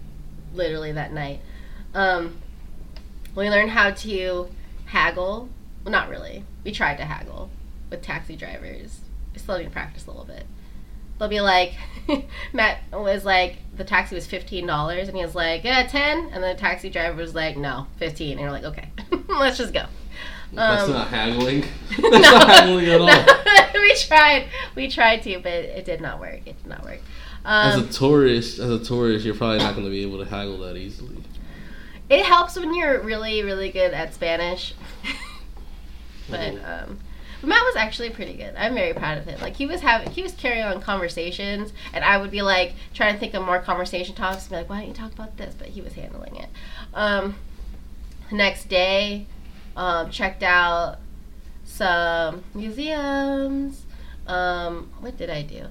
literally 0.53 0.93
that 0.93 1.11
night. 1.11 1.41
Um, 1.93 2.37
we 3.35 3.49
learned 3.49 3.71
how 3.71 3.91
to 3.91 4.47
haggle. 4.85 5.49
Well, 5.83 5.91
not 5.91 6.09
really. 6.09 6.45
We 6.63 6.71
tried 6.71 6.95
to 6.97 7.03
haggle 7.05 7.49
with 7.89 8.01
taxi 8.01 8.35
drivers. 8.37 9.01
We 9.33 9.39
still 9.39 9.57
need 9.57 9.65
to 9.65 9.69
practice 9.71 10.05
a 10.05 10.11
little 10.11 10.25
bit. 10.25 10.45
They'll 11.19 11.27
be 11.27 11.41
like, 11.41 11.73
Matt 12.53 12.79
was 12.93 13.25
like, 13.25 13.57
the 13.75 13.83
taxi 13.83 14.15
was 14.15 14.25
fifteen 14.25 14.65
dollars, 14.65 15.07
and 15.07 15.17
he 15.17 15.23
was 15.23 15.35
like, 15.35 15.63
yeah, 15.63 15.85
ten, 15.85 16.29
and 16.33 16.43
the 16.43 16.55
taxi 16.55 16.89
driver 16.89 17.17
was 17.17 17.35
like, 17.35 17.57
no, 17.57 17.87
fifteen, 17.97 18.31
and 18.31 18.41
you're 18.41 18.51
like, 18.51 18.63
okay, 18.63 18.89
let's 19.27 19.57
just 19.57 19.73
go. 19.73 19.85
That's 20.53 20.83
Um, 20.83 20.91
not 20.91 21.07
haggling. 21.07 21.61
That's 21.89 22.01
no, 22.01 22.19
not 22.19 22.47
haggling 22.47 22.85
at 22.87 22.99
all. 23.01 23.07
no. 23.07 23.25
we 23.81 23.95
tried, 23.95 24.47
we 24.75 24.89
tried 24.89 25.23
to, 25.23 25.39
but 25.39 25.51
it 25.51 25.85
did 25.85 26.01
not 26.01 26.19
work. 26.19 26.41
It 26.45 26.57
did 26.61 26.67
not 26.67 26.83
work. 26.83 26.99
As 27.45 27.75
Um, 27.75 27.83
a 27.85 27.87
tourist, 27.91 28.59
as 28.59 28.69
a 28.69 28.83
tourist, 28.83 29.25
you're 29.25 29.35
probably 29.35 29.59
not 29.59 29.73
going 29.73 29.85
to 29.85 29.91
be 29.91 30.01
able 30.03 30.17
to 30.23 30.29
haggle 30.29 30.57
that 30.59 30.75
easily. 30.77 31.17
It 32.09 32.25
helps 32.25 32.57
when 32.59 32.73
you're 32.75 32.99
really, 33.01 33.41
really 33.41 33.71
good 33.71 33.93
at 33.93 34.13
Spanish. 34.13 34.73
but 36.29 36.49
um, 36.65 36.99
Matt 37.41 37.63
was 37.63 37.75
actually 37.75 38.09
pretty 38.09 38.33
good. 38.33 38.53
I'm 38.57 38.73
very 38.75 38.93
proud 38.93 39.17
of 39.17 39.25
him. 39.25 39.39
Like 39.41 39.55
he 39.55 39.65
was 39.65 39.81
having, 39.81 40.11
he 40.11 40.21
was 40.21 40.33
carrying 40.33 40.63
on 40.65 40.81
conversations, 40.81 41.73
and 41.93 42.03
I 42.03 42.17
would 42.17 42.29
be 42.31 42.41
like 42.41 42.73
trying 42.93 43.13
to 43.13 43.19
think 43.19 43.33
of 43.33 43.43
more 43.45 43.59
conversation 43.59 44.13
topics. 44.13 44.43
And 44.43 44.49
be 44.51 44.55
like, 44.57 44.69
why 44.69 44.79
don't 44.79 44.89
you 44.89 44.93
talk 44.93 45.13
about 45.13 45.37
this? 45.37 45.55
But 45.57 45.69
he 45.69 45.81
was 45.81 45.93
handling 45.93 46.35
it. 46.35 46.49
Um, 46.93 47.35
the 48.29 48.35
next 48.35 48.65
day, 48.69 49.25
um, 49.75 50.09
checked 50.09 50.43
out 50.43 50.97
some 51.63 52.43
museums. 52.53 53.85
Um, 54.27 54.91
what 54.99 55.17
did 55.17 55.29
I 55.29 55.41
do? 55.41 55.65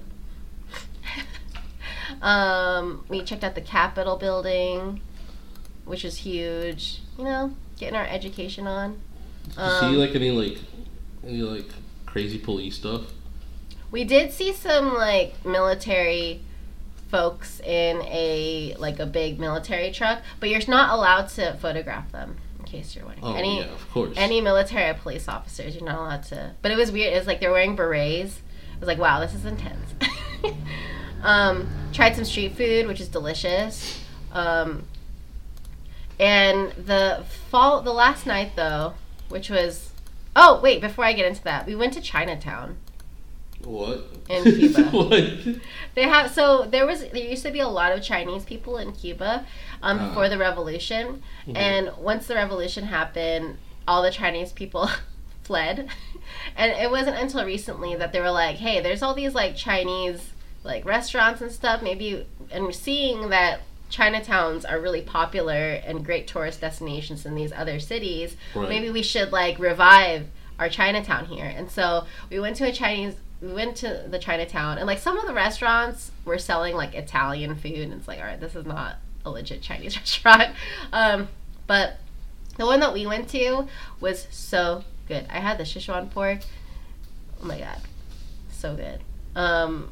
um, 2.21 3.05
we 3.09 3.23
checked 3.23 3.43
out 3.43 3.55
the 3.55 3.61
Capitol 3.61 4.17
building, 4.17 5.01
which 5.85 6.03
is 6.05 6.17
huge. 6.17 7.01
You 7.17 7.23
know, 7.25 7.55
getting 7.77 7.95
our 7.95 8.05
education 8.05 8.67
on. 8.67 8.99
Did 9.45 9.55
you 9.57 9.63
Um, 9.63 9.91
see 9.93 9.97
like 9.97 10.15
any 10.15 10.31
like 10.31 10.57
any 11.25 11.41
like 11.41 11.69
crazy 12.05 12.37
police 12.37 12.75
stuff? 12.75 13.03
We 13.91 14.03
did 14.03 14.31
see 14.31 14.53
some 14.53 14.93
like 14.93 15.43
military 15.45 16.41
folks 17.09 17.59
in 17.59 18.01
a 18.03 18.75
like 18.79 18.99
a 18.99 19.05
big 19.05 19.39
military 19.39 19.91
truck, 19.91 20.21
but 20.39 20.49
you're 20.49 20.61
not 20.67 20.91
allowed 20.97 21.27
to 21.29 21.53
photograph 21.55 22.11
them. 22.11 22.37
Case 22.71 22.95
you're 22.95 23.05
wondering, 23.05 23.25
Oh 23.25 23.35
any 23.35 23.59
yeah, 23.59 23.65
of 23.65 23.91
course. 23.91 24.13
any 24.15 24.39
military 24.41 24.89
or 24.89 24.93
police 24.93 25.27
officers, 25.27 25.75
you're 25.75 25.83
not 25.85 25.99
allowed 25.99 26.23
to. 26.23 26.51
But 26.61 26.71
it 26.71 26.77
was 26.77 26.91
weird. 26.91 27.13
It 27.13 27.17
was 27.17 27.27
like 27.27 27.39
they're 27.41 27.51
wearing 27.51 27.75
berets. 27.75 28.37
It 28.73 28.79
was 28.79 28.87
like, 28.87 28.97
wow, 28.97 29.19
this 29.19 29.33
is 29.35 29.45
intense. 29.45 29.93
um, 31.23 31.67
tried 31.93 32.15
some 32.15 32.25
street 32.25 32.55
food, 32.55 32.87
which 32.87 32.99
is 33.01 33.07
delicious. 33.09 33.99
Um, 34.31 34.83
and 36.19 36.71
the 36.73 37.23
fall, 37.49 37.81
the 37.81 37.91
last 37.93 38.25
night 38.25 38.51
though, 38.55 38.93
which 39.29 39.49
was, 39.49 39.91
oh 40.35 40.59
wait, 40.61 40.81
before 40.81 41.05
I 41.05 41.13
get 41.13 41.25
into 41.25 41.43
that, 41.43 41.65
we 41.65 41.75
went 41.75 41.93
to 41.93 42.01
Chinatown. 42.01 42.77
what? 43.63 44.05
In 44.29 44.43
Cuba. 44.55 44.83
what? 44.83 45.11
They 45.95 46.03
have 46.03 46.31
so 46.31 46.65
there 46.65 46.85
was 46.85 47.01
there 47.09 47.17
used 47.17 47.43
to 47.43 47.51
be 47.51 47.59
a 47.59 47.67
lot 47.67 47.91
of 47.91 48.01
Chinese 48.03 48.45
people 48.45 48.77
in 48.77 48.93
Cuba 48.93 49.45
um, 49.83 49.99
Ah. 49.99 50.07
before 50.09 50.29
the 50.29 50.37
revolution, 50.37 51.21
Mhm. 51.47 51.57
and 51.57 51.91
once 51.97 52.27
the 52.27 52.35
revolution 52.35 52.85
happened, 52.85 53.57
all 53.87 54.01
the 54.01 54.11
Chinese 54.11 54.51
people 54.51 54.89
fled, 55.43 55.87
and 56.55 56.71
it 56.71 56.89
wasn't 56.91 57.17
until 57.17 57.43
recently 57.45 57.95
that 57.95 58.11
they 58.13 58.19
were 58.21 58.31
like, 58.31 58.57
hey, 58.57 58.79
there's 58.81 59.01
all 59.01 59.13
these 59.13 59.33
like 59.35 59.55
Chinese 59.55 60.31
like 60.63 60.85
restaurants 60.85 61.41
and 61.41 61.51
stuff, 61.51 61.81
maybe, 61.81 62.25
and 62.51 62.73
seeing 62.75 63.29
that. 63.29 63.61
Chinatowns 63.91 64.63
are 64.71 64.79
really 64.79 65.01
popular 65.01 65.73
and 65.85 66.05
great 66.05 66.25
tourist 66.25 66.61
destinations 66.61 67.25
in 67.25 67.35
these 67.35 67.51
other 67.51 67.77
cities. 67.77 68.37
Right. 68.55 68.69
Maybe 68.69 68.89
we 68.89 69.03
should 69.03 69.33
like 69.33 69.59
revive 69.59 70.27
our 70.57 70.69
Chinatown 70.69 71.25
here. 71.25 71.43
And 71.45 71.69
so 71.69 72.05
we 72.29 72.39
went 72.39 72.55
to 72.55 72.63
a 72.69 72.71
Chinese 72.71 73.15
we 73.41 73.51
went 73.51 73.75
to 73.77 74.05
the 74.07 74.17
Chinatown 74.17 74.77
and 74.77 74.87
like 74.87 74.99
some 74.99 75.17
of 75.17 75.27
the 75.27 75.33
restaurants 75.33 76.11
were 76.23 76.37
selling 76.37 76.73
like 76.73 76.95
Italian 76.95 77.53
food 77.55 77.79
and 77.79 77.91
it's 77.91 78.07
like, 78.07 78.19
all 78.19 78.25
right, 78.27 78.39
this 78.39 78.55
is 78.55 78.65
not 78.65 78.95
a 79.25 79.29
legit 79.29 79.61
Chinese 79.61 79.97
restaurant. 79.99 80.55
Um, 80.91 81.27
but 81.67 81.97
the 82.57 82.65
one 82.65 82.79
that 82.81 82.93
we 82.93 83.05
went 83.05 83.29
to 83.29 83.67
was 83.99 84.27
so 84.29 84.83
good. 85.07 85.25
I 85.29 85.39
had 85.39 85.57
the 85.57 85.63
Sichuan 85.63 86.09
pork. 86.11 86.39
Oh 87.41 87.45
my 87.45 87.59
god. 87.59 87.79
So 88.51 88.75
good. 88.75 89.01
Um 89.35 89.89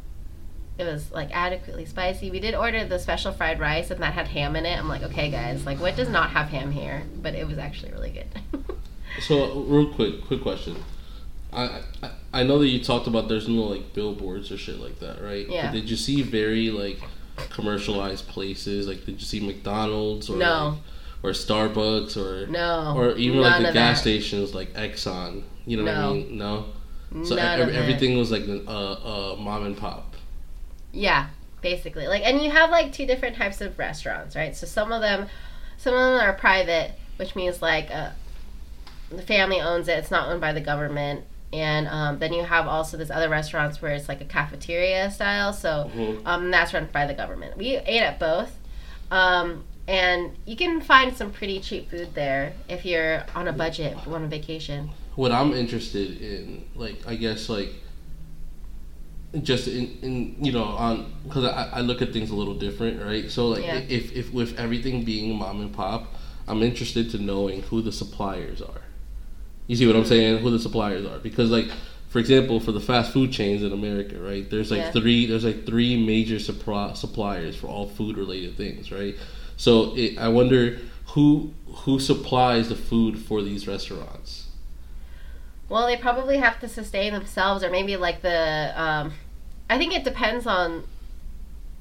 it 0.77 0.85
was 0.85 1.11
like 1.11 1.29
adequately 1.33 1.85
spicy. 1.85 2.31
We 2.31 2.39
did 2.39 2.55
order 2.55 2.85
the 2.85 2.99
special 2.99 3.33
fried 3.33 3.59
rice 3.59 3.91
and 3.91 4.01
that 4.01 4.13
had 4.13 4.29
ham 4.29 4.55
in 4.55 4.65
it. 4.65 4.77
I'm 4.77 4.87
like, 4.87 5.03
okay 5.03 5.29
guys, 5.29 5.65
like 5.65 5.79
what 5.79 5.95
does 5.95 6.09
not 6.09 6.29
have 6.31 6.47
ham 6.49 6.71
here? 6.71 7.03
But 7.21 7.35
it 7.35 7.47
was 7.47 7.57
actually 7.57 7.91
really 7.91 8.11
good. 8.11 8.27
So 9.21 9.61
real 9.61 9.91
quick, 9.91 10.23
quick 10.27 10.41
question. 10.41 10.75
I, 11.51 11.81
I 12.03 12.11
I 12.31 12.43
know 12.43 12.59
that 12.59 12.67
you 12.67 12.81
talked 12.81 13.07
about 13.07 13.27
there's 13.27 13.47
no 13.47 13.63
like 13.63 13.93
billboards 13.93 14.51
or 14.51 14.57
shit 14.57 14.79
like 14.79 14.99
that, 14.99 15.21
right? 15.21 15.49
Yeah. 15.49 15.65
But 15.65 15.73
did 15.73 15.89
you 15.89 15.97
see 15.97 16.21
very 16.21 16.69
like 16.69 16.99
commercialized 17.49 18.27
places? 18.27 18.87
Like, 18.87 19.05
did 19.05 19.15
you 19.19 19.25
see 19.25 19.39
McDonald's 19.39 20.29
or 20.29 20.37
No. 20.37 20.67
like, 20.69 20.79
or 21.23 21.31
Starbucks 21.31 22.15
or 22.17 22.47
No. 22.47 22.93
or 22.95 23.11
even 23.17 23.41
like 23.41 23.57
the 23.65 23.71
gas 23.73 23.97
that. 23.97 24.01
stations 24.01 24.53
like 24.53 24.73
Exxon? 24.73 25.43
You 25.65 25.77
know 25.77 25.83
what 25.83 25.95
I 25.95 26.13
mean? 26.13 26.37
No. 26.37 26.65
So 27.23 27.35
None 27.35 27.59
ev- 27.59 27.67
of 27.69 27.73
it. 27.73 27.77
everything 27.77 28.17
was 28.17 28.31
like 28.31 28.43
a 28.47 28.61
uh, 28.69 29.33
uh, 29.33 29.35
mom 29.37 29.65
and 29.65 29.75
pop. 29.77 30.15
Yeah, 30.91 31.27
basically. 31.61 32.07
Like, 32.07 32.23
and 32.23 32.41
you 32.41 32.51
have 32.51 32.69
like 32.69 32.91
two 32.93 33.05
different 33.05 33.35
types 33.35 33.61
of 33.61 33.77
restaurants, 33.79 34.35
right? 34.35 34.55
So 34.55 34.65
some 34.67 34.91
of 34.91 35.01
them, 35.01 35.27
some 35.77 35.93
of 35.93 35.99
them 35.99 36.21
are 36.21 36.33
private, 36.33 36.91
which 37.17 37.35
means 37.35 37.61
like 37.61 37.89
uh, 37.91 38.11
the 39.09 39.21
family 39.23 39.59
owns 39.59 39.87
it. 39.87 39.97
It's 39.97 40.11
not 40.11 40.29
owned 40.29 40.39
by 40.41 40.53
the 40.53 40.61
government. 40.61 41.25
And 41.51 41.87
um, 41.87 42.19
then 42.19 42.31
you 42.33 42.43
have 42.43 42.67
also 42.67 42.95
this 42.97 43.09
other 43.09 43.27
restaurants 43.29 43.81
where 43.81 43.93
it's 43.93 44.07
like 44.07 44.21
a 44.21 44.25
cafeteria 44.25 45.09
style. 45.09 45.51
So 45.53 45.89
Mhm. 45.95 46.21
um, 46.25 46.51
that's 46.51 46.73
run 46.73 46.87
by 46.91 47.07
the 47.07 47.13
government. 47.13 47.57
We 47.57 47.77
ate 47.77 48.01
at 48.01 48.19
both. 48.19 48.55
Um, 49.09 49.63
and 49.87 50.37
you 50.45 50.55
can 50.55 50.81
find 50.81 51.17
some 51.17 51.31
pretty 51.31 51.59
cheap 51.59 51.89
food 51.89 52.13
there 52.13 52.53
if 52.67 52.85
you're 52.85 53.23
on 53.35 53.47
a 53.47 53.51
budget 53.51 53.97
on 54.07 54.23
a 54.23 54.27
vacation. 54.27 54.91
What 55.15 55.31
I'm 55.31 55.51
interested 55.53 56.21
in, 56.21 56.65
like, 56.75 57.01
I 57.07 57.15
guess, 57.15 57.49
like, 57.49 57.73
just 59.43 59.67
in, 59.67 59.97
in 60.01 60.35
you 60.39 60.51
know, 60.51 60.63
on 60.63 61.11
because 61.23 61.45
I, 61.45 61.69
I 61.73 61.81
look 61.81 62.01
at 62.01 62.13
things 62.13 62.29
a 62.29 62.35
little 62.35 62.53
different, 62.55 63.01
right? 63.01 63.29
So, 63.29 63.47
like, 63.47 63.63
Yeah. 63.63 63.79
if 63.89 64.15
if 64.15 64.31
with 64.33 64.57
everything 64.59 65.03
being 65.03 65.35
mom 65.37 65.61
and 65.61 65.73
pop, 65.73 66.15
I'm 66.47 66.61
interested 66.63 67.09
to 67.11 67.17
knowing 67.17 67.63
who 67.63 67.81
the 67.81 67.91
suppliers 67.91 68.61
are. 68.61 68.81
You 69.69 69.75
see 69.77 69.87
what 69.87 69.95
I'm 69.95 70.03
saying? 70.05 70.39
Who 70.39 70.49
the 70.51 70.59
suppliers 70.59 71.05
are, 71.05 71.19
because 71.19 71.49
like. 71.49 71.67
For 72.09 72.17
example, 72.17 72.59
for 72.59 72.71
the 72.71 72.79
fast 72.79 73.13
food 73.13 73.31
chains 73.31 73.61
in 73.61 73.71
America, 73.71 74.17
right? 74.19 74.49
There's 74.49 74.71
like 74.71 74.79
Yeah. 74.79 74.91
three. 74.93 75.27
There's 75.27 75.45
like 75.45 75.67
three 75.67 75.95
major 76.03 76.39
supply, 76.39 76.93
suppliers 76.93 77.55
for 77.55 77.67
all 77.67 77.87
food 77.87 78.17
related 78.17 78.57
things, 78.57 78.91
right? 78.91 79.15
So 79.57 79.95
it, 79.95 80.17
I 80.17 80.27
wonder 80.29 80.79
who 81.13 81.53
who 81.85 81.99
supplies 81.99 82.67
the 82.69 82.75
food 82.75 83.19
for 83.19 83.43
these 83.43 83.67
restaurants. 83.67 84.47
Well, 85.69 85.85
they 85.85 85.97
probably 85.97 86.37
have 86.37 86.59
to 86.61 86.67
sustain 86.67 87.13
themselves, 87.13 87.63
or 87.63 87.69
maybe 87.69 87.95
like 87.95 88.23
the. 88.23 88.73
Um, 88.75 89.13
I 89.69 89.77
think 89.77 89.93
it 89.93 90.03
depends 90.03 90.47
on, 90.47 90.85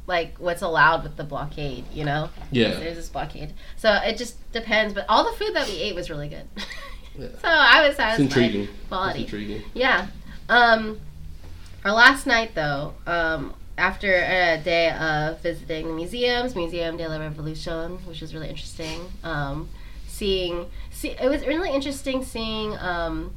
like 0.07 0.37
what's 0.39 0.61
allowed 0.61 1.05
with 1.05 1.17
the 1.17 1.25
blockade. 1.25 1.85
You 1.95 2.05
know, 2.05 2.29
Yeah. 2.53 2.75
there's 2.75 2.97
this 2.97 3.09
blockade, 3.09 3.55
so 3.79 3.95
it 4.05 4.19
just 4.19 4.37
depends. 4.53 4.93
But 4.93 5.07
all 5.09 5.25
the 5.25 5.37
food 5.39 5.55
that 5.55 5.67
we 5.69 5.77
ate 5.81 5.95
was 5.95 6.11
really 6.11 6.29
good, 6.29 6.45
Yeah. 7.19 7.29
so 7.43 7.49
I 7.49 7.87
was 7.89 7.97
It's 7.99 8.19
intriguing. 8.21 8.69
Quality. 8.89 9.23
It's 9.23 9.33
intriguing. 9.33 9.63
Yeah. 9.75 10.07
Um, 10.49 11.01
our 11.85 11.93
last 11.93 12.27
night, 12.27 12.55
though, 12.55 12.95
um, 13.07 13.55
after 13.77 14.13
a 14.13 14.61
day 14.63 14.91
of 14.91 15.41
visiting 15.41 15.89
the 15.89 15.93
museums, 15.95 16.55
Museum 16.57 16.97
de 16.97 17.09
la 17.09 17.19
Revolution, 17.19 17.99
which 18.07 18.21
was 18.21 18.35
really 18.35 18.49
interesting, 18.49 19.01
um, 19.23 19.69
seeing, 20.07 20.67
see, 20.91 21.11
it 21.11 21.29
was 21.29 21.47
really 21.47 21.71
interesting 21.71 22.25
seeing 22.25 22.77
um, 22.79 23.33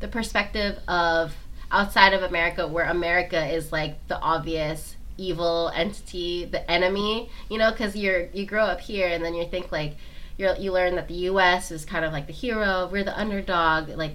the 0.00 0.08
perspective 0.08 0.78
of 0.86 1.34
outside 1.72 2.12
of 2.12 2.22
America, 2.22 2.66
where 2.68 2.86
America 2.86 3.44
is 3.46 3.72
like 3.72 4.06
the 4.08 4.18
obvious 4.20 4.96
evil 5.16 5.70
entity, 5.74 6.44
the 6.44 6.68
enemy, 6.70 7.28
you 7.48 7.58
know, 7.58 7.70
because 7.70 7.94
you're 7.96 8.26
you 8.32 8.46
grow 8.46 8.64
up 8.64 8.80
here 8.80 9.08
and 9.08 9.24
then 9.24 9.34
you 9.34 9.46
think 9.46 9.70
like 9.70 9.96
you're, 10.40 10.56
you 10.56 10.72
learn 10.72 10.96
that 10.96 11.06
the 11.06 11.14
U.S. 11.14 11.70
is 11.70 11.84
kind 11.84 12.04
of 12.04 12.12
like 12.12 12.26
the 12.26 12.32
hero, 12.32 12.88
we're 12.90 13.04
the 13.04 13.18
underdog, 13.18 13.90
like 13.90 14.14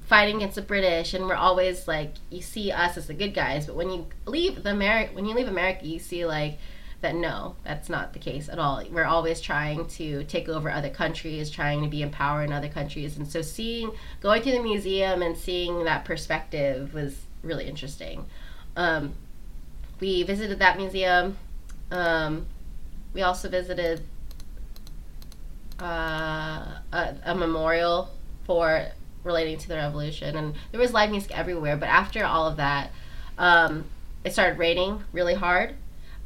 fighting 0.00 0.36
against 0.36 0.56
the 0.56 0.62
British, 0.62 1.14
and 1.14 1.26
we're 1.26 1.34
always 1.34 1.88
like 1.88 2.14
you 2.28 2.42
see 2.42 2.70
us 2.72 2.96
as 2.96 3.06
the 3.06 3.14
good 3.14 3.32
guys. 3.32 3.66
But 3.66 3.76
when 3.76 3.90
you 3.90 4.06
leave 4.26 4.62
the 4.62 4.70
America, 4.70 5.14
when 5.14 5.24
you 5.24 5.34
leave 5.34 5.48
America, 5.48 5.86
you 5.86 5.98
see 5.98 6.26
like 6.26 6.58
that 7.00 7.14
no, 7.14 7.56
that's 7.64 7.88
not 7.88 8.12
the 8.12 8.18
case 8.18 8.48
at 8.48 8.58
all. 8.58 8.82
We're 8.90 9.04
always 9.04 9.40
trying 9.40 9.86
to 9.86 10.24
take 10.24 10.48
over 10.48 10.70
other 10.70 10.90
countries, 10.90 11.48
trying 11.48 11.82
to 11.82 11.88
be 11.88 12.02
in 12.02 12.10
power 12.10 12.42
in 12.42 12.52
other 12.52 12.68
countries, 12.68 13.16
and 13.16 13.26
so 13.26 13.40
seeing 13.40 13.92
going 14.20 14.42
to 14.42 14.52
the 14.52 14.62
museum 14.62 15.22
and 15.22 15.36
seeing 15.36 15.84
that 15.84 16.04
perspective 16.04 16.92
was 16.92 17.22
really 17.42 17.66
interesting. 17.66 18.26
Um, 18.76 19.14
we 20.00 20.24
visited 20.24 20.58
that 20.58 20.76
museum. 20.76 21.36
Um, 21.90 22.46
we 23.14 23.22
also 23.22 23.48
visited 23.48 24.02
uh, 25.82 26.78
a, 26.92 27.16
a 27.24 27.34
memorial 27.34 28.08
for 28.44 28.86
relating 29.24 29.58
to 29.58 29.68
the 29.68 29.74
revolution, 29.74 30.36
and 30.36 30.54
there 30.70 30.80
was 30.80 30.92
live 30.92 31.10
music 31.10 31.36
everywhere. 31.36 31.76
But 31.76 31.88
after 31.88 32.24
all 32.24 32.46
of 32.46 32.56
that, 32.56 32.90
um, 33.38 33.84
it 34.24 34.32
started 34.32 34.58
raining 34.58 35.02
really 35.12 35.34
hard, 35.34 35.74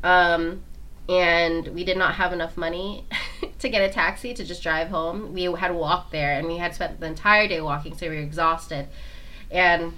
um, 0.02 0.62
and 1.08 1.68
we 1.68 1.84
did 1.84 1.96
not 1.96 2.14
have 2.14 2.32
enough 2.32 2.56
money 2.56 3.06
to 3.58 3.68
get 3.68 3.80
a 3.80 3.92
taxi 3.92 4.34
to 4.34 4.44
just 4.44 4.62
drive 4.62 4.88
home. 4.88 5.32
We 5.32 5.44
had 5.44 5.74
walked 5.74 6.12
there, 6.12 6.38
and 6.38 6.46
we 6.46 6.58
had 6.58 6.74
spent 6.74 7.00
the 7.00 7.06
entire 7.06 7.48
day 7.48 7.60
walking, 7.60 7.96
so 7.96 8.08
we 8.08 8.16
were 8.16 8.22
exhausted, 8.22 8.88
and 9.50 9.94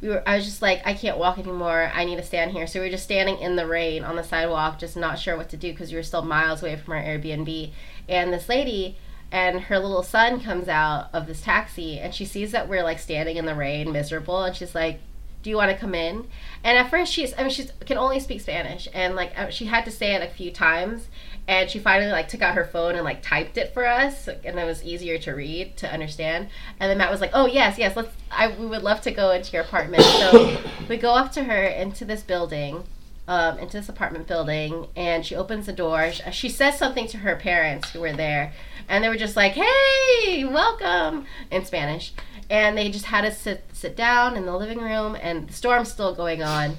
we 0.00 0.08
were 0.08 0.22
I 0.28 0.36
was 0.36 0.44
just 0.44 0.62
like 0.62 0.82
I 0.86 0.94
can't 0.94 1.18
walk 1.18 1.38
anymore. 1.38 1.90
I 1.92 2.04
need 2.04 2.16
to 2.16 2.22
stand 2.22 2.52
here. 2.52 2.66
So 2.66 2.80
we 2.80 2.86
were 2.86 2.90
just 2.90 3.04
standing 3.04 3.38
in 3.38 3.56
the 3.56 3.66
rain 3.66 4.04
on 4.04 4.16
the 4.16 4.22
sidewalk, 4.22 4.78
just 4.78 4.96
not 4.96 5.18
sure 5.18 5.36
what 5.36 5.48
to 5.50 5.56
do 5.56 5.72
because 5.72 5.90
we 5.90 5.96
were 5.96 6.02
still 6.02 6.22
miles 6.22 6.62
away 6.62 6.76
from 6.76 6.94
our 6.94 7.02
Airbnb. 7.02 7.72
And 8.08 8.32
this 8.32 8.48
lady 8.48 8.96
and 9.30 9.62
her 9.62 9.78
little 9.78 10.02
son 10.02 10.40
comes 10.40 10.68
out 10.68 11.10
of 11.12 11.26
this 11.26 11.42
taxi 11.42 11.98
and 11.98 12.14
she 12.14 12.24
sees 12.24 12.52
that 12.52 12.68
we're 12.68 12.82
like 12.82 12.98
standing 12.98 13.36
in 13.36 13.46
the 13.46 13.54
rain, 13.54 13.92
miserable, 13.92 14.42
and 14.42 14.56
she's 14.56 14.74
like, 14.74 15.00
"Do 15.42 15.50
you 15.50 15.56
want 15.56 15.70
to 15.70 15.76
come 15.76 15.94
in?" 15.94 16.26
And 16.64 16.78
at 16.78 16.90
first 16.90 17.12
she's 17.12 17.34
I 17.36 17.42
mean 17.42 17.50
she 17.50 17.68
can 17.84 17.98
only 17.98 18.20
speak 18.20 18.40
Spanish 18.40 18.88
and 18.94 19.14
like 19.14 19.38
uh, 19.38 19.50
she 19.50 19.66
had 19.66 19.84
to 19.84 19.90
say 19.90 20.14
it 20.14 20.22
a 20.22 20.32
few 20.32 20.50
times 20.50 21.08
and 21.48 21.70
she 21.70 21.78
finally 21.78 22.12
like 22.12 22.28
took 22.28 22.42
out 22.42 22.54
her 22.54 22.64
phone 22.64 22.94
and 22.94 23.04
like 23.04 23.22
typed 23.22 23.56
it 23.56 23.72
for 23.72 23.86
us 23.86 24.28
and 24.28 24.58
it 24.58 24.64
was 24.64 24.84
easier 24.84 25.18
to 25.18 25.32
read 25.32 25.76
to 25.78 25.90
understand 25.90 26.48
and 26.78 26.90
then 26.90 26.98
matt 26.98 27.10
was 27.10 27.22
like 27.22 27.30
oh 27.32 27.46
yes 27.46 27.78
yes 27.78 27.96
let's 27.96 28.10
i 28.30 28.48
we 28.48 28.66
would 28.66 28.82
love 28.82 29.00
to 29.00 29.10
go 29.10 29.30
into 29.30 29.52
your 29.52 29.62
apartment 29.62 30.02
so 30.02 30.58
we 30.88 30.96
go 30.98 31.14
up 31.14 31.32
to 31.32 31.44
her 31.44 31.64
into 31.64 32.04
this 32.04 32.22
building 32.22 32.84
um, 33.28 33.58
into 33.58 33.76
this 33.76 33.88
apartment 33.88 34.26
building 34.26 34.88
and 34.96 35.24
she 35.24 35.36
opens 35.36 35.66
the 35.66 35.72
door 35.72 36.10
she, 36.32 36.48
says 36.48 36.76
something 36.76 37.06
to 37.06 37.18
her 37.18 37.36
parents 37.36 37.90
who 37.90 38.00
were 38.00 38.12
there 38.12 38.52
and 38.88 39.04
they 39.04 39.08
were 39.08 39.16
just 39.16 39.36
like 39.36 39.52
hey 39.52 40.44
welcome 40.44 41.26
in 41.50 41.64
spanish 41.64 42.12
and 42.50 42.76
they 42.76 42.90
just 42.90 43.04
had 43.04 43.24
us 43.24 43.38
sit 43.38 43.64
sit 43.72 43.94
down 43.94 44.36
in 44.36 44.46
the 44.46 44.56
living 44.56 44.78
room 44.78 45.16
and 45.20 45.48
the 45.48 45.52
storm's 45.52 45.90
still 45.90 46.14
going 46.14 46.42
on 46.42 46.74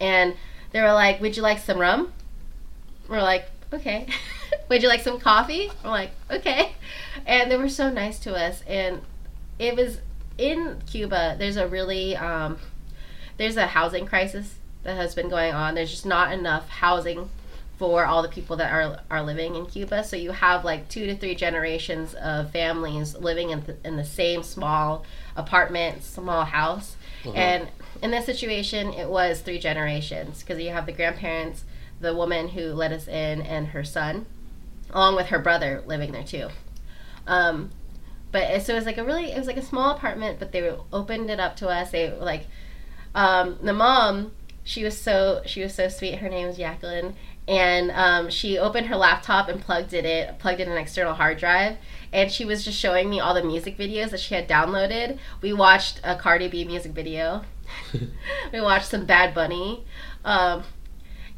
and 0.00 0.34
they 0.70 0.80
were 0.80 0.92
like 0.92 1.20
would 1.20 1.36
you 1.36 1.42
like 1.42 1.58
some 1.58 1.78
rum 1.78 2.12
we're 3.08 3.22
like, 3.22 3.46
okay. 3.72 4.06
Would 4.68 4.82
you 4.82 4.88
like 4.88 5.00
some 5.00 5.18
coffee? 5.18 5.70
We're 5.82 5.90
like, 5.90 6.10
okay. 6.30 6.72
And 7.26 7.50
they 7.50 7.56
were 7.56 7.68
so 7.68 7.90
nice 7.90 8.18
to 8.20 8.34
us. 8.34 8.62
And 8.66 9.00
it 9.58 9.74
was 9.74 10.00
in 10.36 10.80
Cuba, 10.86 11.36
there's 11.38 11.56
a 11.56 11.66
really, 11.66 12.14
um, 12.16 12.58
there's 13.38 13.56
a 13.56 13.66
housing 13.66 14.06
crisis 14.06 14.56
that 14.82 14.96
has 14.96 15.14
been 15.14 15.28
going 15.28 15.54
on. 15.54 15.74
There's 15.74 15.90
just 15.90 16.06
not 16.06 16.32
enough 16.32 16.68
housing 16.68 17.30
for 17.78 18.04
all 18.04 18.22
the 18.22 18.28
people 18.28 18.56
that 18.56 18.72
are 18.72 19.00
are 19.08 19.22
living 19.22 19.54
in 19.54 19.64
Cuba. 19.66 20.02
So 20.02 20.16
you 20.16 20.32
have 20.32 20.64
like 20.64 20.88
two 20.88 21.06
to 21.06 21.16
three 21.16 21.34
generations 21.34 22.14
of 22.14 22.50
families 22.50 23.14
living 23.14 23.50
in, 23.50 23.62
th- 23.62 23.78
in 23.84 23.96
the 23.96 24.04
same 24.04 24.42
small 24.42 25.04
apartment, 25.36 26.02
small 26.02 26.44
house. 26.44 26.96
Uh-huh. 27.24 27.36
And 27.36 27.68
in 28.02 28.10
this 28.10 28.26
situation, 28.26 28.92
it 28.92 29.08
was 29.08 29.40
three 29.40 29.58
generations 29.58 30.40
because 30.40 30.60
you 30.60 30.70
have 30.70 30.86
the 30.86 30.92
grandparents, 30.92 31.64
the 32.00 32.14
woman 32.14 32.48
who 32.48 32.72
let 32.72 32.92
us 32.92 33.06
in, 33.06 33.42
and 33.42 33.68
her 33.68 33.84
son, 33.84 34.26
along 34.90 35.14
with 35.14 35.26
her 35.26 35.38
brother 35.38 35.82
living 35.86 36.12
there 36.12 36.24
too. 36.24 36.48
Um, 37.26 37.70
but 38.32 38.42
it, 38.42 38.62
so 38.62 38.72
it 38.72 38.76
was 38.76 38.86
like 38.86 38.98
a 38.98 39.04
really, 39.04 39.30
it 39.30 39.38
was 39.38 39.46
like 39.46 39.56
a 39.56 39.62
small 39.62 39.94
apartment, 39.94 40.38
but 40.38 40.50
they 40.50 40.68
opened 40.92 41.30
it 41.30 41.38
up 41.38 41.56
to 41.56 41.68
us. 41.68 41.92
They 41.92 42.10
were 42.10 42.16
like, 42.16 42.46
um, 43.14 43.58
the 43.62 43.72
mom, 43.72 44.32
she 44.68 44.84
was 44.84 45.00
so 45.00 45.40
she 45.46 45.62
was 45.62 45.74
so 45.74 45.88
sweet. 45.88 46.16
Her 46.16 46.28
name 46.28 46.46
was 46.46 46.58
Jacqueline, 46.58 47.14
and 47.48 47.90
um, 47.90 48.28
she 48.28 48.58
opened 48.58 48.88
her 48.88 48.96
laptop 48.96 49.48
and 49.48 49.62
plugged 49.62 49.94
it 49.94 50.04
in, 50.04 50.34
plugged 50.34 50.60
in 50.60 50.70
an 50.70 50.76
external 50.76 51.14
hard 51.14 51.38
drive, 51.38 51.78
and 52.12 52.30
she 52.30 52.44
was 52.44 52.66
just 52.66 52.78
showing 52.78 53.08
me 53.08 53.18
all 53.18 53.32
the 53.32 53.42
music 53.42 53.78
videos 53.78 54.10
that 54.10 54.20
she 54.20 54.34
had 54.34 54.46
downloaded. 54.46 55.18
We 55.40 55.54
watched 55.54 56.02
a 56.04 56.16
Cardi 56.16 56.48
B 56.48 56.66
music 56.66 56.92
video. 56.92 57.46
we 58.52 58.60
watched 58.60 58.88
some 58.88 59.06
Bad 59.06 59.34
Bunny. 59.34 59.86
Um, 60.22 60.64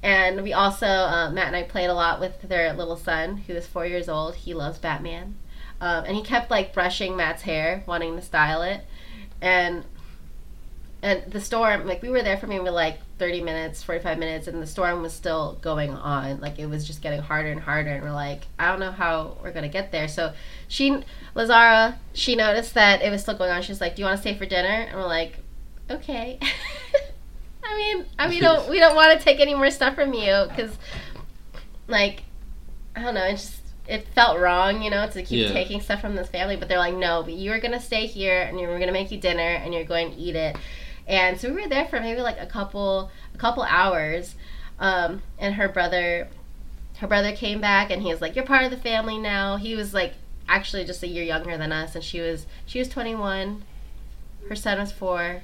and 0.03 0.43
we 0.43 0.53
also, 0.53 0.87
uh, 0.87 1.31
Matt 1.31 1.47
and 1.49 1.57
I 1.57 1.63
played 1.63 1.87
a 1.87 1.95
lot 1.95 2.19
with 2.19 2.43
their 2.43 2.73
little 2.73 2.97
son, 2.97 3.37
who 3.47 3.53
is 3.53 3.69
four 3.69 3.87
years 3.87 4.09
old. 4.09 4.35
He 4.35 4.55
loves 4.55 4.79
Batman. 4.79 5.37
Um, 5.81 6.05
and 6.05 6.17
he 6.17 6.23
kept 6.23 6.51
like 6.51 6.75
brushing 6.75 7.17
Matt's 7.17 7.43
hair, 7.43 7.85
wanting 7.87 8.17
to 8.17 8.23
style 8.23 8.63
it. 8.63 8.81
And 9.41 9.85
and 11.03 11.23
the 11.33 11.41
storm 11.41 11.87
like 11.87 12.03
we 12.03 12.11
were 12.11 12.23
there 12.23 12.37
for 12.37 12.47
maybe 12.47 12.69
like 12.69 12.99
30 13.19 13.41
minutes 13.43 13.83
45 13.83 14.19
minutes 14.19 14.47
and 14.49 14.63
the 14.63 14.67
storm 14.67 15.01
was 15.03 15.13
still 15.13 15.59
going 15.63 15.91
on 15.91 16.41
like 16.41 16.59
it 16.59 16.67
was 16.67 16.87
just 16.87 17.01
getting 17.01 17.21
harder 17.21 17.51
and 17.51 17.61
harder 17.61 17.91
and 17.91 18.03
we're 18.03 18.13
like 18.13 18.43
i 18.59 18.69
don't 18.69 18.81
know 18.81 18.91
how 18.91 19.37
we're 19.43 19.53
gonna 19.53 19.69
get 19.69 19.93
there 19.93 20.09
so 20.09 20.33
she 20.69 21.03
lazara 21.35 21.97
she 22.13 22.37
noticed 22.37 22.75
that 22.75 23.03
it 23.03 23.11
was 23.11 23.23
still 23.23 23.37
going 23.37 23.51
on 23.51 23.63
she's 23.63 23.81
like 23.81 23.97
do 23.97 24.03
you 24.03 24.07
want 24.07 24.17
to 24.17 24.21
stay 24.21 24.37
for 24.37 24.45
dinner 24.47 24.69
and 24.69 24.95
we're 24.95 25.07
like 25.07 25.39
okay 25.91 26.39
i 27.65 27.77
mean 27.77 28.05
i 28.19 28.27
mean 28.29 28.37
we 28.37 28.41
don't 28.41 28.69
we 28.69 28.79
don't 28.79 28.95
want 28.97 29.19
to 29.19 29.25
take 29.25 29.41
any 29.41 29.55
more 29.55 29.71
stuff 29.71 29.95
from 29.95 30.13
you 30.13 30.45
because 30.49 30.77
like 31.89 32.23
i 32.95 33.03
don't 33.03 33.15
know 33.15 33.25
it's 33.25 33.47
just 33.47 33.61
it 33.89 34.07
felt 34.15 34.39
wrong, 34.39 34.83
you 34.83 34.91
know, 34.91 35.09
to 35.09 35.21
keep 35.23 35.49
Yeah. 35.49 35.53
taking 35.53 35.81
stuff 35.81 36.01
from 36.01 36.15
this 36.15 36.29
family. 36.29 36.55
But 36.55 36.69
they're 36.69 36.79
like, 36.79 36.95
no, 36.95 37.25
but 37.25 37.33
you 37.33 37.51
are 37.51 37.59
gonna 37.59 37.81
stay 37.81 38.07
here, 38.07 38.43
and 38.43 38.57
we're 38.57 38.79
gonna 38.79 38.93
make 38.93 39.11
you 39.11 39.19
dinner, 39.19 39.43
and 39.43 39.75
you're 39.75 39.83
going 39.83 40.13
to 40.13 40.17
eat 40.17 40.37
it. 40.37 40.55
And 41.07 41.41
so 41.41 41.53
we 41.53 41.63
were 41.63 41.69
there 41.69 41.87
for 41.87 42.01
maybe 42.01 42.21
like 42.21 42.41
a 42.41 42.47
couple 42.47 43.11
a 43.35 43.39
couple 43.39 43.63
hours. 43.63 44.35
Um, 44.79 45.23
and 45.39 45.55
her 45.55 45.69
brother 45.69 46.29
her 46.99 47.07
brother 47.07 47.33
came 47.33 47.61
back 47.61 47.91
and 47.91 48.03
he 48.03 48.11
was 48.11 48.21
like, 48.21 48.37
You're 48.37 48.45
part 48.45 48.65
of 48.65 48.71
the 48.71 48.77
family 48.77 49.19
now. 49.19 49.57
He 49.57 49.75
was 49.75 49.95
like 49.95 50.15
actually 50.49 50.85
just 50.85 51.03
a 51.03 51.07
year 51.07 51.23
younger 51.25 51.57
than 51.57 51.73
us 51.73 51.95
and 51.95 52.03
she 52.03 52.21
was 52.21 52.47
she 52.67 52.79
was 52.79 52.89
twenty 52.89 53.15
one, 53.15 53.65
her 54.49 54.57
son 54.57 54.79
was 54.79 54.93
four, 54.93 55.43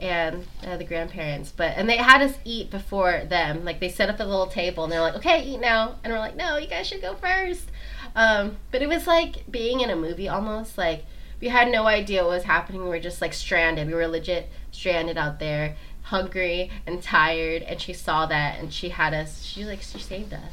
and 0.00 0.46
uh, 0.66 0.76
the 0.76 0.84
grandparents. 0.84 1.52
But 1.54 1.76
and 1.76 1.88
they 1.88 1.98
had 1.98 2.22
us 2.22 2.34
eat 2.44 2.70
before 2.70 3.24
them. 3.28 3.64
Like 3.64 3.80
they 3.80 3.88
set 3.88 4.08
up 4.08 4.18
the 4.18 4.26
little 4.26 4.46
table 4.46 4.84
and 4.84 4.92
they're 4.92 5.00
like, 5.00 5.16
Okay, 5.16 5.44
eat 5.44 5.60
now 5.60 5.96
and 6.02 6.12
we're 6.12 6.18
like, 6.18 6.36
No, 6.36 6.56
you 6.56 6.66
guys 6.66 6.86
should 6.86 7.02
go 7.02 7.14
first. 7.14 7.70
Um, 8.14 8.56
but 8.70 8.80
it 8.80 8.88
was 8.88 9.06
like 9.06 9.50
being 9.50 9.80
in 9.80 9.90
a 9.90 9.96
movie 9.96 10.28
almost, 10.28 10.78
like 10.78 11.04
we 11.40 11.48
had 11.48 11.68
no 11.68 11.86
idea 11.86 12.22
what 12.22 12.30
was 12.30 12.44
happening. 12.44 12.82
We 12.82 12.88
were 12.88 12.98
just 13.00 13.20
like 13.20 13.34
stranded. 13.34 13.86
We 13.86 13.94
were 13.94 14.08
legit 14.08 14.48
stranded 14.76 15.16
out 15.16 15.38
there, 15.38 15.76
hungry 16.02 16.70
and 16.86 17.02
tired. 17.02 17.62
And 17.62 17.80
she 17.80 17.92
saw 17.92 18.26
that, 18.26 18.58
and 18.58 18.72
she 18.72 18.90
had 18.90 19.14
us. 19.14 19.42
She 19.42 19.64
like 19.64 19.82
she 19.82 19.98
saved 19.98 20.32
us. 20.32 20.52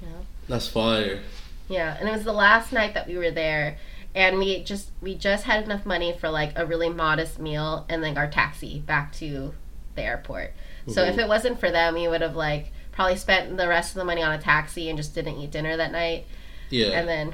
You 0.00 0.08
know? 0.08 0.26
That's 0.48 0.68
fire. 0.68 1.20
Yeah. 1.68 1.96
And 1.98 2.08
it 2.08 2.12
was 2.12 2.24
the 2.24 2.32
last 2.32 2.72
night 2.72 2.94
that 2.94 3.06
we 3.06 3.16
were 3.16 3.30
there, 3.30 3.78
and 4.14 4.38
we 4.38 4.62
just 4.62 4.90
we 5.00 5.14
just 5.14 5.44
had 5.44 5.64
enough 5.64 5.84
money 5.84 6.16
for 6.18 6.30
like 6.30 6.52
a 6.56 6.64
really 6.66 6.88
modest 6.88 7.38
meal, 7.38 7.84
and 7.88 8.02
then 8.02 8.16
our 8.16 8.28
taxi 8.28 8.80
back 8.80 9.12
to 9.14 9.54
the 9.94 10.02
airport. 10.02 10.52
So 10.86 11.02
if 11.02 11.16
it 11.16 11.28
wasn't 11.28 11.58
for 11.60 11.70
them, 11.70 11.94
we 11.94 12.06
would 12.08 12.20
have 12.20 12.36
like 12.36 12.70
probably 12.92 13.16
spent 13.16 13.56
the 13.56 13.66
rest 13.68 13.92
of 13.92 13.96
the 13.96 14.04
money 14.04 14.22
on 14.22 14.32
a 14.32 14.38
taxi 14.38 14.88
and 14.90 14.98
just 14.98 15.14
didn't 15.14 15.36
eat 15.38 15.50
dinner 15.50 15.76
that 15.76 15.90
night 15.90 16.26
Yeah. 16.70 16.88
and 16.88 17.08
then 17.08 17.32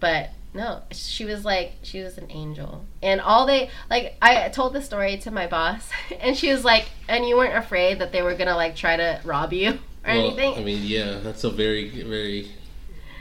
but 0.00 0.30
no 0.52 0.82
she 0.90 1.24
was 1.24 1.44
like 1.44 1.74
she 1.82 2.02
was 2.02 2.18
an 2.18 2.26
angel. 2.30 2.84
And 3.02 3.20
all 3.20 3.46
they 3.46 3.70
like 3.88 4.16
i 4.20 4.48
told 4.48 4.72
the 4.72 4.82
story 4.82 5.16
to 5.18 5.30
my 5.30 5.46
boss 5.46 5.88
and 6.20 6.36
she 6.36 6.50
was 6.50 6.64
like 6.64 6.88
and 7.08 7.26
you 7.26 7.36
weren't 7.36 7.56
afraid 7.56 7.98
that 8.00 8.12
they 8.12 8.22
were 8.22 8.34
gonna 8.34 8.56
like 8.56 8.76
try 8.76 8.96
to 8.96 9.20
rob 9.24 9.52
you 9.52 9.70
or 10.04 10.12
Well, 10.14 10.26
anything? 10.26 10.54
I 10.54 10.64
mean, 10.64 10.82
yeah, 10.84 11.18
that's 11.22 11.44
a 11.44 11.50
very, 11.50 11.90
very, 12.02 12.50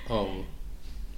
um, 0.10 0.46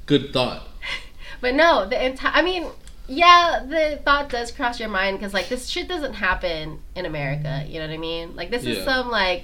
good 0.06 0.34
thought. 0.34 0.68
but 1.42 1.54
no 1.56 1.86
the 1.88 2.04
entire 2.06 2.34
i 2.34 2.42
mean 2.42 2.68
yeah 3.08 3.64
the 3.68 4.00
thought 4.04 4.30
does 4.30 4.52
cross 4.52 4.80
your 4.80 4.90
mind 4.90 5.18
because 5.18 5.34
like 5.34 5.50
this 5.50 5.68
shit 5.68 5.88
doesn't 5.88 6.14
happen 6.14 6.80
in 6.96 7.06
america 7.06 7.64
you 7.68 7.80
know 7.80 7.88
what 7.88 7.94
i 7.94 7.98
mean? 7.98 8.36
Like 8.36 8.52
this 8.52 8.64
is 8.64 8.84
some 8.86 9.10
like 9.10 9.44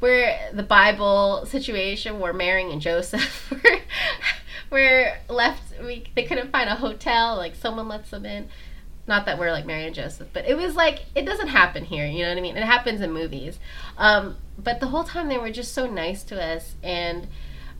where 0.00 0.50
the 0.52 0.62
bible 0.62 1.46
situation 1.46 2.20
where 2.20 2.32
mary 2.32 2.70
and 2.70 2.80
joseph 2.80 3.52
were, 4.70 5.12
left 5.28 5.62
we 5.82 6.04
they 6.14 6.24
couldn't 6.24 6.50
find 6.50 6.68
a 6.68 6.74
hotel 6.74 7.36
like 7.36 7.54
someone 7.54 7.88
lets 7.88 8.10
them 8.10 8.26
in. 8.26 8.48
Not 9.08 9.24
that 9.26 9.38
we're 9.38 9.52
like 9.52 9.66
mary 9.66 9.86
and 9.86 9.94
joseph 9.94 10.28
but 10.32 10.46
it 10.46 10.56
was 10.56 10.74
like 10.74 11.04
it 11.14 11.24
doesn't 11.24 11.46
happen 11.48 11.84
here 11.84 12.06
you 12.06 12.22
know 12.22 12.30
what 12.30 12.38
i 12.38 12.40
mean? 12.40 12.56
It 12.56 12.64
happens 12.64 13.00
in 13.00 13.12
movies. 13.12 13.58
Um, 13.96 14.36
but 14.58 14.80
the 14.80 14.88
whole 14.88 15.04
time 15.04 15.28
they 15.28 15.38
were 15.38 15.50
just 15.50 15.74
so 15.74 15.86
nice 15.86 16.22
to 16.24 16.42
us 16.42 16.74
and 16.82 17.28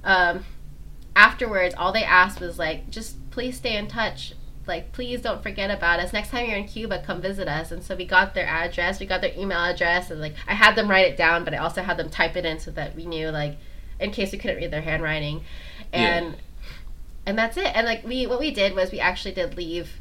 um, 0.04 0.44
afterwards 1.16 1.74
all 1.76 1.92
they 1.92 2.04
asked 2.04 2.40
was 2.40 2.58
like 2.58 2.90
just 2.90 3.30
please 3.30 3.56
stay 3.56 3.76
in 3.76 3.88
touch. 3.88 4.34
Like 4.66 4.92
please 4.92 5.20
don't 5.20 5.42
forget 5.42 5.70
about 5.70 6.00
us. 6.00 6.12
Next 6.12 6.30
time 6.30 6.48
you're 6.48 6.58
in 6.58 6.68
cuba 6.68 7.02
come 7.04 7.20
visit 7.20 7.48
us. 7.48 7.72
And 7.72 7.82
so 7.82 7.96
we 7.96 8.04
got 8.04 8.34
their 8.34 8.46
address 8.46 9.00
we 9.00 9.06
got 9.06 9.20
their 9.20 9.34
email 9.36 9.58
address 9.58 10.10
and 10.10 10.20
like 10.20 10.34
i 10.46 10.54
had 10.54 10.76
them 10.76 10.88
write 10.88 11.06
it 11.06 11.16
down 11.16 11.44
but 11.44 11.54
i 11.54 11.56
also 11.56 11.82
had 11.82 11.96
them 11.96 12.10
type 12.10 12.36
it 12.36 12.44
in 12.44 12.60
so 12.60 12.70
that 12.72 12.94
we 12.94 13.06
knew 13.06 13.30
like 13.30 13.58
in 13.98 14.10
case 14.10 14.32
we 14.32 14.38
couldn't 14.38 14.56
read 14.56 14.70
their 14.70 14.82
handwriting. 14.82 15.42
And 15.92 16.36
and 17.26 17.36
that's 17.36 17.56
it. 17.56 17.74
And 17.74 17.86
like 17.86 18.04
we 18.04 18.26
what 18.26 18.38
we 18.40 18.50
did 18.50 18.74
was 18.74 18.92
we 18.92 19.00
actually 19.00 19.34
did 19.34 19.56
leave 19.56 20.00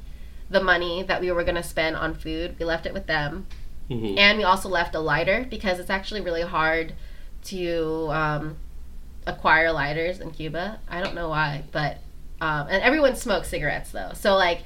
the 0.50 0.62
money 0.62 1.04
that 1.04 1.20
we 1.20 1.32
were 1.32 1.44
going 1.44 1.56
to 1.56 1.64
spend 1.64 1.96
on 1.96 2.14
food. 2.14 2.56
We 2.60 2.66
left 2.66 2.86
it 2.86 2.94
with 2.94 3.08
them. 3.08 3.48
Hmm 3.88 4.16
and 4.18 4.38
we 4.38 4.44
also 4.44 4.68
left 4.68 4.96
a 4.96 5.00
lighter 5.00 5.46
because 5.48 5.80
it's 5.80 5.92
actually 5.92 6.22
really 6.22 6.42
hard 6.42 6.94
to 7.44 8.08
um, 8.10 8.58
acquire 9.28 9.72
lighters 9.72 10.20
in 10.20 10.32
Cuba. 10.32 10.80
I 10.90 11.02
don't 11.02 11.14
know 11.14 11.30
why, 11.30 11.64
but 11.72 11.98
um, 12.42 12.68
and 12.70 12.82
everyone 12.82 13.16
smokes 13.16 13.50
cigarettes 13.50 13.92
though. 13.92 14.12
So 14.14 14.36
like 14.36 14.64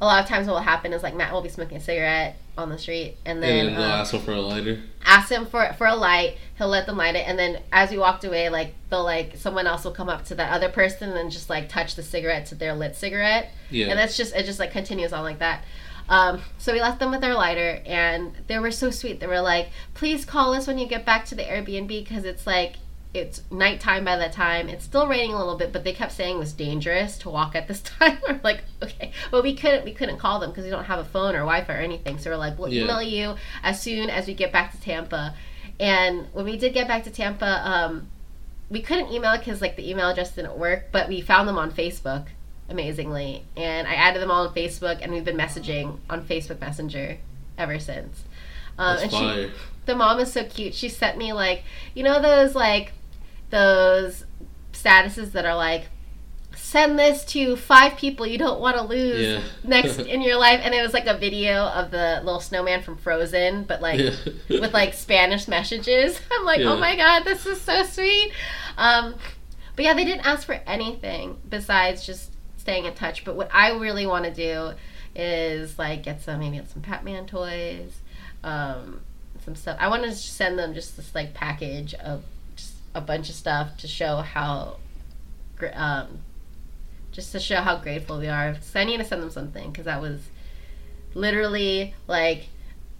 a 0.00 0.06
lot 0.06 0.22
of 0.22 0.28
times 0.28 0.46
what 0.46 0.54
will 0.54 0.60
happen 0.60 0.92
is 0.92 1.02
like 1.02 1.14
Matt 1.14 1.32
will 1.32 1.42
be 1.42 1.48
smoking 1.48 1.76
a 1.76 1.80
cigarette 1.80 2.36
on 2.58 2.68
the 2.68 2.76
street 2.78 3.16
and 3.24 3.36
and 3.38 3.42
then, 3.42 3.66
then 3.66 3.74
they'll 3.76 3.84
um, 3.84 4.00
ask 4.00 4.12
him 4.12 4.20
for 4.20 4.32
a 4.32 4.40
lighter. 4.40 4.80
ask 5.06 5.30
him 5.30 5.46
for 5.46 5.72
for 5.78 5.86
a 5.86 5.94
light. 5.94 6.36
He'll 6.58 6.68
let 6.68 6.86
them 6.86 6.96
light 6.96 7.14
it, 7.14 7.26
and 7.28 7.38
then 7.38 7.62
as 7.72 7.90
we 7.90 7.98
walked 7.98 8.24
away, 8.24 8.48
like 8.48 8.74
they'll 8.90 9.04
like 9.04 9.36
someone 9.36 9.66
else 9.66 9.84
will 9.84 9.92
come 9.92 10.08
up 10.08 10.24
to 10.26 10.34
that 10.34 10.50
other 10.52 10.68
person 10.68 11.10
and 11.16 11.30
just 11.30 11.48
like 11.48 11.68
touch 11.68 11.94
the 11.94 12.02
cigarette 12.02 12.46
to 12.46 12.54
their 12.56 12.74
lit 12.74 12.96
cigarette 12.96 13.52
Yeah. 13.70 13.86
and 13.86 13.98
that's 13.98 14.16
just 14.16 14.34
it 14.34 14.44
just 14.44 14.58
like 14.58 14.72
continues 14.72 15.12
on 15.12 15.22
like 15.22 15.38
that 15.38 15.62
um, 16.08 16.40
so 16.56 16.72
we 16.72 16.80
left 16.80 16.98
them 17.00 17.10
with 17.10 17.22
our 17.22 17.34
lighter 17.34 17.82
and 17.84 18.32
they 18.46 18.58
were 18.58 18.70
so 18.70 18.90
sweet 18.90 19.20
they 19.20 19.26
were 19.26 19.40
like 19.42 19.68
please 19.94 20.24
call 20.24 20.54
us 20.54 20.66
when 20.66 20.78
you 20.78 20.86
get 20.88 21.04
back 21.04 21.26
to 21.26 21.34
the 21.34 21.42
airbnb 21.42 21.86
because 21.88 22.24
it's 22.24 22.46
like 22.46 22.76
it's 23.14 23.42
nighttime 23.50 24.04
by 24.04 24.16
that 24.16 24.32
time 24.32 24.68
it's 24.68 24.84
still 24.84 25.06
raining 25.06 25.32
a 25.32 25.38
little 25.38 25.56
bit 25.56 25.72
but 25.72 25.82
they 25.82 25.94
kept 25.94 26.12
saying 26.12 26.36
it 26.36 26.38
was 26.38 26.52
dangerous 26.52 27.16
to 27.16 27.30
walk 27.30 27.54
at 27.56 27.66
this 27.66 27.80
time. 27.98 28.18
We're 28.28 28.38
like 28.44 28.62
okay. 28.82 29.12
Well 29.32 29.42
we 29.42 29.54
couldn't 29.54 29.84
we 29.84 29.92
couldn't 29.92 30.18
call 30.18 30.40
them 30.40 30.50
because 30.50 30.64
we 30.64 30.70
don't 30.70 30.84
have 30.84 30.98
a 30.98 31.04
phone 31.04 31.34
or 31.34 31.38
wi-fi 31.40 31.72
or 31.72 31.78
anything. 31.78 32.18
So 32.18 32.30
we're 32.30 32.36
like 32.36 32.58
we'll 32.58 32.68
Yeah. 32.72 32.84
email 32.84 33.02
you 33.02 33.34
as 33.62 33.80
soon 33.80 34.10
as 34.10 34.26
we 34.26 34.34
get 34.34 34.52
back 34.52 34.72
to 34.72 34.80
tampa. 34.80 35.34
And 35.80 36.26
when 36.32 36.44
we 36.44 36.58
did 36.58 36.74
get 36.74 36.86
back 36.86 37.04
to 37.04 37.10
tampa 37.10 37.62
um, 37.66 38.08
we 38.68 38.82
couldn't 38.82 39.10
email 39.10 39.38
because 39.38 39.62
like 39.62 39.76
the 39.76 39.88
email 39.88 40.10
address 40.10 40.32
didn't 40.34 40.58
work 40.58 40.88
but 40.92 41.08
we 41.08 41.22
found 41.22 41.48
them 41.48 41.56
on 41.56 41.70
facebook 41.72 42.26
amazingly. 42.68 43.44
And 43.56 43.88
i 43.88 43.94
added 43.94 44.20
them 44.20 44.30
all 44.30 44.46
on 44.46 44.54
facebook 44.54 44.98
and 45.00 45.12
we've 45.12 45.24
been 45.24 45.36
messaging 45.38 45.98
on 46.10 46.24
facebook 46.26 46.60
messenger 46.60 47.16
ever 47.56 47.78
since. 47.78 48.24
Um, 48.78 48.96
That's 48.98 49.14
and 49.14 49.48
she 49.48 49.52
the 49.86 49.96
mom 49.96 50.20
is 50.20 50.30
so 50.30 50.44
cute. 50.44 50.74
She 50.74 50.90
sent 50.90 51.16
me 51.16 51.32
like 51.32 51.62
you 51.94 52.02
know 52.02 52.20
those 52.20 52.54
like 52.54 52.92
those 53.50 54.24
statuses 54.72 55.32
that 55.32 55.44
are 55.44 55.56
like 55.56 55.86
send 56.54 56.98
this 56.98 57.24
to 57.24 57.56
five 57.56 57.96
people 57.96 58.26
you 58.26 58.36
don't 58.36 58.60
want 58.60 58.76
to 58.76 58.82
lose 58.82 59.26
Yeah. 59.26 59.40
next 59.64 59.98
in 60.14 60.20
your 60.22 60.36
life 60.36 60.60
and 60.62 60.74
it 60.74 60.82
was 60.82 60.92
like 60.92 61.06
a 61.06 61.16
video 61.16 61.64
of 61.66 61.90
the 61.90 62.20
little 62.24 62.40
snowman 62.40 62.82
from 62.82 62.96
frozen 62.96 63.64
but 63.64 63.80
like 63.80 63.98
Yeah. 64.00 64.10
with 64.60 64.74
like 64.74 64.92
Spanish 64.94 65.48
messages. 65.48 66.20
I'm 66.32 66.44
like, 66.44 66.60
Yeah. 66.60 66.72
oh 66.72 66.76
my 66.78 66.96
god, 66.96 67.24
this 67.24 67.46
is 67.46 67.60
so 67.60 67.84
sweet. 67.84 68.32
Um, 68.76 69.14
but 69.76 69.84
yeah, 69.84 69.94
they 69.94 70.04
didn't 70.04 70.26
ask 70.26 70.44
for 70.46 70.60
anything 70.66 71.38
besides 71.48 72.04
just 72.04 72.32
staying 72.56 72.84
in 72.84 72.94
touch. 72.94 73.24
But 73.24 73.36
what 73.36 73.48
I 73.54 73.70
really 73.78 74.06
want 74.06 74.24
to 74.24 74.34
do 74.34 74.72
is 75.14 75.78
like 75.78 76.02
get 76.02 76.20
some 76.22 76.40
maybe 76.40 76.56
get 76.56 76.68
some 76.70 76.82
Batman 76.82 77.26
toys, 77.26 77.92
um, 78.44 79.00
some 79.44 79.54
stuff. 79.54 79.76
I 79.80 79.88
want 79.88 80.02
to 80.02 80.12
send 80.12 80.58
them 80.58 80.74
just 80.74 80.96
this 80.96 81.14
like 81.14 81.32
package 81.34 81.94
of 81.94 82.24
a 82.98 83.00
bunch 83.00 83.28
of 83.30 83.34
stuff 83.34 83.76
to 83.78 83.86
show 83.88 84.16
how, 84.18 84.76
um, 85.72 86.18
just 87.12 87.32
to 87.32 87.40
show 87.40 87.56
how 87.62 87.76
grateful 87.76 88.18
we 88.18 88.26
are. 88.28 88.56
So 88.60 88.80
I 88.80 88.84
need 88.84 88.98
to 88.98 89.04
send 89.04 89.22
them 89.22 89.30
something 89.30 89.70
because 89.70 89.84
that 89.86 90.02
was 90.02 90.20
literally 91.14 91.94
like 92.06 92.48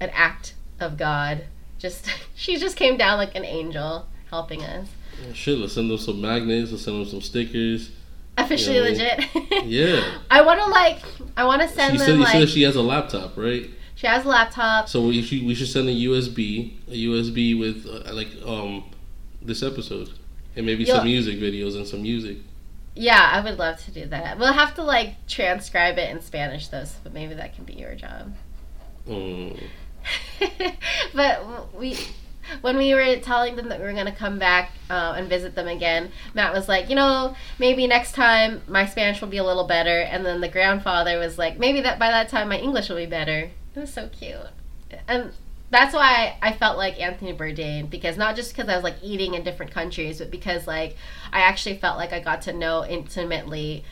an 0.00 0.10
act 0.12 0.54
of 0.80 0.96
God. 0.96 1.44
Just 1.78 2.08
she 2.34 2.56
just 2.56 2.76
came 2.76 2.96
down 2.96 3.18
like 3.18 3.34
an 3.34 3.44
angel 3.44 4.06
helping 4.30 4.62
us. 4.62 4.88
Shit, 5.34 5.58
let's 5.58 5.72
send 5.74 5.90
them 5.90 5.98
some 5.98 6.20
magnets. 6.20 6.70
Let's 6.70 6.84
send 6.84 7.00
them 7.00 7.06
some 7.08 7.20
stickers. 7.20 7.90
Officially 8.36 8.76
Yeah. 8.76 8.82
legit. 8.82 9.64
Yeah. 9.66 10.18
I 10.30 10.42
want 10.42 10.60
to 10.60 10.66
like 10.66 11.02
I 11.36 11.44
want 11.44 11.60
to 11.62 11.68
She 11.68 11.74
send 11.74 11.98
said 11.98 12.08
them 12.08 12.18
you 12.18 12.24
like 12.24 12.32
said 12.32 12.48
she 12.48 12.62
has 12.62 12.76
a 12.76 12.82
laptop, 12.82 13.36
right? 13.36 13.68
she 13.96 14.06
has 14.06 14.24
a 14.24 14.28
laptop. 14.28 14.88
So 14.88 15.06
we 15.08 15.22
should 15.22 15.44
we 15.44 15.54
should 15.56 15.66
send 15.68 15.88
a 15.88 15.92
USB, 15.92 16.76
a 16.86 16.92
USB 16.92 17.58
with 17.58 17.84
uh, 17.86 18.12
like 18.14 18.28
um 18.46 18.84
this 19.40 19.62
episode, 19.62 20.10
and 20.56 20.66
maybe 20.66 20.84
You'll- 20.84 20.96
some 20.96 21.06
music 21.06 21.38
videos 21.38 21.76
and 21.76 21.86
some 21.86 22.02
music. 22.02 22.38
Yeah, 22.94 23.30
I 23.32 23.40
would 23.40 23.58
love 23.58 23.78
to 23.84 23.92
do 23.92 24.06
that. 24.06 24.38
We'll 24.38 24.52
have 24.52 24.74
to 24.74 24.82
like 24.82 25.26
transcribe 25.28 25.98
it 25.98 26.10
in 26.10 26.20
Spanish 26.20 26.68
though, 26.68 26.84
so 26.84 26.96
but 27.04 27.12
maybe 27.12 27.34
that 27.34 27.54
can 27.54 27.64
be 27.64 27.74
your 27.74 27.94
job. 27.94 28.34
Mm. 29.06 29.62
but 31.14 31.74
we 31.74 31.96
when 32.60 32.76
we 32.76 32.94
were 32.94 33.16
telling 33.16 33.56
them 33.56 33.68
that 33.68 33.78
we 33.78 33.84
were 33.84 33.92
going 33.92 34.06
to 34.06 34.12
come 34.12 34.38
back 34.38 34.72
uh, 34.90 35.14
and 35.16 35.28
visit 35.28 35.54
them 35.54 35.68
again 35.68 36.10
matt 36.34 36.52
was 36.52 36.68
like 36.68 36.88
you 36.88 36.94
know 36.94 37.34
maybe 37.58 37.86
next 37.86 38.12
time 38.12 38.62
my 38.66 38.86
spanish 38.86 39.20
will 39.20 39.28
be 39.28 39.36
a 39.36 39.44
little 39.44 39.66
better 39.66 40.00
and 40.00 40.24
then 40.24 40.40
the 40.40 40.48
grandfather 40.48 41.18
was 41.18 41.36
like 41.36 41.58
maybe 41.58 41.80
that 41.80 41.98
by 41.98 42.08
that 42.10 42.28
time 42.28 42.48
my 42.48 42.58
english 42.58 42.88
will 42.88 42.96
be 42.96 43.06
better 43.06 43.50
it 43.74 43.78
was 43.78 43.92
so 43.92 44.08
cute 44.08 44.36
and 45.06 45.32
that's 45.70 45.94
why 45.94 46.36
I 46.40 46.52
felt 46.52 46.78
like 46.78 47.00
Anthony 47.00 47.34
Bourdain 47.34 47.90
because 47.90 48.16
not 48.16 48.36
just 48.36 48.54
because 48.54 48.68
I 48.68 48.74
was 48.74 48.84
like 48.84 48.96
eating 49.02 49.34
in 49.34 49.44
different 49.44 49.72
countries, 49.72 50.18
but 50.18 50.30
because 50.30 50.66
like 50.66 50.96
I 51.32 51.40
actually 51.40 51.76
felt 51.78 51.98
like 51.98 52.12
I 52.12 52.20
got 52.20 52.42
to 52.42 52.52
know 52.52 52.84
intimately 52.86 53.84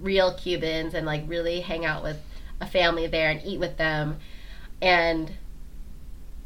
real 0.00 0.34
Cubans 0.34 0.94
and 0.94 1.04
like 1.06 1.24
really 1.26 1.60
hang 1.60 1.84
out 1.84 2.02
with 2.02 2.18
a 2.60 2.66
family 2.66 3.06
there 3.06 3.30
and 3.30 3.40
eat 3.44 3.58
with 3.58 3.76
them. 3.76 4.18
And 4.80 5.32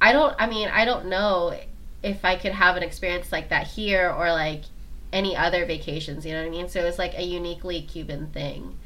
I 0.01 0.12
don't, 0.12 0.35
I 0.39 0.47
mean, 0.47 0.69
I 0.69 0.85
don't 0.85 1.07
know 1.07 1.59
if 2.03 2.24
I 2.24 2.36
could 2.36 2.53
have 2.53 2.77
an 2.77 2.82
experience 2.82 3.32
like 3.32 3.51
that 3.51 3.66
here 3.66 4.11
or 4.11 4.31
like 4.31 4.65
any 5.12 5.36
other 5.36 5.65
vacations, 5.66 6.27
you 6.27 6.32
know 6.32 6.41
what 6.41 6.49
I 6.49 6.51
mean? 6.51 6.69
So 6.69 6.81
it 6.81 6.85
was 6.85 6.99
like 6.99 7.15
a 7.16 7.23
uniquely 7.23 7.82
Cuban 7.82 8.28
thing. 8.28 8.78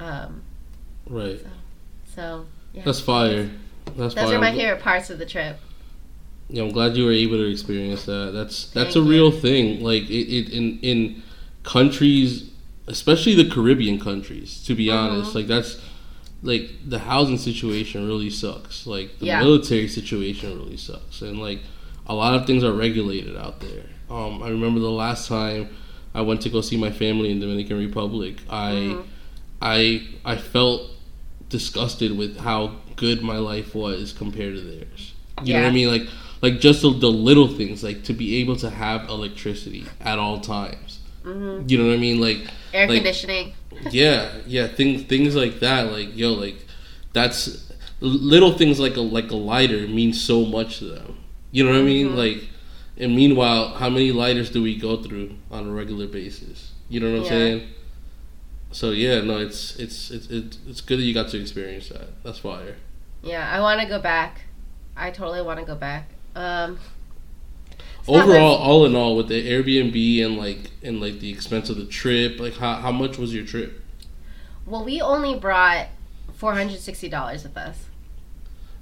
Um, 0.00 0.42
Right. 1.06 1.38
so, 1.40 1.48
so 2.14 2.46
yeah. 2.72 2.82
That's 2.84 3.00
fire. 3.00 3.50
That's 3.96 4.14
Those 4.14 4.32
are 4.32 4.38
my 4.38 4.48
I'm 4.48 4.56
favorite 4.56 4.80
parts 4.82 5.10
of 5.10 5.18
the 5.18 5.26
trip. 5.26 5.58
Yeah, 6.48 6.62
I'm 6.64 6.72
glad 6.72 6.96
you 6.96 7.04
were 7.06 7.12
able 7.12 7.36
to 7.36 7.50
experience 7.50 8.04
that. 8.06 8.32
That's 8.34 8.66
that's 8.70 8.94
Thank 8.94 8.96
a 8.96 8.98
you. 9.00 9.10
real 9.10 9.30
thing. 9.30 9.82
Like 9.82 10.04
it, 10.10 10.28
it 10.36 10.48
in 10.52 10.78
in 10.80 11.22
countries, 11.62 12.50
especially 12.86 13.34
the 13.34 13.48
Caribbean 13.48 13.98
countries. 14.00 14.62
To 14.64 14.74
be 14.74 14.90
honest, 14.90 15.30
Mhm. 15.32 15.34
like 15.34 15.46
that's 15.46 15.78
like 16.42 16.70
the 16.86 16.98
housing 16.98 17.38
situation 17.38 18.06
really 18.06 18.30
sucks. 18.30 18.86
Like 18.86 19.18
the 19.18 19.26
Yeah. 19.26 19.40
military 19.40 19.88
situation 19.88 20.58
really 20.58 20.76
sucks, 20.76 21.22
and 21.22 21.40
like 21.40 21.60
a 22.06 22.14
lot 22.14 22.34
of 22.34 22.46
things 22.46 22.62
are 22.62 22.72
regulated 22.72 23.36
out 23.36 23.60
there. 23.60 23.86
Um, 24.10 24.42
I 24.42 24.48
remember 24.48 24.80
the 24.80 24.90
last 24.90 25.26
time 25.28 25.68
I 26.14 26.20
went 26.20 26.42
to 26.42 26.50
go 26.50 26.60
see 26.60 26.76
my 26.76 26.90
family 26.90 27.30
in 27.30 27.40
Dominican 27.40 27.78
Republic. 27.78 28.36
I 28.50 28.72
Mhm. 28.72 29.02
I 29.62 30.02
I 30.24 30.36
felt 30.36 30.90
disgusted 31.48 32.16
with 32.18 32.36
how 32.38 32.72
good 32.96 33.22
my 33.22 33.38
life 33.38 33.74
was 33.74 34.12
compared 34.12 34.54
to 34.56 34.60
theirs. 34.60 35.12
You 35.42 35.54
know 35.54 35.62
what 35.62 35.68
I 35.68 35.72
mean? 35.72 35.88
Like 35.88 36.08
like 36.42 36.60
just 36.60 36.82
the, 36.82 36.90
the 36.90 37.10
little 37.10 37.48
things, 37.48 37.82
like 37.82 38.04
to 38.04 38.12
be 38.12 38.36
able 38.36 38.56
to 38.56 38.70
have 38.70 39.08
electricity 39.08 39.84
at 40.00 40.18
all 40.18 40.40
times. 40.40 41.00
hmm 41.22 41.62
You 41.66 41.78
know 41.78 41.86
what 41.88 41.94
I 41.94 41.98
mean? 41.98 42.20
Like 42.20 42.46
Air 42.72 42.86
Like- 42.88 42.98
conditioning. 42.98 43.52
yeah, 43.90 44.30
yeah, 44.46 44.66
things 44.68 45.02
things 45.02 45.34
like 45.34 45.60
that. 45.60 45.90
Like 45.92 46.16
yo, 46.16 46.32
like 46.32 46.64
that's 47.12 47.72
little 48.00 48.52
things 48.52 48.78
like 48.78 48.96
a 48.96 49.00
like 49.00 49.30
a 49.30 49.36
lighter 49.36 49.86
means 49.88 50.22
so 50.22 50.44
much 50.44 50.78
to 50.78 50.84
them. 50.86 51.16
You 51.50 51.64
know 51.64 51.70
what 51.70 51.80
I 51.80 51.82
mean? 51.82 52.08
Mhm. 52.10 52.16
Like, 52.16 52.48
and 52.98 53.14
meanwhile, 53.16 53.68
how 53.74 53.88
many 53.90 54.12
lighters 54.12 54.50
do 54.50 54.62
we 54.62 54.76
go 54.76 55.02
through 55.02 55.34
on 55.50 55.68
a 55.68 55.72
regular 55.72 56.06
basis? 56.06 56.72
You 56.88 57.00
know 57.00 57.10
what 57.10 57.16
I'm 57.18 57.22
Yeah. 57.24 57.28
saying? 57.30 57.62
So 58.74 58.90
yeah, 58.90 59.20
no, 59.20 59.38
it's 59.38 59.76
it's 59.76 60.10
it's 60.10 60.26
it's 60.68 60.80
good 60.80 60.98
that 60.98 61.04
you 61.04 61.14
got 61.14 61.28
to 61.30 61.40
experience 61.40 61.88
that. 61.90 62.22
That's 62.24 62.38
fire. 62.38 62.74
Yeah, 63.22 63.48
I 63.48 63.60
want 63.60 63.80
to 63.80 63.86
go 63.86 64.00
back. 64.00 64.42
I 64.96 65.10
totally 65.12 65.42
want 65.42 65.60
to 65.60 65.64
go 65.64 65.76
back. 65.76 66.08
Um, 66.34 66.78
Overall, 68.06 68.58
my- 68.58 68.64
all 68.64 68.84
in 68.84 68.96
all, 68.96 69.16
with 69.16 69.28
the 69.28 69.48
Airbnb 69.48 70.24
and 70.26 70.36
like 70.36 70.72
and 70.82 71.00
like 71.00 71.20
the 71.20 71.30
expense 71.30 71.70
of 71.70 71.76
the 71.76 71.86
trip, 71.86 72.40
like 72.40 72.54
how 72.56 72.74
how 72.74 72.90
much 72.92 73.16
was 73.16 73.32
your 73.32 73.44
trip? 73.46 73.80
well, 74.66 74.84
we 74.84 75.00
only 75.00 75.38
brought 75.38 75.86
four 76.34 76.54
hundred 76.54 76.80
sixty 76.80 77.08
dollars 77.08 77.44
with 77.44 77.56
us. 77.56 77.78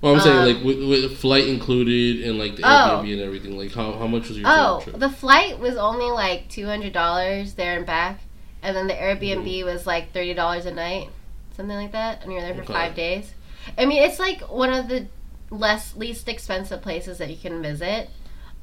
Well, 0.01 0.15
I'm 0.15 0.21
saying 0.21 0.39
Um, 0.39 0.47
like 0.47 0.65
with, 0.65 0.89
with 0.89 1.19
flight 1.19 1.47
included 1.49 2.27
and 2.27 2.39
like 2.39 2.57
the 2.57 2.63
Oh. 2.65 3.03
Airbnb 3.05 3.13
and 3.13 3.21
everything. 3.21 3.59
Like 3.59 3.73
how 3.73 3.93
how 3.93 4.07
much 4.07 4.29
was 4.29 4.39
your 4.39 4.47
trip? 4.47 4.57
Oh, 4.59 4.81
trip? 4.83 4.99
the 4.99 5.11
flight 5.11 5.59
was 5.59 5.77
only 5.77 6.07
like 6.11 6.49
two 6.49 6.65
hundred 6.67 6.95
dollars 6.95 7.55
there 7.55 7.77
and 7.77 7.85
back, 7.87 8.21
and 8.63 8.77
then 8.77 8.87
the 8.87 8.95
Airbnb 8.95 9.45
Mm-hmm. 9.47 9.67
was 9.67 9.87
like 9.87 10.13
thirty 10.13 10.35
dollars 10.35 10.67
a 10.67 10.73
night, 10.73 11.09
something 11.57 11.77
like 11.77 11.93
that, 11.93 12.23
and 12.23 12.33
you're 12.33 12.41
there 12.43 12.55
for 12.55 12.63
Okay. 12.63 12.73
five 12.73 12.95
days. 12.95 13.33
I 13.79 13.87
mean, 13.87 14.03
it's 14.03 14.19
like 14.19 14.41
one 14.51 14.73
of 14.73 14.89
the 14.89 15.07
less 15.51 15.95
least 15.97 16.29
expensive 16.29 16.83
places 16.83 17.19
that 17.19 17.31
you 17.31 17.37
can 17.37 17.63
visit, 17.63 18.09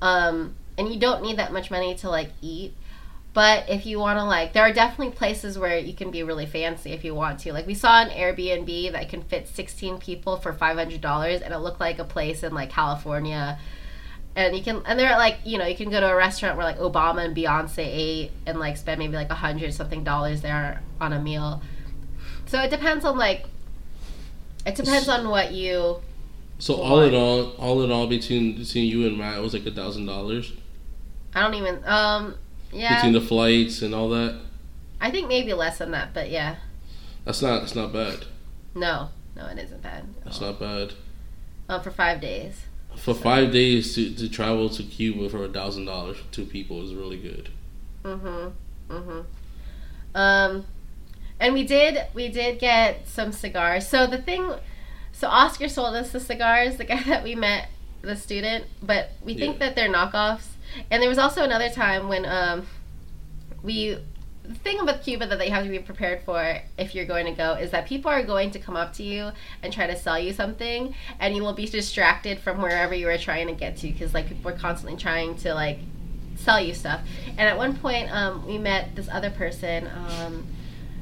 um, 0.01 0.55
and 0.77 0.87
you 0.91 0.99
don't 0.99 1.21
need 1.21 1.37
that 1.37 1.51
much 1.53 1.69
money 1.71 1.95
to 1.95 2.09
like 2.09 2.29
eat. 2.41 2.73
But 3.31 3.69
if 3.69 3.85
you 3.85 3.99
want 3.99 4.17
to 4.17 4.23
like, 4.23 4.53
there 4.53 4.63
are 4.63 4.73
definitely 4.73 5.13
places 5.15 5.57
where 5.57 5.77
you 5.77 5.93
can 5.93 6.09
be 6.09 6.23
really 6.23 6.47
fancy 6.47 6.91
if 6.93 7.03
you 7.05 7.13
want 7.13 7.39
to. 7.41 7.53
Like 7.53 7.67
we 7.67 7.75
saw 7.75 8.01
an 8.01 8.09
Airbnb 8.09 8.91
that 8.93 9.07
can 9.07 9.21
fit 9.21 9.47
16 9.47 9.99
people 9.99 10.37
for 10.37 10.51
$500 10.51 11.41
and 11.43 11.53
it 11.53 11.57
looked 11.59 11.79
like 11.79 11.99
a 11.99 12.03
place 12.03 12.41
in 12.41 12.55
like 12.55 12.71
California. 12.71 13.59
And 14.35 14.55
you 14.55 14.63
can 14.63 14.81
and 14.85 14.97
they're 14.97 15.17
like, 15.17 15.39
you 15.43 15.57
know, 15.57 15.65
you 15.65 15.75
can 15.75 15.89
go 15.89 15.99
to 15.99 16.11
a 16.11 16.15
restaurant 16.15 16.57
where 16.57 16.65
like 16.65 16.79
Obama 16.79 17.25
and 17.25 17.35
Beyonce 17.35 17.79
ate 17.79 18.31
and 18.45 18.59
like 18.59 18.77
spend 18.77 18.99
maybe 18.99 19.13
like 19.13 19.29
a 19.29 19.35
hundred 19.35 19.73
something 19.73 20.03
dollars 20.03 20.41
there 20.41 20.81
on 21.01 21.13
a 21.13 21.19
meal. 21.19 21.61
So 22.45 22.59
it 22.61 22.69
depends 22.69 23.05
on 23.05 23.17
like 23.17 23.45
it 24.65 24.75
depends 24.75 25.09
on 25.09 25.29
what 25.29 25.51
you 25.51 25.99
So 26.59 26.75
Hold 26.75 26.89
all 26.89 27.01
in 27.01 27.15
all, 27.15 27.51
all 27.57 27.83
in 27.83 27.91
all, 27.91 28.07
between 28.07 28.57
between 28.57 28.85
you 28.85 29.07
and 29.07 29.17
Matt, 29.17 29.37
it 29.37 29.41
was 29.41 29.53
like 29.53 29.65
a 29.65 29.71
thousand 29.71 30.05
dollars 30.05 30.53
I 31.33 31.41
don't 31.41 31.53
even 31.53 31.83
um 31.85 32.35
yeah. 32.71 32.95
between 32.95 33.13
the 33.13 33.21
flights 33.21 33.81
and 33.81 33.93
all 33.93 34.09
that. 34.09 34.39
I 35.01 35.11
think 35.11 35.27
maybe 35.27 35.53
less 35.53 35.77
than 35.77 35.91
that, 35.91 36.13
but 36.13 36.29
yeah. 36.29 36.57
That's 37.25 37.41
not 37.41 37.61
that's 37.61 37.75
not 37.75 37.91
bad. 37.91 38.25
No. 38.75 39.09
No, 39.35 39.47
it 39.47 39.59
isn't 39.59 39.81
bad. 39.81 40.05
That's 40.23 40.41
not 40.41 40.59
bad. 40.59 40.93
Um, 41.69 41.81
for 41.81 41.91
five 41.91 42.19
days. 42.19 42.65
For 43.01 43.13
five 43.13 43.51
days 43.51 43.95
to, 43.95 44.13
to 44.15 44.29
travel 44.29 44.69
to 44.69 44.83
Cuba 44.83 45.29
for 45.29 45.45
a 45.45 45.49
thousand 45.49 45.85
dollars 45.85 46.17
for 46.17 46.31
two 46.31 46.45
people 46.45 46.83
is 46.83 46.93
really 46.93 47.17
good. 47.17 47.49
Mm-hmm. 48.03 48.93
Mm-hmm. 48.93 49.19
Um, 50.15 50.65
and 51.39 51.53
we 51.53 51.63
did 51.63 52.05
we 52.13 52.29
did 52.29 52.59
get 52.59 53.07
some 53.07 53.31
cigars. 53.31 53.87
So 53.87 54.05
the 54.07 54.17
thing, 54.21 54.53
so 55.11 55.27
Oscar 55.27 55.69
sold 55.69 55.95
us 55.95 56.11
the 56.11 56.19
cigars, 56.19 56.77
the 56.77 56.83
guy 56.93 57.01
that 57.03 57.23
we 57.23 57.35
met, 57.35 57.69
the 58.01 58.15
student, 58.15 58.65
but 58.81 59.11
we 59.23 59.33
think 59.35 59.59
Yeah. 59.59 59.67
that 59.67 59.75
they're 59.75 59.89
knockoffs. 59.89 60.47
And 60.91 61.01
there 61.01 61.09
was 61.09 61.17
also 61.17 61.43
another 61.43 61.69
time 61.69 62.09
when 62.09 62.25
um, 62.25 62.67
we. 63.63 63.97
The 64.49 64.55
thing 64.55 64.79
about 64.79 65.03
Cuba 65.03 65.27
that 65.27 65.45
you 65.45 65.53
have 65.53 65.63
to 65.63 65.69
be 65.69 65.77
prepared 65.77 66.23
for 66.23 66.57
if 66.75 66.95
you're 66.95 67.05
going 67.05 67.27
to 67.27 67.31
go 67.31 67.53
is 67.53 67.69
that 67.69 67.85
people 67.85 68.09
are 68.09 68.23
going 68.23 68.49
to 68.49 68.57
come 68.57 68.75
up 68.75 68.93
to 68.93 69.03
you 69.03 69.31
and 69.61 69.71
try 69.71 69.85
to 69.85 69.95
sell 69.95 70.17
you 70.17 70.33
something, 70.33 70.95
and 71.19 71.35
you 71.35 71.43
will 71.43 71.53
be 71.53 71.67
distracted 71.67 72.39
from 72.39 72.59
wherever 72.59 72.95
you 72.95 73.05
were 73.05 73.19
trying 73.19 73.45
to 73.45 73.53
get 73.53 73.77
to 73.77 73.87
because 73.91 74.15
like 74.15 74.27
people 74.27 74.49
are 74.49 74.57
constantly 74.57 74.97
trying 74.97 75.35
to 75.35 75.53
like 75.53 75.77
sell 76.35 76.59
you 76.59 76.73
stuff. 76.73 77.01
And 77.27 77.41
at 77.41 77.59
one 77.59 77.77
point, 77.77 78.11
um, 78.11 78.43
we 78.47 78.57
met 78.57 78.95
this 78.95 79.07
other 79.09 79.29
person. 79.29 79.87
Um, 79.87 80.47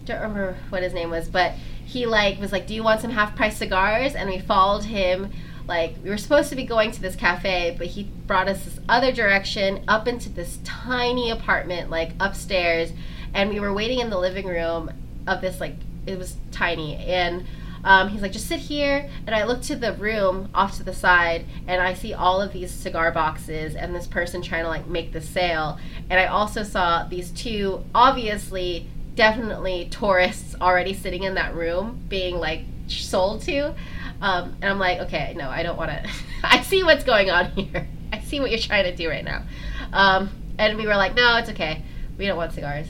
don't 0.03 0.19
remember 0.19 0.57
what 0.67 0.83
his 0.83 0.93
name 0.93 1.09
was, 1.09 1.29
but 1.29 1.53
he 1.85 2.05
like 2.05 2.41
was 2.41 2.51
like, 2.51 2.67
"Do 2.67 2.75
you 2.75 2.83
want 2.83 2.99
some 2.99 3.11
half 3.11 3.33
price 3.33 3.55
cigars?" 3.55 4.13
And 4.13 4.29
we 4.29 4.39
followed 4.39 4.83
him. 4.83 5.31
Like 5.69 5.95
we 6.03 6.09
were 6.09 6.17
supposed 6.17 6.49
to 6.49 6.55
be 6.57 6.65
going 6.65 6.91
to 6.91 7.01
this 7.01 7.15
cafe, 7.15 7.75
but 7.77 7.87
he 7.87 8.03
brought 8.03 8.49
us 8.49 8.65
this 8.65 8.79
other 8.89 9.13
direction 9.13 9.85
up 9.87 10.05
into 10.05 10.27
this 10.27 10.59
tiny 10.65 11.29
apartment, 11.29 11.89
like 11.89 12.11
upstairs, 12.19 12.91
and 13.33 13.49
we 13.49 13.59
were 13.59 13.73
waiting 13.73 13.99
in 13.99 14.09
the 14.09 14.17
living 14.17 14.45
room 14.45 14.91
of 15.25 15.41
this 15.41 15.59
like 15.59 15.75
it 16.05 16.17
was 16.17 16.35
tiny 16.51 16.95
and. 16.95 17.45
Um, 17.83 18.09
he's 18.09 18.21
like, 18.21 18.33
just 18.33 18.47
sit 18.47 18.59
here. 18.59 19.07
And 19.25 19.35
I 19.35 19.45
look 19.45 19.61
to 19.61 19.75
the 19.75 19.93
room 19.93 20.49
off 20.53 20.75
to 20.75 20.83
the 20.83 20.93
side, 20.93 21.45
and 21.67 21.81
I 21.81 21.93
see 21.93 22.13
all 22.13 22.41
of 22.41 22.51
these 22.51 22.69
cigar 22.69 23.11
boxes 23.11 23.75
and 23.75 23.95
this 23.95 24.07
person 24.07 24.41
trying 24.41 24.63
to 24.63 24.67
like 24.67 24.87
make 24.87 25.13
the 25.13 25.21
sale. 25.21 25.77
And 26.09 26.19
I 26.19 26.25
also 26.25 26.63
saw 26.63 27.07
these 27.07 27.31
two, 27.31 27.85
obviously, 27.95 28.87
definitely 29.17 29.89
tourists 29.91 30.55
already 30.61 30.93
sitting 30.93 31.23
in 31.23 31.33
that 31.35 31.53
room 31.55 31.99
being 32.07 32.37
like 32.37 32.61
sold 32.87 33.41
to. 33.41 33.73
Um, 34.21 34.55
and 34.61 34.65
I'm 34.65 34.79
like, 34.79 34.99
okay, 34.99 35.33
no, 35.37 35.49
I 35.49 35.63
don't 35.63 35.77
want 35.77 35.91
to. 35.91 36.09
I 36.43 36.61
see 36.61 36.83
what's 36.83 37.03
going 37.03 37.29
on 37.29 37.51
here. 37.51 37.87
I 38.13 38.19
see 38.21 38.39
what 38.39 38.49
you're 38.49 38.59
trying 38.59 38.85
to 38.85 38.95
do 38.95 39.09
right 39.09 39.25
now. 39.25 39.43
Um, 39.91 40.29
and 40.57 40.77
we 40.77 40.87
were 40.87 40.95
like, 40.95 41.15
no, 41.15 41.37
it's 41.37 41.49
okay. 41.49 41.83
We 42.17 42.25
don't 42.25 42.37
want 42.37 42.53
cigars. 42.53 42.87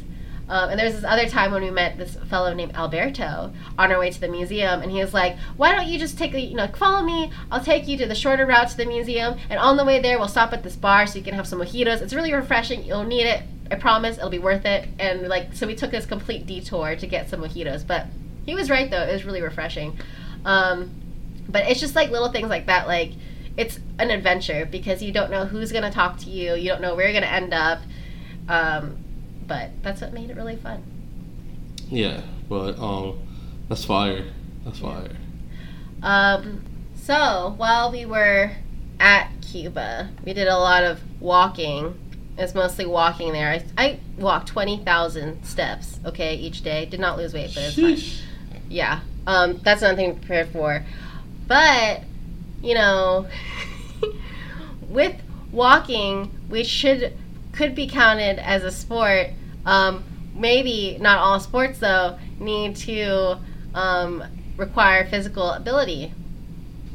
Um, 0.49 0.69
and 0.69 0.81
was 0.81 0.95
this 0.95 1.03
other 1.03 1.27
time 1.27 1.51
when 1.51 1.61
we 1.61 1.71
met 1.71 1.97
this 1.97 2.15
fellow 2.29 2.53
named 2.53 2.73
Alberto 2.73 3.51
on 3.77 3.91
our 3.91 3.99
way 3.99 4.09
to 4.09 4.21
the 4.21 4.29
museum, 4.29 4.81
and 4.81 4.89
he 4.91 4.99
was 4.99 5.13
like, 5.13 5.37
"Why 5.57 5.75
don't 5.75 5.87
you 5.87 5.99
just 5.99 6.17
take 6.17 6.33
a, 6.33 6.39
you 6.39 6.55
know, 6.55 6.67
follow 6.67 7.03
me? 7.03 7.31
I'll 7.51 7.63
take 7.63 7.87
you 7.87 7.97
to 7.97 8.05
the 8.05 8.15
shorter 8.15 8.45
route 8.45 8.69
to 8.69 8.77
the 8.77 8.85
museum, 8.85 9.37
and 9.49 9.59
on 9.59 9.75
the 9.75 9.83
way 9.83 9.99
there, 9.99 10.17
we'll 10.17 10.29
stop 10.29 10.53
at 10.53 10.63
this 10.63 10.77
bar 10.77 11.05
so 11.05 11.17
you 11.17 11.23
can 11.23 11.33
have 11.33 11.47
some 11.47 11.59
mojitos. 11.59 12.01
It's 12.01 12.13
really 12.13 12.33
refreshing. 12.33 12.83
You'll 12.85 13.03
need 13.03 13.25
it. 13.25 13.43
I 13.69 13.75
promise. 13.75 14.17
It'll 14.17 14.29
be 14.29 14.39
worth 14.39 14.65
it." 14.65 14.87
And 14.99 15.27
like, 15.27 15.53
so 15.53 15.67
we 15.67 15.75
took 15.75 15.91
this 15.91 16.05
complete 16.05 16.45
detour 16.45 16.95
to 16.95 17.07
get 17.07 17.29
some 17.29 17.41
mojitos, 17.41 17.85
but 17.85 18.05
he 18.45 18.55
was 18.55 18.69
right 18.69 18.89
though. 18.89 19.03
It 19.03 19.11
was 19.11 19.25
really 19.25 19.41
refreshing. 19.41 19.99
Um, 20.45 20.91
but 21.49 21.69
it's 21.69 21.81
just 21.81 21.95
like 21.95 22.09
little 22.09 22.31
things 22.31 22.49
like 22.49 22.67
that, 22.67 22.87
like. 22.87 23.11
It's 23.57 23.79
an 23.97 24.11
adventure 24.11 24.67
because 24.69 25.01
you 25.01 25.11
don't 25.11 25.31
know 25.31 25.45
who's 25.45 25.71
gonna 25.71 25.89
talk 25.89 26.19
to 26.19 26.29
you. 26.29 26.53
You 26.53 26.69
don't 26.69 26.79
know 26.79 26.93
where 26.93 27.09
you're 27.09 27.19
gonna 27.19 27.25
end 27.25 27.55
up. 27.55 27.79
Um, 28.47 28.97
but 29.47 29.71
that's 29.81 30.01
what 30.01 30.13
made 30.13 30.29
it 30.29 30.35
really 30.35 30.55
fun. 30.55 30.83
Yeah, 31.89 32.21
but 32.49 32.77
um, 32.79 33.19
that's 33.69 33.85
fire. 33.85 34.25
That's 34.65 34.79
fire. 34.79 35.15
Um, 36.03 36.63
so 36.95 37.53
while 37.57 37.91
we 37.91 38.05
were 38.05 38.51
at 38.99 39.29
Cuba, 39.41 40.09
we 40.25 40.33
did 40.33 40.47
a 40.47 40.57
lot 40.57 40.83
of 40.83 41.01
walking. 41.21 41.97
It's 42.37 42.53
mostly 42.53 42.85
walking 42.85 43.33
there. 43.33 43.49
I, 43.49 43.63
I 43.77 43.99
walked 44.17 44.49
twenty 44.49 44.77
thousand 44.77 45.43
steps. 45.43 45.99
Okay, 46.05 46.35
each 46.35 46.61
day. 46.61 46.85
Did 46.85 46.99
not 46.99 47.17
lose 47.17 47.33
weight, 47.33 47.51
but 47.55 47.63
it's 47.63 47.75
fine. 47.75 48.59
Yeah. 48.69 48.99
Um, 49.25 49.59
that's 49.63 49.81
another 49.81 49.97
thing 49.97 50.13
to 50.13 50.19
prepare 50.19 50.45
for. 50.45 50.85
But 51.47 52.03
you 52.61 52.73
know, 52.73 53.27
with 54.89 55.15
walking, 55.51 56.31
we 56.49 56.63
should 56.63 57.13
could 57.57 57.73
be 57.73 57.87
counted 57.87 58.37
as 58.39 58.63
a 58.63 58.71
sport. 58.71 59.31
Um, 59.65 60.03
maybe 60.35 60.97
not 61.01 61.17
all 61.17 61.39
sports 61.39 61.79
though 61.79 62.17
need 62.39 62.75
to 62.75 63.39
um, 63.73 64.23
require 64.55 65.07
physical 65.07 65.51
ability. 65.51 66.13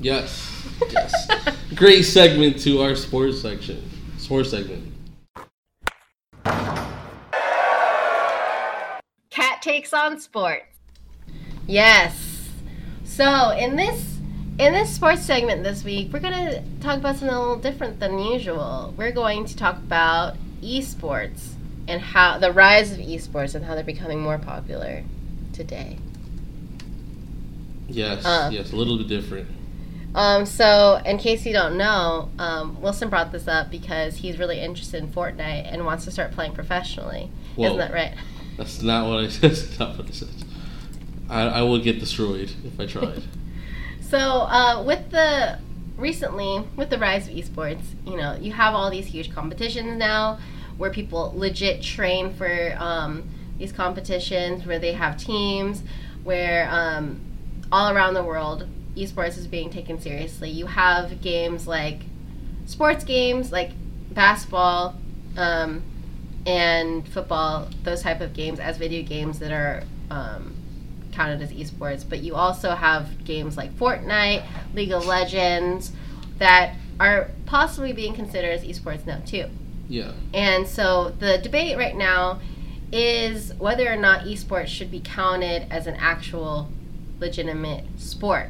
Yes. 0.01 0.48
Yes. 0.90 1.28
Great 1.76 2.02
segment 2.02 2.59
to 2.62 2.82
our 2.82 2.97
sports 2.97 3.40
section. 3.40 3.89
Sports 4.18 4.51
segment. 4.51 4.93
Cat 9.30 9.62
takes 9.62 9.93
on 9.93 10.18
sports. 10.18 10.66
Yes. 11.68 12.48
So 13.05 13.51
in 13.51 13.76
this 13.76 14.18
in 14.59 14.72
this 14.72 14.93
sports 14.93 15.22
segment 15.22 15.62
this 15.62 15.84
week, 15.84 16.12
we're 16.12 16.18
gonna 16.18 16.64
talk 16.80 16.98
about 16.98 17.16
something 17.16 17.36
a 17.36 17.39
little 17.40 17.56
different 17.56 18.01
than 18.01 18.18
usual. 18.18 18.93
We're 18.97 19.12
going 19.12 19.44
to 19.44 19.56
talk 19.56 19.76
about 19.76 20.36
esports 20.62 21.52
and 21.89 22.01
how 22.01 22.39
the 22.39 22.52
rise 22.52 22.93
of 22.93 22.98
esports 22.98 23.55
and 23.55 23.64
how 23.64 23.74
they're 23.74 23.84
becoming 23.84 24.20
more 24.20 24.39
popular 24.39 25.05
today. 25.52 25.98
Yes. 27.89 28.24
Uh. 28.24 28.51
yes. 28.52 28.72
A 28.72 28.76
little 28.76 28.98
bit 28.98 29.09
different. 29.09 29.48
Um, 30.14 30.44
so, 30.44 31.01
in 31.06 31.16
case 31.16 31.47
you 31.47 31.55
don't 31.55 31.78
know, 31.78 32.30
um, 32.39 32.80
Wilson 32.82 33.09
brought 33.09 33.32
this 33.32 33.48
up 33.48 33.70
because 33.70 34.16
he's 34.16 34.39
really 34.39 34.60
interested 34.60 35.02
in 35.02 35.10
Fortnite 35.10 35.72
and 35.72 35.86
wants 35.86 36.05
to 36.05 36.10
start 36.10 36.32
playing 36.32 36.52
professionally. 36.52 37.30
Whoa. 37.56 37.66
Isn't 37.66 37.78
that 37.78 37.93
right? 37.93 38.14
That's 38.59 38.82
not 38.82 39.09
what 39.09 39.24
I 39.24 39.28
said. 39.30 39.51
That's 39.52 39.78
not 39.78 39.97
what 39.97 40.09
I 40.09 40.10
said. 40.10 40.28
I, 41.30 41.43
I 41.43 41.62
would 41.62 41.82
get 41.82 41.98
destroyed 41.98 42.52
if 42.64 42.78
I 42.78 42.86
tried. 42.86 43.22
So, 44.12 44.18
uh, 44.18 44.82
with 44.84 45.10
the 45.10 45.59
recently 45.97 46.64
with 46.77 46.90
the 46.90 46.98
rise 46.98 47.28
of 47.28 47.35
esports, 47.35 47.82
you 48.06 48.16
know, 48.16 48.36
you 48.36 48.52
have 48.52 48.74
all 48.74 48.90
these 48.90 49.06
huge 49.06 49.32
competitions 49.32 49.98
now 49.98 50.39
where 50.77 50.90
people 50.90 51.32
legit 51.36 51.82
train 51.82 52.32
for 52.35 52.74
um, 52.78 53.28
these 53.59 53.73
competitions, 53.73 54.66
where 54.66 54.78
they 54.78 54.93
have 54.93 55.16
teams, 55.16 55.82
where 56.24 56.69
um, 56.70 57.20
all 57.70 57.94
around 57.94 58.14
the 58.14 58.24
world 58.24 58.66
esports 58.97 59.39
is 59.39 59.47
being 59.47 59.70
taken 59.70 60.01
seriously. 60.01 60.51
You 60.51 60.66
have 60.66 61.20
games 61.20 61.66
like 61.66 62.01
sports 62.66 63.05
games 63.05 63.52
like 63.52 63.70
basketball 64.10 64.97
um, 65.36 65.82
and 66.47 67.06
football, 67.09 67.69
those 67.85 68.02
type 68.02 68.20
of 68.20 68.35
games 68.35 68.59
as 68.60 68.77
video 68.77 69.02
games 69.02 69.39
that 69.39 69.52
are 69.52 69.85
um, 70.10 70.55
counted 71.12 71.40
as 71.43 71.52
esports. 71.52 72.05
But 72.09 72.20
you 72.20 72.34
also 72.34 72.70
have 72.70 73.24
games 73.24 73.56
like 73.56 73.72
Fortnite, 73.76 74.44
League 74.74 74.93
of 74.93 75.06
Legends 75.06 75.93
that 76.39 76.74
are 76.98 77.30
possibly 77.47 77.93
being 77.93 78.14
considered 78.14 78.51
as 78.51 78.64
esports 78.64 79.06
now 79.06 79.20
too. 79.24 79.47
Yeah. 79.89 80.12
And 80.32 80.66
so 80.66 81.10
the 81.18 81.39
debate 81.39 81.76
right 81.76 81.97
now 81.97 82.40
is 82.93 83.55
whether 83.55 83.90
or 83.90 83.97
not 83.97 84.24
esports 84.24 84.66
should 84.66 84.90
be 84.90 85.01
counted 85.01 85.66
as 85.70 85.86
an 85.86 85.97
actual 85.97 86.68
legitimate 87.20 87.84
sport 87.98 88.48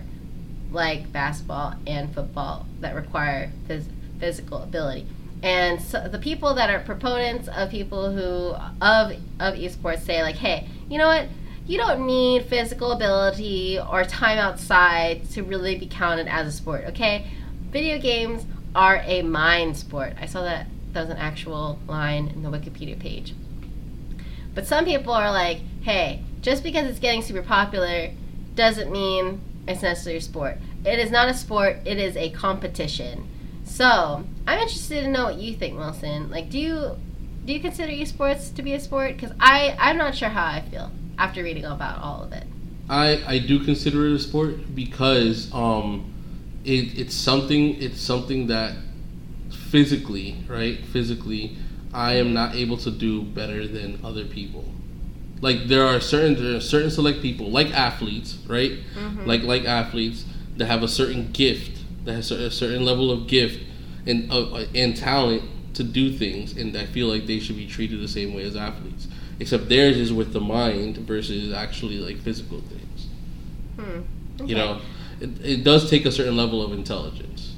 like 0.70 1.12
basketball 1.12 1.74
and 1.86 2.12
football 2.14 2.66
that 2.80 2.94
require 2.94 3.52
phys- 3.68 3.90
physical 4.18 4.62
ability. 4.62 5.06
And 5.42 5.80
so 5.82 6.08
the 6.08 6.18
people 6.18 6.54
that 6.54 6.70
are 6.70 6.78
proponents 6.78 7.48
of 7.48 7.70
people 7.70 8.12
who 8.12 8.54
of 8.80 9.12
of 9.40 9.54
esports 9.54 10.02
say 10.02 10.22
like, 10.22 10.36
hey, 10.36 10.68
you 10.88 10.98
know 10.98 11.08
what? 11.08 11.26
You 11.64 11.78
don't 11.78 12.06
need 12.06 12.46
physical 12.46 12.90
ability 12.90 13.78
or 13.78 14.02
time 14.04 14.38
outside 14.38 15.30
to 15.30 15.42
really 15.42 15.76
be 15.76 15.86
counted 15.86 16.26
as 16.26 16.46
a 16.48 16.52
sport. 16.52 16.84
Okay, 16.88 17.30
video 17.70 18.00
games 18.00 18.44
are 18.74 19.00
a 19.04 19.22
mind 19.22 19.76
sport. 19.76 20.14
I 20.20 20.26
saw 20.26 20.42
that 20.42 20.66
that 20.92 21.02
was 21.02 21.10
an 21.10 21.18
actual 21.18 21.78
line 21.86 22.28
in 22.28 22.42
the 22.42 22.50
Wikipedia 22.50 22.98
page. 22.98 23.34
But 24.54 24.66
some 24.66 24.84
people 24.84 25.12
are 25.12 25.30
like, 25.30 25.60
hey, 25.82 26.24
just 26.40 26.64
because 26.64 26.86
it's 26.86 26.98
getting 26.98 27.22
super 27.22 27.42
popular 27.42 28.10
doesn't 28.54 28.90
mean 28.90 29.40
it's 29.68 29.82
necessarily 29.82 30.18
a 30.18 30.20
sport. 30.20 30.58
It 30.84 30.98
is 30.98 31.12
not 31.12 31.28
a 31.28 31.34
sport, 31.34 31.78
it 31.84 31.96
is 31.96 32.16
a 32.16 32.30
competition. 32.30 33.28
So, 33.64 34.24
I'm 34.46 34.58
interested 34.58 35.02
to 35.02 35.08
know 35.08 35.26
what 35.26 35.36
you 35.36 35.54
think, 35.54 35.78
Wilson. 35.78 36.28
Like, 36.28 36.50
do 36.50 36.58
you 36.58 36.96
do 37.44 37.52
you 37.52 37.60
consider 37.60 37.92
esports 37.92 38.54
to 38.54 38.62
be 38.62 38.74
a 38.74 38.80
sport? 38.80 39.16
Because 39.16 39.32
I 39.38 39.76
I'm 39.78 39.96
not 39.96 40.16
sure 40.16 40.28
how 40.28 40.44
I 40.44 40.60
feel 40.60 40.90
after 41.22 41.44
reading 41.44 41.64
about 41.64 42.02
all 42.02 42.24
of 42.24 42.32
it. 42.32 42.44
I, 42.90 43.22
I 43.26 43.38
do 43.38 43.64
consider 43.64 44.06
it 44.08 44.12
a 44.12 44.18
sport 44.18 44.74
because 44.74 45.54
um, 45.54 46.12
it, 46.64 46.98
it's 46.98 47.14
something 47.14 47.80
it's 47.80 48.00
something 48.00 48.48
that 48.48 48.74
physically 49.70 50.36
right 50.48 50.84
physically 50.86 51.56
I 51.94 52.14
am 52.14 52.34
not 52.34 52.54
able 52.56 52.76
to 52.78 52.90
do 52.90 53.22
better 53.22 53.68
than 53.68 54.00
other 54.04 54.24
people. 54.24 54.64
Like 55.40 55.68
there 55.68 55.86
are 55.86 56.00
certain 56.00 56.34
there 56.42 56.56
are 56.56 56.60
certain 56.60 56.90
select 56.90 57.22
people 57.22 57.50
like 57.50 57.70
athletes 57.70 58.38
right 58.48 58.78
like 59.24 59.42
like 59.42 59.64
athletes 59.64 60.24
that 60.56 60.66
have 60.66 60.82
a 60.82 60.88
certain 60.88 61.30
gift 61.30 61.78
that 62.04 62.14
has 62.14 62.32
a 62.32 62.50
certain 62.50 62.84
level 62.84 63.12
of 63.12 63.28
gift 63.28 63.62
and 64.06 64.30
uh, 64.32 64.64
and 64.74 64.96
talent 64.96 65.42
to 65.74 65.84
do 65.84 66.12
things 66.12 66.56
and 66.56 66.76
I 66.76 66.86
feel 66.86 67.06
like 67.06 67.26
they 67.26 67.38
should 67.38 67.56
be 67.56 67.66
treated 67.66 68.00
the 68.00 68.08
same 68.08 68.34
way 68.34 68.42
as 68.42 68.56
athletes 68.56 69.06
except 69.40 69.68
theirs 69.68 69.96
is 69.96 70.12
with 70.12 70.32
the 70.32 70.40
mind 70.40 70.96
versus 70.98 71.52
actually 71.52 71.98
like 71.98 72.18
physical 72.18 72.60
things 72.60 73.06
Hmm. 73.78 74.46
you 74.46 74.54
know 74.54 74.80
it, 75.20 75.30
it 75.44 75.64
does 75.64 75.88
take 75.88 76.04
a 76.06 76.12
certain 76.12 76.36
level 76.36 76.62
of 76.64 76.72
intelligence 76.72 77.54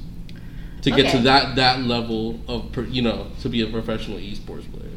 to 0.81 0.91
get 0.91 1.11
to 1.11 1.19
that 1.19 1.55
that 1.55 1.81
level 1.81 2.39
of 2.47 2.71
per- 2.71 2.83
you 2.83 3.01
know 3.01 3.27
to 3.41 3.49
be 3.49 3.61
a 3.61 3.67
professional 3.67 4.17
esports 4.17 4.71
player 4.71 4.91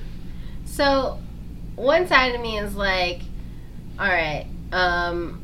So, 0.67 1.19
one 1.77 2.07
side 2.07 2.35
of 2.35 2.41
me 2.41 2.59
is 2.59 2.75
like, 2.77 3.23
all 3.99 4.07
right, 4.07 4.47
um, 4.73 5.41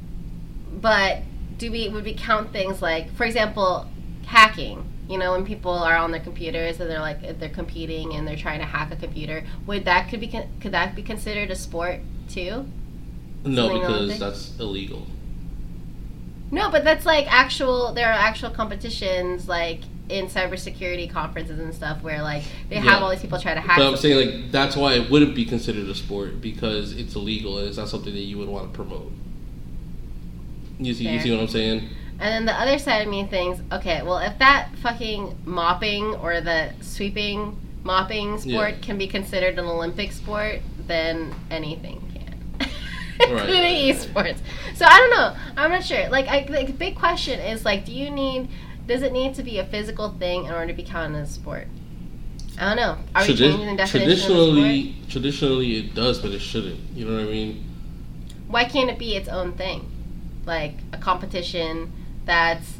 but 0.80 1.22
do 1.58 1.70
we 1.72 1.88
would 1.88 2.04
we 2.04 2.14
count 2.14 2.52
things 2.52 2.82
like, 2.82 3.10
for 3.16 3.24
example, 3.24 3.88
hacking? 4.26 4.84
You 5.08 5.18
know, 5.18 5.32
when 5.32 5.44
people 5.44 5.70
are 5.72 5.96
on 5.96 6.12
their 6.12 6.20
computers 6.20 6.80
and 6.80 6.88
they're 6.90 6.98
like 7.00 7.38
they're 7.38 7.48
competing 7.50 8.14
and 8.14 8.26
they're 8.26 8.36
trying 8.36 8.60
to 8.60 8.64
hack 8.66 8.90
a 8.92 8.96
computer, 8.96 9.44
would 9.66 9.84
that 9.84 10.08
could 10.08 10.20
be 10.20 10.28
could 10.28 10.72
that 10.72 10.94
be 10.94 11.02
considered 11.02 11.50
a 11.50 11.56
sport 11.56 12.00
too? 12.28 12.66
no 13.44 13.68
Something 13.68 13.80
because 13.80 14.18
that's 14.18 14.58
illegal 14.58 15.06
No, 16.50 16.70
but 16.70 16.82
that's 16.84 17.04
like 17.04 17.26
actual. 17.30 17.92
There 17.92 18.08
are 18.08 18.12
actual 18.18 18.48
competitions 18.50 19.46
like 19.48 19.80
in 20.08 20.26
cybersecurity 20.26 21.10
conferences 21.10 21.58
and 21.58 21.74
stuff 21.74 22.02
where 22.02 22.22
like 22.22 22.42
they 22.68 22.76
have 22.76 22.84
Yeah. 22.84 22.98
all 23.00 23.10
these 23.10 23.20
people 23.22 23.38
try 23.40 23.54
to 23.54 23.60
hack. 23.60 23.78
but 23.78 23.86
i'm 23.86 23.96
something. 23.96 24.12
saying 24.12 24.42
like 24.42 24.52
that's 24.52 24.76
why 24.76 24.92
it 24.94 25.10
wouldn't 25.10 25.34
be 25.34 25.44
considered 25.46 25.88
a 25.88 25.94
sport 25.94 26.42
because 26.42 26.92
it's 26.92 27.14
illegal 27.14 27.58
and 27.58 27.68
it's 27.68 27.78
not 27.78 27.88
something 27.88 28.12
that 28.12 28.20
you 28.20 28.36
would 28.36 28.48
want 28.48 28.70
to 28.70 28.76
promote 28.76 29.10
you 30.78 30.92
see 30.92 31.08
you 31.08 31.18
see 31.20 31.30
what 31.30 31.40
i'm 31.40 31.48
saying 31.48 31.88
And 32.20 32.32
then 32.32 32.44
the 32.46 32.52
other 32.58 32.78
side 32.78 33.02
of 33.02 33.08
me 33.08 33.26
thinks, 33.26 33.60
okay, 33.72 34.02
well, 34.02 34.18
if 34.18 34.38
that 34.38 34.70
fucking 34.82 35.36
mopping 35.44 36.14
or 36.16 36.40
the 36.40 36.70
sweeping 36.80 37.56
mopping 37.82 38.38
sport 38.38 38.74
Yeah. 38.74 38.80
can 38.80 38.98
be 38.98 39.06
considered 39.06 39.58
an 39.58 39.64
Olympic 39.66 40.12
sport, 40.12 40.60
then 40.86 41.34
anything 41.50 42.00
can. 42.14 42.68
Including 43.20 43.62
right, 43.62 43.94
esports. 43.94 44.38
So 44.74 44.84
I 44.86 44.98
don't 44.98 45.10
know. 45.10 45.36
I'm 45.56 45.70
not 45.70 45.84
sure. 45.84 46.08
Like, 46.08 46.26
I, 46.28 46.46
like, 46.48 46.68
the 46.68 46.72
big 46.72 46.96
question 46.96 47.40
is, 47.40 47.64
like, 47.64 47.84
do 47.84 47.92
you 47.92 48.10
need, 48.10 48.48
does 48.86 49.02
it 49.02 49.12
need 49.12 49.34
to 49.34 49.42
be 49.42 49.58
a 49.58 49.64
physical 49.64 50.10
thing 50.18 50.44
in 50.46 50.52
order 50.52 50.68
to 50.68 50.72
be 50.72 50.82
counted 50.84 51.18
as 51.18 51.30
a 51.30 51.32
sport? 51.34 51.66
I 52.58 52.66
don't 52.68 52.76
know. 52.76 52.98
Are 53.16 53.26
we 53.26 53.34
changing 53.34 53.66
the 53.66 53.76
definition 53.76 54.12
of 54.12 54.18
sport? 54.18 54.30
traditionally 54.30 54.94
traditionally 55.08 55.76
it 55.78 55.94
does 55.94 56.20
but 56.20 56.30
it 56.30 56.38
shouldn't 56.38 56.78
you 56.94 57.04
know 57.04 57.14
what 57.14 57.22
i 57.22 57.32
mean 57.32 57.64
Why 58.46 58.64
can't 58.64 58.88
it 58.88 58.96
be 58.98 59.16
its 59.16 59.28
own 59.28 59.54
thing? 59.54 59.90
Like 60.46 60.74
a 60.92 60.98
competition 60.98 61.92
that's 62.24 62.78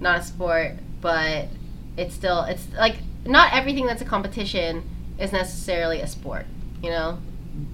not 0.00 0.20
a 0.20 0.22
sport, 0.22 0.72
but 1.00 1.48
it's 1.96 2.14
still 2.14 2.42
it's 2.44 2.66
like 2.76 2.96
not 3.24 3.52
everything 3.52 3.86
that's 3.86 4.02
a 4.02 4.04
competition 4.04 4.88
is 5.18 5.32
necessarily 5.32 6.00
a 6.00 6.06
sport. 6.06 6.46
You 6.82 6.90
know? 6.90 7.18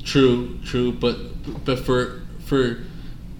True, 0.04 0.58
true, 0.64 0.92
but 0.92 1.64
but 1.64 1.78
for 1.78 2.22
for 2.44 2.78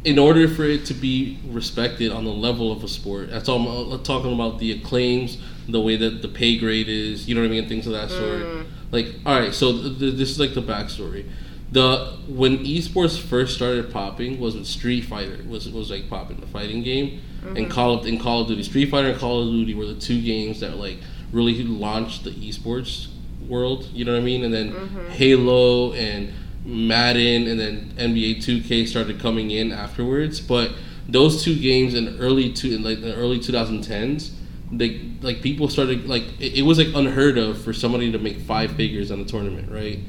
in 0.05 0.19
order 0.19 0.49
for 0.49 0.65
it 0.65 0.87
to 0.87 0.95
be 0.95 1.39
respected 1.49 2.13
on 2.13 2.25
the 2.25 2.33
level 2.33 2.71
of 2.71 2.85
a 2.85 2.89
sport, 2.89 3.31
that's 3.31 3.49
all 3.49 3.93
I'm 3.93 4.03
talking 4.03 4.33
about 4.33 4.59
the 4.59 4.73
acclaims, 4.73 5.39
the 5.69 5.81
way 5.81 5.97
that 5.97 6.23
the 6.23 6.29
pay 6.29 6.57
grade 6.57 6.89
is, 6.89 7.29
you 7.29 7.35
know 7.35 7.41
what 7.41 7.49
I 7.49 7.51
mean, 7.51 7.69
things 7.69 7.87
of 7.87 7.93
that 7.93 8.09
sort. 8.11 8.43
Mm. 8.43 8.67
Like, 8.91 9.15
all 9.27 9.39
right, 9.39 9.53
so 9.53 9.73
th- 9.73 9.99
th- 9.99 10.15
this 10.15 10.31
is 10.31 10.41
like 10.41 10.55
the 10.55 10.63
backstory. 10.63 11.29
The 11.71 12.17
when 12.29 12.65
esports 12.65 13.21
first 13.21 13.55
started 13.55 13.93
popping 13.93 14.41
was 14.41 14.55
when 14.55 14.65
Street 14.65 15.03
Fighter 15.03 15.45
was 15.47 15.69
was 15.69 15.91
like 15.91 16.09
popping, 16.09 16.41
the 16.41 16.47
fighting 16.47 16.83
game, 16.83 17.21
and 17.45 17.57
mm-hmm. 17.57 17.71
Call 17.71 18.01
of 18.01 18.07
in 18.07 18.19
Call 18.19 18.43
of 18.43 18.49
Duty, 18.49 18.63
Street 18.63 18.91
Fighter 18.91 19.11
and 19.11 19.19
Call 19.19 19.43
of 19.43 19.49
Duty 19.49 19.75
were 19.75 19.87
the 19.87 19.95
two 19.95 20.21
games 20.21 20.61
that 20.61 20.77
like 20.77 20.99
really 21.33 21.63
launched 21.63 22.25
the 22.25 22.31
esports 22.31 23.09
world. 23.47 23.85
You 23.93 24.05
know 24.05 24.13
what 24.13 24.21
I 24.21 24.25
mean? 24.25 24.45
And 24.45 24.53
then 24.53 24.73
mm-hmm. 24.73 25.09
Halo 25.11 25.93
and 25.93 26.33
Madden 26.65 27.47
and 27.47 27.59
then 27.59 27.93
NBA 27.97 28.39
2K 28.39 28.87
started 28.87 29.21
coming 29.21 29.51
in 29.51 29.73
afterwards. 29.73 30.41
But 30.41 30.73
those 31.09 31.43
two 31.43 31.59
games 31.59 31.95
in 31.95 32.19
early 32.21 32.53
two 32.53 32.75
in 32.75 32.83
like 32.83 33.01
the 33.01 33.15
early 33.15 33.39
2010s 33.39 34.33
they 34.71 35.01
like 35.23 35.41
people 35.41 35.69
started 35.69 36.07
like 36.07 36.25
it, 36.41 36.59
it 36.59 36.63
was 36.63 36.79
like 36.79 36.89
unheard 36.95 37.39
of 37.39 37.63
for 37.63 37.73
somebody 37.73 38.13
to 38.13 38.19
make 38.19 38.39
five 38.41 38.73
figures 38.73 39.11
on 39.11 39.21
a 39.21 39.25
tournament, 39.25 39.71
right? 39.71 40.01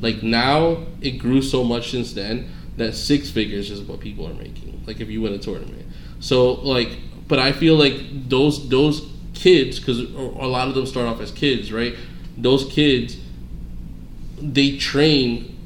Like 0.00 0.22
now 0.22 0.84
it 1.00 1.12
grew 1.12 1.42
so 1.42 1.64
much 1.64 1.90
since 1.90 2.12
then 2.12 2.50
that 2.76 2.94
six 2.94 3.30
figures 3.30 3.70
is 3.70 3.80
what 3.82 4.00
people 4.00 4.26
are 4.28 4.34
making. 4.34 4.82
Like 4.86 5.00
if 5.00 5.08
you 5.08 5.20
win 5.22 5.32
a 5.32 5.38
tournament, 5.38 5.86
so 6.24 6.52
like, 6.54 6.90
but 7.28 7.38
I 7.38 7.52
feel 7.52 7.76
like 7.76 8.28
those 8.30 8.68
those 8.70 9.02
kids 9.34 9.78
because 9.78 9.98
a 10.00 10.46
lot 10.56 10.68
of 10.68 10.74
them 10.74 10.86
start 10.86 11.06
off 11.06 11.20
as 11.20 11.30
kids, 11.30 11.70
right? 11.72 11.94
Those 12.38 12.64
kids 12.72 13.16
they 14.40 14.76
train 14.78 15.56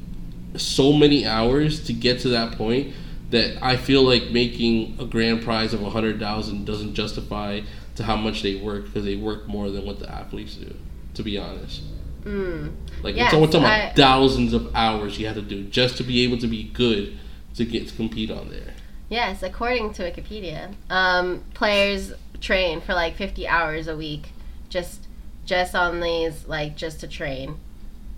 so 0.57 0.93
many 0.93 1.27
hours 1.27 1.85
to 1.87 1.93
get 1.93 2.21
to 2.21 2.29
that 2.31 2.57
point 2.57 2.93
that 3.31 3.59
I 3.63 3.77
feel 3.77 4.03
like 4.03 4.31
making 4.31 4.97
a 4.99 5.05
grand 5.05 5.43
prize 5.43 5.75
of 5.75 5.83
a 5.83 5.91
hundred 5.91 6.19
thousand 6.19 6.65
doesn't 6.65 6.95
justify 6.95 7.61
to 7.97 8.03
how 8.03 8.17
much 8.17 8.43
they 8.43 8.57
work 8.57 8.87
because 8.87 9.05
they 9.05 9.17
work 9.17 9.47
more 9.49 9.71
than 9.71 9.85
what 9.87 9.99
the 9.99 10.11
athletes 10.11 10.55
do. 10.55 10.75
To 11.15 11.23
be 11.23 11.39
honest, 11.39 11.83
Mm. 12.25 12.73
like 13.03 13.17
Yes, 13.17 13.33
it's 13.33 13.41
talking 13.53 13.61
about 13.61 13.81
I- 13.91 13.93
thousands 13.95 14.53
of 14.53 14.75
hours 14.75 15.19
you 15.19 15.27
have 15.27 15.37
to 15.37 15.43
do 15.43 15.65
just 15.65 15.97
to 15.99 16.03
be 16.05 16.23
able 16.25 16.39
to 16.39 16.47
be 16.49 16.65
good 16.65 17.17
to 17.55 17.65
get 17.65 17.89
to 17.89 17.95
compete 17.95 18.31
on 18.31 18.51
there. 18.51 18.75
Yes, 19.09 19.43
according 19.43 19.95
to 19.95 20.11
Wikipedia, 20.11 20.75
um, 20.91 21.43
players 21.55 22.13
train 22.41 22.81
for 22.81 22.95
like 22.95 23.17
50 23.17 23.49
hours 23.49 23.89
a 23.89 23.97
week, 23.97 24.33
just 24.69 25.07
just 25.45 25.75
on 25.75 26.01
these 26.01 26.47
like 26.47 26.77
just 26.77 27.01
to 27.01 27.09
train. 27.09 27.57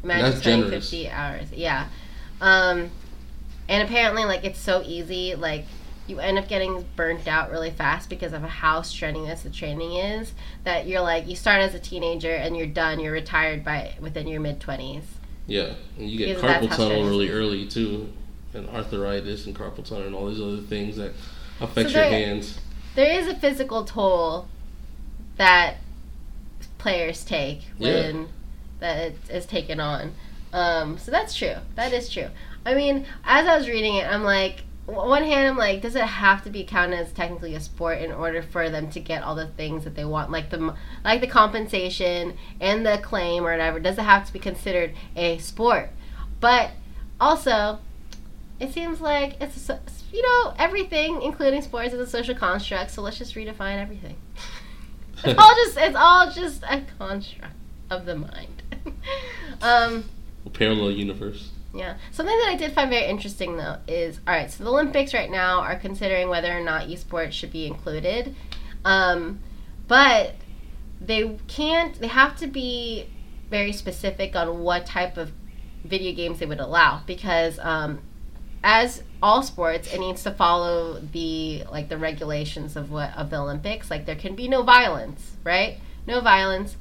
Imagine 0.02 0.24
That's 0.24 0.38
spending 0.38 0.62
generous. 0.64 0.90
50 0.90 1.10
hours. 1.10 1.52
Yeah, 1.52 1.86
um, 2.40 2.90
and 3.68 3.82
apparently 3.82 4.24
like 4.24 4.44
it's 4.44 4.58
so 4.58 4.82
easy. 4.84 5.34
Like 5.36 5.64
you 6.08 6.18
end 6.18 6.38
up 6.38 6.48
getting 6.48 6.84
burnt 6.96 7.28
out 7.28 7.52
really 7.52 7.70
fast 7.70 8.10
because 8.10 8.32
of 8.32 8.42
how 8.42 8.82
strenuous 8.82 9.42
the 9.42 9.50
training 9.50 9.94
is. 9.94 10.32
That 10.64 10.88
you're 10.88 11.02
like 11.02 11.28
you 11.28 11.36
start 11.36 11.60
as 11.60 11.72
a 11.74 11.78
teenager 11.78 12.34
and 12.34 12.56
you're 12.56 12.66
done. 12.66 12.98
You're 12.98 13.12
retired 13.12 13.64
by 13.64 13.94
within 14.00 14.26
your 14.26 14.40
mid 14.40 14.58
20s. 14.58 15.04
Yeah, 15.46 15.74
and 15.98 16.10
you 16.10 16.18
get 16.18 16.36
Because 16.36 16.68
carpal 16.68 16.76
tunnel 16.76 17.04
really 17.04 17.30
early 17.30 17.66
too, 17.66 18.12
and 18.54 18.68
arthritis 18.70 19.46
and 19.46 19.54
carpal 19.56 19.84
tunnel 19.84 20.06
and 20.06 20.14
all 20.14 20.28
these 20.28 20.40
other 20.40 20.58
things 20.58 20.96
that 20.96 21.12
affect 21.60 21.90
So 21.90 22.00
your 22.00 22.10
there- 22.10 22.26
hands. 22.26 22.58
there 22.94 23.18
is 23.20 23.26
a 23.28 23.34
physical 23.34 23.84
toll 23.84 24.48
that 25.36 25.76
players 26.78 27.24
take 27.24 27.62
when 27.78 28.28
that 28.80 28.98
it 28.98 29.16
is 29.30 29.46
taken 29.46 29.78
on. 29.80 30.12
Um, 30.52 30.98
so 30.98 31.10
that's 31.10 31.34
true. 31.34 31.56
That 31.76 31.92
is 31.92 32.08
true. 32.08 32.28
I 32.66 32.74
mean, 32.74 33.06
as 33.24 33.46
I 33.46 33.56
was 33.56 33.68
reading 33.68 33.96
it, 33.96 34.06
I'm 34.10 34.24
like, 34.24 34.64
one 34.86 35.22
hand, 35.22 35.46
I'm 35.48 35.56
like, 35.56 35.82
does 35.82 35.94
it 35.94 36.02
have 36.02 36.42
to 36.44 36.50
be 36.50 36.64
counted 36.64 36.98
as 36.98 37.12
technically 37.12 37.54
a 37.54 37.60
sport 37.60 37.98
in 37.98 38.10
order 38.10 38.42
for 38.42 38.68
them 38.70 38.90
to 38.90 38.98
get 39.00 39.22
all 39.22 39.36
the 39.36 39.46
things 39.46 39.84
that 39.84 39.94
they 39.94 40.04
want, 40.04 40.32
like 40.32 40.50
the 40.50 40.74
like 41.04 41.20
the 41.20 41.26
compensation 41.28 42.36
and 42.60 42.84
the 42.84 42.98
claim 42.98 43.46
or 43.46 43.52
whatever? 43.52 43.78
Does 43.78 43.98
it 43.98 44.02
have 44.02 44.26
to 44.26 44.32
be 44.32 44.38
considered 44.40 44.94
a 45.14 45.38
sport? 45.38 45.90
But 46.40 46.72
also, 47.20 47.78
it 48.60 48.72
seems 48.72 49.00
like 49.00 49.36
it's 49.40 49.68
a 49.70 49.80
you 50.12 50.22
know 50.22 50.54
everything, 50.58 51.22
including 51.22 51.62
sports, 51.62 51.94
is 51.94 52.00
a 52.00 52.06
social 52.06 52.34
construct. 52.34 52.90
So 52.90 53.02
let's 53.02 53.18
just 53.18 53.34
redefine 53.34 53.78
everything. 53.78 54.16
it's 55.24 55.38
all 55.38 55.54
just 55.54 55.76
it's 55.78 55.96
all 55.96 56.30
just 56.30 56.62
a 56.64 56.82
construct 56.98 57.54
of 57.90 58.04
the 58.04 58.16
mind. 58.16 58.62
um, 59.62 60.04
Parallel 60.52 60.92
universe. 60.92 61.50
yeah. 61.74 61.96
Something 62.10 62.36
that 62.36 62.48
I 62.48 62.56
did 62.56 62.72
find 62.72 62.90
very 62.90 63.06
interesting 63.06 63.56
though 63.56 63.78
is 63.88 64.20
all 64.26 64.34
right. 64.34 64.50
So 64.50 64.64
the 64.64 64.70
Olympics 64.70 65.14
right 65.14 65.30
now 65.30 65.60
are 65.60 65.76
considering 65.76 66.28
whether 66.28 66.56
or 66.56 66.62
not 66.62 66.88
esports 66.88 67.32
should 67.32 67.52
be 67.52 67.66
included, 67.66 68.34
um, 68.84 69.40
but 69.88 70.34
they 71.00 71.38
can't. 71.48 71.98
They 71.98 72.08
have 72.08 72.36
to 72.38 72.46
be 72.46 73.06
very 73.48 73.72
specific 73.72 74.36
on 74.36 74.60
what 74.60 74.86
type 74.86 75.16
of 75.16 75.32
video 75.84 76.14
games 76.14 76.38
they 76.38 76.46
would 76.46 76.60
allow 76.60 77.02
because 77.06 77.58
um, 77.60 78.00
as 78.62 79.02
all 79.22 79.42
sports, 79.42 79.92
it 79.92 79.98
needs 79.98 80.22
to 80.24 80.30
follow 80.30 81.00
the 81.12 81.64
like 81.70 81.88
the 81.88 81.98
regulations 81.98 82.76
of 82.76 82.90
what 82.90 83.16
of 83.16 83.30
the 83.30 83.36
Olympics. 83.38 83.90
Like 83.90 84.06
there 84.06 84.16
can 84.16 84.34
be 84.34 84.48
no 84.48 84.62
violence, 84.62 85.36
right? 85.44 85.78
No 86.06 86.20
violence, 86.20 86.76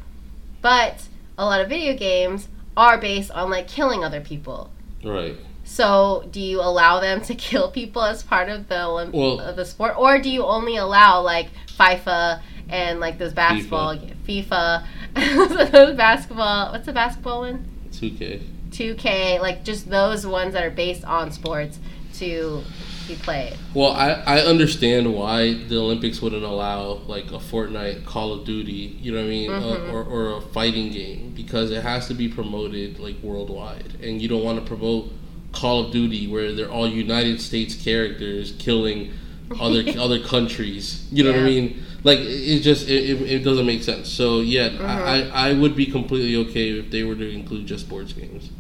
but 0.61 1.07
a 1.37 1.45
lot 1.45 1.61
of 1.61 1.69
video 1.69 1.95
games 1.95 2.47
are 2.75 2.97
based 2.97 3.31
on 3.31 3.49
like 3.49 3.67
killing 3.67 4.03
other 4.03 4.21
people. 4.21 4.71
Right. 5.03 5.37
So, 5.63 6.27
do 6.31 6.41
you 6.41 6.61
allow 6.61 6.99
them 6.99 7.21
to 7.21 7.35
kill 7.47 7.69
people 7.71 8.01
as 8.03 8.23
part 8.23 8.49
of 8.49 8.67
the 8.69 8.75
Olymp- 8.75 9.13
Well- 9.13 9.39
of 9.39 9.55
the 9.55 9.65
sport, 9.65 9.95
or 9.97 10.19
do 10.19 10.29
you 10.29 10.43
only 10.43 10.77
allow 10.77 11.21
like 11.21 11.49
FIFA 11.77 12.41
and 12.69 12.99
like 12.99 13.17
those 13.17 13.33
basketball 13.33 13.95
FIFA, 14.27 14.83
those 15.71 15.95
basketball? 15.95 16.71
What's 16.71 16.85
the 16.85 16.93
basketball 16.93 17.41
one? 17.41 17.67
2K. 17.91 18.41
2K, 18.79 19.41
like 19.41 19.65
just 19.65 19.89
those 19.89 20.25
ones 20.25 20.53
that 20.53 20.63
are 20.63 20.69
based 20.69 21.03
on 21.03 21.31
sports 21.31 21.79
to 22.13 22.63
be 23.09 23.15
played. 23.15 23.53
Well, 23.73 23.91
I, 23.91 24.11
I 24.25 24.39
understand 24.41 25.13
why 25.13 25.53
the 25.53 25.77
Olympics 25.77 26.21
wouldn't 26.21 26.43
allow 26.43 26.93
like 27.07 27.25
a 27.31 27.39
Fortnite, 27.39 28.05
Call 28.05 28.31
of 28.31 28.45
Duty, 28.45 28.97
you 29.01 29.11
know 29.11 29.17
what 29.19 29.25
I 29.25 29.29
mean, 29.29 29.49
Mhm. 29.51 29.89
uh, 29.89 29.91
or, 29.91 30.03
or 30.03 30.37
a 30.37 30.41
fighting 30.41 30.91
game 30.91 31.33
because 31.35 31.71
it 31.71 31.83
has 31.83 32.07
to 32.07 32.13
be 32.13 32.29
promoted 32.29 32.99
like 32.99 33.15
worldwide, 33.21 33.95
and 34.01 34.21
you 34.21 34.27
don't 34.29 34.43
want 34.43 34.59
to 34.59 34.65
promote 34.65 35.11
Call 35.51 35.85
of 35.85 35.91
Duty 35.91 36.27
where 36.27 36.53
they're 36.53 36.71
all 36.71 36.87
United 36.87 37.41
States 37.41 37.75
characters 37.75 38.53
killing 38.59 39.11
other 39.59 39.83
other 39.99 40.19
countries. 40.19 41.05
You 41.11 41.23
know 41.23 41.31
what 41.31 41.41
I 41.41 41.43
mean? 41.43 41.83
Like 42.03 42.19
it, 42.19 42.59
just 42.61 42.87
it, 42.87 43.21
it, 43.23 43.39
doesn't 43.43 43.65
make 43.65 43.83
sense. 43.83 44.07
So 44.07 44.39
yeah, 44.39 44.69
Mm-hmm. 44.69 44.85
I 44.85 45.49
I 45.49 45.53
would 45.53 45.75
be 45.75 45.85
completely 45.85 46.35
okay 46.47 46.69
if 46.79 46.91
they 46.91 47.03
were 47.03 47.15
to 47.15 47.29
include 47.29 47.65
just 47.65 47.85
sports 47.87 48.13
games. 48.13 48.51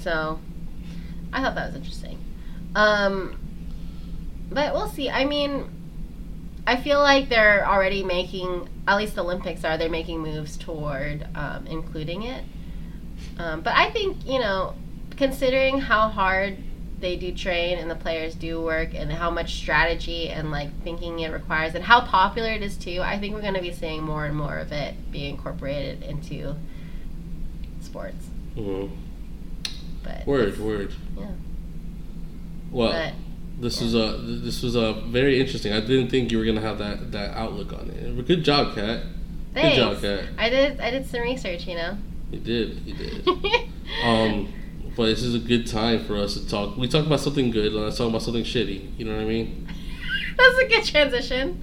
So, 0.00 0.38
I 1.32 1.42
thought 1.42 1.54
that 1.54 1.66
was 1.66 1.76
interesting. 1.76 2.18
Um, 2.74 3.38
but 4.50 4.74
we'll 4.74 4.88
see. 4.88 5.08
I 5.10 5.24
mean, 5.24 5.68
I 6.66 6.76
feel 6.76 6.98
like 7.00 7.28
they're 7.28 7.66
already 7.66 8.02
making, 8.02 8.68
at 8.86 8.96
least 8.96 9.14
the 9.14 9.24
Olympics 9.24 9.64
are, 9.64 9.78
they're 9.78 9.88
making 9.88 10.20
moves 10.20 10.56
toward 10.56 11.26
um, 11.34 11.66
including 11.66 12.22
it. 12.22 12.44
Um, 13.38 13.60
but 13.60 13.74
I 13.74 13.90
think, 13.90 14.26
you 14.26 14.38
know, 14.38 14.74
considering 15.16 15.80
how 15.80 16.08
hard 16.08 16.58
they 17.00 17.16
do 17.16 17.32
train 17.32 17.78
and 17.78 17.90
the 17.90 17.94
players 17.94 18.34
do 18.34 18.60
work 18.60 18.90
and 18.94 19.10
how 19.10 19.30
much 19.30 19.54
strategy 19.54 20.28
and 20.28 20.50
like 20.50 20.68
thinking 20.82 21.20
it 21.20 21.32
requires 21.32 21.74
and 21.74 21.84
how 21.84 22.02
popular 22.02 22.50
it 22.50 22.62
is 22.62 22.76
too, 22.76 23.00
I 23.02 23.18
think 23.18 23.34
we're 23.34 23.40
going 23.40 23.54
to 23.54 23.62
be 23.62 23.72
seeing 23.72 24.02
more 24.02 24.26
and 24.26 24.36
more 24.36 24.58
of 24.58 24.72
it 24.72 24.94
being 25.10 25.36
incorporated 25.36 26.02
into 26.02 26.56
sports. 27.80 28.26
hmm 28.54 28.86
But 30.18 30.26
Word, 30.26 30.58
word. 30.58 30.94
Yeah. 31.16 31.26
Well, 32.70 32.92
But 32.92 33.14
this 33.60 33.80
was 33.80 33.94
a 33.94 34.16
this 34.18 34.62
was 34.62 34.74
a 34.74 34.92
very 35.06 35.40
interesting. 35.40 35.72
I 35.72 35.80
didn't 35.80 36.08
think 36.08 36.32
you 36.32 36.38
were 36.38 36.44
gonna 36.44 36.60
have 36.60 36.78
that 36.78 37.12
that 37.12 37.36
outlook 37.36 37.72
on 37.72 37.90
it. 37.90 38.26
Good 38.26 38.44
job, 38.44 38.74
Kat. 38.74 39.02
thanks. 39.54 39.76
Good 39.76 39.82
job, 39.82 40.00
Kat. 40.00 40.24
I 40.38 40.48
did. 40.48 40.80
I 40.80 40.90
did 40.90 41.06
some 41.06 41.20
research. 41.20 41.66
You 41.66 41.76
know. 41.76 41.98
You 42.30 42.38
did, 42.38 42.86
you 42.86 42.94
did. 42.94 43.28
um, 44.04 44.52
but 44.96 45.06
this 45.06 45.22
is 45.22 45.34
a 45.34 45.38
good 45.40 45.66
time 45.66 46.04
for 46.04 46.16
us 46.16 46.34
to 46.34 46.48
talk. 46.48 46.76
We 46.76 46.86
talk 46.88 47.06
about 47.06 47.20
something 47.20 47.50
good, 47.50 47.72
and 47.72 47.82
let's 47.84 47.98
talk 47.98 48.08
about 48.08 48.22
something 48.22 48.44
shitty. 48.44 48.96
You 48.98 49.04
know 49.04 49.16
what 49.16 49.22
I 49.22 49.26
mean? 49.26 49.68
That's 50.36 50.58
a 50.58 50.68
good 50.68 50.84
transition. 50.84 51.62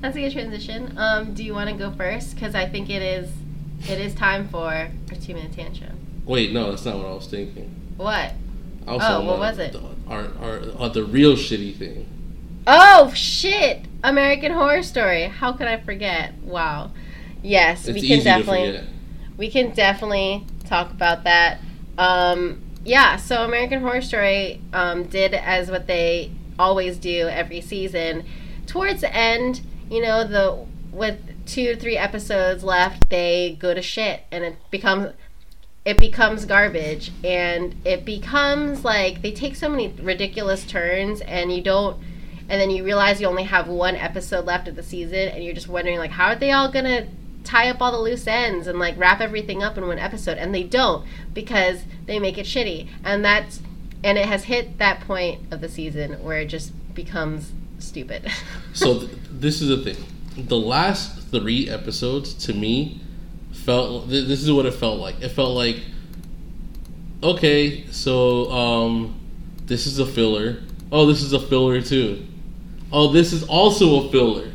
That's 0.00 0.16
a 0.16 0.20
good 0.20 0.32
transition. 0.32 0.96
Um, 0.98 1.34
do 1.34 1.42
you 1.42 1.54
want 1.54 1.70
to 1.70 1.76
go 1.76 1.90
first? 1.90 2.34
Because 2.34 2.54
I 2.54 2.68
think 2.68 2.90
it 2.90 3.02
is. 3.02 3.30
It 3.88 3.98
is 4.00 4.14
time 4.14 4.48
for 4.48 4.70
a 4.70 5.16
two 5.16 5.34
minute 5.34 5.52
tantrum. 5.52 5.98
Wait, 6.24 6.52
no, 6.52 6.70
that's 6.70 6.84
not 6.84 6.96
what 6.96 7.06
I 7.06 7.12
was 7.12 7.26
thinking. 7.26 7.74
What? 7.96 8.32
Oh, 8.86 9.24
what 9.24 9.38
was 9.38 9.58
it? 9.58 9.72
The, 9.72 9.82
our, 10.08 10.28
our, 10.40 10.60
uh, 10.78 10.88
the 10.88 11.04
real 11.04 11.34
shitty 11.34 11.76
thing. 11.76 12.06
Oh 12.66 13.12
shit! 13.14 13.86
American 14.02 14.52
Horror 14.52 14.82
Story. 14.82 15.24
How 15.24 15.52
could 15.52 15.66
I 15.66 15.78
forget? 15.78 16.34
Wow. 16.42 16.92
Yes, 17.42 17.86
It's 17.86 18.00
we 18.00 18.08
can 18.08 18.24
definitely. 18.24 18.80
we 19.36 19.50
can 19.50 19.74
definitely 19.74 20.46
talk 20.64 20.90
about 20.90 21.24
that. 21.24 21.60
Um, 21.98 22.62
yeah, 22.84 23.16
so 23.16 23.44
American 23.44 23.80
Horror 23.80 24.00
Story 24.00 24.60
um, 24.72 25.04
did 25.04 25.34
as 25.34 25.70
what 25.70 25.86
they 25.86 26.32
always 26.58 26.96
do 26.98 27.28
every 27.28 27.60
season. 27.60 28.24
Towards 28.66 29.02
the 29.02 29.14
end, 29.14 29.60
you 29.90 30.00
know, 30.02 30.24
the 30.24 30.66
with 30.90 31.18
two 31.46 31.70
or 31.72 31.74
three 31.76 31.96
episodes 31.96 32.64
left, 32.64 33.10
they 33.10 33.56
go 33.60 33.74
to 33.74 33.82
shit, 33.82 34.22
and 34.30 34.44
it 34.44 34.56
becomes 34.70 35.12
it 35.84 35.98
becomes 35.98 36.46
garbage, 36.46 37.12
and 37.22 37.74
it 37.84 38.04
becomes 38.04 38.84
like 38.84 39.22
they 39.22 39.32
take 39.32 39.56
so 39.56 39.68
many 39.68 39.88
ridiculous 39.88 40.64
turns, 40.64 41.20
and 41.22 41.52
you 41.52 41.62
don't. 41.62 42.00
And 42.48 42.60
then 42.60 42.70
you 42.70 42.84
realize 42.84 43.20
you 43.20 43.26
only 43.26 43.44
have 43.44 43.68
one 43.68 43.96
episode 43.96 44.44
left 44.44 44.68
of 44.68 44.76
the 44.76 44.82
season, 44.82 45.28
and 45.30 45.42
you're 45.42 45.54
just 45.54 45.68
wondering, 45.68 45.98
like, 45.98 46.10
how 46.10 46.26
are 46.28 46.36
they 46.36 46.52
all 46.52 46.70
gonna 46.70 47.06
tie 47.44 47.68
up 47.68 47.80
all 47.80 47.92
the 47.92 47.98
loose 47.98 48.26
ends 48.26 48.66
and 48.66 48.78
like 48.78 48.98
wrap 48.98 49.20
everything 49.20 49.62
up 49.62 49.76
in 49.76 49.86
one 49.86 49.98
episode 49.98 50.38
and 50.38 50.54
they 50.54 50.62
don't 50.62 51.06
because 51.34 51.82
they 52.06 52.18
make 52.18 52.38
it 52.38 52.46
shitty 52.46 52.88
and 53.04 53.22
that's 53.22 53.60
and 54.02 54.16
it 54.16 54.24
has 54.24 54.44
hit 54.44 54.78
that 54.78 55.00
point 55.00 55.40
of 55.52 55.60
the 55.60 55.68
season 55.68 56.12
where 56.24 56.38
it 56.38 56.46
just 56.46 56.72
becomes 56.94 57.52
stupid 57.78 58.26
So 58.72 59.00
th- 59.00 59.10
this 59.30 59.60
is 59.60 59.68
the 59.68 59.92
thing. 59.92 60.04
the 60.46 60.56
last 60.56 61.28
three 61.30 61.68
episodes 61.68 62.32
to 62.46 62.54
me 62.54 63.02
felt. 63.64 64.08
th- 64.08 64.26
This 64.28 64.42
is 64.42 64.50
what 64.52 64.66
it 64.66 64.74
felt 64.74 64.98
like. 65.00 65.20
It 65.22 65.30
felt 65.30 65.50
like, 65.56 65.80
okay, 67.22 67.86
so 67.90 68.50
um, 68.50 69.18
this 69.66 69.86
is 69.86 69.98
a 69.98 70.06
filler. 70.06 70.58
Oh, 70.92 71.06
this 71.06 71.22
is 71.22 71.32
a 71.32 71.40
filler 71.40 71.80
too. 71.80 72.24
Oh, 72.92 73.12
this 73.12 73.32
is 73.32 73.42
also 73.44 74.06
a 74.06 74.10
filler. 74.10 74.50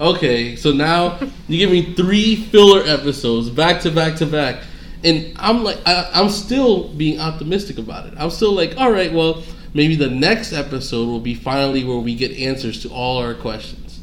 Okay, 0.00 0.56
so 0.56 0.70
now 0.72 1.18
you 1.48 1.58
give 1.58 1.70
me 1.70 1.94
three 1.94 2.36
filler 2.36 2.82
episodes 2.86 3.50
back 3.50 3.80
to 3.82 3.90
back 3.90 4.16
to 4.16 4.26
back, 4.26 4.62
and 5.04 5.32
I'm 5.36 5.64
like, 5.64 5.78
I, 5.86 6.10
I'm 6.12 6.28
still 6.28 6.88
being 6.94 7.18
optimistic 7.20 7.78
about 7.78 8.06
it. 8.06 8.14
I'm 8.18 8.30
still 8.30 8.52
like, 8.52 8.76
all 8.76 8.90
right, 8.92 9.12
well, 9.12 9.42
maybe 9.74 9.96
the 9.96 10.10
next 10.10 10.52
episode 10.52 11.06
will 11.06 11.20
be 11.20 11.34
finally 11.34 11.84
where 11.84 11.98
we 11.98 12.14
get 12.14 12.32
answers 12.32 12.82
to 12.82 12.90
all 12.90 13.18
our 13.18 13.34
questions. 13.34 14.00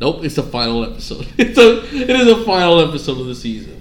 Nope, 0.00 0.24
it's 0.24 0.34
the 0.36 0.42
final 0.42 0.84
episode. 0.84 1.26
It's 1.38 1.58
a, 1.58 1.78
it 1.94 2.10
is 2.10 2.28
a 2.28 2.44
final 2.44 2.80
episode 2.86 3.18
of 3.18 3.26
the 3.26 3.34
season. 3.34 3.75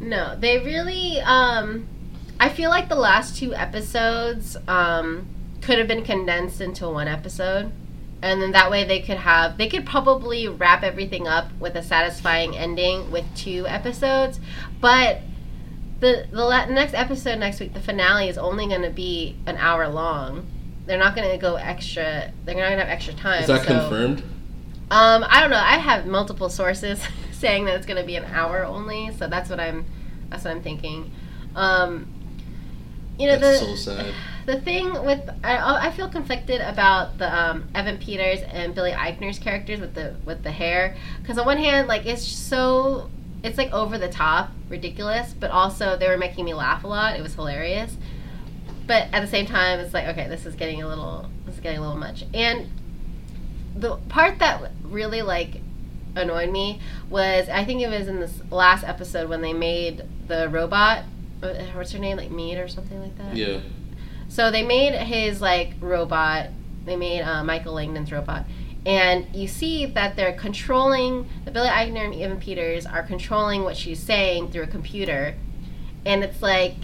No, 0.00 0.36
they 0.38 0.58
really. 0.58 1.20
Um, 1.20 1.86
I 2.38 2.48
feel 2.48 2.70
like 2.70 2.88
the 2.88 2.94
last 2.96 3.36
two 3.36 3.54
episodes 3.54 4.56
um, 4.68 5.26
could 5.62 5.78
have 5.78 5.88
been 5.88 6.04
condensed 6.04 6.60
into 6.60 6.88
one 6.88 7.08
episode, 7.08 7.72
and 8.22 8.42
then 8.42 8.52
that 8.52 8.70
way 8.70 8.84
they 8.84 9.00
could 9.00 9.16
have 9.16 9.56
they 9.56 9.68
could 9.68 9.86
probably 9.86 10.46
wrap 10.48 10.82
everything 10.82 11.26
up 11.26 11.50
with 11.58 11.76
a 11.76 11.82
satisfying 11.82 12.56
ending 12.56 13.10
with 13.10 13.24
two 13.34 13.66
episodes, 13.66 14.40
but. 14.80 15.20
The, 15.98 16.26
the 16.30 16.44
la- 16.44 16.66
next 16.66 16.92
episode 16.92 17.38
next 17.38 17.58
week, 17.58 17.72
the 17.72 17.80
finale 17.80 18.28
is 18.28 18.36
only 18.36 18.66
going 18.66 18.82
to 18.82 18.90
be 18.90 19.34
an 19.46 19.56
hour 19.56 19.88
long. 19.88 20.46
They're 20.84 20.98
not 20.98 21.16
going 21.16 21.30
to 21.30 21.38
go 21.38 21.54
extra. 21.56 22.30
They're 22.44 22.54
not 22.54 22.60
going 22.68 22.78
to 22.78 22.84
have 22.84 22.88
extra 22.90 23.14
time. 23.14 23.40
Is 23.40 23.46
that 23.46 23.62
so- 23.62 23.66
confirmed? 23.66 24.22
Um, 24.90 25.24
I 25.28 25.40
don't 25.40 25.50
know. 25.50 25.56
I 25.56 25.78
have 25.78 26.06
multiple 26.06 26.48
sources 26.48 27.02
saying 27.32 27.64
that 27.64 27.76
it's 27.76 27.86
going 27.86 28.00
to 28.00 28.06
be 28.06 28.16
an 28.16 28.24
hour 28.24 28.64
only, 28.64 29.10
so 29.16 29.26
that's 29.26 29.50
what 29.50 29.60
I'm. 29.60 29.84
That's 30.30 30.44
what 30.44 30.52
I'm 30.52 30.62
thinking. 30.62 31.12
Um, 31.54 32.12
you 33.18 33.26
know 33.26 33.38
That's 33.38 33.60
the 33.60 33.76
so 33.76 34.12
the 34.46 34.60
thing 34.60 34.92
with 35.04 35.28
I, 35.42 35.88
I 35.88 35.90
feel 35.90 36.08
conflicted 36.08 36.60
about 36.60 37.18
the 37.18 37.34
um, 37.34 37.68
Evan 37.74 37.98
Peters 37.98 38.40
and 38.42 38.74
Billy 38.74 38.92
Eichner's 38.92 39.38
characters 39.38 39.80
with 39.80 39.94
the 39.94 40.16
with 40.24 40.42
the 40.42 40.50
hair 40.50 40.96
because 41.20 41.38
on 41.38 41.46
one 41.46 41.58
hand 41.58 41.88
like 41.88 42.06
it's 42.06 42.26
so 42.26 43.10
it's 43.42 43.58
like 43.58 43.72
over 43.72 43.98
the 43.98 44.08
top 44.08 44.50
ridiculous 44.68 45.32
but 45.32 45.50
also 45.50 45.96
they 45.96 46.08
were 46.08 46.18
making 46.18 46.44
me 46.44 46.54
laugh 46.54 46.84
a 46.84 46.86
lot 46.86 47.16
it 47.16 47.22
was 47.22 47.34
hilarious 47.34 47.96
but 48.86 49.08
at 49.12 49.20
the 49.20 49.26
same 49.26 49.46
time 49.46 49.80
it's 49.80 49.94
like 49.94 50.06
okay 50.06 50.28
this 50.28 50.46
is 50.46 50.54
getting 50.54 50.82
a 50.82 50.88
little 50.88 51.28
this 51.44 51.54
is 51.56 51.60
getting 51.60 51.78
a 51.78 51.82
little 51.82 51.96
much 51.96 52.24
and 52.34 52.68
the 53.74 53.96
part 54.08 54.38
that 54.38 54.72
really 54.90 55.22
like 55.22 55.60
annoyed 56.14 56.50
me 56.50 56.80
was 57.10 57.48
I 57.48 57.64
think 57.64 57.82
it 57.82 57.88
was 57.88 58.08
in 58.08 58.20
this 58.20 58.40
last 58.50 58.84
episode 58.84 59.28
when 59.28 59.42
they 59.42 59.52
made 59.52 60.02
the 60.28 60.48
robot 60.48 61.04
uh, 61.42 61.52
what's 61.74 61.92
her 61.92 61.98
name 61.98 62.16
like 62.16 62.30
Mead 62.30 62.56
or 62.58 62.68
something 62.68 63.00
like 63.02 63.16
that 63.18 63.36
Yeah. 63.36 63.60
so 64.28 64.50
they 64.50 64.62
made 64.62 64.94
his 64.94 65.40
like 65.40 65.74
robot. 65.80 66.48
They 66.86 66.96
made 66.96 67.22
uh, 67.22 67.42
Michael 67.44 67.74
Langdon's 67.74 68.12
robot, 68.12 68.44
and 68.86 69.26
you 69.34 69.48
see 69.48 69.86
that 69.86 70.14
they're 70.14 70.32
controlling 70.34 71.28
the 71.44 71.50
Billy 71.50 71.68
Eichner 71.68 72.04
and 72.04 72.14
Evan 72.14 72.38
Peters 72.38 72.86
are 72.86 73.02
controlling 73.02 73.64
what 73.64 73.76
she's 73.76 73.98
saying 74.00 74.52
through 74.52 74.62
a 74.62 74.66
computer, 74.68 75.34
and 76.04 76.22
it's 76.22 76.40
like 76.40 76.74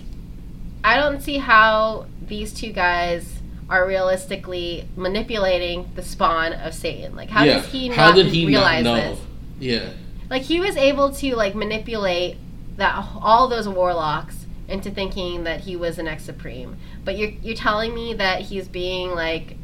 I 0.83 0.97
don't 0.97 1.23
see 1.23 1.39
how 1.39 2.07
these 2.27 2.53
two 2.53 2.73
guys 2.73 3.41
are 3.69 3.87
realistically 3.87 4.89
manipulating 4.97 5.91
the 5.95 6.03
spawn 6.03 6.53
of 6.53 6.75
Satan. 6.75 7.15
Like 7.17 7.31
how 7.31 7.45
yeah. 7.45 7.55
does 7.61 7.67
he 7.67 7.89
How 7.89 8.09
not 8.09 8.15
did 8.17 8.27
he 8.27 8.47
realize 8.47 8.85
not 8.85 8.97
know? 8.97 9.11
this? 9.15 9.21
Yeah. 9.61 9.91
like 10.31 10.43
he 10.43 10.61
was 10.61 10.77
able 10.77 11.13
to 11.13 11.37
like 11.37 11.55
manipulate 11.55 12.37
that 12.77 13.07
all 13.21 13.49
those 13.49 13.69
warlocks 13.69 14.47
into 14.69 14.91
thinking 14.91 15.45
that 15.45 15.61
he 15.61 15.77
was 15.77 15.99
an 15.99 16.09
ex 16.09 16.25
supreme 16.25 16.77
but 17.05 17.17
you're 17.19 17.31
you're 17.43 17.55
telling 17.55 17.95
me 17.95 18.15
that 18.15 18.41
he's 18.41 18.67
being 18.69 19.11
like 19.11 19.57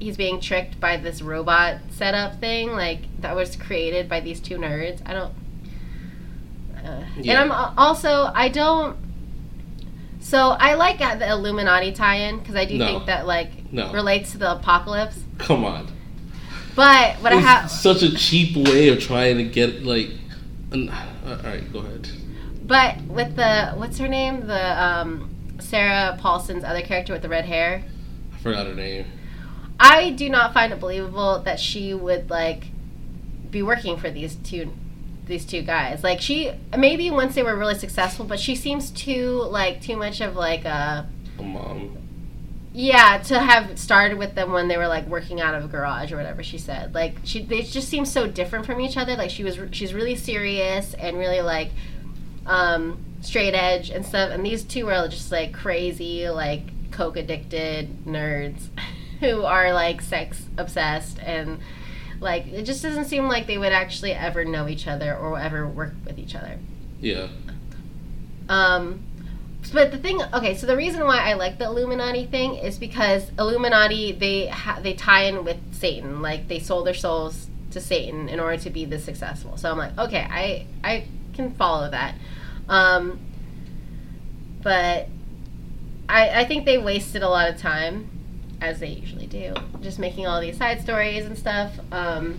he's 0.00 0.16
being 0.16 0.40
tricked 0.40 0.78
by 0.80 0.96
this 0.96 1.22
robot 1.22 1.76
setup 1.90 2.40
thing 2.40 2.70
like 2.72 3.00
that 3.20 3.34
was 3.36 3.54
created 3.56 4.08
by 4.08 4.20
these 4.20 4.40
two 4.40 4.56
nerds 4.56 5.00
i 5.06 5.12
don't 5.12 5.32
uh, 6.84 7.04
Yeah. 7.16 7.40
and 7.42 7.52
i'm 7.52 7.74
also 7.78 8.30
i 8.34 8.48
don't 8.48 8.96
so 10.28 10.38
i 10.68 10.74
like 10.74 11.00
uh, 11.00 11.14
the 11.16 11.28
illuminati 11.28 11.92
tie-in 11.92 12.38
because 12.38 12.54
i 12.54 12.64
do 12.64 12.76
No. 12.76 12.86
think 12.86 13.06
that 13.06 13.26
like 13.26 13.50
No. 13.72 13.92
relates 13.92 14.32
to 14.32 14.38
the 14.38 14.52
apocalypse 14.52 15.18
Come 15.38 15.64
on. 15.64 15.86
but 16.76 17.16
what 17.22 17.32
i 17.32 17.36
have 17.36 17.70
such 17.70 18.02
a 18.02 18.14
cheap 18.14 18.56
way 18.68 18.88
of 18.88 19.00
trying 19.00 19.36
to 19.38 19.44
get 19.44 19.84
like. 19.84 20.10
An, 20.70 20.90
all 21.26 21.36
right, 21.44 21.72
go 21.72 21.78
ahead. 21.78 22.06
But 22.66 23.00
with 23.18 23.36
the 23.36 23.70
what's 23.80 23.96
her 23.96 24.06
name? 24.08 24.46
The 24.46 24.64
um, 24.86 25.30
Sarah 25.60 26.18
Paulson's 26.20 26.62
other 26.62 26.82
character 26.82 27.14
with 27.14 27.22
the 27.22 27.28
red 27.30 27.46
hair. 27.46 27.82
I 28.34 28.38
forgot 28.38 28.66
her 28.66 28.74
name. 28.74 29.06
I 29.80 30.10
do 30.10 30.28
not 30.28 30.52
find 30.52 30.70
it 30.74 30.78
believable 30.78 31.38
that 31.46 31.58
she 31.58 31.94
would 31.94 32.28
like 32.28 32.64
be 33.50 33.62
working 33.62 33.96
for 33.96 34.10
these 34.10 34.34
two 34.36 34.74
these 35.28 35.44
two 35.44 35.62
guys. 35.62 36.02
Like 36.02 36.20
she 36.20 36.52
maybe 36.76 37.10
once 37.10 37.34
they 37.34 37.42
were 37.42 37.56
really 37.56 37.74
successful, 37.76 38.24
but 38.24 38.40
she 38.40 38.54
seems 38.54 38.90
too 38.90 39.42
like 39.50 39.80
too 39.80 39.96
much 39.96 40.20
of 40.20 40.34
like 40.34 40.64
a 40.64 41.06
A 41.38 41.42
mom. 41.42 41.96
yeah 42.72 43.18
to 43.18 43.38
have 43.38 43.78
started 43.78 44.18
with 44.18 44.34
them 44.34 44.52
when 44.52 44.68
they 44.68 44.76
were 44.76 44.88
like 44.88 45.06
working 45.06 45.40
out 45.40 45.54
of 45.54 45.64
a 45.64 45.68
garage 45.68 46.12
or 46.12 46.16
whatever 46.16 46.42
she 46.42 46.58
said. 46.58 46.94
Like 46.94 47.16
she 47.24 47.42
they 47.42 47.62
just 47.62 47.88
seem 47.88 48.04
so 48.04 48.26
different 48.26 48.66
from 48.66 48.80
each 48.80 48.96
other. 48.96 49.16
Like 49.16 49.30
she 49.30 49.44
was 49.44 49.58
she's 49.72 49.94
really 49.94 50.16
serious 50.16 50.94
and 50.94 51.16
really 51.18 51.40
like 51.40 51.70
um, 52.46 52.98
straight 53.20 53.54
edge 53.54 53.90
and 53.90 54.04
stuff. 54.06 54.30
And 54.30 54.44
these 54.44 54.64
two 54.64 54.88
are 54.88 55.08
just 55.08 55.30
like 55.30 55.52
crazy, 55.52 56.28
like 56.30 56.62
coke 56.90 57.16
addicted 57.16 58.04
nerds 58.06 58.68
who 59.20 59.42
are 59.42 59.72
like 59.72 60.00
sex 60.00 60.42
obsessed 60.56 61.18
and 61.20 61.58
like 62.20 62.46
it 62.46 62.62
just 62.62 62.82
doesn't 62.82 63.06
seem 63.06 63.28
like 63.28 63.46
they 63.46 63.58
would 63.58 63.72
actually 63.72 64.12
ever 64.12 64.44
know 64.44 64.68
each 64.68 64.86
other 64.86 65.16
or 65.16 65.38
ever 65.38 65.66
work 65.66 65.94
with 66.04 66.18
each 66.18 66.34
other. 66.34 66.58
Yeah. 67.00 67.28
Um, 68.48 69.02
but 69.72 69.90
the 69.90 69.98
thing, 69.98 70.20
okay, 70.32 70.54
so 70.54 70.66
the 70.66 70.76
reason 70.76 71.04
why 71.04 71.18
I 71.18 71.34
like 71.34 71.58
the 71.58 71.64
Illuminati 71.64 72.26
thing 72.26 72.54
is 72.54 72.78
because 72.78 73.30
Illuminati 73.38 74.12
they 74.12 74.46
ha- 74.46 74.80
they 74.82 74.94
tie 74.94 75.24
in 75.24 75.44
with 75.44 75.58
Satan, 75.72 76.22
like 76.22 76.48
they 76.48 76.58
sold 76.58 76.86
their 76.86 76.94
souls 76.94 77.48
to 77.72 77.80
Satan 77.80 78.28
in 78.28 78.40
order 78.40 78.56
to 78.62 78.70
be 78.70 78.84
this 78.84 79.04
successful. 79.04 79.56
So 79.56 79.70
I'm 79.70 79.78
like, 79.78 79.98
okay, 79.98 80.26
I 80.30 80.66
I 80.82 81.06
can 81.34 81.54
follow 81.54 81.90
that. 81.90 82.14
Um, 82.68 83.20
but 84.62 85.08
I 86.08 86.40
I 86.40 86.44
think 86.46 86.64
they 86.64 86.78
wasted 86.78 87.22
a 87.22 87.28
lot 87.28 87.50
of 87.50 87.58
time, 87.58 88.08
as 88.60 88.80
they 88.80 88.88
usually 88.88 89.26
do, 89.26 89.54
just 89.80 89.98
making 89.98 90.26
all 90.26 90.40
these 90.40 90.56
side 90.56 90.80
stories 90.80 91.24
and 91.24 91.38
stuff. 91.38 91.72
Um, 91.92 92.38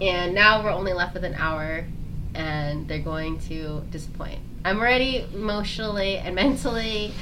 and 0.00 0.34
now 0.34 0.62
we're 0.62 0.70
only 0.70 0.92
left 0.92 1.14
with 1.14 1.24
an 1.24 1.34
hour, 1.34 1.84
and 2.34 2.88
they're 2.88 2.98
going 2.98 3.38
to 3.40 3.82
disappoint. 3.90 4.40
I'm 4.64 4.78
already 4.78 5.26
emotionally 5.34 6.18
and 6.18 6.34
mentally 6.34 7.12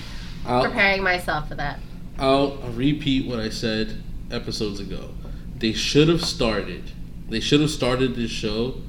I'll, 0.47 0.65
preparing 0.65 1.03
myself 1.03 1.49
for 1.49 1.55
that. 1.57 1.81
I'll 2.19 2.57
repeat 2.75 3.27
what 3.27 3.41
I 3.41 3.49
said 3.49 4.03
episodes 4.31 4.81
ago. 4.81 5.11
They 5.57 5.73
should 5.73 6.09
have 6.09 6.25
started. 6.25 6.93
They 7.29 7.41
should 7.41 7.61
have 7.61 7.71
started 7.71 8.15
this 8.15 8.31
show. 8.31 8.81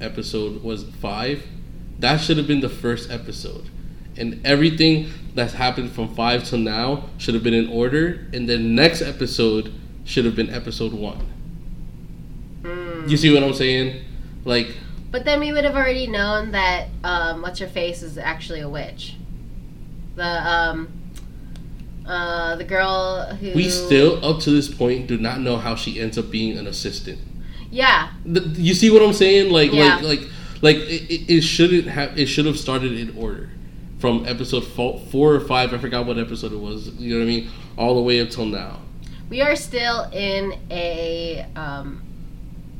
Episode 0.00 0.62
was 0.62 0.84
five? 0.84 1.44
That 1.98 2.20
should 2.20 2.38
have 2.38 2.46
been 2.46 2.60
the 2.60 2.68
first 2.68 3.10
episode, 3.10 3.70
and 4.18 4.44
everything 4.46 5.10
that's 5.34 5.52
happened 5.52 5.92
from 5.92 6.14
five 6.14 6.44
till 6.44 6.58
now 6.58 7.04
should 7.18 7.34
have 7.34 7.42
been 7.42 7.54
in 7.54 7.68
order. 7.68 8.26
And 8.32 8.48
then 8.48 8.74
next 8.74 9.02
episode 9.02 9.72
should 10.04 10.24
have 10.24 10.34
been 10.36 10.50
episode 10.50 10.92
one. 10.92 11.26
Mm. 12.62 13.08
You 13.08 13.16
see 13.16 13.32
what 13.32 13.42
I'm 13.42 13.54
saying? 13.54 14.02
Like 14.44 14.74
But 15.10 15.24
then 15.24 15.40
we 15.40 15.52
would 15.52 15.64
have 15.64 15.74
already 15.76 16.06
known 16.06 16.52
that 16.52 16.88
um, 17.04 17.42
what's 17.42 17.58
her 17.60 17.66
face 17.68 18.02
is 18.02 18.16
actually 18.18 18.60
a 18.60 18.68
witch. 18.68 19.14
The 20.14 20.24
um, 20.24 20.88
uh, 22.06 22.56
the 22.56 22.64
girl 22.64 23.26
who 23.40 23.52
we 23.52 23.68
still, 23.68 24.24
up 24.24 24.40
to 24.42 24.50
this 24.50 24.72
point, 24.72 25.06
do 25.08 25.18
not 25.18 25.40
know 25.40 25.56
how 25.56 25.74
she 25.74 26.00
ends 26.00 26.16
up 26.16 26.30
being 26.30 26.56
an 26.56 26.66
assistant. 26.68 27.18
yeah 27.70 28.10
The, 28.24 28.40
you 28.40 28.74
see 28.74 28.90
what 28.90 29.02
I'm 29.02 29.12
saying? 29.12 29.52
Like, 29.52 29.72
Yeah. 29.72 29.96
like, 29.96 30.02
like, 30.04 30.20
like 30.62 30.76
it, 30.76 31.10
it- 31.10 31.30
it 31.38 31.40
shouldn't 31.42 31.88
have. 31.88 32.16
It 32.18 32.26
should 32.26 32.46
have 32.46 32.58
started 32.58 32.92
in 32.92 33.16
order 33.18 33.50
from 33.98 34.26
episode 34.26 34.64
four, 34.64 35.00
four 35.10 35.34
or 35.34 35.40
five. 35.40 35.72
I 35.72 35.78
forgot 35.78 36.06
what 36.06 36.18
episode 36.18 36.52
it 36.52 36.58
was. 36.58 36.88
You 36.94 37.14
know 37.14 37.20
what 37.20 37.30
I 37.30 37.34
mean? 37.34 37.50
All 37.76 37.94
the 37.94 38.02
way 38.02 38.20
up 38.20 38.30
till 38.30 38.46
now. 38.46 38.80
we 39.30 39.40
are 39.40 39.56
still 39.56 40.02
in 40.12 40.58
a 40.70 41.46
um, 41.56 42.02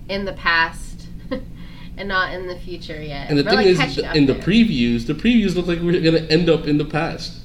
in 0.09 0.25
the 0.25 0.33
past 0.35 1.07
and 1.97 2.09
not 2.09 2.33
in 2.35 2.47
the 2.47 2.57
future 2.59 3.01
yet. 3.03 3.29
And 3.31 3.39
the 3.39 3.45
We're, 3.45 3.51
thing 3.63 3.77
like, 3.77 3.89
is, 3.89 3.99
in 3.99 4.27
the 4.27 4.35
there. 4.35 4.43
previews, 4.43 5.07
the 5.07 5.15
previews 5.15 5.55
look 5.57 5.67
like 5.67 5.81
we're 5.81 6.01
gonna 6.01 6.27
end 6.29 6.49
up 6.49 6.67
in 6.67 6.79
the 6.79 6.85
past, 6.85 7.41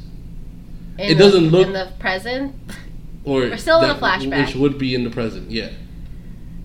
In 1.00 1.12
it 1.12 1.14
the- 1.16 1.24
doesn't 1.24 1.50
look- 1.50 1.68
in 1.68 1.74
the 1.74 1.92
present. 2.00 2.54
or 3.24 3.40
We're 3.42 3.58
still 3.58 3.82
in 3.84 3.90
a 3.90 3.96
flashback. 3.96 4.46
which 4.48 4.56
would 4.56 4.78
be 4.78 4.94
in 4.96 5.04
the 5.04 5.10
present. 5.12 5.50
Yeah, 5.52 5.70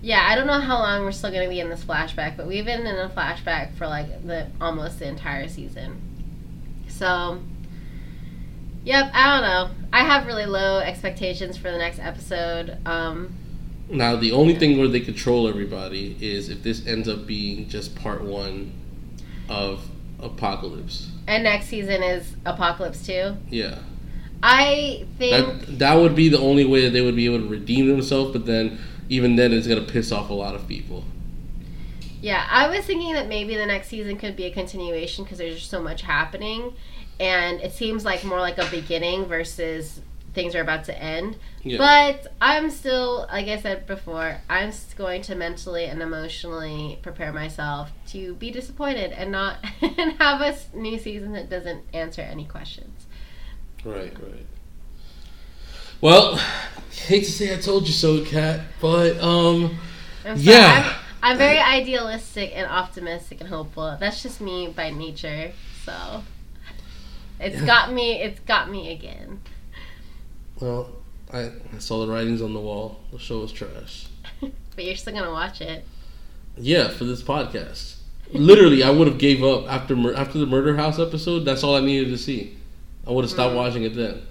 Yeah, 0.01 0.25
I 0.27 0.35
don't 0.35 0.47
know 0.47 0.59
how 0.59 0.77
long 0.79 1.03
we're 1.03 1.11
still 1.11 1.31
gonna 1.31 1.49
be 1.49 1.59
in 1.59 1.69
this 1.69 1.83
flashback, 1.83 2.35
but 2.37 2.47
we've 2.47 2.65
been 2.65 2.85
in 2.85 2.95
a 2.97 3.09
flashback 3.09 3.75
for 3.75 3.87
like 3.87 4.25
the 4.27 4.47
almost 4.61 4.99
the 4.99 5.07
entire 5.07 5.47
season. 5.47 6.01
So, 6.97 7.39
yep, 8.83 9.11
I 9.13 9.33
don't 9.39 9.47
know. 9.47 9.69
I 9.93 10.03
have 10.03 10.25
really 10.25 10.45
low 10.45 10.79
expectations 10.79 11.57
for 11.57 11.71
the 11.71 11.77
next 11.77 11.99
episode. 11.99 12.77
Um, 12.85 13.33
Now, 13.89 14.15
the 14.15 14.31
only 14.31 14.55
thing 14.55 14.77
where 14.77 14.87
they 14.87 14.99
control 14.99 15.47
everybody 15.47 16.17
is 16.19 16.49
if 16.49 16.63
this 16.63 16.85
ends 16.87 17.07
up 17.07 17.25
being 17.25 17.69
just 17.69 17.95
part 17.95 18.23
one 18.23 18.71
of 19.49 19.85
Apocalypse. 20.19 21.09
and 21.27 21.43
next 21.43 21.67
season 21.67 22.01
is 22.03 22.35
Apocalypse 22.45 23.05
Two. 23.05 23.37
Yeah. 23.49 23.77
I 24.41 25.05
think 25.17 25.65
That, 25.67 25.79
that 25.79 25.93
would 25.95 26.15
be 26.15 26.29
the 26.29 26.39
only 26.39 26.65
way 26.65 26.81
that 26.85 26.91
they 26.91 27.01
would 27.01 27.15
be 27.15 27.25
able 27.25 27.39
to 27.39 27.47
redeem 27.47 27.87
themselves, 27.87 28.31
but 28.33 28.45
then, 28.45 28.79
even 29.09 29.35
then, 29.35 29.51
it's 29.53 29.67
going 29.67 29.83
to 29.83 29.91
piss 29.91 30.11
off 30.11 30.29
a 30.29 30.33
lot 30.33 30.53
of 30.55 30.67
people. 30.67 31.03
Yeah, 32.21 32.45
I 32.49 32.69
was 32.69 32.85
thinking 32.85 33.13
that 33.13 33.27
maybe 33.27 33.55
the 33.55 33.65
next 33.65 33.87
season 33.89 34.17
could 34.17 34.35
be 34.35 34.45
a 34.45 34.51
continuation 34.51 35.23
because 35.23 35.37
there's 35.37 35.55
just 35.55 35.69
so 35.69 35.81
much 35.81 36.01
happening, 36.01 36.73
and 37.19 37.61
it 37.61 37.73
seems 37.73 38.05
like 38.05 38.23
more 38.23 38.39
like 38.39 38.57
a 38.57 38.69
beginning 38.69 39.25
versus 39.25 40.01
things 40.37 40.55
are 40.55 40.61
about 40.61 40.83
to 40.85 40.97
end. 40.97 41.35
Yeah. 41.63 41.77
But 41.79 42.31
I'm 42.39 42.69
still, 42.69 43.27
like 43.31 43.47
I 43.47 43.59
said 43.59 43.87
before, 43.87 44.39
I'm 44.47 44.71
going 44.95 45.23
to 45.23 45.35
mentally 45.35 45.85
and 45.85 46.01
emotionally 46.01 46.99
prepare 47.01 47.33
myself 47.33 47.91
to 48.09 48.35
be 48.35 48.51
disappointed 48.51 49.11
and 49.11 49.31
not 49.31 49.57
and 49.81 50.13
have 50.13 50.41
a 50.41 50.55
new 50.77 50.99
season 50.99 51.33
that 51.33 51.49
doesn't 51.49 51.83
answer 51.93 52.21
any 52.21 52.45
questions. 52.45 53.07
Right, 53.83 54.13
right. 54.13 54.45
Well, 56.01 56.35
hate 56.91 57.25
to 57.25 57.31
say 57.31 57.53
I 57.53 57.57
told 57.59 57.87
you 57.87 57.93
so, 57.93 58.23
Kat, 58.23 58.61
but 58.79 59.19
um, 59.19 59.77
I'm 60.23 60.37
sorry, 60.37 60.55
Yeah. 60.55 60.97
I'm, 61.23 61.37
very 61.37 61.59
idealistic 61.59 62.51
and 62.55 62.67
optimistic 62.69 63.41
and 63.41 63.49
hopeful. 63.49 63.97
That's 63.99 64.21
just 64.23 64.39
me 64.41 64.67
by 64.75 64.89
nature. 64.91 65.51
So 65.83 66.23
it's 67.39 67.61
got 67.61 67.91
me. 67.91 68.21
It's 68.21 68.39
got 68.41 68.69
me 68.69 68.91
again. 68.91 69.41
well, 70.59 70.89
I, 71.33 71.51
I 71.75 71.79
saw 71.79 72.05
the 72.05 72.11
writings 72.11 72.41
on 72.41 72.53
the 72.53 72.59
wall. 72.59 72.99
The 73.11 73.19
show 73.19 73.39
was 73.39 73.51
trash. 73.51 74.07
But 74.75 74.85
you're 74.85 74.95
still 74.95 75.13
gonna 75.13 75.31
watch 75.31 75.59
it. 75.61 75.83
Yeah, 76.55 76.89
for 76.89 77.03
this 77.05 77.23
podcast. 77.23 77.95
Literally, 78.31 78.83
I 78.83 78.91
would 78.91 79.07
have 79.07 79.17
gave 79.17 79.43
up 79.43 79.67
after 79.67 79.95
mur- 79.95 80.13
after 80.13 80.37
the 80.37 80.45
Murder 80.45 80.75
House 80.77 80.99
episode. 80.99 81.39
That's 81.45 81.63
all 81.63 81.75
I 81.75 81.79
needed 81.79 82.09
to 82.09 82.17
see. 82.17 82.55
I 83.07 83.11
would 83.11 83.23
have 83.23 83.31
stopped 83.31 83.53
Mm. 83.53 83.57
watching 83.57 83.83
it 83.83 83.95
then. 83.95 84.21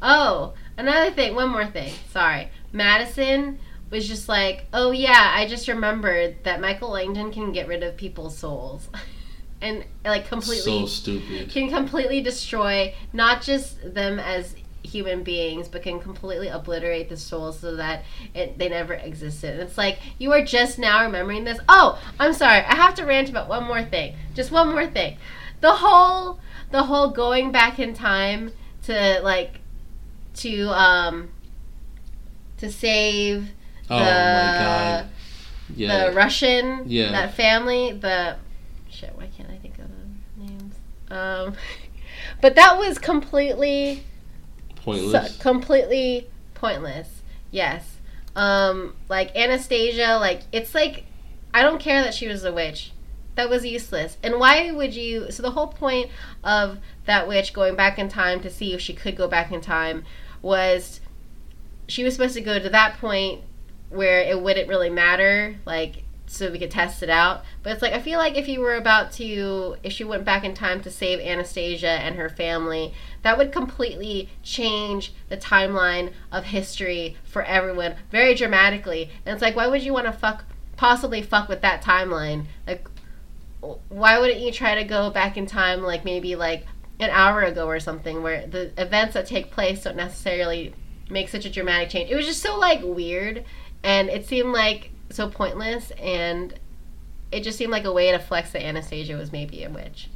Oh, 0.00 0.54
another 0.76 1.10
thing. 1.10 1.34
One 1.34 1.50
more 1.50 1.66
thing. 1.66 1.92
Sorry, 2.10 2.48
Madison 2.72 3.58
was 3.90 4.06
just 4.08 4.28
like, 4.28 4.66
oh 4.72 4.90
yeah, 4.90 5.32
I 5.34 5.46
just 5.46 5.68
remembered 5.68 6.36
that 6.44 6.60
Michael 6.60 6.90
Langdon 6.90 7.32
can 7.32 7.52
get 7.52 7.68
rid 7.68 7.82
of 7.82 7.96
people's 7.96 8.36
souls, 8.36 8.88
and 9.60 9.84
like 10.04 10.26
completely 10.28 10.80
So 10.82 10.86
stupid. 10.86 11.50
can 11.50 11.68
completely 11.70 12.20
destroy 12.20 12.94
not 13.12 13.42
just 13.42 13.94
them 13.94 14.18
as 14.18 14.54
human 14.82 15.24
beings 15.24 15.66
but 15.66 15.82
can 15.82 15.98
completely 15.98 16.46
obliterate 16.46 17.08
the 17.08 17.16
soul 17.16 17.50
so 17.52 17.74
that 17.74 18.04
it, 18.34 18.56
they 18.58 18.68
never 18.68 18.94
existed. 18.94 19.54
And 19.54 19.62
it's 19.62 19.76
like 19.76 19.98
you 20.18 20.32
are 20.32 20.44
just 20.44 20.78
now 20.78 21.02
remembering 21.04 21.42
this. 21.44 21.58
Oh 21.68 22.00
i'm 22.20 22.32
sorry 22.32 22.58
i 22.60 22.74
have 22.76 22.94
to 22.94 23.04
rant 23.04 23.28
about 23.28 23.48
one 23.48 23.64
more 23.64 23.82
thing. 23.82 24.14
Just 24.34 24.52
one 24.52 24.68
more 24.68 24.86
thing. 24.86 25.16
The 25.60 25.72
whole 25.72 26.38
the 26.70 26.84
whole 26.84 27.10
going 27.10 27.50
back 27.50 27.78
in 27.80 27.94
time 27.94 28.52
to 28.84 29.20
like 29.22 29.60
to 30.34 30.68
um 30.70 31.30
to 32.58 32.70
save 32.70 33.50
Oh 33.90 33.98
the 33.98 34.04
my 34.04 34.10
god. 34.10 35.08
Yeah. 35.74 36.06
the 36.08 36.12
Russian, 36.12 36.84
Yeah. 36.86 37.10
that 37.12 37.34
family, 37.34 37.92
the 37.92 38.36
shit. 38.90 39.12
Why 39.16 39.28
can't 39.36 39.50
I 39.50 39.56
think 39.56 39.78
of 39.78 39.86
the 39.88 40.44
names? 40.44 40.74
Um, 41.10 41.54
but 42.40 42.54
that 42.56 42.78
was 42.78 42.98
completely, 42.98 44.02
Pointless. 44.76 45.36
so- 45.36 45.42
completely 45.42 46.28
pointless. 46.54 47.22
Yes, 47.50 47.96
um, 48.34 48.94
like 49.08 49.34
Anastasia. 49.36 50.18
Like 50.20 50.42
it's 50.52 50.74
like 50.74 51.04
I 51.54 51.62
don't 51.62 51.80
care 51.80 52.02
that 52.02 52.14
she 52.14 52.28
was 52.28 52.44
a 52.44 52.52
witch. 52.52 52.92
That 53.34 53.50
was 53.50 53.66
useless. 53.66 54.16
And 54.22 54.38
why 54.40 54.70
would 54.72 54.94
you? 54.94 55.30
So 55.30 55.42
the 55.42 55.50
whole 55.50 55.66
point 55.68 56.10
of 56.42 56.78
that 57.04 57.28
witch 57.28 57.52
going 57.52 57.76
back 57.76 57.98
in 57.98 58.08
time 58.08 58.40
to 58.40 58.50
see 58.50 58.72
if 58.72 58.80
she 58.80 58.94
could 58.94 59.16
go 59.16 59.28
back 59.28 59.52
in 59.52 59.60
time 59.60 60.04
was 60.42 61.00
she 61.88 62.02
was 62.02 62.14
supposed 62.14 62.34
to 62.34 62.40
go 62.40 62.58
to 62.58 62.68
that 62.70 62.98
point 62.98 63.42
where 63.90 64.20
it 64.20 64.40
wouldn't 64.40 64.68
really 64.68 64.90
matter, 64.90 65.56
like 65.64 66.04
so 66.28 66.50
we 66.50 66.58
could 66.58 66.70
test 66.70 67.02
it 67.02 67.10
out. 67.10 67.44
But 67.62 67.72
it's 67.72 67.82
like 67.82 67.92
I 67.92 68.00
feel 68.00 68.18
like 68.18 68.36
if 68.36 68.48
you 68.48 68.60
were 68.60 68.74
about 68.74 69.12
to, 69.12 69.76
if 69.82 69.92
she 69.92 70.04
went 70.04 70.24
back 70.24 70.44
in 70.44 70.54
time 70.54 70.80
to 70.82 70.90
save 70.90 71.20
Anastasia 71.20 71.88
and 71.88 72.16
her 72.16 72.28
family, 72.28 72.92
that 73.22 73.38
would 73.38 73.52
completely 73.52 74.28
change 74.42 75.12
the 75.28 75.36
timeline 75.36 76.12
of 76.32 76.44
history 76.44 77.16
for 77.24 77.42
everyone 77.42 77.94
very 78.10 78.34
dramatically. 78.34 79.10
And 79.24 79.32
it's 79.32 79.42
like, 79.42 79.56
why 79.56 79.66
would 79.68 79.82
you 79.82 79.92
want 79.92 80.06
to 80.06 80.12
fuck, 80.12 80.44
possibly 80.76 81.22
fuck 81.22 81.48
with 81.48 81.62
that 81.62 81.82
timeline? 81.82 82.46
Like, 82.66 82.88
why 83.88 84.18
wouldn't 84.18 84.40
you 84.40 84.52
try 84.52 84.74
to 84.74 84.84
go 84.84 85.10
back 85.10 85.36
in 85.36 85.46
time, 85.46 85.82
like 85.82 86.04
maybe 86.04 86.36
like 86.36 86.66
an 86.98 87.10
hour 87.10 87.42
ago 87.42 87.66
or 87.66 87.80
something, 87.80 88.22
where 88.22 88.46
the 88.46 88.72
events 88.80 89.14
that 89.14 89.26
take 89.26 89.50
place 89.50 89.84
don't 89.84 89.96
necessarily 89.96 90.74
make 91.08 91.28
such 91.28 91.44
a 91.44 91.50
dramatic 91.50 91.88
change? 91.88 92.10
It 92.10 92.16
was 92.16 92.26
just 92.26 92.42
so 92.42 92.58
like 92.58 92.80
weird, 92.82 93.44
and 93.82 94.08
it 94.08 94.26
seemed 94.26 94.52
like 94.52 94.90
so 95.10 95.28
pointless, 95.28 95.90
and 95.92 96.54
it 97.32 97.42
just 97.42 97.58
seemed 97.58 97.72
like 97.72 97.84
a 97.84 97.92
way 97.92 98.10
to 98.12 98.18
flex 98.18 98.52
that 98.52 98.64
Anastasia 98.64 99.16
was 99.16 99.32
maybe 99.32 99.62
a 99.64 99.70
witch. 99.70 100.08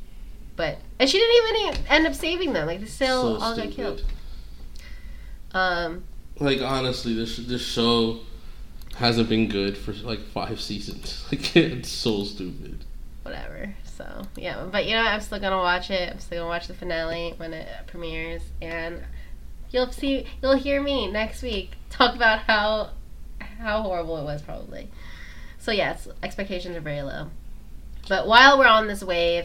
But 0.57 0.78
and 0.99 1.09
she 1.09 1.19
didn't 1.19 1.73
even 1.74 1.87
end 1.89 2.07
up 2.07 2.15
saving 2.15 2.53
them. 2.53 2.66
Like 2.66 2.81
they 2.81 2.87
still 2.87 3.39
so 3.39 3.45
all 3.45 3.57
got 3.57 3.70
killed. 3.70 4.05
Um, 5.53 6.05
Like 6.39 6.61
honestly, 6.62 7.15
this 7.15 7.37
this 7.39 7.62
show 7.62 8.20
hasn't 8.97 9.28
been 9.28 9.49
good 9.49 9.77
for 9.77 9.93
like 9.93 10.20
five 10.20 10.61
seasons. 10.69 11.24
Like 11.32 11.57
it's 11.57 11.89
so 11.89 12.24
stupid. 12.24 12.85
whatever. 13.23 13.74
So 13.85 14.23
yeah, 14.37 14.65
but 14.70 14.87
you 14.87 14.93
know, 14.95 15.03
what? 15.05 15.12
I'm 15.12 15.20
still 15.20 15.41
gonna 15.41 15.57
watch 15.59 15.91
it. 15.91 16.11
I'm 16.12 16.19
still 16.19 16.39
gonna 16.39 16.49
watch 16.49 16.66
the 16.69 16.74
finale 16.74 17.35
when 17.37 17.53
it 17.53 17.69
premieres, 17.87 18.43
and 18.62 19.03
you'll 19.70 19.93
see, 19.93 20.27
you'll 20.43 20.57
hear 20.57 20.82
me 20.82 21.11
next 21.11 21.43
week 21.43 21.73
talk 21.91 22.15
about 22.15 22.41
how 22.41 22.91
how 23.61 23.82
horrible 23.82 24.16
it 24.19 24.24
was, 24.24 24.43
probably. 24.43 24.89
So 25.59 25.73
yes, 25.73 26.09
expectations 26.23 26.77
are 26.77 26.81
very 26.81 27.03
low. 27.03 27.28
But 28.09 28.27
while 28.27 28.59
we're 28.59 28.66
on 28.66 28.87
this 28.87 29.03
wave 29.05 29.45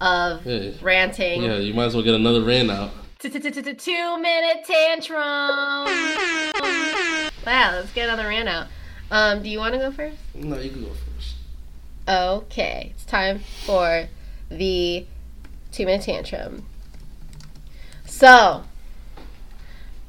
of 0.00 0.44
Yeah, 0.44 0.72
ranting, 0.82 1.42
yeah. 1.42 1.56
You 1.58 1.72
might 1.74 1.84
as 1.86 1.94
well 1.94 2.02
get 2.02 2.14
another 2.14 2.42
rant 2.42 2.70
out. 2.70 2.90
two 3.20 3.30
minute 4.18 4.64
tantrum. 4.66 5.20
Wow, 7.46 7.70
let's 7.74 7.92
get 7.92 8.08
another 8.08 8.28
rant 8.28 8.48
out. 8.48 8.66
Um, 9.10 9.42
do 9.42 9.48
you 9.48 9.58
want 9.58 9.74
to 9.74 9.78
go 9.80 9.90
first? 9.92 10.16
No, 10.34 10.58
you 10.58 10.70
can 10.70 10.82
go 10.84 10.90
first. 10.90 11.34
Okay, 12.08 12.92
it's 12.94 13.04
time 13.04 13.40
for 13.64 14.08
the 14.48 15.06
two 15.72 15.86
minute 15.86 16.04
tantrum. 16.04 16.66
So, 18.04 18.64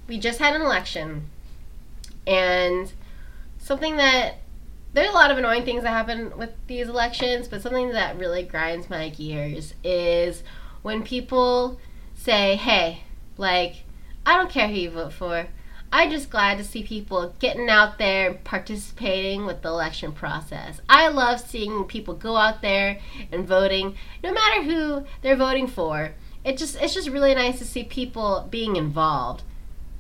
we 0.08 0.20
just 0.20 0.40
had 0.40 0.56
an 0.56 0.62
election, 0.62 1.28
and 2.26 2.92
something 3.72 3.96
that 3.96 4.34
there's 4.92 5.08
a 5.08 5.14
lot 5.14 5.32
of 5.32 5.38
annoying 5.38 5.64
things 5.64 5.84
that 5.84 5.92
happen 5.92 6.38
with 6.38 6.50
these 6.68 6.90
elections, 6.90 7.48
but 7.48 7.62
something 7.62 7.92
that 7.92 8.18
really 8.18 8.44
grinds 8.44 8.90
my 8.90 9.08
gears 9.08 9.74
is 9.82 10.44
when 10.82 11.02
people 11.04 11.80
say, 12.14 12.58
hey, 12.58 13.04
like, 13.38 13.86
I 14.26 14.36
don't 14.36 14.50
care 14.50 14.68
who 14.68 14.74
you 14.74 14.90
vote 14.90 15.14
for. 15.14 15.48
I'm 15.90 16.12
just 16.12 16.30
glad 16.30 16.58
to 16.58 16.66
see 16.66 16.84
people 16.84 17.34
getting 17.40 17.70
out 17.70 17.98
there 17.98 18.32
and 18.32 18.44
participating 18.44 19.46
with 19.46 19.62
the 19.62 19.70
election 19.70 20.12
process. 20.12 20.82
I 20.90 21.08
love 21.08 21.40
seeing 21.40 21.86
people 21.86 22.14
go 22.14 22.36
out 22.36 22.62
there 22.62 23.00
and 23.32 23.48
voting, 23.48 23.96
no 24.22 24.34
matter 24.34 24.64
who 24.64 25.06
they're 25.22 25.38
voting 25.38 25.68
for. 25.68 26.12
It 26.44 26.58
just 26.58 26.76
it's 26.82 26.94
just 26.94 27.08
really 27.08 27.34
nice 27.36 27.60
to 27.60 27.66
see 27.66 27.86
people 27.86 28.48
being 28.50 28.76
involved. 28.76 29.44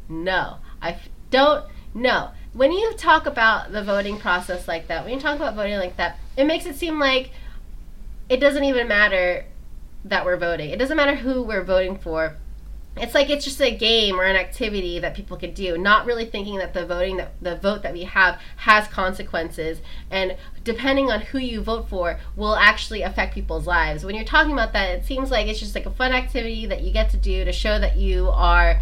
No, 0.10 0.58
I 0.82 0.98
don't. 1.30 1.66
No, 1.94 2.32
when 2.54 2.72
you 2.72 2.94
talk 2.94 3.26
about 3.26 3.72
the 3.72 3.84
voting 3.84 4.18
process 4.18 4.68
like 4.68 4.88
that, 4.88 5.06
when 5.06 5.14
you 5.14 5.20
talk 5.20 5.36
about 5.36 5.56
voting 5.56 5.78
like 5.78 5.98
that, 5.98 6.20
it 6.36 6.46
makes 6.46 6.66
it 6.66 6.76
seem 6.76 7.00
like 7.00 7.32
it 8.30 8.38
doesn't 8.38 8.64
even 8.64 8.88
matter 8.88 9.46
that 10.06 10.26
we're 10.26 10.38
voting. 10.38 10.70
It 10.70 10.80
doesn't 10.80 10.98
matter 10.98 11.16
who 11.16 11.44
we're 11.44 11.64
voting 11.64 11.98
for. 11.98 12.36
It's 12.98 13.14
like 13.14 13.30
it's 13.30 13.46
just 13.46 13.62
a 13.62 13.74
game 13.74 14.20
or 14.20 14.26
an 14.26 14.36
activity 14.36 15.00
that 15.00 15.16
people 15.16 15.38
could 15.38 15.54
do 15.54 15.78
not 15.78 16.06
really 16.06 16.26
thinking 16.26 16.58
that 16.58 16.74
the 16.74 16.86
voting 16.86 17.18
that 17.18 17.42
the 17.42 17.56
vote 17.56 17.84
that 17.84 17.94
we 17.94 18.04
have 18.04 18.38
has 18.58 18.86
consequences. 18.90 19.80
And 20.10 20.36
depending 20.66 21.10
on 21.10 21.22
who 21.22 21.38
you 21.38 21.62
vote 21.62 21.88
for 21.88 22.20
will 22.36 22.56
actually 22.56 23.02
affect 23.02 23.34
people's 23.34 23.66
lives. 23.66 24.04
When 24.04 24.14
you're 24.14 24.26
talking 24.26 24.52
about 24.52 24.74
that 24.74 24.90
it 24.90 25.06
seems 25.06 25.32
like 25.32 25.48
it's 25.48 25.60
just 25.60 25.74
like 25.74 25.86
a 25.86 25.92
fun 25.92 26.12
activity 26.12 26.66
that 26.66 26.82
you 26.82 26.92
get 26.92 27.10
to 27.12 27.18
do 27.18 27.46
to 27.46 27.54
show 27.54 27.80
that 27.80 27.96
you 27.96 28.30
are 28.30 28.82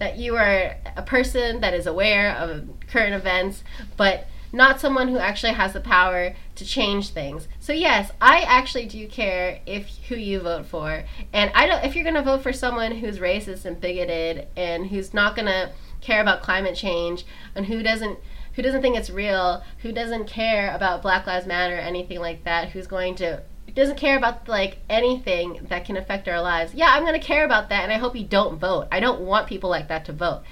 that 0.00 0.16
you 0.16 0.34
are 0.34 0.76
a 0.96 1.02
person 1.02 1.60
that 1.60 1.72
is 1.72 1.86
aware 1.86 2.34
of 2.34 2.68
current 2.88 3.14
events, 3.14 3.62
but 3.96 4.26
not 4.52 4.80
someone 4.80 5.08
who 5.08 5.18
actually 5.18 5.52
has 5.52 5.72
the 5.72 5.80
power 5.80 6.34
to 6.56 6.64
change 6.64 7.10
things. 7.10 7.46
So 7.60 7.72
yes, 7.72 8.10
I 8.20 8.40
actually 8.40 8.86
do 8.86 9.06
care 9.06 9.60
if 9.66 9.88
who 10.08 10.16
you 10.16 10.40
vote 10.40 10.66
for. 10.66 11.04
And 11.32 11.52
I 11.54 11.66
don't 11.66 11.84
if 11.84 11.94
you're 11.94 12.04
going 12.04 12.16
to 12.16 12.22
vote 12.22 12.42
for 12.42 12.52
someone 12.52 12.92
who's 12.96 13.18
racist 13.18 13.64
and 13.64 13.80
bigoted 13.80 14.48
and 14.56 14.88
who's 14.88 15.14
not 15.14 15.36
going 15.36 15.46
to 15.46 15.70
care 16.00 16.20
about 16.20 16.42
climate 16.42 16.74
change 16.74 17.24
and 17.54 17.66
who 17.66 17.82
doesn't 17.82 18.18
who 18.54 18.62
doesn't 18.62 18.82
think 18.82 18.96
it's 18.96 19.10
real, 19.10 19.62
who 19.78 19.92
doesn't 19.92 20.26
care 20.26 20.74
about 20.74 21.02
Black 21.02 21.26
Lives 21.26 21.46
Matter 21.46 21.76
or 21.76 21.80
anything 21.80 22.18
like 22.18 22.42
that, 22.44 22.70
who's 22.70 22.88
going 22.88 23.14
to 23.16 23.42
doesn't 23.74 23.96
care 23.96 24.16
about 24.16 24.48
like 24.48 24.78
anything 24.88 25.66
that 25.68 25.84
can 25.84 25.96
affect 25.96 26.28
our 26.28 26.40
lives. 26.40 26.74
Yeah, 26.74 26.88
I'm 26.90 27.04
going 27.04 27.18
to 27.18 27.26
care 27.26 27.44
about 27.44 27.68
that 27.68 27.82
and 27.84 27.92
I 27.92 27.98
hope 27.98 28.16
you 28.16 28.24
don't 28.24 28.58
vote. 28.58 28.88
I 28.90 29.00
don't 29.00 29.20
want 29.20 29.46
people 29.46 29.70
like 29.70 29.88
that 29.88 30.04
to 30.06 30.12
vote. 30.12 30.42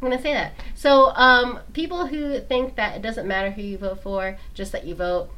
I'm 0.00 0.08
gonna 0.08 0.22
say 0.22 0.32
that. 0.32 0.54
So, 0.74 1.12
um, 1.14 1.60
people 1.74 2.06
who 2.06 2.40
think 2.40 2.76
that 2.76 2.96
it 2.96 3.02
doesn't 3.02 3.28
matter 3.28 3.50
who 3.50 3.60
you 3.60 3.76
vote 3.76 4.02
for, 4.02 4.38
just 4.54 4.72
that 4.72 4.86
you 4.86 4.94
vote. 4.94 5.28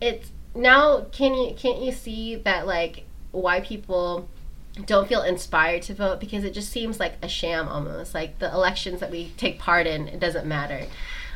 It's 0.00 0.32
now. 0.54 1.02
Can 1.12 1.34
you 1.34 1.54
can't 1.54 1.80
you 1.80 1.92
see 1.92 2.34
that 2.36 2.66
like 2.66 3.04
why 3.30 3.60
people 3.60 4.28
don't 4.84 5.08
feel 5.08 5.22
inspired 5.22 5.82
to 5.82 5.94
vote 5.94 6.20
because 6.20 6.44
it 6.44 6.52
just 6.52 6.70
seems 6.70 6.98
like 6.98 7.14
a 7.22 7.28
sham 7.28 7.68
almost. 7.68 8.14
Like 8.14 8.40
the 8.40 8.52
elections 8.52 8.98
that 9.00 9.12
we 9.12 9.30
take 9.36 9.60
part 9.60 9.86
in, 9.86 10.08
it 10.08 10.18
doesn't 10.18 10.46
matter, 10.46 10.86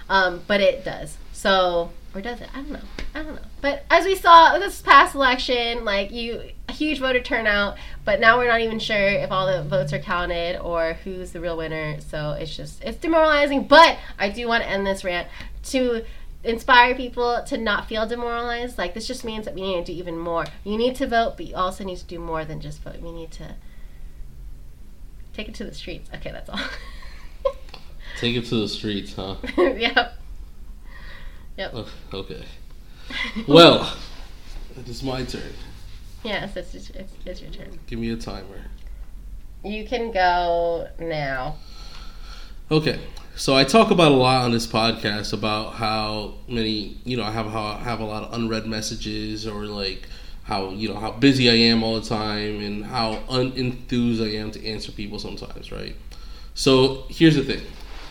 um, 0.09 0.42
but 0.48 0.60
it 0.60 0.84
does. 0.84 1.16
So 1.32 1.92
or 2.15 2.20
does 2.20 2.41
it? 2.41 2.49
I 2.53 2.57
don't 2.57 2.73
know. 2.73 2.81
I 3.15 3.23
don't 3.23 3.35
know. 3.37 3.43
But 3.61 3.85
as 3.91 4.05
we 4.05 4.16
saw 4.16 4.59
this 4.59 4.82
past 4.82 5.15
election, 5.15 5.85
like 5.85 6.11
you, 6.11 6.51
a 6.69 6.73
huge 6.73 6.99
voter 6.99 7.20
turnout. 7.20 7.77
But 8.05 8.20
now 8.20 8.39
we're 8.39 8.49
not 8.49 8.61
even 8.61 8.78
sure 8.78 9.09
if 9.09 9.31
all 9.31 9.47
the 9.47 9.62
votes 9.62 9.93
are 9.93 9.99
counted 9.99 10.59
or 10.59 10.95
who's 11.05 11.32
the 11.32 11.41
real 11.41 11.57
winner. 11.57 12.01
So 12.01 12.32
it's 12.32 12.57
just 12.57 12.82
it's 12.82 12.99
demoralizing. 12.99 13.65
But 13.65 13.99
I 14.19 14.31
do 14.31 14.49
want 14.49 14.65
to 14.65 14.69
end 14.69 14.87
this 14.87 15.05
rant 15.05 15.28
to 15.65 16.05
inspire 16.43 16.95
people 16.95 17.43
to 17.47 17.59
not 17.59 17.89
feel 17.89 18.07
demoralized. 18.07 18.78
Like 18.78 18.95
this 18.95 19.07
just 19.07 19.24
means 19.24 19.45
that 19.45 19.55
we 19.55 19.62
need 19.62 19.87
to 19.87 19.93
do 19.93 19.99
even 19.99 20.19
more. 20.19 20.47
You 20.65 20.77
need 20.77 20.97
to 20.97 21.07
vote, 21.07 21.35
but 21.37 21.47
you 21.47 21.55
also 21.55 21.85
need 21.85 21.99
to 21.99 22.07
do 22.07 22.19
more 22.19 22.45
than 22.45 22.61
just 22.61 22.82
vote. 22.82 23.01
We 23.01 23.12
need 23.12 23.31
to 23.32 23.55
take 25.32 25.49
it 25.49 25.55
to 25.57 25.65
the 25.65 25.74
streets. 25.74 26.11
Okay, 26.15 26.32
that's 26.32 26.51
all. 26.51 26.61
take 28.19 28.37
it 28.37 28.47
to 28.47 28.57
the 28.57 28.69
streets, 28.69 29.15
huh? 29.15 29.37
yep. 29.57 30.19
Yep. 31.56 31.72
Oh, 31.74 31.89
okay. 32.14 32.44
Well, 33.47 33.97
it 34.78 34.89
is 34.89 35.02
my 35.02 35.24
turn. 35.24 35.43
Yes, 36.22 36.56
it's, 36.56 36.74
it's, 36.74 37.12
it's 37.24 37.40
your 37.40 37.51
turn. 37.51 37.78
Give 37.86 37.98
me 37.98 38.10
a 38.10 38.16
timer. 38.16 38.64
You 39.64 39.86
can 39.86 40.10
go 40.10 40.89
now. 40.98 41.56
Okay. 42.70 43.01
So 43.36 43.56
I 43.56 43.64
talk 43.64 43.90
about 43.90 44.12
a 44.12 44.14
lot 44.14 44.44
on 44.44 44.52
this 44.52 44.66
podcast 44.66 45.32
about 45.32 45.74
how 45.74 46.35
many, 46.47 46.98
you 47.05 47.16
know, 47.16 47.22
I 47.22 47.31
have 47.31 47.47
how 47.47 47.62
I 47.62 47.78
have 47.78 48.01
a 48.01 48.05
lot 48.05 48.24
of 48.24 48.35
unread 48.35 48.66
messages 48.66 49.47
or 49.47 49.64
like 49.64 50.09
how, 50.44 50.70
you 50.70 50.89
know, 50.89 50.97
how 50.97 51.12
busy 51.12 51.48
I 51.48 51.55
am 51.55 51.82
all 51.82 51.98
the 51.98 52.06
time 52.06 52.60
and 52.60 52.85
how 52.85 53.22
unenthused 53.31 54.22
I 54.22 54.36
am 54.36 54.51
to 54.51 54.66
answer 54.66 54.93
people 54.93 55.18
sometimes, 55.18 55.72
right? 55.72 55.97
So 56.55 57.06
here's 57.09 57.36
the 57.36 57.43
thing. 57.44 57.62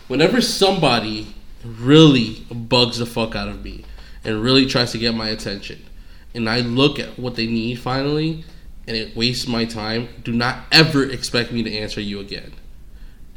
Whenever 0.07 0.41
somebody 0.41 1.35
really 1.63 2.45
bugs 2.51 2.99
the 2.99 3.05
fuck 3.05 3.35
out 3.35 3.47
of 3.47 3.63
me 3.63 3.85
and 4.23 4.41
really 4.41 4.65
tries 4.65 4.91
to 4.91 4.97
get 4.97 5.13
my 5.13 5.29
attention. 5.29 5.85
And 6.33 6.49
I 6.49 6.59
look 6.59 6.99
at 6.99 7.17
what 7.17 7.35
they 7.35 7.47
need 7.47 7.75
finally 7.79 8.43
and 8.87 8.95
it 8.95 9.15
wastes 9.15 9.47
my 9.47 9.65
time. 9.65 10.09
Do 10.23 10.31
not 10.31 10.63
ever 10.71 11.03
expect 11.03 11.51
me 11.51 11.63
to 11.63 11.71
answer 11.71 12.01
you 12.01 12.19
again. 12.19 12.53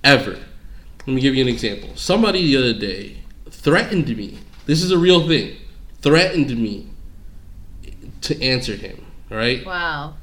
Ever. 0.02 0.38
Let 1.06 1.14
me 1.14 1.20
give 1.20 1.34
you 1.34 1.42
an 1.42 1.48
example. 1.48 1.90
Somebody 1.96 2.42
the 2.42 2.56
other 2.56 2.78
day 2.78 3.18
threatened 3.50 4.16
me. 4.16 4.38
This 4.66 4.82
is 4.82 4.90
a 4.90 4.98
real 4.98 5.26
thing. 5.26 5.56
Threatened 6.00 6.56
me 6.56 6.88
to 8.22 8.42
answer 8.42 8.76
him. 8.76 9.04
Right? 9.30 9.64
Wow. 9.64 10.14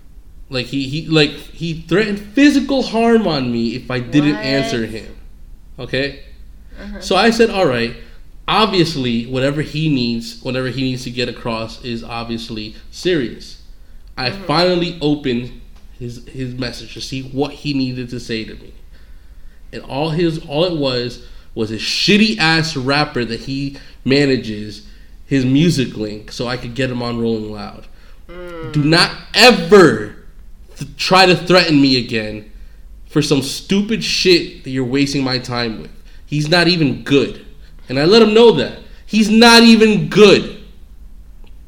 Like 0.49 0.67
he, 0.67 0.87
he 0.87 1.05
like 1.07 1.31
he 1.31 1.81
threatened 1.81 2.19
physical 2.19 2.81
harm 2.81 3.27
on 3.27 3.51
me 3.51 3.75
if 3.75 3.91
I 3.91 3.99
didn't 3.99 4.35
what? 4.35 4.45
answer 4.45 4.85
him. 4.85 5.15
Okay? 5.77 6.23
Uh-huh. 6.79 7.01
So 7.01 7.15
I 7.15 7.29
said, 7.29 7.49
all 7.49 7.65
right. 7.65 7.95
Obviously, 8.47 9.25
whatever 9.25 9.61
he 9.61 9.93
needs, 9.93 10.41
whatever 10.41 10.69
he 10.69 10.81
needs 10.81 11.03
to 11.03 11.11
get 11.11 11.29
across, 11.29 11.83
is 11.83 12.03
obviously 12.03 12.75
serious. 12.89 13.63
I 14.17 14.29
uh-huh. 14.29 14.43
finally 14.45 14.97
opened 15.01 15.61
his 15.99 16.25
his 16.27 16.55
message 16.55 16.93
to 16.93 17.01
see 17.01 17.23
what 17.23 17.51
he 17.51 17.73
needed 17.73 18.09
to 18.09 18.19
say 18.19 18.45
to 18.45 18.55
me, 18.55 18.73
and 19.71 19.83
all 19.83 20.09
his 20.09 20.43
all 20.47 20.65
it 20.65 20.77
was 20.77 21.27
was 21.53 21.71
a 21.71 21.75
shitty 21.75 22.37
ass 22.37 22.75
rapper 22.75 23.25
that 23.25 23.41
he 23.41 23.77
manages 24.05 24.87
his 25.25 25.45
music 25.45 25.95
link 25.95 26.31
so 26.31 26.47
I 26.47 26.57
could 26.57 26.73
get 26.73 26.89
him 26.89 27.03
on 27.03 27.19
Rolling 27.19 27.51
Loud. 27.51 27.85
Mm. 28.27 28.71
Do 28.71 28.83
not 28.83 29.11
ever 29.35 30.15
th- 30.75 30.97
try 30.97 31.25
to 31.25 31.35
threaten 31.35 31.79
me 31.81 32.03
again 32.03 32.51
for 33.07 33.21
some 33.21 33.41
stupid 33.41 34.03
shit 34.03 34.63
that 34.63 34.69
you're 34.69 34.85
wasting 34.85 35.23
my 35.23 35.37
time 35.37 35.81
with. 35.81 35.91
He's 36.29 36.47
not 36.47 36.67
even 36.67 37.01
good. 37.01 37.43
And 37.89 37.97
I 37.97 38.05
let 38.05 38.21
him 38.21 38.35
know 38.35 38.51
that. 38.51 38.79
He's 39.03 39.31
not 39.31 39.63
even 39.63 40.09
good. 40.09 40.61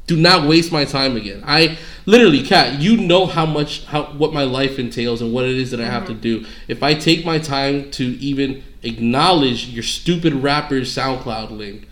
Do 0.06 0.16
not 0.16 0.46
waste 0.46 0.70
my 0.70 0.84
time 0.84 1.16
again. 1.16 1.42
I 1.44 1.78
literally, 2.06 2.44
Kat, 2.44 2.80
you 2.80 2.96
know 2.96 3.26
how 3.26 3.44
much 3.44 3.84
how 3.86 4.04
what 4.12 4.32
my 4.32 4.44
life 4.44 4.78
entails 4.78 5.20
and 5.20 5.32
what 5.32 5.46
it 5.46 5.56
is 5.56 5.72
that 5.72 5.80
I 5.80 5.86
have 5.86 6.04
mm-hmm. 6.04 6.14
to 6.14 6.42
do. 6.42 6.46
If 6.68 6.80
I 6.84 6.94
take 6.94 7.24
my 7.24 7.40
time 7.40 7.90
to 7.92 8.04
even 8.04 8.62
acknowledge 8.84 9.68
your 9.68 9.82
stupid 9.82 10.32
rapper's 10.32 10.94
SoundCloud 10.94 11.50
link, 11.50 11.88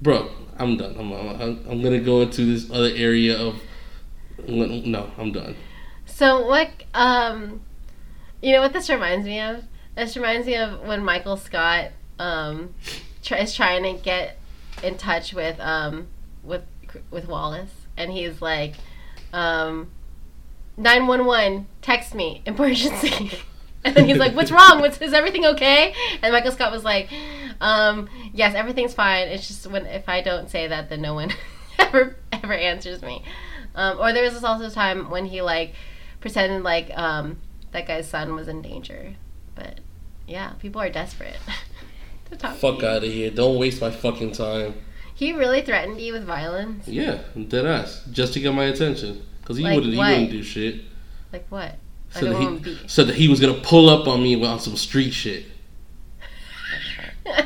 bro, 0.00 0.30
I'm 0.58 0.78
done. 0.78 0.96
I'm, 0.98 1.12
I'm, 1.12 1.64
I'm 1.68 1.82
gonna 1.82 2.00
go 2.00 2.22
into 2.22 2.46
this 2.46 2.70
other 2.70 2.90
area 2.94 3.38
of 3.38 3.60
no, 4.48 5.10
I'm 5.18 5.32
done. 5.32 5.54
So 6.06 6.46
what? 6.46 6.70
Um, 6.94 7.60
you 8.40 8.52
know 8.52 8.62
what 8.62 8.72
this 8.72 8.88
reminds 8.88 9.26
me 9.26 9.38
of? 9.38 9.64
This 9.96 10.16
reminds 10.16 10.46
me 10.46 10.56
of 10.56 10.86
when 10.86 11.04
Michael 11.04 11.36
Scott 11.36 11.90
um, 12.18 12.74
is 13.30 13.54
trying 13.54 13.82
to 13.82 14.02
get 14.02 14.38
in 14.82 14.96
touch 14.96 15.34
with 15.34 15.58
um, 15.60 16.08
with 16.42 16.62
with 17.10 17.28
Wallace, 17.28 17.72
and 17.96 18.10
he's 18.12 18.40
like, 18.40 18.74
um, 19.32 19.90
nine 20.76 21.06
one 21.06 21.24
one, 21.24 21.66
text 21.82 22.14
me, 22.14 22.42
emergency. 22.46 23.38
and 23.84 23.94
then 23.94 24.06
he's 24.06 24.18
like, 24.18 24.34
"What's 24.34 24.50
wrong? 24.50 24.80
What's 24.80 25.00
is 25.00 25.12
everything 25.12 25.44
okay?" 25.46 25.94
And 26.22 26.32
Michael 26.32 26.52
Scott 26.52 26.72
was 26.72 26.84
like, 26.84 27.10
um, 27.60 28.08
"Yes, 28.32 28.54
everything's 28.54 28.94
fine. 28.94 29.28
It's 29.28 29.46
just 29.46 29.66
when 29.66 29.86
if 29.86 30.08
I 30.08 30.20
don't 30.20 30.50
say 30.50 30.68
that, 30.68 30.88
then 30.88 31.00
no 31.02 31.14
one 31.14 31.32
ever 31.78 32.16
ever 32.32 32.52
answers 32.52 33.02
me." 33.02 33.24
Um, 33.74 33.98
or 33.98 34.12
there 34.12 34.24
was 34.24 34.42
also 34.42 34.66
a 34.66 34.70
time 34.70 35.10
when 35.10 35.26
he 35.26 35.42
like 35.42 35.74
pretended 36.20 36.62
like 36.62 36.90
um, 36.96 37.38
that 37.72 37.86
guy's 37.86 38.08
son 38.08 38.34
was 38.34 38.48
in 38.48 38.62
danger, 38.62 39.14
but 39.60 39.80
yeah, 40.26 40.52
people 40.58 40.80
are 40.80 40.88
desperate 40.88 41.36
to 42.30 42.36
talk. 42.36 42.56
Fuck 42.56 42.82
out 42.82 43.04
of 43.04 43.12
here! 43.12 43.30
Don't 43.30 43.58
waste 43.58 43.80
my 43.80 43.90
fucking 43.90 44.32
time. 44.32 44.74
He 45.14 45.32
really 45.32 45.60
threatened 45.60 46.00
you 46.00 46.14
with 46.14 46.24
violence. 46.24 46.88
Yeah, 46.88 47.18
dead 47.48 47.66
ass, 47.66 48.04
just 48.10 48.32
to 48.34 48.40
get 48.40 48.54
my 48.54 48.64
attention, 48.64 49.22
because 49.42 49.58
he 49.58 49.64
like 49.64 49.74
wouldn't. 49.76 49.96
What? 49.96 50.08
He 50.08 50.14
wouldn't 50.14 50.30
do 50.30 50.42
shit. 50.42 50.80
Like 51.32 51.46
what? 51.50 51.76
Said 52.10 52.32
that, 52.32 52.64
he, 52.64 52.88
said 52.88 53.06
that 53.06 53.14
he 53.16 53.28
was 53.28 53.38
gonna 53.38 53.60
pull 53.62 53.88
up 53.88 54.08
on 54.08 54.22
me 54.22 54.42
on 54.44 54.58
some 54.58 54.76
street 54.76 55.12
shit. 55.12 55.44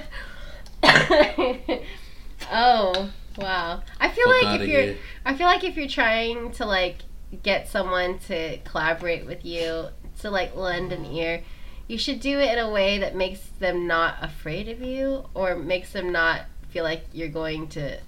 oh 2.51 3.11
wow! 3.37 3.83
I 4.01 4.09
feel 4.09 4.25
Fuck 4.25 4.43
like 4.43 4.61
if 4.61 4.69
you're, 4.69 4.81
here. 4.83 4.97
I 5.27 5.35
feel 5.35 5.47
like 5.47 5.65
if 5.65 5.77
you're 5.77 5.89
trying 5.89 6.53
to 6.53 6.65
like 6.65 6.99
get 7.43 7.69
someone 7.69 8.21
to 8.21 8.59
collaborate 8.59 9.27
with 9.27 9.45
you 9.45 9.89
to 10.21 10.31
like 10.31 10.55
lend 10.57 10.93
an 10.93 11.05
ear, 11.07 11.43
you 11.87 11.99
should 11.99 12.21
do 12.21 12.39
it 12.39 12.53
in 12.53 12.59
a 12.59 12.71
way 12.71 12.99
that 12.99 13.15
makes 13.15 13.41
them 13.59 13.87
not 13.87 14.17
afraid 14.23 14.69
of 14.69 14.81
you 14.81 15.25
or 15.35 15.55
makes 15.55 15.93
them 15.93 16.11
not 16.13 16.43
feel 16.71 16.85
like 16.85 17.05
you're 17.13 17.29
going 17.29 17.69
to 17.69 17.99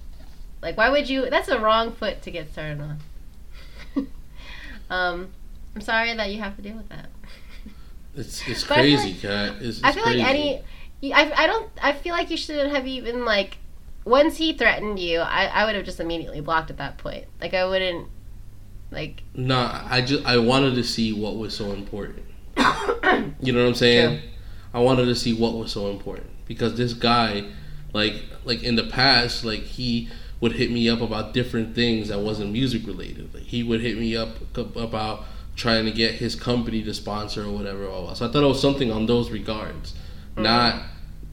like 0.61 0.77
why 0.77 0.89
would 0.89 1.09
you 1.09 1.29
that's 1.29 1.47
a 1.47 1.59
wrong 1.59 1.91
foot 1.91 2.21
to 2.21 2.31
get 2.31 2.51
started 2.51 2.81
on. 2.81 2.99
Um 4.89 5.29
i'm 5.75 5.81
sorry 5.81 6.13
that 6.13 6.31
you 6.31 6.39
have 6.39 6.55
to 6.55 6.61
deal 6.61 6.75
with 6.75 6.89
that. 6.89 7.09
It's 8.15 8.47
it's 8.47 8.63
crazy 8.65 9.11
like, 9.11 9.21
cat 9.21 9.55
it's, 9.59 9.77
it's 9.79 9.83
i 9.83 9.91
feel 9.91 10.03
crazy. 10.03 10.19
like 10.19 10.29
any 10.29 10.63
I, 11.13 11.31
I 11.43 11.47
don't 11.47 11.69
i 11.81 11.93
feel 11.93 12.13
like 12.13 12.31
you 12.31 12.37
shouldn't 12.37 12.71
have 12.71 12.87
even 12.87 13.25
like 13.25 13.57
once 14.05 14.37
he 14.37 14.53
threatened 14.53 14.97
you 14.97 15.19
i, 15.19 15.45
I 15.45 15.65
would 15.65 15.75
have 15.75 15.85
just 15.85 15.99
immediately 15.99 16.41
blocked 16.41 16.71
at 16.71 16.77
that 16.77 16.97
point. 16.97 17.25
Like 17.41 17.53
i 17.53 17.65
wouldn't 17.65 18.07
like 18.89 19.23
no 19.35 19.55
nah, 19.61 19.85
i 19.89 20.01
just 20.01 20.25
i 20.25 20.37
wanted 20.37 20.75
to 20.75 20.83
see 20.83 21.11
what 21.11 21.35
was 21.35 21.55
so 21.55 21.71
important 21.73 22.23
you 23.41 23.53
know 23.53 23.63
what 23.63 23.69
I'm 23.69 23.75
saying? 23.75 24.19
True. 24.19 24.29
I 24.73 24.79
wanted 24.79 25.05
to 25.05 25.15
see 25.15 25.33
what 25.33 25.53
was 25.53 25.71
so 25.71 25.89
important 25.89 26.29
because 26.45 26.75
this 26.75 26.93
guy, 26.93 27.45
like, 27.93 28.15
like 28.43 28.63
in 28.63 28.75
the 28.75 28.83
past, 28.83 29.45
like 29.45 29.61
he 29.61 30.09
would 30.39 30.53
hit 30.53 30.71
me 30.71 30.89
up 30.89 31.01
about 31.01 31.33
different 31.33 31.73
things 31.73 32.09
that 32.09 32.19
wasn't 32.19 32.51
music 32.51 32.85
related. 32.85 33.33
Like 33.33 33.43
he 33.43 33.63
would 33.63 33.81
hit 33.81 33.97
me 33.97 34.15
up 34.15 34.29
about 34.55 35.25
trying 35.55 35.85
to 35.85 35.91
get 35.91 36.15
his 36.15 36.35
company 36.35 36.83
to 36.83 36.93
sponsor 36.93 37.43
or 37.43 37.51
whatever. 37.51 37.85
So 38.13 38.27
I 38.27 38.31
thought 38.31 38.43
it 38.43 38.47
was 38.47 38.61
something 38.61 38.91
on 38.91 39.07
those 39.07 39.31
regards, 39.31 39.93
mm-hmm. 39.93 40.43
not 40.43 40.83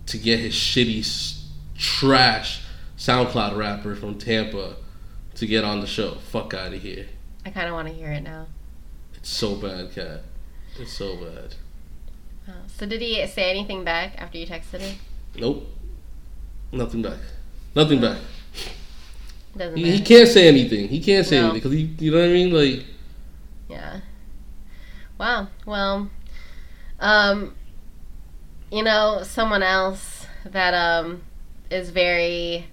to 0.07 0.19
get 0.19 0.41
his 0.41 0.55
shitty 0.55 1.41
trash 1.77 2.63
SoundCloud 2.97 3.57
rapper 3.57 3.95
from 3.95 4.19
Tampa 4.19 4.77
to 5.35 5.47
get 5.47 5.65
on 5.65 5.81
the 5.81 5.87
show. 5.87 6.15
Fuck 6.15 6.55
out 6.55 6.73
of 6.73 6.81
here. 6.81 7.07
I 7.45 7.51
kind 7.51 7.69
of 7.69 7.75
want 7.75 7.89
to 7.89 7.95
hear 7.95 8.11
it 8.11 8.23
now. 8.23 8.47
It's 9.15 9.29
so 9.29 9.57
bad, 9.57 9.95
cat. 9.95 10.23
It's 10.79 10.93
so 10.93 11.17
bad. 11.17 11.55
Oh, 12.49 12.53
so 12.67 12.87
did 12.87 13.01
he 13.01 13.27
say 13.27 13.51
anything 13.51 13.85
back 13.85 14.15
after 14.19 14.39
you 14.39 14.47
texted 14.47 14.81
him? 14.81 14.97
Nope. 15.37 15.67
Nothing 16.73 17.03
back. 17.03 17.19
Nothing 17.75 18.01
back. 18.01 18.19
Doesn't 19.57 19.77
he, 19.77 19.93
he, 19.93 20.01
can't 20.01 20.29
say 20.29 20.49
anything. 20.49 20.89
He 20.89 21.01
can't 21.01 21.25
say 21.25 21.41
no. 21.41 21.51
anything 21.51 21.61
because 21.61 21.73
he, 21.73 22.05
you 22.05 22.11
know 22.11 22.19
what 22.19 22.29
I 22.29 22.33
mean, 22.33 22.53
like. 22.53 22.85
Yeah. 23.69 24.01
Wow. 25.17 25.49
Well, 25.65 26.11
um, 26.99 27.55
you 28.73 28.83
know, 28.83 29.23
someone 29.23 29.63
else 29.63 30.27
that 30.45 30.75
um 30.75 31.23
is 31.71 31.91
very 31.91 32.67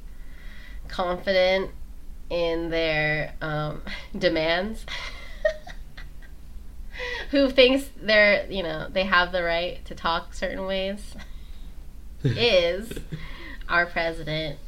confident 0.88 1.72
in 2.30 2.70
their 2.70 3.34
um, 3.42 3.82
demands. 4.18 4.86
Who 7.32 7.50
thinks 7.50 7.90
they're, 8.02 8.46
you 8.50 8.64
know, 8.64 8.88
they 8.90 9.04
have 9.04 9.32
the 9.32 9.44
right 9.44 9.84
to 9.86 9.96
talk 9.96 10.34
certain 10.34 10.66
ways 10.66 11.16
is 12.24 12.92
our 13.70 13.86
president, 13.86 14.60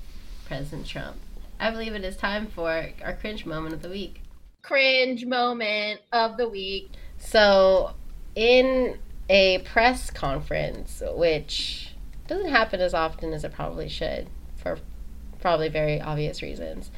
President 0.45 0.87
Trump. 0.87 1.17
I 1.59 1.71
believe 1.71 1.93
it 1.93 2.03
is 2.03 2.17
time 2.17 2.47
for 2.47 2.89
our 3.03 3.13
cringe 3.13 3.45
moment 3.45 3.73
of 3.73 3.81
the 3.81 3.89
week. 3.89 4.21
Cringe 4.61 5.25
moment 5.25 6.01
of 6.11 6.37
the 6.37 6.47
week. 6.47 6.91
So, 7.17 7.91
in 8.35 8.97
a 9.29 9.59
press 9.59 10.09
conference, 10.09 11.01
which 11.15 11.93
doesn't 12.27 12.49
happen 12.49 12.81
as 12.81 12.93
often 12.93 13.33
as 13.33 13.43
it 13.43 13.53
probably 13.53 13.89
should 13.89 14.27
for 14.57 14.79
probably 15.41 15.69
very 15.69 16.01
obvious 16.01 16.41
reasons. 16.41 16.89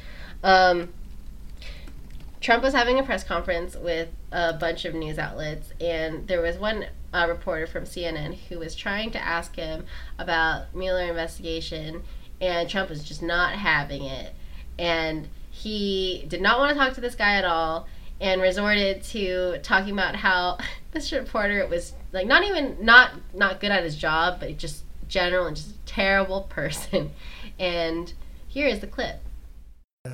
Um, 0.44 0.94
Trump 2.46 2.62
was 2.62 2.76
having 2.76 3.00
a 3.00 3.04
press 3.04 3.24
conference 3.24 3.76
with 3.76 4.08
a 4.32 4.54
bunch 4.54 4.86
of 4.86 4.94
news 4.94 5.18
outlets, 5.18 5.72
and 5.82 6.28
there 6.28 6.44
was 6.44 6.60
one 6.60 6.86
uh, 7.12 7.26
reporter 7.28 7.66
from 7.66 7.86
CNN 7.86 8.36
who 8.36 8.60
was 8.60 8.76
trying 8.76 9.10
to 9.10 9.18
ask 9.20 9.56
him 9.56 9.84
about 10.20 10.76
Mueller 10.76 11.06
investigation, 11.06 12.04
and 12.40 12.70
Trump 12.70 12.92
was 12.92 13.04
just 13.04 13.24
not 13.24 13.54
having 13.54 14.04
it, 14.04 14.36
and 14.78 15.28
he 15.50 16.24
did 16.28 16.40
not 16.40 16.60
want 16.60 16.70
to 16.70 16.78
talk 16.78 16.94
to 16.94 17.02
this 17.02 17.16
guy 17.16 17.34
at 17.34 17.46
all, 17.46 17.88
and 18.22 18.40
resorted 18.40 19.02
to 19.02 19.58
talking 19.64 19.94
about 19.94 20.16
how 20.16 20.60
this 20.92 21.12
reporter 21.12 21.66
was 21.66 21.94
like 22.12 22.28
not 22.28 22.44
even 22.44 22.78
not 22.80 23.14
not 23.34 23.60
good 23.60 23.72
at 23.72 23.84
his 23.84 23.96
job, 23.96 24.40
but 24.40 24.56
just 24.56 24.84
general 25.08 25.48
and 25.48 25.56
just 25.58 25.72
a 25.72 25.80
terrible 25.88 26.42
person, 26.50 27.10
and 27.58 28.14
here 28.48 28.68
is 28.68 28.82
the 28.82 28.88
clip. 28.88 29.25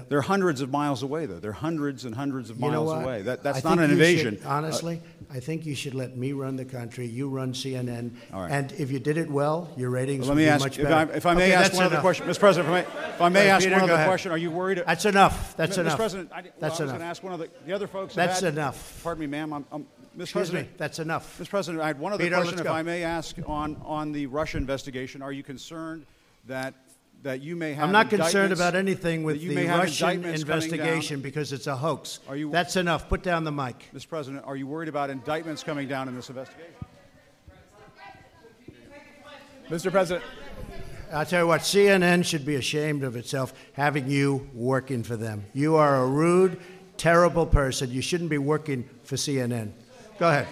They're 0.10 0.22
hundreds 0.22 0.62
of 0.62 0.72
miles 0.72 1.04
away, 1.04 1.26
though. 1.26 1.40
They're 1.40 1.52
hundreds 1.52 2.06
and 2.06 2.16
hundreds 2.16 2.50
of 2.50 2.60
miles 2.60 2.90
you 2.90 2.96
know 2.96 3.04
away. 3.04 3.22
That, 3.24 3.44
that's 3.44 3.66
I 3.66 3.70
not 3.70 3.84
an 3.84 3.92
invasion. 3.92 4.38
Should, 4.38 4.46
honestly, 4.46 5.02
uh, 5.30 5.34
I 5.36 5.40
think 5.40 5.66
you 5.66 5.76
should 5.76 5.94
let 5.94 6.16
me 6.16 6.34
run 6.34 6.56
the 6.56 6.66
country. 6.66 7.08
You 7.08 7.30
run 7.30 7.54
CNN. 7.54 8.16
All 8.34 8.42
right. 8.42 8.52
And 8.52 8.72
if 8.74 8.92
you 8.92 9.00
did 9.00 9.18
it 9.18 9.30
well, 9.30 9.70
your 9.76 9.90
ratings 9.90 10.28
let 10.28 10.38
me 10.38 10.48
ask, 10.48 10.64
much 10.64 10.80
if 10.80 10.84
better. 10.88 11.12
I, 11.12 11.16
if 11.16 11.26
I 11.26 11.34
may 11.34 11.46
okay, 11.46 11.54
ask 11.54 11.74
one 11.74 11.84
enough. 11.84 11.94
other 11.94 12.02
question, 12.02 12.28
Mr. 12.28 12.40
President, 12.40 12.70
if 12.70 12.72
I 12.72 13.00
may, 13.00 13.10
if 13.10 13.22
I 13.22 13.30
may 13.30 13.50
ask 13.50 13.64
Peter, 13.64 13.76
one 13.76 13.84
other 13.84 13.94
ahead. 13.94 14.08
question, 14.08 14.32
are 14.32 14.38
you 14.38 14.52
worried? 14.52 14.84
That's 14.86 15.06
enough. 15.06 15.56
That's 15.58 15.78
Mr. 15.78 15.82
enough. 15.82 15.94
Mr. 15.94 15.98
President, 15.98 16.32
I, 16.32 16.42
well, 16.42 16.52
that's 16.60 16.62
I 16.62 16.68
was 16.68 16.80
enough. 16.80 16.90
going 16.90 17.00
to 17.00 17.06
ask 17.06 17.24
one 17.24 17.34
of 17.34 17.40
the, 17.40 17.50
the 17.66 17.74
other 17.74 17.88
folks. 17.88 18.16
That's 18.16 18.42
had, 18.42 18.54
enough. 18.54 19.02
Pardon 19.04 19.22
me, 19.22 19.28
ma'am. 19.28 19.54
I'm, 19.54 19.66
I'm, 19.72 19.82
Mr. 19.82 20.22
Excuse 20.22 20.32
President, 20.32 20.68
me. 20.68 20.76
That's 20.78 21.00
enough. 21.00 21.40
Mr. 21.40 21.50
President, 21.50 21.84
I 21.84 21.88
had 21.88 22.00
one 22.00 22.14
other 22.14 22.24
Peter, 22.24 22.36
question, 22.36 22.60
if 22.60 22.66
go. 22.66 22.74
I 22.74 22.84
may 22.84 23.04
ask, 23.04 23.36
on, 23.46 23.82
on 23.84 24.12
the 24.12 24.26
Russia 24.26 24.58
investigation. 24.58 25.22
Are 25.22 25.32
you 25.32 25.44
concerned 25.44 26.06
that 26.48 26.74
that 27.24 27.42
you 27.42 27.56
may 27.56 27.74
have. 27.74 27.86
I'm 27.86 27.92
not 27.92 28.10
concerned 28.10 28.54
about 28.54 28.76
anything 28.76 29.24
with 29.24 29.42
the 29.42 29.68
Russian 29.68 30.26
investigation 30.26 31.22
because 31.22 31.54
it's 31.54 31.68
a 31.68 31.76
hoax. 31.76 32.20
Are 32.28 32.36
you, 32.36 32.50
That's 32.52 32.76
enough. 32.76 33.08
Put 33.08 33.24
down 33.24 33.44
the 33.44 33.52
mic. 33.52 33.90
Mr. 33.94 34.10
President, 34.10 34.44
are 34.46 34.56
you 34.56 34.68
worried 34.68 34.90
about 34.90 35.10
indictments 35.10 35.64
coming 35.64 35.88
down 35.88 36.08
in 36.08 36.16
this 36.16 36.30
investigation? 36.30 36.74
Mr. 39.70 39.92
President. 39.92 40.26
I'll 41.14 41.26
tell 41.26 41.44
you 41.44 41.48
what, 41.48 41.62
CNN 41.62 42.26
should 42.26 42.46
be 42.46 42.56
ashamed 42.56 43.04
of 43.04 43.16
itself 43.16 43.54
having 43.74 44.10
you 44.10 44.50
working 44.54 45.04
for 45.04 45.18
them. 45.18 45.46
You 45.54 45.76
are 45.76 46.04
a 46.04 46.08
rude, 46.08 46.60
terrible 46.96 47.46
person. 47.46 47.92
You 47.92 48.02
shouldn't 48.02 48.30
be 48.30 48.38
working 48.38 48.90
for 49.04 49.18
CNN. 49.18 49.74
Go 50.20 50.30
ahead. 50.30 50.48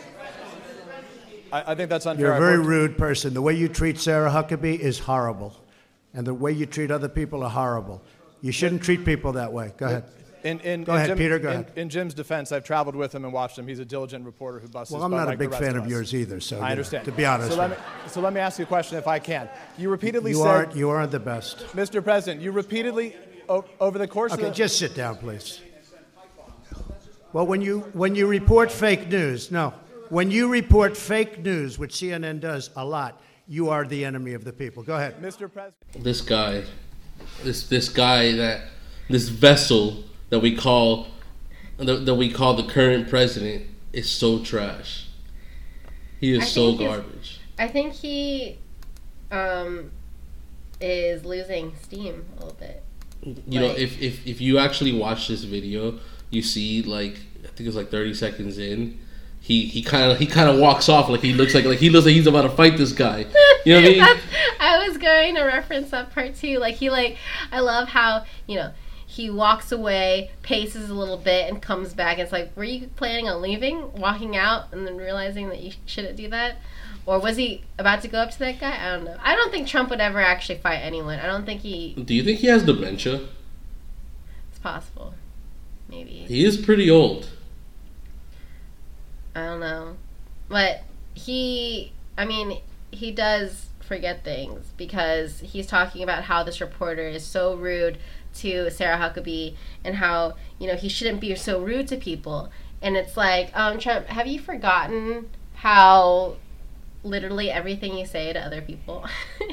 I, 1.51 1.71
I 1.71 1.75
think 1.75 1.89
that's 1.89 2.05
unfair. 2.05 2.27
You're 2.27 2.35
a 2.35 2.39
very 2.39 2.59
rude 2.59 2.97
person. 2.97 3.33
The 3.33 3.41
way 3.41 3.53
you 3.53 3.69
treat 3.69 3.99
Sarah 3.99 4.29
Huckabee 4.29 4.77
is 4.77 4.99
horrible 4.99 5.55
and 6.14 6.26
the 6.26 6.34
way 6.34 6.52
you 6.52 6.65
treat 6.65 6.91
other 6.91 7.10
people 7.10 7.44
are 7.44 7.49
horrible. 7.49 8.02
You 8.41 8.52
shouldn't 8.52 8.84
treat 8.84 9.06
people 9.06 9.34
that 9.34 9.52
way. 9.52 9.73
Go 9.77 9.86
ahead. 9.86 10.03
In, 10.44 10.60
in, 10.61 10.84
go 10.86 10.94
in 10.94 10.98
ahead, 10.98 11.10
Jim, 11.10 11.18
Peter. 11.18 11.40
Go 11.40 11.49
in, 11.49 11.53
ahead. 11.56 11.72
In 11.76 11.90
Jim's 11.90 12.14
defense, 12.14 12.52
I've 12.52 12.64
traveled 12.64 12.95
with 12.95 13.14
him 13.14 13.26
and 13.26 13.34
watched 13.34 13.60
him. 13.60 13.68
He's 13.68 13.80
a 13.80 13.86
diligent 13.86 14.26
reporter 14.26 14.60
who 14.60 14.69
busts. 14.69 14.94
Well, 14.94 15.03
I'm 15.03 15.11
not 15.11 15.34
a 15.34 15.36
big 15.36 15.53
fan 15.53 15.76
of, 15.76 15.84
of 15.84 15.90
yours 15.90 16.15
either. 16.15 16.40
So 16.40 16.61
I 16.61 16.72
understand. 16.72 17.06
Know, 17.06 17.11
to 17.11 17.18
be 17.18 17.26
honest, 17.26 17.52
so 17.52 17.57
let, 17.57 17.72
me, 17.72 17.76
so 18.07 18.22
let 18.22 18.34
me 18.34 18.40
ask 18.40 18.57
you 18.57 18.64
a 18.64 18.68
question, 18.68 18.98
if 18.98 19.07
I 19.07 19.19
can. 19.19 19.49
You 19.77 19.90
repeatedly 19.90 20.31
you 20.31 20.38
said 20.38 20.48
aren't 20.48 20.76
you 20.76 20.90
aren't 20.90 21.11
the 21.11 21.19
best, 21.19 21.60
Mr. 21.73 22.02
President. 22.02 22.41
You 22.41 22.52
repeatedly 22.52 23.15
over 23.49 23.98
the 23.98 24.07
course. 24.07 24.31
Okay, 24.31 24.44
of 24.44 24.49
the, 24.49 24.56
just 24.56 24.80
sit 24.80 24.95
down, 24.95 25.18
please. 25.18 25.60
Well, 27.34 27.45
when 27.45 27.61
you 27.61 27.81
when 27.91 28.15
you 28.15 28.26
report 28.26 28.72
fake 28.72 29.10
news, 29.10 29.52
no, 29.52 29.73
when 30.10 30.31
you 30.31 30.48
report 30.48 30.95
fake 30.95 31.44
news, 31.44 31.77
which 31.77 31.94
CNN 31.95 32.40
does 32.40 32.69
a 32.77 32.86
lot, 32.86 33.22
you 33.49 33.69
are 33.69 33.84
the 33.84 34.05
enemy 34.05 34.34
of 34.34 34.45
the 34.45 34.53
people. 34.53 34.84
Go 34.84 34.95
ahead, 34.95 35.21
Mr. 35.21 35.51
President. 35.51 36.03
This 36.03 36.21
guy 36.21 36.63
this 37.43 37.67
this 37.67 37.89
guy 37.89 38.31
that 38.34 38.61
this 39.09 39.30
vessel 39.30 40.03
that 40.30 40.39
we 40.39 40.55
call 40.55 41.07
that, 41.77 42.05
that 42.05 42.15
we 42.15 42.31
call 42.31 42.55
the 42.55 42.63
current 42.63 43.09
president 43.09 43.65
is 43.91 44.09
so 44.09 44.43
trash. 44.43 45.07
He 46.19 46.34
is 46.34 46.51
so 46.51 46.76
garbage. 46.76 47.39
I 47.57 47.67
think 47.67 47.93
he 47.93 48.59
um, 49.31 49.91
is 50.81 51.23
losing 51.23 51.73
steam 51.81 52.26
a 52.38 52.39
little 52.39 52.57
bit. 52.59 52.84
You 53.21 53.34
like, 53.35 53.47
know, 53.47 53.67
if, 53.77 54.01
if 54.01 54.27
if 54.27 54.41
you 54.41 54.59
actually 54.59 54.97
watch 54.97 55.27
this 55.27 55.43
video, 55.43 55.99
you 56.30 56.41
see 56.41 56.84
like 56.84 57.19
I 57.43 57.47
think 57.47 57.67
it's 57.67 57.76
like 57.76 57.89
thirty 57.89 58.13
seconds 58.13 58.57
in 58.57 58.99
he 59.40 59.66
he 59.66 59.82
kind 59.82 60.11
of 60.11 60.20
he 60.20 60.26
kind 60.26 60.49
of 60.49 60.60
walks 60.60 60.90
off 60.90 61.10
like 61.10 61.22
he 61.22 61.34
looks 61.34 61.56
like 61.56 61.66
like 61.66 61.80
he 61.80 61.90
looks 61.90 62.06
like 62.06 62.16
he's 62.16 62.28
about 62.28 62.44
to 62.44 62.49
fight 62.49 62.78
this 62.78 62.91
guy. 62.91 63.26
You 63.66 63.74
know 63.74 63.82
what 63.82 63.90
I 63.90 63.91
mean? 63.91 64.20
I 64.60 64.88
was 64.88 64.98
going 64.98 65.36
to 65.36 65.44
reference 65.44 65.91
that 65.91 66.11
part 66.14 66.36
too. 66.36 66.60
Like 66.60 66.76
he 66.76 66.90
like 66.90 67.18
I 67.52 67.60
love 67.60 67.90
how 67.90 68.26
you 68.48 68.57
know 68.57 68.72
he 69.10 69.30
walks 69.30 69.72
away, 69.72 70.30
paces 70.44 70.91
a 70.91 70.94
little 70.94 71.18
bit, 71.18 71.49
and 71.49 71.60
comes 71.60 71.95
back. 71.95 72.20
It's 72.20 72.32
like, 72.32 72.56
were 72.56 72.64
you 72.64 72.90
planning 72.95 73.28
on 73.28 73.41
leaving, 73.41 73.91
walking 73.94 74.38
out, 74.38 74.72
and 74.72 74.86
then 74.86 74.98
realizing 74.98 75.49
that 75.49 75.61
you 75.61 75.72
shouldn't 75.88 76.16
do 76.16 76.30
that? 76.30 76.57
Or 77.07 77.20
was 77.20 77.36
he 77.36 77.64
about 77.80 78.03
to 78.03 78.07
go 78.07 78.20
up 78.20 78.30
to 78.30 78.40
that 78.40 78.60
guy? 78.60 78.78
I 78.80 78.95
don't 78.95 79.06
know. 79.06 79.18
I 79.20 79.36
don't 79.36 79.52
think 79.52 79.68
Trump 79.68 79.90
would 79.90 79.99
ever 79.99 80.20
actually 80.22 80.60
fight 80.60 80.78
anyone. 80.78 81.18
I 81.18 81.26
don't 81.26 81.44
think 81.44 81.61
he. 81.61 81.95
Do 81.95 82.14
you 82.14 82.24
think 82.24 82.38
he 82.38 82.48
has 82.48 82.61
dementia? 82.61 83.22
It's 84.52 84.60
possible. 84.60 85.16
Maybe. 85.90 86.11
He 86.11 86.45
is 86.45 86.56
pretty 86.56 86.88
old. 86.88 87.30
I 89.40 89.45
don't 89.45 89.60
know. 89.60 89.95
But 90.48 90.84
he, 91.14 91.94
I 92.18 92.26
mean, 92.26 92.61
he 92.91 93.11
does 93.11 93.68
forget 93.80 94.24
things 94.24 94.68
because 94.78 95.40
he's 95.40 95.66
talking 95.66 96.03
about 96.03 96.24
how 96.24 96.44
this 96.44 96.61
reporter 96.61 97.07
is 97.07 97.26
so 97.26 97.56
rude 97.56 97.98
to 98.36 98.70
Sarah 98.70 98.98
Huckabee 98.98 99.56
and 99.84 99.95
how, 99.95 100.36
you 100.60 100.68
know, 100.68 100.76
he 100.76 100.90
shouldn't 100.90 101.20
be 101.20 101.34
so 101.36 101.61
rude 101.61 101.88
to 101.88 101.98
people. 101.98 102.52
And 102.82 102.95
it's 102.95 103.18
like, 103.18 103.52
um, 103.57 103.80
Trump, 103.80 104.07
have 104.07 104.28
you 104.28 104.40
forgotten 104.40 105.30
how 105.56 106.36
literally 107.03 107.49
everything 107.49 107.98
you 107.98 108.06
say 108.06 108.32
to 108.32 108.40
other 108.40 108.61
people, 108.61 109.06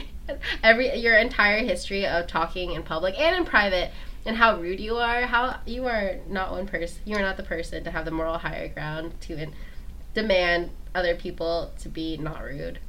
every 0.62 0.94
your 0.96 1.16
entire 1.16 1.64
history 1.64 2.06
of 2.06 2.26
talking 2.26 2.72
in 2.72 2.82
public 2.82 3.18
and 3.18 3.36
in 3.36 3.44
private, 3.44 3.90
and 4.26 4.36
how 4.36 4.58
rude 4.60 4.80
you 4.80 4.96
are, 4.96 5.22
how 5.22 5.60
you 5.66 5.86
are 5.86 6.16
not 6.28 6.50
one 6.50 6.66
person, 6.66 7.00
you 7.04 7.16
are 7.16 7.22
not 7.22 7.36
the 7.36 7.42
person 7.42 7.82
to 7.84 7.90
have 7.90 8.04
the 8.04 8.10
moral 8.10 8.38
higher 8.38 8.68
ground 8.68 9.14
to 9.22 9.36
demand 10.16 10.70
other 10.94 11.14
people 11.14 11.70
to 11.78 11.88
be 11.88 12.16
not 12.16 12.42
rude. 12.42 12.80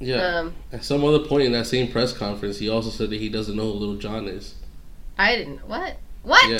Yeah. 0.00 0.16
Um, 0.16 0.54
At 0.72 0.82
some 0.82 1.04
other 1.04 1.20
point 1.20 1.44
in 1.44 1.52
that 1.52 1.66
same 1.66 1.92
press 1.92 2.12
conference, 2.12 2.58
he 2.58 2.68
also 2.68 2.90
said 2.90 3.10
that 3.10 3.20
he 3.20 3.28
doesn't 3.28 3.54
know 3.54 3.70
who 3.70 3.78
Little 3.78 3.96
John 3.96 4.26
is. 4.26 4.56
I 5.16 5.36
didn't. 5.36 5.68
What? 5.68 5.98
What? 6.22 6.50
Yeah. 6.50 6.58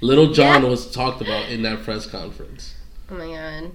Little 0.00 0.32
John 0.34 0.62
yeah. 0.62 0.68
was 0.68 0.88
talked 0.90 1.20
about 1.20 1.48
in 1.48 1.62
that 1.62 1.82
press 1.82 2.06
conference. 2.06 2.74
Oh 3.10 3.14
my 3.14 3.26
god. 3.26 3.72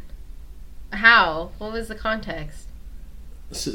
How? 0.93 1.51
What 1.57 1.73
was 1.73 1.89
the 1.89 1.95
context? 1.95 2.67
So, 3.51 3.71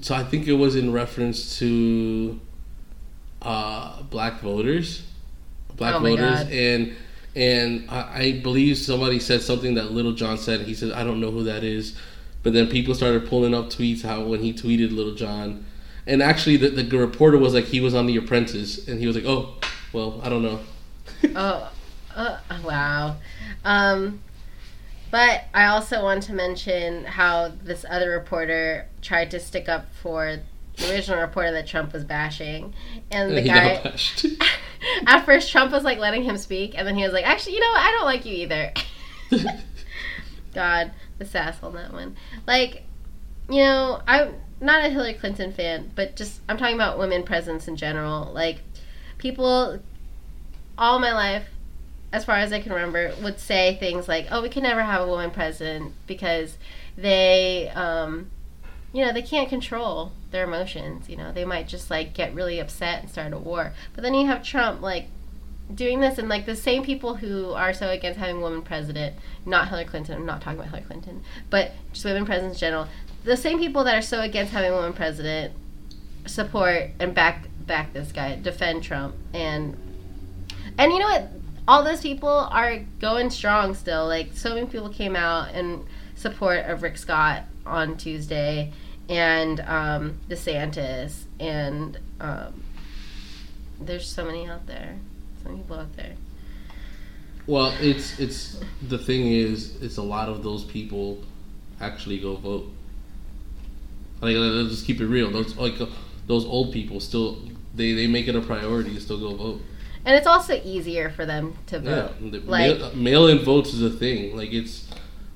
so 0.00 0.14
I 0.14 0.24
think 0.24 0.46
it 0.46 0.54
was 0.54 0.76
in 0.76 0.92
reference 0.92 1.58
to 1.58 2.40
uh, 3.42 4.02
black 4.02 4.40
voters, 4.40 5.02
black 5.74 5.96
oh 5.96 6.00
voters, 6.00 6.44
God. 6.44 6.52
and 6.52 6.94
and 7.34 7.86
I, 7.88 8.22
I 8.22 8.32
believe 8.40 8.78
somebody 8.78 9.18
said 9.18 9.42
something 9.42 9.74
that 9.74 9.92
Little 9.92 10.12
John 10.12 10.38
said. 10.38 10.62
He 10.62 10.74
said, 10.74 10.92
"I 10.92 11.04
don't 11.04 11.20
know 11.20 11.30
who 11.30 11.44
that 11.44 11.64
is," 11.64 11.96
but 12.42 12.52
then 12.52 12.68
people 12.68 12.94
started 12.94 13.28
pulling 13.28 13.54
up 13.54 13.66
tweets 13.66 14.02
how 14.02 14.24
when 14.24 14.40
he 14.40 14.52
tweeted 14.52 14.94
Little 14.94 15.14
John, 15.14 15.64
and 16.06 16.22
actually 16.22 16.56
the, 16.56 16.70
the 16.70 16.98
reporter 16.98 17.38
was 17.38 17.54
like 17.54 17.66
he 17.66 17.80
was 17.80 17.94
on 17.94 18.06
The 18.06 18.16
Apprentice, 18.16 18.88
and 18.88 19.00
he 19.00 19.06
was 19.06 19.16
like, 19.16 19.26
"Oh, 19.26 19.54
well, 19.92 20.20
I 20.22 20.28
don't 20.28 20.42
know." 20.42 20.60
oh, 21.36 21.72
uh, 22.14 22.38
wow. 22.64 23.16
Um, 23.64 24.20
but 25.10 25.44
I 25.52 25.66
also 25.66 26.02
want 26.02 26.22
to 26.24 26.32
mention 26.32 27.04
how 27.04 27.52
this 27.62 27.84
other 27.88 28.10
reporter 28.10 28.86
tried 29.02 29.30
to 29.32 29.40
stick 29.40 29.68
up 29.68 29.92
for 29.92 30.38
the 30.80 30.92
original 30.92 31.20
reporter 31.20 31.52
that 31.52 31.66
Trump 31.66 31.92
was 31.92 32.04
bashing, 32.04 32.74
and 33.10 33.36
the 33.36 33.40
He 33.42 33.48
guy. 33.48 33.82
bashed. 33.82 34.26
At 35.06 35.24
first, 35.24 35.50
Trump 35.52 35.72
was 35.72 35.84
like 35.84 35.98
letting 35.98 36.22
him 36.22 36.36
speak, 36.38 36.74
and 36.76 36.86
then 36.86 36.96
he 36.96 37.02
was 37.04 37.12
like, 37.12 37.26
"Actually, 37.26 37.54
you 37.54 37.60
know 37.60 37.70
what? 37.70 37.80
I 37.82 37.90
don't 37.92 38.04
like 38.06 38.24
you 38.24 38.34
either." 38.34 38.72
God, 40.54 40.92
the 41.18 41.24
sass 41.24 41.62
on 41.62 41.74
that 41.74 41.92
one. 41.92 42.16
Like, 42.46 42.84
you 43.48 43.58
know, 43.62 44.00
I'm 44.06 44.34
not 44.60 44.84
a 44.84 44.88
Hillary 44.88 45.14
Clinton 45.14 45.52
fan, 45.52 45.90
but 45.94 46.16
just 46.16 46.40
I'm 46.48 46.56
talking 46.56 46.74
about 46.74 46.98
women 46.98 47.22
presence 47.22 47.68
in 47.68 47.76
general. 47.76 48.32
Like, 48.32 48.62
people 49.18 49.80
all 50.76 50.98
my 50.98 51.12
life, 51.12 51.44
as 52.12 52.24
far 52.24 52.36
as 52.36 52.52
I 52.52 52.60
can 52.60 52.72
remember, 52.72 53.12
would 53.22 53.38
say 53.38 53.76
things 53.78 54.08
like, 54.08 54.26
"Oh, 54.30 54.42
we 54.42 54.48
can 54.48 54.62
never 54.62 54.82
have 54.82 55.02
a 55.02 55.06
woman 55.06 55.30
president 55.30 55.92
because 56.06 56.56
they, 56.96 57.68
um, 57.74 58.30
you 58.92 59.04
know, 59.04 59.12
they 59.12 59.22
can't 59.22 59.48
control 59.48 60.12
their 60.30 60.44
emotions. 60.44 61.08
You 61.08 61.16
know, 61.16 61.32
they 61.32 61.44
might 61.44 61.68
just 61.68 61.90
like 61.90 62.14
get 62.14 62.34
really 62.34 62.58
upset 62.58 63.02
and 63.02 63.10
start 63.10 63.32
a 63.32 63.38
war." 63.38 63.72
But 63.94 64.02
then 64.02 64.14
you 64.14 64.26
have 64.26 64.42
Trump 64.42 64.82
like 64.82 65.06
doing 65.74 66.00
this, 66.00 66.18
and 66.18 66.28
like 66.28 66.46
the 66.46 66.56
same 66.56 66.82
people 66.82 67.16
who 67.16 67.52
are 67.52 67.72
so 67.72 67.90
against 67.90 68.18
having 68.18 68.36
a 68.36 68.40
woman 68.40 68.62
president, 68.62 69.16
not 69.46 69.68
Hillary 69.68 69.84
Clinton. 69.84 70.16
I'm 70.16 70.26
not 70.26 70.40
talking 70.40 70.58
about 70.58 70.70
Hillary 70.70 70.86
Clinton, 70.86 71.22
but 71.48 71.72
just 71.92 72.04
women 72.04 72.26
presidents 72.26 72.56
in 72.56 72.60
general. 72.60 72.88
The 73.24 73.36
same 73.36 73.58
people 73.58 73.84
that 73.84 73.94
are 73.94 74.02
so 74.02 74.20
against 74.20 74.52
having 74.52 74.72
a 74.72 74.74
woman 74.74 74.92
president 74.92 75.54
support 76.26 76.90
and 76.98 77.14
back 77.14 77.46
back 77.66 77.92
this 77.92 78.12
guy, 78.12 78.36
defend 78.36 78.82
Trump, 78.82 79.14
and 79.32 79.76
and 80.78 80.92
you 80.92 80.98
know 80.98 81.06
what? 81.06 81.28
All 81.68 81.84
those 81.84 82.00
people 82.00 82.28
are 82.28 82.78
going 83.00 83.30
strong 83.30 83.74
still. 83.74 84.06
Like 84.06 84.30
so 84.34 84.54
many 84.54 84.66
people 84.66 84.88
came 84.88 85.14
out 85.14 85.54
in 85.54 85.86
support 86.16 86.66
of 86.66 86.82
Rick 86.82 86.98
Scott 86.98 87.44
on 87.70 87.96
Tuesday, 87.96 88.72
and 89.08 89.60
um, 89.60 90.18
DeSantis, 90.28 91.22
and 91.38 91.98
um, 92.20 92.62
there's 93.80 94.06
so 94.06 94.24
many 94.24 94.48
out 94.48 94.66
there. 94.66 94.96
So 95.42 95.48
many 95.50 95.62
people 95.62 95.78
out 95.78 95.96
there. 95.96 96.14
Well, 97.46 97.74
it's 97.80 98.18
it's 98.20 98.60
the 98.86 98.98
thing 98.98 99.26
is, 99.28 99.80
it's 99.82 99.96
a 99.96 100.02
lot 100.02 100.28
of 100.28 100.42
those 100.42 100.64
people 100.64 101.22
actually 101.80 102.18
go 102.18 102.36
vote. 102.36 102.70
Like, 104.20 104.36
let's 104.36 104.70
just 104.70 104.86
keep 104.86 105.00
it 105.00 105.06
real. 105.06 105.30
Those 105.30 105.56
like 105.56 105.80
uh, 105.80 105.86
those 106.26 106.44
old 106.44 106.72
people 106.72 107.00
still 107.00 107.38
they 107.74 107.92
they 107.94 108.06
make 108.06 108.28
it 108.28 108.36
a 108.36 108.40
priority 108.40 108.94
to 108.94 109.00
still 109.00 109.18
go 109.18 109.34
vote. 109.34 109.62
And 110.04 110.16
it's 110.16 110.26
also 110.26 110.60
easier 110.64 111.10
for 111.10 111.26
them 111.26 111.54
to 111.66 111.78
vote. 111.78 112.12
the 112.32 112.40
Like- 112.40 112.78
mail, 112.78 112.94
mail-in 112.94 113.38
votes 113.44 113.74
is 113.74 113.82
a 113.82 113.90
thing. 113.90 114.36
Like 114.36 114.52
it's 114.52 114.88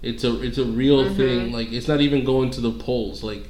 it's 0.07 0.25
a 0.25 0.41
it's 0.43 0.59
a 0.59 0.65
real 0.65 1.05
Mm-hmm. 1.05 1.17
thing. 1.17 1.53
Like 1.53 1.73
it's 1.73 1.89
not 1.89 2.01
even 2.01 2.25
going 2.25 2.51
to 2.51 2.61
the 2.61 2.73
polls. 2.73 3.23
Like 3.23 3.45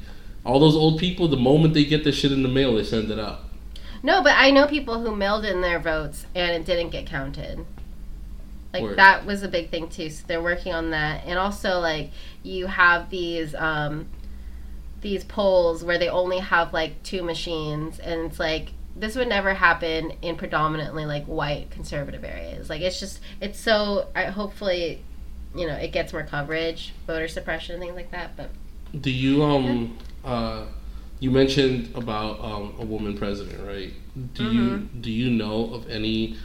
all 0.44 0.58
those 0.60 0.76
old 0.76 0.98
people, 0.98 1.28
the 1.28 1.36
moment 1.36 1.74
they 1.74 1.84
get 1.84 2.04
the 2.04 2.12
shit 2.12 2.32
in 2.32 2.42
the 2.42 2.48
mail, 2.48 2.74
they 2.74 2.84
send 2.84 3.10
it 3.10 3.18
out. 3.18 3.40
No, 4.02 4.22
but 4.22 4.34
I 4.36 4.50
know 4.50 4.66
people 4.66 5.00
who 5.00 5.16
mailed 5.16 5.44
in 5.46 5.62
their 5.62 5.78
votes 5.78 6.26
and 6.34 6.50
it 6.52 6.66
didn't 6.66 6.90
get 6.90 7.06
counted. 7.06 7.64
Like 8.72 8.82
Word. 8.82 8.98
that 8.98 9.24
was 9.24 9.42
a 9.42 9.48
big 9.48 9.70
thing 9.70 9.88
too. 9.88 10.10
So 10.10 10.24
they're 10.26 10.42
working 10.42 10.74
on 10.74 10.90
that, 10.90 11.22
and 11.24 11.38
also 11.38 11.78
like 11.80 12.10
you 12.42 12.66
have 12.66 13.08
these 13.08 13.54
um, 13.54 14.06
these 15.00 15.22
polls 15.24 15.84
where 15.84 15.98
they 15.98 16.08
only 16.08 16.40
have 16.40 16.72
like 16.72 17.02
two 17.04 17.22
machines, 17.22 17.98
and 18.00 18.22
it's 18.22 18.38
like 18.40 18.72
this 18.96 19.14
would 19.16 19.28
never 19.28 19.54
happen 19.54 20.12
in 20.22 20.36
predominantly 20.36 21.04
like 21.06 21.24
white 21.26 21.70
conservative 21.70 22.24
areas. 22.24 22.68
Like 22.68 22.80
it's 22.80 22.98
just 22.98 23.20
it's 23.40 23.58
so. 23.60 24.08
I, 24.14 24.24
hopefully, 24.24 25.04
you 25.54 25.66
know, 25.66 25.74
it 25.74 25.92
gets 25.92 26.12
more 26.12 26.24
coverage, 26.24 26.94
voter 27.06 27.28
suppression, 27.28 27.80
things 27.80 27.94
like 27.94 28.10
that. 28.10 28.36
But 28.36 28.50
Do 29.00 29.10
you 29.10 29.42
um 29.42 29.98
uh 30.24 30.66
you 31.20 31.30
mentioned 31.30 31.92
about 31.94 32.40
um 32.40 32.74
a 32.78 32.84
woman 32.84 33.16
president, 33.16 33.66
right? 33.66 33.92
Do 34.34 34.44
you 34.44 34.62
Mm-hmm. 34.62 35.00
do 35.00 35.10
you 35.10 35.30
know 35.30 35.72
of 35.74 35.88
any 35.90 36.36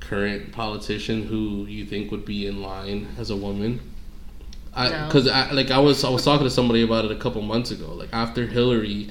current 0.00 0.52
politician 0.52 1.24
who 1.26 1.64
you 1.66 1.86
think 1.86 2.10
would 2.10 2.24
be 2.24 2.46
in 2.46 2.62
line 2.62 3.08
as 3.18 3.30
a 3.30 3.36
woman? 3.36 3.80
I 4.74 4.88
No. 4.88 5.06
because 5.06 5.28
I 5.28 5.50
like 5.52 5.70
I 5.70 5.78
was 5.78 6.04
I 6.04 6.10
was 6.10 6.24
talking 6.24 6.44
to 6.44 6.50
somebody 6.50 6.82
about 6.82 7.04
it 7.04 7.10
a 7.12 7.16
couple 7.16 7.42
months 7.42 7.70
ago. 7.70 7.92
Like 7.94 8.08
after 8.12 8.46
Hillary, 8.46 9.08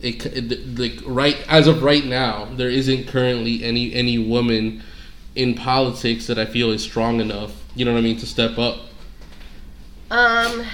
it, 0.00 0.24
it 0.26 0.78
like 0.78 1.00
right 1.06 1.36
as 1.48 1.66
of 1.66 1.82
right 1.82 2.04
now, 2.04 2.46
there 2.56 2.70
isn't 2.70 3.08
currently 3.08 3.64
any 3.64 3.92
any 3.94 4.18
woman 4.18 4.82
in 5.34 5.54
politics 5.54 6.26
that 6.28 6.38
I 6.38 6.44
feel 6.46 6.70
is 6.70 6.82
strong 6.82 7.20
enough. 7.20 7.61
You 7.74 7.84
know 7.84 7.92
what 7.92 7.98
I 7.98 8.02
mean 8.02 8.18
to 8.18 8.26
step 8.26 8.58
up. 8.58 8.80
Um, 10.10 10.64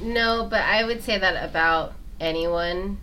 no, 0.00 0.46
but 0.50 0.62
I 0.62 0.84
would 0.84 1.02
say 1.02 1.18
that 1.18 1.48
about 1.48 1.94
anyone, 2.20 2.98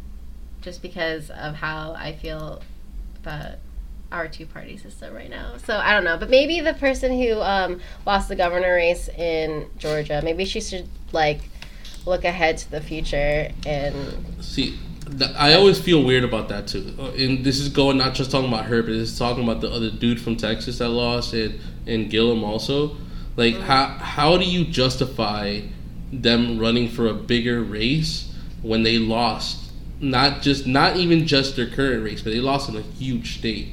just 0.62 0.82
because 0.82 1.30
of 1.30 1.56
how 1.56 1.94
I 1.94 2.14
feel 2.14 2.62
about 3.22 3.56
our 4.12 4.28
two 4.28 4.46
party 4.46 4.78
system 4.78 5.14
right 5.14 5.30
now. 5.30 5.58
So 5.58 5.78
I 5.78 5.94
don't 5.94 6.04
know, 6.04 6.18
but 6.18 6.30
maybe 6.30 6.60
the 6.62 6.74
person 6.74 7.18
who 7.18 7.40
um, 7.42 7.82
lost 8.06 8.28
the 8.28 8.36
governor 8.36 8.74
race 8.74 9.08
in 9.10 9.68
Georgia, 9.78 10.22
maybe 10.24 10.46
she 10.46 10.62
should 10.62 10.88
like 11.12 11.42
look 12.06 12.24
ahead 12.24 12.58
to 12.58 12.70
the 12.72 12.82
future 12.82 13.52
and 13.66 13.96
See, 14.40 14.78
I 15.38 15.54
always 15.54 15.80
feel 15.80 16.04
weird 16.04 16.24
about 16.24 16.50
that 16.50 16.68
too. 16.68 16.94
Uh, 17.00 17.12
And 17.12 17.44
this 17.44 17.60
is 17.60 17.70
going 17.70 17.98
not 17.98 18.14
just 18.14 18.32
talking 18.32 18.50
about 18.52 18.66
her, 18.66 18.84
but 18.84 18.92
it's 18.94 19.18
talking 19.18 19.44
about 19.44 19.62
the 19.62 19.70
other 19.70 19.90
dude 19.90 20.20
from 20.22 20.36
Texas 20.36 20.80
that 20.80 20.90
lost 20.90 21.34
and 21.34 21.60
and 21.88 22.10
Gillum 22.10 22.44
also. 22.44 22.98
Like 23.36 23.56
how 23.56 23.88
how 23.88 24.38
do 24.38 24.46
you 24.46 24.66
justify 24.66 25.62
them 26.12 26.60
running 26.60 26.90
for 26.90 27.08
a 27.08 27.14
bigger 27.14 27.62
race 27.62 28.34
when 28.62 28.84
they 28.84 28.98
lost? 28.98 29.72
Not 30.00 30.42
just 30.42 30.66
not 30.68 30.98
even 30.98 31.28
just 31.28 31.56
their 31.56 31.68
current 31.68 32.04
race, 32.04 32.22
but 32.22 32.32
they 32.32 32.40
lost 32.40 32.70
in 32.70 32.76
a 32.76 32.82
huge 32.82 33.38
state. 33.40 33.70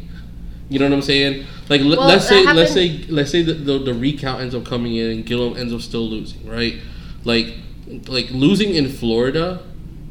You 0.69 0.79
know 0.79 0.87
what 0.87 0.95
I'm 0.95 1.03
saying? 1.03 1.47
Like 1.69 1.83
Well, 1.83 2.07
let's 2.07 2.27
say 2.27 2.45
let's 2.45 2.73
say 2.73 3.05
let's 3.09 3.31
say 3.31 3.43
that 3.43 3.65
the, 3.65 3.79
the 3.79 3.95
recount 3.95 4.41
ends 4.41 4.55
up 4.55 4.65
coming 4.65 4.97
in 4.97 5.11
and 5.11 5.27
Gillum 5.27 5.57
ends 5.57 5.73
up 5.73 5.81
still 5.81 6.09
losing, 6.09 6.49
right? 6.49 6.77
Like 7.25 7.55
like 8.09 8.31
losing 8.31 8.75
in 8.75 8.89
Florida 8.89 9.63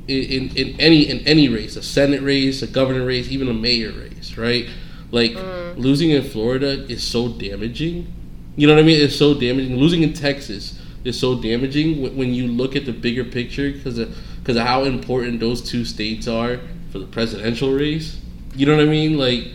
in, 0.07 0.49
in, 0.49 0.57
in 0.57 0.80
any 0.80 1.10
in 1.10 1.19
any 1.28 1.49
race, 1.49 1.76
a 1.76 1.84
Senate 1.84 2.22
race, 2.22 2.61
a 2.61 2.68
governor 2.68 3.06
race, 3.06 3.30
even 3.30 3.48
a 3.48 3.53
mayor 3.53 3.91
race, 3.91 4.38
right? 4.38 4.68
Like 5.11 5.32
mm. 5.32 5.78
losing 5.78 6.11
in 6.11 6.23
Florida 6.23 6.86
is 6.88 7.06
so 7.06 7.28
damaging. 7.28 8.14
You 8.56 8.68
know 8.68 8.73
what 8.73 8.82
I 8.82 8.86
mean? 8.86 9.02
It's 9.02 9.15
so 9.15 9.34
damaging. 9.34 9.78
Losing 9.78 10.03
in 10.03 10.14
Texas 10.14 10.80
is 11.03 11.19
so 11.19 11.41
damaging 11.41 12.02
when, 12.02 12.15
when 12.15 12.34
you 12.34 12.48
look 12.48 12.76
at 12.76 12.86
the 12.86 12.94
bigger 12.94 13.23
picture 13.23 13.72
because 13.72 13.98
of 13.98 14.15
because 14.40 14.57
of 14.57 14.65
how 14.65 14.84
important 14.84 15.40
those 15.40 15.61
two 15.61 15.86
states 15.86 16.28
are 16.28 16.60
for 16.91 16.99
the 16.99 17.06
presidential 17.06 17.72
race. 17.72 18.19
You 18.56 18.65
know 18.65 18.76
what 18.76 18.84
I 18.84 18.90
mean? 18.90 19.18
Like 19.18 19.48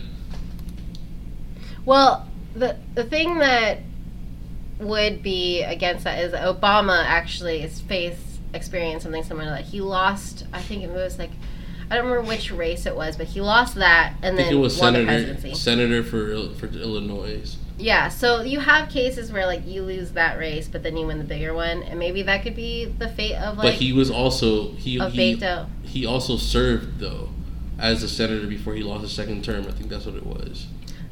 Well, 1.85 2.27
the 2.55 2.77
the 2.95 3.05
thing 3.05 3.39
that 3.39 3.81
would 4.79 5.23
be 5.23 5.63
against 5.63 6.05
that 6.05 6.19
is 6.19 6.33
Obama 6.33 7.05
actually 7.05 7.63
is 7.63 7.81
face 7.81 8.39
experienced 8.55 9.05
something 9.05 9.23
similar. 9.23 9.51
Like 9.51 9.67
he 9.67 9.81
lost, 9.81 10.47
I 10.53 10.63
think 10.63 10.83
it 10.83 10.91
was 10.91 11.19
like 11.19 11.31
I 11.91 11.97
don't 11.97 12.07
remember 12.07 12.29
which 12.29 12.51
race 12.51 12.87
it 12.87 12.97
was, 12.97 13.17
but 13.17 13.27
he 13.27 13.41
lost 13.41 13.77
that 13.77 14.15
and 14.23 14.39
then 14.39 14.53
it 14.53 14.57
was 14.57 14.79
won 14.81 14.95
the 14.95 15.01
senator 15.01 15.25
presidency. 15.25 15.55
senator 15.55 16.03
for 16.03 16.55
for 16.55 16.67
Illinois. 16.67 17.57
Yeah, 17.79 18.09
so 18.09 18.41
you 18.41 18.61
have 18.61 18.89
cases 18.89 19.31
where 19.31 19.47
like 19.47 19.67
you 19.67 19.83
lose 19.83 20.13
that 20.13 20.39
race, 20.39 20.67
but 20.67 20.83
then 20.83 20.97
you 20.97 21.07
win 21.07 21.19
the 21.19 21.25
bigger 21.25 21.53
one, 21.53 21.83
and 21.83 21.99
maybe 21.99 22.23
that 22.23 22.43
could 22.43 22.57
be 22.57 22.87
the 22.87 23.09
fate 23.09 23.37
of 23.37 23.59
like. 23.59 23.65
But 23.65 23.75
he 23.75 23.93
was 23.93 24.11
also 24.11 24.73
he 24.73 24.99
he, 25.11 25.35
he 25.83 26.07
also 26.07 26.37
served 26.37 27.01
though 27.01 27.31
as 27.79 28.03
a 28.03 28.09
senator 28.09 28.47
before 28.47 28.75
he 28.75 28.83
lost 28.83 29.03
his 29.03 29.13
second 29.13 29.45
term. 29.45 29.67
I 29.67 29.73
think 29.73 29.91
that's 29.91 30.07
what 30.07 30.15
it 30.15 30.25
was. 30.25 30.67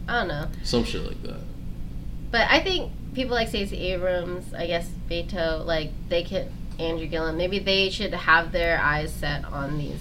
I 0.09 0.20
don't 0.20 0.28
know, 0.28 0.49
Some 0.62 0.85
shit 0.85 1.03
like 1.07 1.23
that. 1.23 1.41
but 2.31 2.47
I 2.51 2.61
think 2.61 2.93
people 3.15 3.35
like 3.35 3.49
Stacey 3.49 3.78
Abrams, 3.93 4.53
I 4.53 4.66
guess 4.66 4.91
Beto, 5.11 5.65
like 5.65 5.91
they 6.09 6.23
can 6.23 6.51
Andrew 6.78 7.07
Gillum, 7.07 7.36
maybe 7.36 7.59
they 7.59 7.89
should 7.91 8.12
have 8.12 8.53
their 8.53 8.78
eyes 8.81 9.12
set 9.12 9.45
on 9.45 9.78
these 9.78 10.01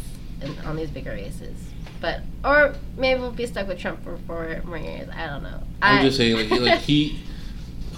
on 0.65 0.75
these 0.75 0.89
bigger 0.89 1.11
races. 1.11 1.57
But 2.03 2.19
or 2.43 2.75
maybe 2.97 3.21
we'll 3.21 3.31
be 3.31 3.45
stuck 3.45 3.69
with 3.69 3.79
Trump 3.79 4.03
for 4.03 4.17
four 4.27 4.61
more 4.65 4.77
years. 4.77 5.07
I 5.15 5.25
don't 5.25 5.41
know. 5.41 5.63
I'm 5.81 5.99
I, 5.99 6.01
just 6.01 6.17
saying, 6.17 6.35
like, 6.35 6.59
like 6.59 6.79
he, 6.81 7.21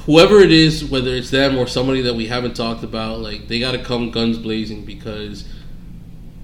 whoever 0.05 0.41
it 0.41 0.51
is, 0.51 0.85
whether 0.85 1.09
it's 1.09 1.31
them 1.31 1.57
or 1.57 1.65
somebody 1.65 2.03
that 2.03 2.13
we 2.13 2.27
haven't 2.27 2.55
talked 2.55 2.83
about, 2.83 3.21
like 3.21 3.47
they 3.47 3.59
got 3.59 3.71
to 3.71 3.83
come 3.83 4.11
guns 4.11 4.37
blazing 4.37 4.85
because 4.85 5.49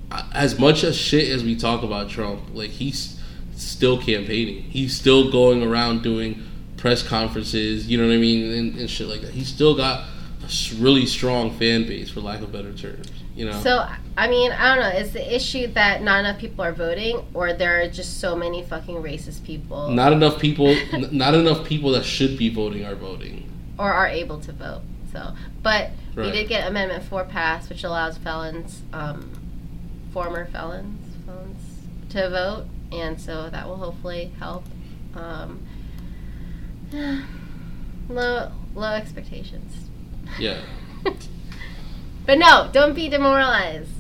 uh, 0.10 0.28
as 0.34 0.58
much 0.58 0.84
as 0.84 0.98
shit 0.98 1.30
as 1.30 1.44
we 1.44 1.56
talk 1.56 1.84
about 1.84 2.10
Trump, 2.10 2.42
like 2.52 2.72
he's 2.72 3.22
still 3.56 4.02
campaigning. 4.02 4.64
He's 4.64 4.96
still 4.96 5.32
going 5.32 5.62
around 5.62 6.02
doing 6.02 6.44
press 6.78 7.08
conferences, 7.08 7.88
you 7.88 7.96
know 7.96 8.08
what 8.08 8.16
I 8.16 8.18
mean, 8.18 8.52
and, 8.52 8.76
and 8.76 8.90
shit 8.90 9.08
like 9.08 9.22
that. 9.22 9.34
He's 9.34 9.50
still 9.50 9.78
got 9.78 10.08
a 10.42 10.76
really 10.80 11.06
strong 11.06 11.56
fan 11.60 11.84
base, 11.84 12.10
for 12.10 12.22
lack 12.22 12.42
of 12.42 12.52
better 12.52 12.74
terms. 12.74 13.21
You 13.42 13.50
know. 13.50 13.60
So 13.62 13.88
I 14.16 14.28
mean, 14.28 14.52
I 14.52 14.76
don't 14.76 14.84
know. 14.84 15.00
Is 15.00 15.14
the 15.14 15.36
issue 15.36 15.66
that 15.74 16.04
not 16.04 16.20
enough 16.20 16.38
people 16.38 16.64
are 16.64 16.72
voting, 16.72 17.26
or 17.34 17.54
there 17.54 17.82
are 17.82 17.88
just 17.88 18.20
so 18.20 18.36
many 18.36 18.62
fucking 18.62 18.98
racist 18.98 19.44
people, 19.44 19.90
not 19.90 20.14
enough 20.14 20.38
people, 20.40 20.68
n- 20.68 21.10
not 21.12 21.34
enough 21.34 21.66
people 21.66 21.90
that 21.94 22.06
should 22.06 22.38
be 22.38 22.50
voting 22.50 22.86
are 22.86 22.94
voting. 22.94 23.50
or 23.80 23.92
are 23.92 24.06
able 24.08 24.40
to 24.42 24.52
vote? 24.52 24.84
So, 25.12 25.34
but 25.64 25.90
we 26.16 26.30
did 26.30 26.48
get 26.50 26.68
Amendment 26.68 27.04
Four 27.06 27.24
passed, 27.24 27.68
which 27.70 27.84
allows 27.84 28.20
felons, 28.20 28.84
um, 28.94 29.32
former 30.14 30.46
felons, 30.46 31.16
felons 31.26 31.64
to 32.10 32.30
vote, 32.30 32.66
and 32.92 33.20
so 33.20 33.50
that 33.50 33.68
will 33.68 33.78
hopefully 33.78 34.32
help. 34.38 34.66
Um, 35.16 35.66
low, 38.08 38.52
low 38.76 38.92
expectations. 38.94 39.90
Yeah. 40.38 40.62
But 42.32 42.38
no, 42.40 42.70
don't 42.72 42.94
be 42.94 43.10
demoralized. 43.10 43.92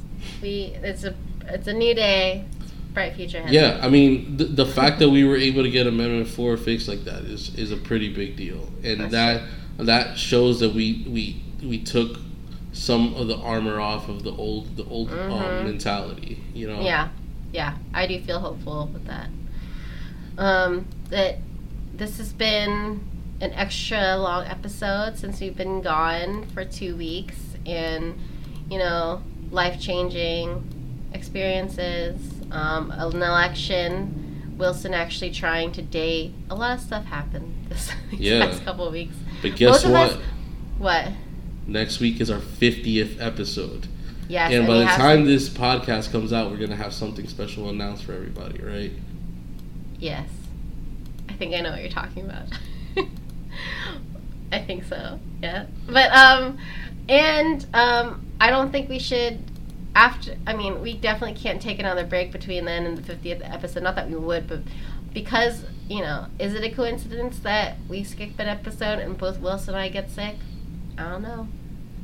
We 0.41 0.73
it's 0.81 1.03
a 1.03 1.13
it's 1.47 1.67
a 1.67 1.73
new 1.73 1.93
day, 1.93 2.45
bright 2.93 3.13
future 3.13 3.39
ahead. 3.39 3.51
Yeah, 3.51 3.77
I 3.81 3.89
mean, 3.89 4.37
the, 4.37 4.45
the 4.45 4.65
fact 4.65 4.99
that 4.99 5.09
we 5.09 5.25
were 5.25 5.35
able 5.35 5.63
to 5.63 5.69
get 5.69 5.85
Amendment 5.85 6.29
Four 6.29 6.55
fixed 6.55 6.87
like 6.87 7.03
that 7.03 7.23
is 7.25 7.53
is 7.55 7.73
a 7.73 7.75
pretty 7.75 8.07
big 8.13 8.37
deal, 8.37 8.69
and 8.85 9.01
That's 9.01 9.11
that 9.11 9.41
that 9.79 10.17
shows 10.17 10.61
that 10.61 10.73
we 10.73 11.05
we 11.09 11.43
we 11.61 11.83
took 11.83 12.19
some 12.71 13.15
of 13.15 13.27
the 13.27 13.35
armor 13.35 13.81
off 13.81 14.07
of 14.07 14.23
the 14.23 14.31
old 14.31 14.77
the 14.77 14.85
old 14.85 15.09
Mhm. 15.09 15.29
um, 15.29 15.65
mentality. 15.65 16.41
You 16.53 16.67
know. 16.67 16.79
Yeah, 16.79 17.09
yeah, 17.51 17.75
I 17.93 18.07
do 18.07 18.17
feel 18.21 18.39
hopeful 18.39 18.89
with 18.93 19.07
that. 19.07 19.27
Um, 20.37 20.85
that 21.09 21.39
this 21.93 22.17
has 22.17 22.31
been 22.31 23.01
an 23.41 23.51
extra 23.51 24.15
long 24.15 24.45
episode 24.45 25.17
since 25.17 25.41
we've 25.41 25.57
been 25.57 25.81
gone 25.81 26.45
for 26.53 26.63
two 26.63 26.95
weeks, 26.95 27.50
and 27.65 28.19
you 28.69 28.77
know, 28.77 29.21
life 29.51 29.79
changing 29.79 31.09
experiences, 31.13 32.19
um, 32.51 32.91
an 32.91 33.21
election, 33.21 34.53
Wilson 34.57 34.93
actually 34.93 35.31
trying 35.31 35.71
to 35.73 35.81
date. 35.81 36.33
A 36.49 36.55
lot 36.55 36.77
of 36.77 36.83
stuff 36.83 37.03
happened 37.05 37.53
this 37.69 37.91
Yeah. 38.11 38.45
past 38.45 38.63
couple 38.63 38.85
of 38.87 38.93
weeks. 38.93 39.15
But 39.41 39.55
guess 39.55 39.83
Both 39.83 39.91
what? 39.91 40.11
us- 40.11 40.19
What? 40.77 41.07
Next 41.67 41.99
week 41.99 42.19
is 42.21 42.29
our 42.31 42.39
fiftieth 42.39 43.19
episode, 43.21 43.87
Yes, 44.27 44.51
and 44.53 44.65
by 44.67 44.79
the 44.79 44.85
time 44.85 45.19
some- 45.19 45.25
this 45.25 45.49
podcast 45.49 46.11
comes 46.11 46.31
out, 46.33 46.49
we're 46.49 46.57
gonna 46.57 46.75
have 46.75 46.93
something 46.93 47.27
special 47.27 47.69
announced 47.69 48.03
for 48.05 48.13
everybody, 48.13 48.61
right? 48.63 48.91
Yes. 49.99 50.27
I 51.29 51.33
think 51.33 51.53
I 51.53 51.59
know 51.61 51.71
what 51.71 51.81
you're 51.81 51.89
talking 51.91 52.25
about. 52.25 52.47
I 54.51 54.59
think 54.59 54.83
so. 54.85 55.19
Yeah. 55.41 55.65
But 55.87 56.11
um 56.13 56.57
and 57.09 57.65
um 57.73 58.25
I 58.39 58.49
don't 58.49 58.71
think 58.71 58.89
we 58.89 58.99
should 58.99 59.39
after 59.95 60.35
I 60.47 60.55
mean, 60.55 60.81
we 60.81 60.97
definitely 60.97 61.39
can't 61.39 61.61
take 61.61 61.79
another 61.79 62.05
break 62.05 62.31
between 62.31 62.65
then 62.65 62.85
and 62.85 62.97
the 62.97 63.13
50th 63.13 63.41
episode. 63.43 63.83
Not 63.83 63.95
that 63.95 64.09
we 64.09 64.15
would, 64.15 64.47
but 64.47 64.59
because, 65.13 65.65
you 65.89 66.01
know, 66.01 66.27
is 66.39 66.53
it 66.53 66.63
a 66.63 66.69
coincidence 66.69 67.39
that 67.39 67.77
we 67.89 68.03
skip 68.03 68.39
an 68.39 68.47
episode 68.47 68.99
and 68.99 69.17
both 69.17 69.39
Wilson 69.39 69.73
and 69.73 69.83
I 69.83 69.89
get 69.89 70.09
sick? 70.09 70.35
I 70.97 71.09
don't 71.09 71.21
know. 71.21 71.47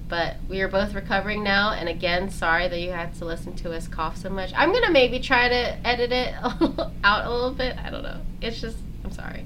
But 0.10 0.38
we 0.48 0.62
are 0.62 0.70
both 0.70 0.94
recovering 0.94 1.44
now, 1.44 1.74
and 1.74 1.90
again, 1.90 2.30
sorry 2.30 2.70
that 2.70 2.80
you 2.80 2.92
had 2.92 3.14
to 3.16 3.26
listen 3.26 3.56
to 3.58 3.74
us 3.74 3.90
cough 3.90 4.16
so 4.16 4.30
much. 4.30 4.54
I'm 4.56 4.72
gonna 4.72 4.92
maybe 4.92 5.20
try 5.20 5.50
to 5.50 5.88
edit 5.88 6.14
it 6.14 6.34
out 7.04 7.26
a 7.26 7.30
little 7.30 7.52
bit. 7.52 7.78
I 7.78 7.90
don't 7.90 8.04
know. 8.04 8.22
It's 8.42 8.62
just, 8.62 8.78
I'm 9.04 9.12
sorry. 9.12 9.46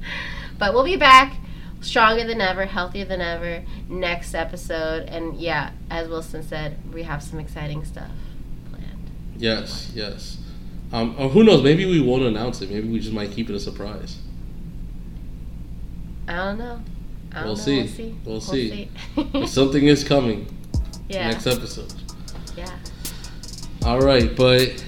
but 0.58 0.74
we'll 0.74 0.84
be 0.84 0.96
back 0.96 1.36
stronger 1.82 2.24
than 2.24 2.40
ever, 2.40 2.64
healthier 2.66 3.04
than 3.04 3.20
ever 3.20 3.62
next 3.88 4.34
episode. 4.34 5.08
And 5.08 5.36
yeah, 5.36 5.70
as 5.90 6.08
Wilson 6.08 6.42
said, 6.42 6.78
we 6.92 7.02
have 7.02 7.22
some 7.22 7.38
exciting 7.38 7.84
stuff 7.84 8.10
planned. 8.70 9.10
Yes, 9.36 9.90
yes. 9.94 10.38
Um, 10.92 11.14
or 11.18 11.28
who 11.28 11.42
knows? 11.44 11.62
Maybe 11.62 11.84
we 11.86 12.00
won't 12.00 12.22
announce 12.22 12.60
it. 12.62 12.70
Maybe 12.70 12.88
we 12.88 12.98
just 13.00 13.12
might 13.12 13.30
keep 13.32 13.48
it 13.50 13.54
a 13.56 13.60
surprise. 13.60 14.18
I 16.28 16.36
don't 16.36 16.58
know. 16.58 16.80
I 17.32 17.36
don't 17.36 17.44
We'll 17.46 17.56
know. 17.56 17.62
see. 17.62 17.78
We'll 17.80 17.88
see. 17.88 18.16
We'll 18.24 18.40
see. 18.40 18.88
see. 19.32 19.46
Something 19.46 19.86
is 19.86 20.04
coming 20.04 20.46
yeah. 21.08 21.30
next 21.30 21.46
episode. 21.46 21.92
Yeah. 22.56 22.70
All 23.84 24.00
right, 24.00 24.36
but 24.36 24.84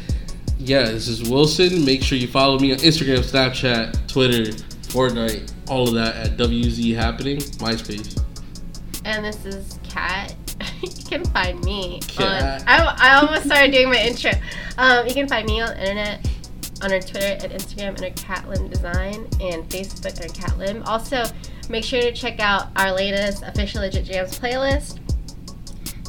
yeah, 0.58 0.82
this 0.84 1.08
is 1.08 1.28
Wilson. 1.28 1.84
Make 1.84 2.02
sure 2.02 2.16
you 2.18 2.28
follow 2.28 2.58
me 2.58 2.72
on 2.72 2.78
Instagram, 2.78 3.18
Snapchat, 3.18 4.06
Twitter, 4.06 4.52
Fortnite, 4.94 5.52
all 5.68 5.88
of 5.88 5.94
that 5.94 6.14
at 6.14 6.36
WZ 6.36 6.94
Happening, 6.94 7.38
MySpace. 7.38 8.22
And 9.04 9.24
this 9.24 9.44
is 9.44 9.78
Kat. 9.82 10.34
you 10.82 10.88
can 11.08 11.24
find 11.26 11.62
me 11.64 11.98
Kat. 12.06 12.62
on. 12.62 12.68
I, 12.68 12.94
I 12.98 13.14
almost 13.16 13.44
started 13.46 13.72
doing 13.72 13.88
my 13.90 13.98
intro. 14.00 14.30
Um, 14.78 15.04
you 15.08 15.12
can 15.14 15.26
find 15.26 15.46
me 15.48 15.60
on 15.60 15.70
the 15.70 15.80
internet, 15.80 16.24
on 16.82 16.92
our 16.92 17.00
Twitter 17.00 17.38
and 17.42 17.52
Instagram 17.52 17.88
under 17.88 18.10
Catlim 18.10 18.70
Design 18.70 19.14
and 19.40 19.68
Facebook 19.68 20.14
under 20.22 20.32
Catlim. 20.32 20.86
Also, 20.86 21.24
make 21.68 21.82
sure 21.82 22.00
to 22.00 22.12
check 22.12 22.38
out 22.38 22.68
our 22.76 22.92
latest 22.92 23.42
official 23.42 23.80
Legit 23.80 24.04
Jams 24.04 24.38
playlist. 24.38 25.00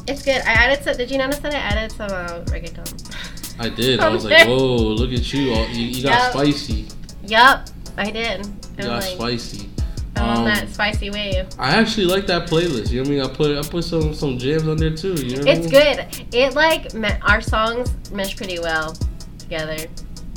It's 0.08 0.22
good. 0.22 0.36
I 0.42 0.52
added 0.52 0.84
some. 0.84 0.96
Did 0.96 1.10
you 1.10 1.18
notice 1.18 1.40
that 1.40 1.52
I 1.54 1.58
added 1.58 1.90
some 1.90 2.10
uh, 2.12 2.44
reggaeton? 2.44 3.58
I 3.58 3.68
did. 3.68 3.98
I 3.98 4.08
was 4.14 4.24
like, 4.24 4.46
whoa, 4.46 4.54
look 4.76 5.12
at 5.12 5.32
you. 5.32 5.52
All- 5.54 5.66
You, 5.70 5.86
you 5.86 6.02
got 6.04 6.32
Yep. 6.36 6.44
spicy. 6.54 6.86
yup, 7.26 7.66
I 7.96 8.10
did. 8.12 8.46
I'm 8.78 8.84
got 8.86 9.02
like, 9.02 9.14
spicy. 9.14 9.70
I'm 10.16 10.24
on 10.24 10.36
Um, 10.38 10.44
that 10.46 10.68
spicy 10.70 11.10
wave. 11.10 11.46
I 11.58 11.76
actually 11.76 12.06
like 12.06 12.26
that 12.28 12.48
playlist. 12.48 12.90
You 12.90 13.02
know 13.02 13.10
what 13.10 13.22
I 13.22 13.22
mean? 13.28 13.30
I 13.32 13.34
put 13.34 13.58
I 13.66 13.68
put 13.68 13.84
some 13.84 14.14
some 14.14 14.38
jams 14.38 14.66
on 14.66 14.76
there 14.78 14.90
too. 14.94 15.14
You 15.14 15.36
know 15.36 15.40
what 15.40 15.48
I 15.48 15.52
It's 15.52 15.70
mean? 15.72 16.06
good. 16.16 16.26
It 16.34 16.54
like 16.54 16.94
me- 16.94 17.18
our 17.22 17.40
songs 17.40 17.92
mesh 18.10 18.34
pretty 18.36 18.58
well 18.58 18.96
together 19.38 19.76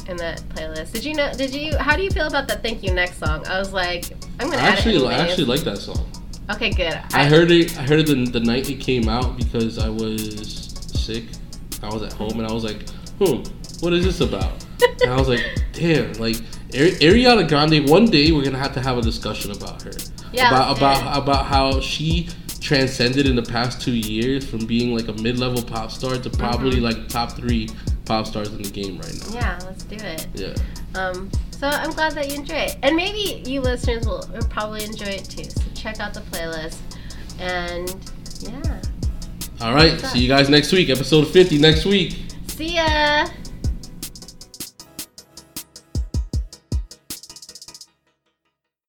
in 0.10 0.18
that 0.18 0.41
playlist. 0.49 0.91
Did 0.91 1.06
you 1.06 1.14
know? 1.14 1.32
Did 1.34 1.53
you? 1.53 1.78
How 1.78 1.95
do 1.95 2.03
you 2.03 2.10
feel 2.10 2.28
about 2.28 2.48
that? 2.49 2.61
Thank 2.61 2.84
you 2.84 2.91
next 2.94 3.20
song. 3.20 3.48
I 3.48 3.57
was 3.60 3.72
like, 3.72 4.11
I'm 4.40 4.49
gonna 4.49 4.57
add 4.61 4.74
actually 4.78 4.98
it 4.98 5.03
I 5.07 5.14
actually 5.14 5.45
like 5.45 5.61
that 5.61 5.78
song. 5.78 6.06
Okay, 6.52 6.72
good. 6.72 6.99
I 7.14 7.26
heard 7.26 7.52
it. 7.52 7.78
I 7.78 7.84
heard 7.84 7.99
it 7.99 8.07
the, 8.07 8.26
the 8.26 8.40
night 8.40 8.70
it 8.70 8.80
came 8.82 9.07
out 9.07 9.38
because 9.38 9.78
I 9.80 9.88
was 9.88 10.74
sick. 10.94 11.26
I 11.84 11.88
was 11.94 12.02
at 12.02 12.11
home 12.14 12.40
and 12.40 12.45
I 12.48 12.52
was 12.52 12.64
like, 12.66 12.90
"Hmm, 13.20 13.44
what 13.82 13.94
is 13.94 14.03
this 14.03 14.20
about?" 14.20 14.52
and 15.02 15.11
I 15.11 15.16
was 15.16 15.30
like, 15.30 15.44
"Damn!" 15.74 16.11
Like 16.14 16.38
Ari- 16.73 16.91
Ariana 16.99 17.47
Grande. 17.47 17.89
One 17.89 18.05
day 18.05 18.31
we're 18.31 18.43
gonna 18.43 18.57
have 18.57 18.73
to 18.75 18.81
have 18.81 18.97
a 18.97 19.01
discussion 19.01 19.51
about 19.51 19.81
her. 19.83 19.91
Yeah, 20.31 20.49
About 20.49 20.77
about 20.77 21.17
about 21.23 21.45
how 21.45 21.79
she 21.79 22.29
transcended 22.61 23.25
in 23.25 23.35
the 23.35 23.41
past 23.41 23.81
two 23.81 23.93
years 23.95 24.47
from 24.47 24.65
being 24.65 24.93
like 24.95 25.07
a 25.07 25.13
mid-level 25.21 25.63
pop 25.63 25.89
star 25.91 26.17
to 26.17 26.29
probably 26.29 26.73
Mm-hmm. 26.77 26.83
like 26.99 27.07
top 27.07 27.31
three 27.31 27.69
pop 28.05 28.27
stars 28.27 28.49
in 28.49 28.61
the 28.61 28.69
game 28.69 28.99
right 28.99 29.13
now. 29.27 29.33
Yeah, 29.33 29.59
let's 29.65 29.83
do 29.85 29.95
it. 29.95 30.27
Yeah. 30.35 30.53
Um, 30.99 31.31
so 31.51 31.67
I'm 31.67 31.91
glad 31.91 32.13
that 32.13 32.29
you 32.29 32.35
enjoy 32.35 32.55
it, 32.55 32.77
and 32.83 32.95
maybe 32.95 33.41
you 33.49 33.61
listeners 33.61 34.05
will, 34.05 34.27
will 34.31 34.47
probably 34.49 34.83
enjoy 34.83 35.05
it 35.07 35.23
too. 35.25 35.45
So 35.49 35.61
check 35.73 35.99
out 35.99 36.13
the 36.13 36.21
playlist, 36.21 36.77
and 37.39 37.95
yeah, 38.41 38.81
All 39.61 39.73
right. 39.73 39.99
See 39.99 40.19
you 40.19 40.27
guys 40.27 40.49
next 40.49 40.71
week. 40.71 40.89
Episode 40.89 41.25
fifty 41.27 41.57
next 41.57 41.85
week. 41.85 42.19
see 42.47 42.75
ya. 42.75 43.25